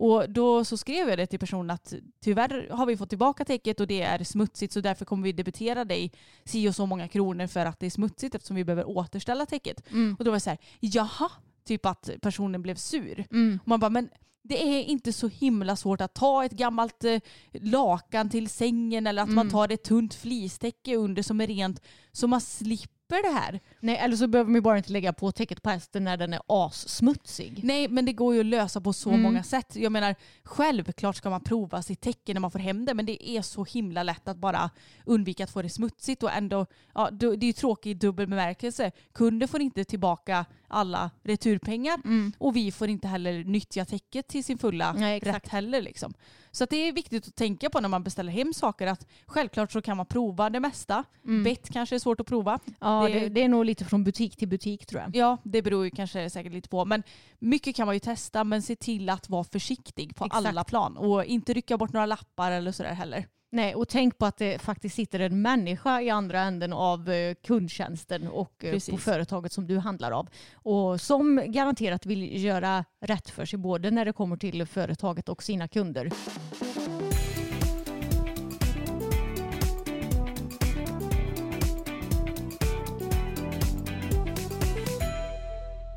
Och 0.00 0.30
då 0.30 0.64
så 0.64 0.76
skrev 0.76 1.08
jag 1.08 1.18
det 1.18 1.26
till 1.26 1.38
personen 1.38 1.70
att 1.70 1.94
tyvärr 2.20 2.68
har 2.70 2.86
vi 2.86 2.96
fått 2.96 3.08
tillbaka 3.08 3.44
täcket 3.44 3.80
och 3.80 3.86
det 3.86 4.02
är 4.02 4.24
smutsigt 4.24 4.72
så 4.72 4.80
därför 4.80 5.04
kommer 5.04 5.24
vi 5.24 5.32
debitera 5.32 5.84
dig 5.84 6.12
si 6.44 6.68
och 6.68 6.74
så 6.74 6.86
många 6.86 7.08
kronor 7.08 7.46
för 7.46 7.66
att 7.66 7.80
det 7.80 7.86
är 7.86 7.90
smutsigt 7.90 8.34
eftersom 8.34 8.56
vi 8.56 8.64
behöver 8.64 8.88
återställa 8.88 9.46
täcket. 9.46 9.82
Och 10.18 10.24
då 10.24 10.30
var 10.30 10.36
det 10.36 10.40
så 10.40 10.50
här, 10.50 10.58
jaha, 10.80 11.30
typ 11.68 11.86
att 11.86 12.10
personen 12.22 12.62
blev 12.62 12.74
sur. 12.74 13.26
Och 13.60 13.68
man 13.68 13.80
bara, 13.80 13.90
men 13.90 14.08
det 14.42 14.62
är 14.62 14.84
inte 14.84 15.12
så 15.12 15.28
himla 15.28 15.76
svårt 15.76 16.00
att 16.00 16.14
ta 16.14 16.44
ett 16.44 16.52
gammalt 16.52 17.04
eh, 17.04 17.20
lakan 17.52 18.30
till 18.30 18.48
sängen 18.48 19.06
eller 19.06 19.22
att 19.22 19.28
man 19.34 19.50
tar 19.50 19.72
ett 19.72 19.82
tunt 19.84 20.14
flistäcke 20.14 20.96
under 20.96 21.22
som 21.22 21.40
är 21.40 21.46
rent 21.46 21.82
så 22.12 22.26
man 22.26 22.40
slipper 22.40 22.97
det 23.16 23.28
här. 23.30 23.60
Nej, 23.80 23.96
eller 23.96 24.16
så 24.16 24.26
behöver 24.26 24.48
man 24.48 24.54
ju 24.54 24.60
bara 24.60 24.76
inte 24.76 24.92
lägga 24.92 25.12
på 25.12 25.32
täcket 25.32 25.62
på 25.62 25.70
hästen 25.70 26.04
när 26.04 26.16
den 26.16 26.32
är 26.32 26.40
assmutsig. 26.46 27.60
Nej, 27.64 27.88
men 27.88 28.04
det 28.04 28.12
går 28.12 28.34
ju 28.34 28.40
att 28.40 28.46
lösa 28.46 28.80
på 28.80 28.92
så 28.92 29.10
många 29.10 29.42
sätt. 29.42 29.76
Jag 29.76 29.92
menar, 29.92 30.14
självklart 30.44 31.16
ska 31.16 31.30
man 31.30 31.40
prova 31.40 31.82
sitt 31.82 32.00
täcke 32.00 32.34
när 32.34 32.40
man 32.40 32.50
får 32.50 32.58
hem 32.58 32.84
det, 32.84 32.94
men 32.94 33.06
det 33.06 33.28
är 33.30 33.42
så 33.42 33.64
himla 33.64 34.02
lätt 34.02 34.28
att 34.28 34.36
bara 34.36 34.70
undvika 35.04 35.44
att 35.44 35.50
få 35.50 35.62
det 35.62 35.70
smutsigt 35.70 36.22
och 36.22 36.32
ändå, 36.32 36.66
ja, 36.94 37.10
det 37.10 37.26
är 37.26 37.44
ju 37.44 37.52
tråkigt 37.52 37.90
i 37.90 37.94
dubbel 37.94 38.26
bemärkelse. 38.26 38.90
Kunden 39.12 39.48
får 39.48 39.60
inte 39.60 39.84
tillbaka 39.84 40.44
alla 40.68 41.10
returpengar 41.22 42.00
och 42.38 42.56
vi 42.56 42.72
får 42.72 42.88
inte 42.88 43.08
heller 43.08 43.44
nyttja 43.44 43.84
täcket 43.84 44.28
till 44.28 44.44
sin 44.44 44.58
fulla 44.58 44.92
Nej, 44.92 45.16
exakt. 45.16 45.36
rätt 45.36 45.48
heller. 45.52 45.82
Liksom. 45.82 46.14
Så 46.50 46.64
att 46.64 46.70
det 46.70 46.76
är 46.76 46.92
viktigt 46.92 47.28
att 47.28 47.36
tänka 47.36 47.70
på 47.70 47.80
när 47.80 47.88
man 47.88 48.02
beställer 48.02 48.32
hem 48.32 48.54
saker 48.54 48.86
att 48.86 49.06
självklart 49.26 49.72
så 49.72 49.82
kan 49.82 49.96
man 49.96 50.06
prova 50.06 50.50
det 50.50 50.60
mesta. 50.60 51.04
Bett 51.44 51.70
kanske 51.70 51.94
är 51.94 51.98
svårt 51.98 52.20
att 52.20 52.26
prova. 52.26 52.58
Ja, 52.80 52.97
Det- 53.06 53.18
det, 53.20 53.28
det 53.28 53.42
är 53.42 53.48
nog 53.48 53.64
lite 53.64 53.84
från 53.84 54.04
butik 54.04 54.36
till 54.36 54.48
butik 54.48 54.86
tror 54.86 55.02
jag. 55.02 55.16
Ja, 55.16 55.36
det 55.44 55.62
beror 55.62 55.84
ju 55.84 55.90
kanske 55.90 56.30
säkert 56.30 56.52
lite 56.52 56.68
på. 56.68 56.84
Men 56.84 57.02
mycket 57.38 57.76
kan 57.76 57.86
man 57.86 57.94
ju 57.96 58.00
testa 58.00 58.44
men 58.44 58.62
se 58.62 58.76
till 58.76 59.08
att 59.10 59.28
vara 59.28 59.44
försiktig 59.44 60.16
på 60.16 60.24
Exakt. 60.24 60.46
alla 60.46 60.64
plan. 60.64 60.96
Och 60.96 61.24
inte 61.24 61.52
rycka 61.52 61.76
bort 61.78 61.92
några 61.92 62.06
lappar 62.06 62.50
eller 62.52 62.72
sådär 62.72 62.92
heller. 62.94 63.26
Nej, 63.50 63.74
och 63.74 63.88
tänk 63.88 64.18
på 64.18 64.26
att 64.26 64.36
det 64.36 64.62
faktiskt 64.62 64.94
sitter 64.96 65.20
en 65.20 65.42
människa 65.42 66.00
i 66.00 66.10
andra 66.10 66.40
änden 66.40 66.72
av 66.72 67.10
eh, 67.10 67.34
kundtjänsten 67.46 68.28
och 68.28 68.64
eh, 68.64 68.70
på 68.70 68.74
Precis. 68.74 69.04
företaget 69.04 69.52
som 69.52 69.66
du 69.66 69.78
handlar 69.78 70.10
av. 70.10 70.28
Och 70.52 71.00
som 71.00 71.42
garanterat 71.46 72.06
vill 72.06 72.44
göra 72.44 72.84
rätt 73.00 73.30
för 73.30 73.44
sig 73.46 73.58
både 73.58 73.90
när 73.90 74.04
det 74.04 74.12
kommer 74.12 74.36
till 74.36 74.66
företaget 74.66 75.28
och 75.28 75.42
sina 75.42 75.68
kunder. 75.68 76.10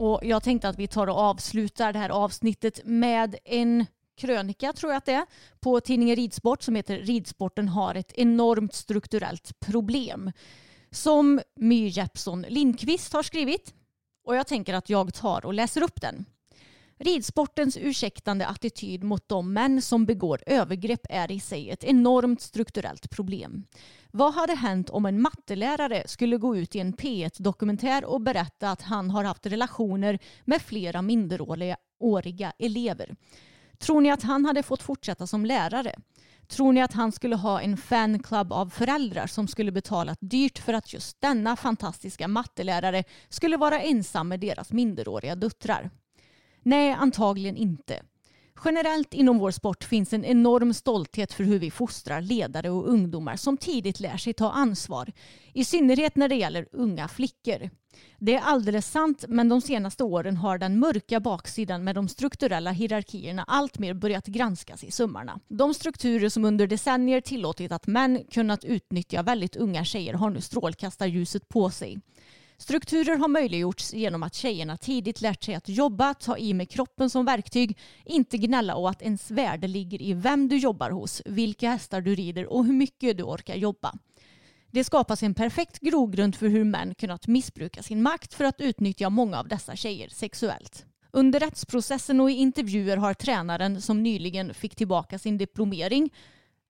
Och 0.01 0.19
jag 0.23 0.43
tänkte 0.43 0.69
att 0.69 0.79
vi 0.79 0.87
tar 0.87 1.07
och 1.07 1.17
avslutar 1.17 1.93
det 1.93 1.99
här 1.99 2.09
avsnittet 2.09 2.81
med 2.85 3.35
en 3.45 3.85
krönika 4.17 4.73
tror 4.73 4.91
jag 4.91 4.97
att 4.97 5.05
det 5.05 5.13
är 5.13 5.25
på 5.59 5.79
tidningen 5.79 6.15
Ridsport 6.15 6.63
som 6.63 6.75
heter 6.75 6.97
Ridsporten 6.97 7.67
har 7.67 7.95
ett 7.95 8.11
enormt 8.11 8.73
strukturellt 8.73 9.59
problem. 9.59 10.31
Som 10.91 11.41
My 11.55 11.87
Jeppsson 11.87 12.45
Lindqvist 12.49 13.13
har 13.13 13.23
skrivit. 13.23 13.73
Och 14.25 14.35
jag 14.35 14.47
tänker 14.47 14.73
att 14.73 14.89
jag 14.89 15.13
tar 15.13 15.45
och 15.45 15.53
läser 15.53 15.83
upp 15.83 16.01
den. 16.01 16.25
Ridsportens 17.03 17.77
ursäktande 17.77 18.47
attityd 18.47 19.03
mot 19.03 19.29
de 19.29 19.53
män 19.53 19.81
som 19.81 20.05
begår 20.05 20.43
övergrepp 20.45 21.05
är 21.09 21.31
i 21.31 21.39
sig 21.39 21.69
ett 21.69 21.83
enormt 21.83 22.41
strukturellt 22.41 23.09
problem. 23.09 23.63
Vad 24.11 24.33
hade 24.33 24.55
hänt 24.55 24.89
om 24.89 25.05
en 25.05 25.21
mattelärare 25.21 26.03
skulle 26.07 26.37
gå 26.37 26.55
ut 26.55 26.75
i 26.75 26.79
en 26.79 26.93
P1-dokumentär 26.93 28.05
och 28.05 28.21
berätta 28.21 28.71
att 28.71 28.81
han 28.81 29.09
har 29.09 29.23
haft 29.23 29.45
relationer 29.45 30.19
med 30.45 30.61
flera 30.61 31.01
minderåriga 31.01 32.53
elever? 32.59 33.15
Tror 33.77 34.01
ni 34.01 34.11
att 34.11 34.23
han 34.23 34.45
hade 34.45 34.63
fått 34.63 34.83
fortsätta 34.83 35.27
som 35.27 35.45
lärare? 35.45 35.95
Tror 36.47 36.73
ni 36.73 36.81
att 36.81 36.93
han 36.93 37.11
skulle 37.11 37.35
ha 37.35 37.61
en 37.61 37.77
fanclub 37.77 38.53
av 38.53 38.69
föräldrar 38.69 39.27
som 39.27 39.47
skulle 39.47 39.71
betalat 39.71 40.17
dyrt 40.21 40.59
för 40.59 40.73
att 40.73 40.93
just 40.93 41.21
denna 41.21 41.55
fantastiska 41.55 42.27
mattelärare 42.27 43.03
skulle 43.29 43.57
vara 43.57 43.81
ensam 43.81 44.27
med 44.27 44.39
deras 44.39 44.71
minderåriga 44.71 45.35
döttrar? 45.35 45.89
Nej, 46.63 46.91
antagligen 46.91 47.57
inte. 47.57 48.01
Generellt 48.65 49.13
inom 49.13 49.37
vår 49.37 49.51
sport 49.51 49.83
finns 49.83 50.13
en 50.13 50.25
enorm 50.25 50.73
stolthet 50.73 51.33
för 51.33 51.43
hur 51.43 51.59
vi 51.59 51.71
fostrar 51.71 52.21
ledare 52.21 52.69
och 52.69 52.89
ungdomar 52.89 53.35
som 53.35 53.57
tidigt 53.57 53.99
lär 53.99 54.17
sig 54.17 54.33
ta 54.33 54.51
ansvar. 54.51 55.11
I 55.53 55.65
synnerhet 55.65 56.15
när 56.15 56.29
det 56.29 56.35
gäller 56.35 56.67
unga 56.71 57.07
flickor. 57.07 57.69
Det 58.19 58.35
är 58.35 58.41
alldeles 58.41 58.91
sant, 58.91 59.25
men 59.27 59.49
de 59.49 59.61
senaste 59.61 60.03
åren 60.03 60.37
har 60.37 60.57
den 60.57 60.79
mörka 60.79 61.19
baksidan 61.19 61.83
med 61.83 61.95
de 61.95 62.07
strukturella 62.07 62.71
hierarkierna 62.71 63.43
alltmer 63.47 63.93
börjat 63.93 64.25
granskas 64.25 64.83
i 64.83 64.91
sömmarna. 64.91 65.39
De 65.47 65.73
strukturer 65.73 66.29
som 66.29 66.45
under 66.45 66.67
decennier 66.67 67.21
tillåtit 67.21 67.71
att 67.71 67.87
män 67.87 68.23
kunnat 68.31 68.63
utnyttja 68.63 69.23
väldigt 69.23 69.55
unga 69.55 69.85
tjejer 69.85 70.13
har 70.13 70.29
nu 70.29 70.41
strålkastarljuset 70.41 71.49
på 71.49 71.69
sig. 71.69 71.99
Strukturer 72.61 73.17
har 73.17 73.27
möjliggjorts 73.27 73.93
genom 73.93 74.23
att 74.23 74.33
tjejerna 74.33 74.77
tidigt 74.77 75.21
lärt 75.21 75.43
sig 75.43 75.55
att 75.55 75.69
jobba, 75.69 76.13
ta 76.13 76.37
i 76.37 76.53
med 76.53 76.69
kroppen 76.69 77.09
som 77.09 77.25
verktyg, 77.25 77.77
inte 78.05 78.37
gnälla 78.37 78.75
och 78.75 78.89
att 78.89 79.01
ens 79.01 79.31
värde 79.31 79.67
ligger 79.67 80.01
i 80.01 80.13
vem 80.13 80.47
du 80.47 80.57
jobbar 80.57 80.89
hos, 80.89 81.21
vilka 81.25 81.69
hästar 81.69 82.01
du 82.01 82.15
rider 82.15 82.53
och 82.53 82.65
hur 82.65 82.73
mycket 82.73 83.17
du 83.17 83.23
orkar 83.23 83.55
jobba. 83.55 83.93
Det 84.71 84.83
skapas 84.83 85.23
en 85.23 85.33
perfekt 85.33 85.79
grogrund 85.79 86.35
för 86.35 86.47
hur 86.47 86.63
män 86.63 86.95
kunnat 86.95 87.27
missbruka 87.27 87.83
sin 87.83 88.01
makt 88.01 88.33
för 88.33 88.43
att 88.43 88.61
utnyttja 88.61 89.09
många 89.09 89.39
av 89.39 89.47
dessa 89.47 89.75
tjejer 89.75 90.09
sexuellt. 90.09 90.85
Under 91.11 91.39
rättsprocessen 91.39 92.21
och 92.21 92.31
i 92.31 92.33
intervjuer 92.33 92.97
har 92.97 93.13
tränaren 93.13 93.81
som 93.81 94.03
nyligen 94.03 94.53
fick 94.53 94.75
tillbaka 94.75 95.19
sin 95.19 95.37
diplomering, 95.37 96.09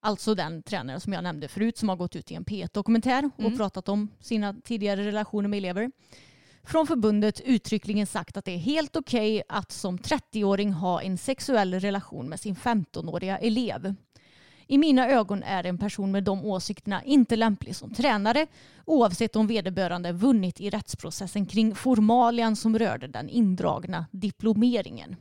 alltså 0.01 0.35
den 0.35 0.63
tränare 0.63 0.99
som 0.99 1.13
jag 1.13 1.23
nämnde 1.23 1.47
förut 1.47 1.77
som 1.77 1.89
har 1.89 1.95
gått 1.95 2.15
ut 2.15 2.31
i 2.31 2.35
en 2.35 2.45
P1-dokumentär 2.45 3.29
och 3.35 3.39
Mm. 3.45 3.57
pratat 3.57 3.89
om 3.89 4.09
sina 4.19 4.53
tidigare 4.63 5.05
relationer 5.05 5.49
med 5.49 5.57
elever, 5.57 5.91
från 6.63 6.87
förbundet 6.87 7.41
uttryckligen 7.41 8.07
sagt 8.07 8.37
att 8.37 8.45
det 8.45 8.51
är 8.51 8.57
helt 8.57 8.95
okej 8.95 9.43
att 9.49 9.71
som 9.71 9.97
30-åring 9.97 10.73
ha 10.73 11.01
en 11.01 11.17
sexuell 11.17 11.73
relation 11.79 12.29
med 12.29 12.39
sin 12.39 12.55
15-åriga 12.55 13.37
elev. 13.37 13.95
I 14.67 14.77
mina 14.77 15.09
ögon 15.09 15.43
är 15.43 15.63
en 15.63 15.77
person 15.77 16.11
med 16.11 16.23
de 16.23 16.45
åsikterna 16.45 17.03
inte 17.03 17.35
lämplig 17.35 17.75
som 17.75 17.93
tränare 17.93 18.47
oavsett 18.85 19.35
om 19.35 19.47
vederbörande 19.47 20.11
vunnit 20.11 20.61
i 20.61 20.69
rättsprocessen 20.69 21.45
kring 21.45 21.75
formalian 21.75 22.55
som 22.55 22.79
rörde 22.79 23.07
den 23.07 23.29
indragna 23.29 24.05
diplomeringen. 24.11 25.15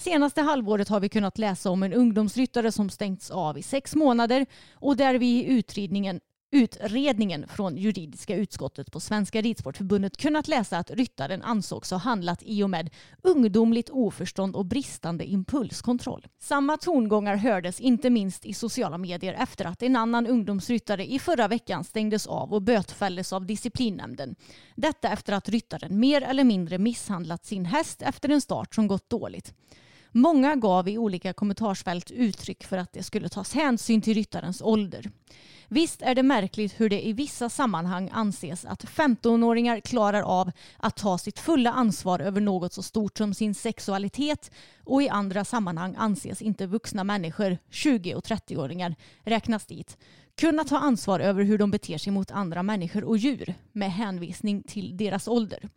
Senaste 0.00 0.42
halvåret 0.42 0.88
har 0.88 1.00
vi 1.00 1.08
kunnat 1.08 1.38
läsa 1.38 1.70
om 1.70 1.82
en 1.82 1.92
ungdomsryttare 1.92 2.72
som 2.72 2.90
stängts 2.90 3.30
av 3.30 3.58
i 3.58 3.62
sex 3.62 3.94
månader 3.94 4.46
och 4.74 4.96
där 4.96 5.14
vi 5.14 5.26
i 5.26 5.44
utredningen, 5.44 6.20
utredningen 6.50 7.48
från 7.48 7.76
juridiska 7.76 8.36
utskottet 8.36 8.92
på 8.92 9.00
Svenska 9.00 9.40
Ridsportförbundet 9.40 10.16
kunnat 10.16 10.48
läsa 10.48 10.78
att 10.78 10.90
ryttaren 10.90 11.42
ansågs 11.42 11.90
ha 11.90 11.98
handlat 11.98 12.42
i 12.42 12.62
och 12.62 12.70
med 12.70 12.90
ungdomligt 13.22 13.90
oförstånd 13.90 14.56
och 14.56 14.66
bristande 14.66 15.24
impulskontroll. 15.24 16.26
Samma 16.38 16.76
tongångar 16.76 17.36
hördes 17.36 17.80
inte 17.80 18.10
minst 18.10 18.46
i 18.46 18.54
sociala 18.54 18.98
medier 18.98 19.36
efter 19.38 19.64
att 19.64 19.82
en 19.82 19.96
annan 19.96 20.26
ungdomsryttare 20.26 21.06
i 21.06 21.18
förra 21.18 21.48
veckan 21.48 21.84
stängdes 21.84 22.26
av 22.26 22.54
och 22.54 22.62
bötfälldes 22.62 23.32
av 23.32 23.46
disciplinnämnden. 23.46 24.36
Detta 24.74 25.08
efter 25.08 25.32
att 25.32 25.48
ryttaren 25.48 26.00
mer 26.00 26.22
eller 26.22 26.44
mindre 26.44 26.78
misshandlat 26.78 27.44
sin 27.44 27.64
häst 27.64 28.02
efter 28.02 28.28
en 28.28 28.40
start 28.40 28.74
som 28.74 28.86
gått 28.86 29.10
dåligt. 29.10 29.54
Många 30.16 30.56
gav 30.56 30.88
i 30.88 30.98
olika 30.98 31.32
kommentarsfält 31.32 32.10
uttryck 32.10 32.64
för 32.64 32.78
att 32.78 32.92
det 32.92 33.02
skulle 33.02 33.28
tas 33.28 33.54
hänsyn 33.54 34.02
till 34.02 34.14
ryttarens 34.14 34.62
ålder. 34.62 35.10
Visst 35.68 36.02
är 36.02 36.14
det 36.14 36.22
märkligt 36.22 36.80
hur 36.80 36.88
det 36.88 37.06
i 37.06 37.12
vissa 37.12 37.48
sammanhang 37.48 38.10
anses 38.12 38.64
att 38.64 38.84
15-åringar 38.84 39.80
klarar 39.80 40.22
av 40.22 40.50
att 40.76 40.96
ta 40.96 41.18
sitt 41.18 41.38
fulla 41.38 41.72
ansvar 41.72 42.20
över 42.20 42.40
något 42.40 42.72
så 42.72 42.82
stort 42.82 43.18
som 43.18 43.34
sin 43.34 43.54
sexualitet 43.54 44.50
och 44.84 45.02
i 45.02 45.08
andra 45.08 45.44
sammanhang 45.44 45.94
anses 45.98 46.42
inte 46.42 46.66
vuxna 46.66 47.04
människor, 47.04 47.58
20 47.70 48.14
och 48.14 48.24
30-åringar, 48.24 48.94
räknas 49.22 49.66
dit, 49.66 49.98
kunna 50.40 50.64
ta 50.64 50.78
ansvar 50.78 51.20
över 51.20 51.44
hur 51.44 51.58
de 51.58 51.70
beter 51.70 51.98
sig 51.98 52.12
mot 52.12 52.30
andra 52.30 52.62
människor 52.62 53.04
och 53.04 53.18
djur 53.18 53.54
med 53.72 53.92
hänvisning 53.92 54.62
till 54.62 54.96
deras 54.96 55.28
ålder. 55.28 55.68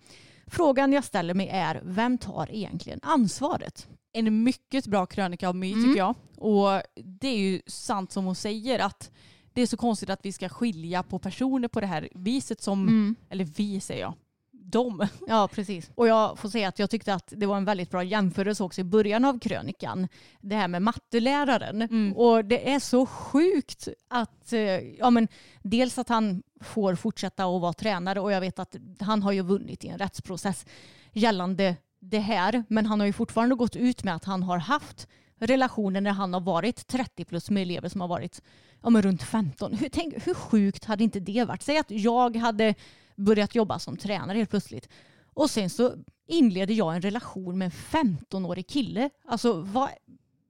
Frågan 0.47 0.93
jag 0.93 1.03
ställer 1.03 1.33
mig 1.33 1.47
är, 1.47 1.81
vem 1.83 2.17
tar 2.17 2.51
egentligen 2.51 2.99
ansvaret? 3.03 3.87
En 4.13 4.43
mycket 4.43 4.87
bra 4.87 5.05
krönika 5.05 5.49
av 5.49 5.55
My 5.55 5.71
Mm. 5.73 5.85
tycker 5.85 5.97
jag. 5.97 6.15
Och 6.37 6.81
det 7.03 7.27
är 7.27 7.37
ju 7.37 7.61
sant 7.67 8.11
som 8.11 8.25
hon 8.25 8.35
säger 8.35 8.79
att 8.79 9.11
det 9.53 9.61
är 9.61 9.67
så 9.67 9.77
konstigt 9.77 10.09
att 10.09 10.25
vi 10.25 10.31
ska 10.31 10.49
skilja 10.49 11.03
på 11.03 11.19
personer 11.19 11.67
på 11.67 11.79
det 11.81 11.87
här 11.87 12.09
viset 12.15 12.61
som, 12.61 12.87
Mm. 12.87 13.15
eller 13.29 13.43
vi 13.45 13.79
säger 13.79 14.01
jag, 14.01 14.13
de. 14.51 15.07
Ja, 15.27 15.49
precis. 15.53 15.91
Och 15.95 16.07
jag 16.07 16.39
får 16.39 16.49
säga 16.49 16.67
att 16.67 16.79
jag 16.79 16.89
tyckte 16.89 17.13
att 17.13 17.33
det 17.37 17.45
var 17.45 17.57
en 17.57 17.65
väldigt 17.65 17.89
bra 17.91 18.03
jämförelse 18.03 18.63
också 18.63 18.81
i 18.81 18.83
början 18.83 19.25
av 19.25 19.39
krönikan. 19.39 20.07
Det 20.41 20.55
här 20.55 20.67
med 20.67 20.81
matteläraren. 20.81 21.81
Mm. 21.81 22.13
Och 22.17 22.45
det 22.45 22.71
är 22.71 22.79
så 22.79 23.05
sjukt 23.05 23.87
att, 24.07 24.53
eh, 24.53 24.59
ja 24.99 25.09
men 25.09 25.27
dels 25.63 25.97
att 25.97 26.09
han 26.09 26.43
får 26.61 26.95
fortsätta 26.95 27.45
att 27.45 27.61
vara 27.61 27.73
tränare 27.73 28.19
och 28.19 28.31
jag 28.31 28.41
vet 28.41 28.59
att 28.59 28.75
han 28.99 29.23
har 29.23 29.31
ju 29.31 29.41
vunnit 29.41 29.83
i 29.85 29.87
en 29.87 29.97
rättsprocess 29.97 30.65
gällande 31.13 31.75
det 31.99 32.19
här. 32.19 32.63
Men 32.67 32.85
han 32.85 32.99
har 32.99 33.07
ju 33.07 33.13
fortfarande 33.13 33.55
gått 33.55 33.75
ut 33.75 34.03
med 34.03 34.15
att 34.15 34.25
han 34.25 34.43
har 34.43 34.57
haft 34.57 35.07
relationer 35.39 36.01
när 36.01 36.11
han 36.11 36.33
har 36.33 36.41
varit 36.41 36.87
30 36.87 37.25
plus 37.25 37.49
med 37.49 37.61
elever 37.63 37.89
som 37.89 38.01
har 38.01 38.07
varit 38.07 38.41
ja, 38.83 38.89
men 38.89 39.01
runt 39.01 39.23
15. 39.23 39.73
Hur, 39.73 39.89
tänk, 39.89 40.27
hur 40.27 40.33
sjukt 40.33 40.85
hade 40.85 41.03
inte 41.03 41.19
det 41.19 41.45
varit? 41.45 41.61
Säg 41.61 41.77
att 41.77 41.91
jag 41.91 42.35
hade 42.35 42.75
börjat 43.15 43.55
jobba 43.55 43.79
som 43.79 43.97
tränare 43.97 44.37
helt 44.37 44.49
plötsligt 44.49 44.89
och 45.33 45.49
sen 45.49 45.69
så 45.69 45.93
inleder 46.27 46.73
jag 46.73 46.95
en 46.95 47.01
relation 47.01 47.57
med 47.57 47.65
en 47.65 47.71
15-årig 47.71 48.67
kille. 48.67 49.09
Alltså 49.27 49.53
vad, 49.61 49.89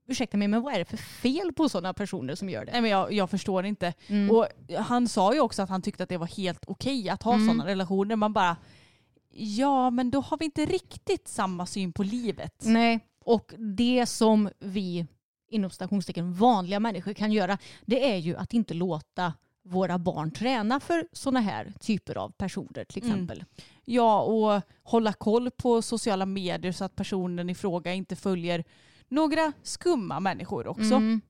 ursäkta 0.08 0.36
mig 0.36 0.48
men 0.48 0.62
vad 0.62 0.74
är 0.74 0.78
det 0.78 0.84
för 0.84 0.96
fel 0.96 1.52
på 1.52 1.68
sådana 1.68 1.94
personer 1.94 2.34
som 2.34 2.48
gör 2.50 2.64
det? 2.64 2.72
Nej, 2.72 2.80
men 2.80 2.90
jag, 2.90 3.12
jag 3.12 3.30
förstår 3.30 3.66
inte. 3.66 3.92
Mm. 4.06 4.30
Och 4.30 4.46
han 4.78 5.08
sa 5.08 5.34
ju 5.34 5.40
också 5.40 5.62
att 5.62 5.68
han 5.68 5.82
tyckte 5.82 6.02
att 6.02 6.08
det 6.08 6.16
var 6.16 6.26
helt 6.26 6.64
okej 6.66 7.08
att 7.08 7.22
ha 7.22 7.34
Mm. 7.34 7.46
sådana 7.46 7.66
relationer. 7.66 8.16
Man 8.16 8.32
bara, 8.32 8.56
ja 9.32 9.90
men 9.90 10.10
då 10.10 10.20
har 10.20 10.38
vi 10.38 10.44
inte 10.44 10.66
riktigt 10.66 11.28
samma 11.28 11.66
syn 11.66 11.92
på 11.92 12.02
livet. 12.02 12.62
Nej, 12.64 13.00
och 13.24 13.54
det 13.58 14.06
som 14.06 14.50
vi 14.58 15.06
inom 15.50 15.70
stationstecken 15.70 16.32
vanliga 16.34 16.80
människor 16.80 17.12
kan 17.12 17.32
göra 17.32 17.58
det 17.86 18.12
är 18.12 18.16
ju 18.16 18.36
att 18.36 18.54
inte 18.54 18.74
låta 18.74 19.32
våra 19.64 19.98
barn 19.98 20.30
träna 20.30 20.80
för 20.80 21.08
sådana 21.12 21.40
här 21.40 21.72
typer 21.80 22.18
av 22.18 22.30
personer 22.30 22.84
till 22.84 23.02
Mm. 23.02 23.14
exempel. 23.14 23.44
Ja, 23.84 24.20
och 24.22 24.62
hålla 24.82 25.12
koll 25.12 25.50
på 25.50 25.82
sociala 25.82 26.26
medier 26.26 26.72
så 26.72 26.84
att 26.84 26.96
personen 26.96 27.50
i 27.50 27.54
fråga 27.54 27.94
inte 27.94 28.16
följer 28.16 28.64
några 29.08 29.52
skumma 29.62 30.20
människor 30.20 30.66
också. 30.66 30.94
Mm, 30.94 31.20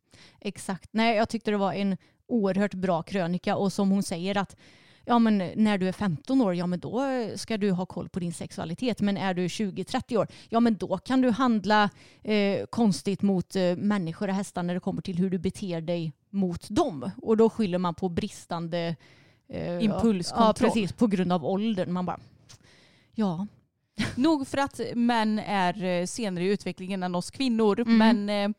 exakt. 0.41 0.89
Nej, 0.93 1.17
jag 1.17 1.29
tyckte 1.29 1.51
det 1.51 1.57
var 1.57 1.73
en 1.73 1.97
oerhört 2.27 2.75
bra 2.75 3.03
krönika 3.03 3.57
och 3.57 3.73
som 3.73 3.91
hon 3.91 4.03
säger 4.03 4.37
att 4.37 4.57
ja, 5.11 5.19
men 5.19 5.39
när 5.57 5.79
du 5.79 5.89
är 5.89 5.93
15 5.93 6.41
år, 6.41 6.55
ja 6.55 6.67
men 6.67 6.81
då 6.81 7.03
ska 7.37 7.57
du 7.59 7.71
ha 7.71 7.87
koll 7.87 8.09
på 8.09 8.21
din 8.21 8.33
sexualitet. 8.33 9.01
Men 9.01 9.17
är 9.17 9.35
du 9.35 9.47
20-30 9.47 10.17
år, 10.17 10.27
ja 10.49 10.61
men 10.61 10.77
då 10.77 10.99
kan 10.99 11.21
du 11.21 11.31
handla 11.31 11.91
eh, 12.23 12.67
konstigt 12.67 13.23
mot 13.23 13.57
eh, 13.57 13.77
människor 13.77 14.29
och 14.29 14.35
hästar 14.35 14.63
när 14.63 14.75
det 14.75 14.81
kommer 14.81 15.03
till 15.03 15.19
hur 15.19 15.31
du 15.31 15.39
beter 15.39 15.81
dig 15.81 16.13
mot 16.31 16.69
dem. 16.71 17.11
Och 17.23 17.37
då 17.37 17.51
skyller 17.51 17.79
man 17.79 17.95
på 17.95 18.09
bristande 18.09 18.97
eh, 19.49 19.85
Impulskontroll. 19.85 20.47
Ja, 20.47 20.53
precis. 20.75 20.93
På 20.93 21.07
grund 21.07 21.33
av 21.33 21.45
åldern. 21.47 21.93
Man 21.93 22.07
bara, 22.07 22.21
ja. 23.15 23.47
Nog 24.17 24.49
för 24.49 24.59
att 24.59 24.81
män 24.95 25.39
är 25.39 25.85
eh, 25.85 26.07
senare 26.07 26.45
i 26.45 26.49
utvecklingen 26.49 27.03
än 27.03 27.15
oss 27.15 27.31
kvinnor, 27.31 27.81
Mm. 27.81 27.99
men 27.99 28.29
eh, 28.29 28.57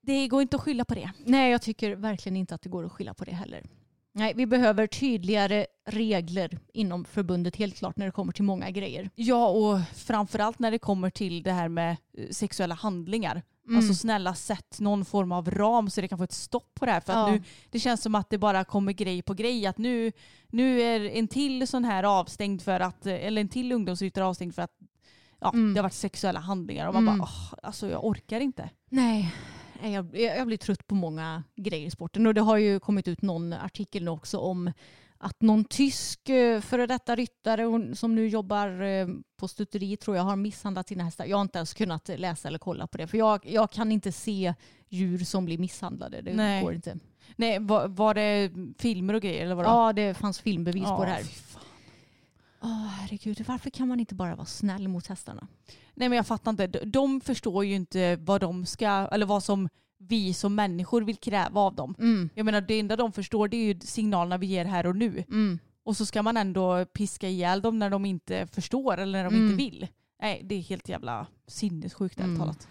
det 0.00 0.28
går 0.28 0.42
inte 0.42 0.56
att 0.56 0.62
skylla 0.62 0.84
på 0.84 0.94
det. 0.94 1.10
Nej, 1.24 1.50
jag 1.50 1.62
tycker 1.62 1.96
verkligen 1.96 2.36
inte 2.36 2.54
att 2.54 2.62
det 2.62 2.68
går 2.68 2.84
att 2.84 2.92
skylla 2.92 3.14
på 3.14 3.24
det 3.24 3.32
heller. 3.34 3.62
Nej, 4.14 4.32
vi 4.36 4.46
behöver 4.46 4.86
tydligare 4.86 5.66
regler 5.86 6.58
inom 6.72 7.04
förbundet 7.04 7.56
helt 7.56 7.76
klart 7.76 7.96
när 7.96 8.06
det 8.06 8.12
kommer 8.12 8.32
till 8.32 8.44
många 8.44 8.70
grejer. 8.70 9.10
Ja, 9.14 9.48
och 9.48 9.78
framförallt 9.94 10.58
när 10.58 10.70
det 10.70 10.78
kommer 10.78 11.10
till 11.10 11.42
det 11.42 11.52
här 11.52 11.68
med 11.68 11.96
eh, 12.18 12.28
sexuella 12.30 12.74
handlingar. 12.74 13.42
Mm. 13.66 13.76
Alltså 13.78 13.94
snälla 13.94 14.34
sätt 14.34 14.80
någon 14.80 15.04
form 15.04 15.32
av 15.32 15.50
ram 15.50 15.90
så 15.90 16.00
det 16.00 16.08
kan 16.08 16.18
få 16.18 16.24
ett 16.24 16.32
stopp 16.32 16.74
på 16.74 16.86
det 16.86 16.92
här. 16.92 17.00
För 17.00 17.12
Ja. 17.12 17.30
nu, 17.30 17.42
det 17.70 17.80
känns 17.80 18.02
som 18.02 18.14
att 18.14 18.30
det 18.30 18.38
bara 18.38 18.64
kommer 18.64 18.92
grej 18.92 19.22
på 19.22 19.34
grej. 19.34 19.66
Att 19.66 19.78
nu, 19.78 20.12
nu 20.48 20.82
är 20.82 21.00
en 21.00 21.28
till 21.28 21.68
sån 21.68 21.84
här 21.84 22.02
avstängd 22.04 22.62
för 22.62 22.80
att, 22.80 23.06
eh, 23.06 23.14
eller 23.14 23.40
en 23.40 23.48
till 23.48 23.72
ungdomsryttare 23.72 24.24
avstängd 24.24 24.54
för 24.54 24.62
att 24.62 24.72
ja, 25.40 25.50
Mm. 25.54 25.74
det 25.74 25.80
har 25.80 25.82
varit 25.82 25.92
sexuella 25.92 26.40
handlingar. 26.40 26.88
Och 26.88 26.94
man 26.94 27.02
Mm. 27.08 27.18
bara, 27.18 27.24
åh, 27.24 27.54
alltså 27.62 27.88
jag 27.90 28.04
orkar 28.04 28.40
inte. 28.40 28.70
Nej, 28.90 29.34
jag, 29.90 30.16
jag 30.18 30.46
blir 30.46 30.56
trött 30.56 30.86
på 30.86 30.94
många 30.94 31.42
grejer 31.56 31.86
i 31.86 31.90
sporten. 31.90 32.26
Och 32.26 32.34
det 32.34 32.40
har 32.40 32.56
ju 32.56 32.80
kommit 32.80 33.08
ut 33.08 33.22
någon 33.22 33.52
artikel 33.52 34.04
nu 34.04 34.10
också 34.10 34.38
om 34.38 34.72
att 35.18 35.42
någon 35.42 35.64
tysk 35.64 36.28
eh, 36.28 36.60
före 36.60 36.86
detta 36.86 37.16
ryttare 37.16 37.96
som 37.96 38.14
nu 38.14 38.28
jobbar 38.28 38.82
eh, 38.82 39.08
på 39.36 39.48
stuteri 39.48 39.96
tror 39.96 40.16
jag 40.16 40.24
har 40.24 40.36
misshandlat 40.36 40.88
sina 40.88 41.04
hästar. 41.04 41.24
Jag 41.24 41.36
har 41.36 41.42
inte 41.42 41.58
ens 41.58 41.74
kunnat 41.74 42.10
läsa 42.16 42.48
eller 42.48 42.58
kolla 42.58 42.86
på 42.86 42.98
det 42.98 43.06
för 43.06 43.18
jag, 43.18 43.46
jag 43.46 43.70
kan 43.70 43.92
inte 43.92 44.12
se 44.12 44.54
djur 44.88 45.18
som 45.18 45.44
blir 45.44 45.58
misshandlade. 45.58 46.22
Det 46.22 46.34
Nej. 46.34 46.62
går 46.62 46.74
inte. 46.74 46.98
Nej, 47.36 47.58
var, 47.58 47.88
var 47.88 48.14
det 48.14 48.52
filmer 48.78 49.14
och 49.14 49.22
grejer 49.22 49.44
eller 49.44 49.54
vadå? 49.54 49.68
Ja, 49.68 49.92
det 49.92 50.14
fanns 50.14 50.40
filmbevis 50.40 50.84
på 50.84 51.04
det 51.04 51.10
här. 51.10 51.22
Åh, 52.62 52.86
herregud, 52.86 53.44
varför 53.48 53.70
kan 53.70 53.88
man 53.88 54.00
inte 54.00 54.14
bara 54.14 54.34
vara 54.36 54.46
snäll 54.46 54.88
mot 54.88 55.06
hästarna? 55.06 55.46
Nej 55.94 56.08
men 56.08 56.16
jag 56.16 56.26
fattar 56.26 56.50
inte. 56.50 56.66
De, 56.66 56.78
de 56.86 57.20
förstår 57.20 57.64
ju 57.64 57.74
inte 57.74 58.16
vad 58.16 58.40
de 58.40 58.66
ska, 58.66 58.86
eller 58.88 59.26
vad 59.26 59.42
som 59.44 59.68
vi 59.98 60.34
som 60.34 60.54
människor 60.54 61.02
vill 61.02 61.16
kräva 61.16 61.60
av 61.60 61.74
dem. 61.74 61.94
Mm, 61.98 62.30
Jag 62.34 62.44
menar 62.46 62.60
det 62.60 62.80
enda 62.80 62.96
de 62.96 63.12
förstår 63.12 63.48
det 63.48 63.56
är 63.56 63.74
ju 63.74 63.80
signalerna 63.80 64.38
vi 64.38 64.46
ger 64.46 64.64
här 64.64 64.86
och 64.86 64.96
nu. 64.96 65.24
mm. 65.28 65.58
Och 65.84 65.96
så 65.96 66.06
ska 66.06 66.22
man 66.22 66.36
ändå 66.36 66.84
piska 66.84 67.28
ihjäl 67.28 67.60
dem 67.62 67.78
när 67.78 67.90
de 67.90 68.04
inte 68.04 68.46
förstår 68.46 68.98
eller 68.98 69.18
när 69.22 69.24
de 69.30 69.34
Mm. 69.34 69.44
inte 69.50 69.56
vill. 69.64 69.86
Nej 70.22 70.40
det 70.44 70.54
är 70.54 70.60
helt 70.60 70.88
jävla 70.88 71.26
sinnessjukt 71.46 72.20
ärligt 72.20 72.26
Mm. 72.26 72.38
talat. 72.38 72.68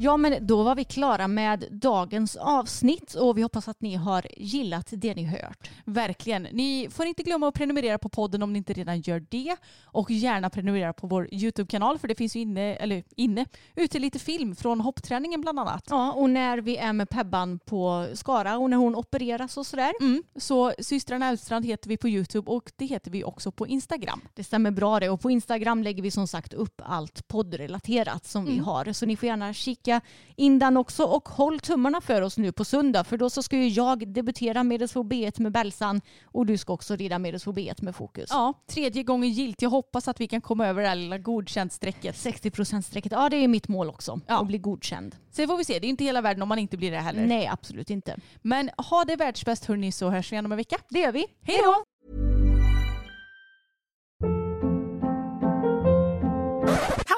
Ja 0.00 0.16
men 0.16 0.46
då 0.46 0.62
var 0.62 0.74
vi 0.74 0.84
klara 0.84 1.28
med 1.28 1.64
dagens 1.70 2.36
avsnitt 2.36 3.14
och 3.14 3.38
vi 3.38 3.42
hoppas 3.42 3.68
att 3.68 3.80
ni 3.80 3.94
har 3.94 4.26
gillat 4.36 4.88
det 4.90 5.14
ni 5.14 5.24
hört. 5.24 5.70
Verkligen. 5.84 6.42
Ni 6.42 6.88
får 6.90 7.06
inte 7.06 7.22
glömma 7.22 7.48
att 7.48 7.54
prenumerera 7.54 7.98
på 7.98 8.08
podden 8.08 8.42
om 8.42 8.52
ni 8.52 8.56
inte 8.58 8.72
redan 8.72 9.00
gör 9.00 9.26
det. 9.28 9.56
Och 9.84 10.10
gärna 10.10 10.50
prenumerera 10.50 10.92
på 10.92 11.06
vår 11.06 11.28
YouTube-kanal 11.34 11.98
för 11.98 12.08
det 12.08 12.14
finns 12.14 12.36
ju 12.36 12.40
inne, 12.40 12.74
eller 12.74 13.02
inne, 13.16 13.46
ute 13.76 13.98
lite 13.98 14.18
film 14.18 14.56
från 14.56 14.80
hoppträningen 14.80 15.40
bland 15.40 15.60
annat. 15.60 15.84
Ja 15.90 16.12
och 16.12 16.30
när 16.30 16.58
vi 16.58 16.76
är 16.76 16.92
med 16.92 17.08
Pebban 17.10 17.58
på 17.58 18.06
Skara 18.14 18.58
och 18.58 18.70
när 18.70 18.76
hon 18.76 18.94
opereras 18.96 19.56
och 19.56 19.66
sådär. 19.66 19.92
Mm. 20.00 20.22
Så 20.36 20.72
systrarna 20.78 21.28
Elfstrand 21.28 21.64
heter 21.64 21.88
vi 21.88 21.96
på 21.96 22.08
YouTube 22.08 22.50
och 22.50 22.72
det 22.76 22.86
heter 22.86 23.10
vi 23.10 23.24
också 23.24 23.52
på 23.52 23.66
Instagram. 23.66 24.20
Det 24.34 24.44
stämmer 24.44 24.70
bra 24.70 25.00
det 25.00 25.08
och 25.10 25.20
på 25.20 25.30
Instagram 25.30 25.82
lägger 25.82 26.02
vi 26.02 26.10
som 26.10 26.26
sagt 26.28 26.52
upp 26.52 26.80
allt 26.84 27.28
poddrelaterat 27.28 28.26
som 28.26 28.44
vi 28.44 28.52
Mm. 28.52 28.64
har. 28.64 28.92
Så 28.92 29.06
ni 29.06 29.16
får 29.16 29.26
gärna 29.26 29.52
kika 29.54 29.87
in 30.36 30.58
den 30.58 30.76
också 30.76 31.04
och 31.04 31.28
håll 31.28 31.60
tummarna 31.60 32.00
för 32.00 32.22
oss 32.22 32.38
nu 32.38 32.52
på 32.52 32.64
söndag 32.64 33.04
för 33.04 33.16
då 33.16 33.30
så 33.30 33.42
ska 33.42 33.56
ju 33.56 33.68
jag 33.68 34.08
debutera 34.08 34.62
Medelsvår 34.64 35.04
B1 35.04 35.40
med 35.40 35.52
Bälsan 35.52 36.00
och 36.24 36.46
du 36.46 36.58
ska 36.58 36.72
också 36.72 36.96
rida 36.96 37.18
Medelsvår 37.18 37.52
B1 37.52 37.84
med 37.84 37.96
fokus. 37.96 38.30
Ja, 38.30 38.52
tredje 38.70 39.02
gången 39.02 39.30
gilt. 39.30 39.62
Jag 39.62 39.70
hoppas 39.70 40.08
att 40.08 40.20
vi 40.20 40.26
kan 40.26 40.40
komma 40.40 40.66
över 40.66 40.82
det 40.82 40.88
här 40.88 40.96
lilla 40.96 41.18
godkänt-strecket. 41.18 42.16
60% 42.16 42.82
strecket, 42.82 43.12
ja 43.12 43.28
det 43.28 43.36
är 43.36 43.48
mitt 43.48 43.68
mål 43.68 43.88
också. 43.88 44.20
Ja. 44.26 44.40
Att 44.40 44.46
bli 44.46 44.58
godkänd. 44.58 45.16
Sen 45.30 45.48
får 45.48 45.56
vi 45.56 45.64
se. 45.64 45.78
Det 45.78 45.86
är 45.86 45.88
inte 45.88 46.04
hela 46.04 46.20
världen 46.20 46.42
om 46.42 46.48
man 46.48 46.58
inte 46.58 46.76
blir 46.76 46.90
det 46.90 46.98
heller. 46.98 47.26
Nej 47.26 47.46
absolut 47.46 47.90
inte. 47.90 48.16
Men 48.42 48.70
ha 48.76 49.04
det 49.04 49.16
världsbäst 49.16 49.64
hörni 49.64 49.92
så 49.92 50.10
hörs 50.10 50.32
vi 50.32 50.34
igen 50.34 50.44
om 50.44 50.52
en 50.52 50.58
vecka. 50.58 50.76
Det 50.88 50.98
gör 50.98 51.12
vi. 51.12 51.26
Hej 51.42 51.60
då! 51.64 51.84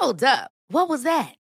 Hold 0.01 0.23
up. 0.23 0.49
What 0.73 0.89
was 0.89 1.03
that? 1.03 1.40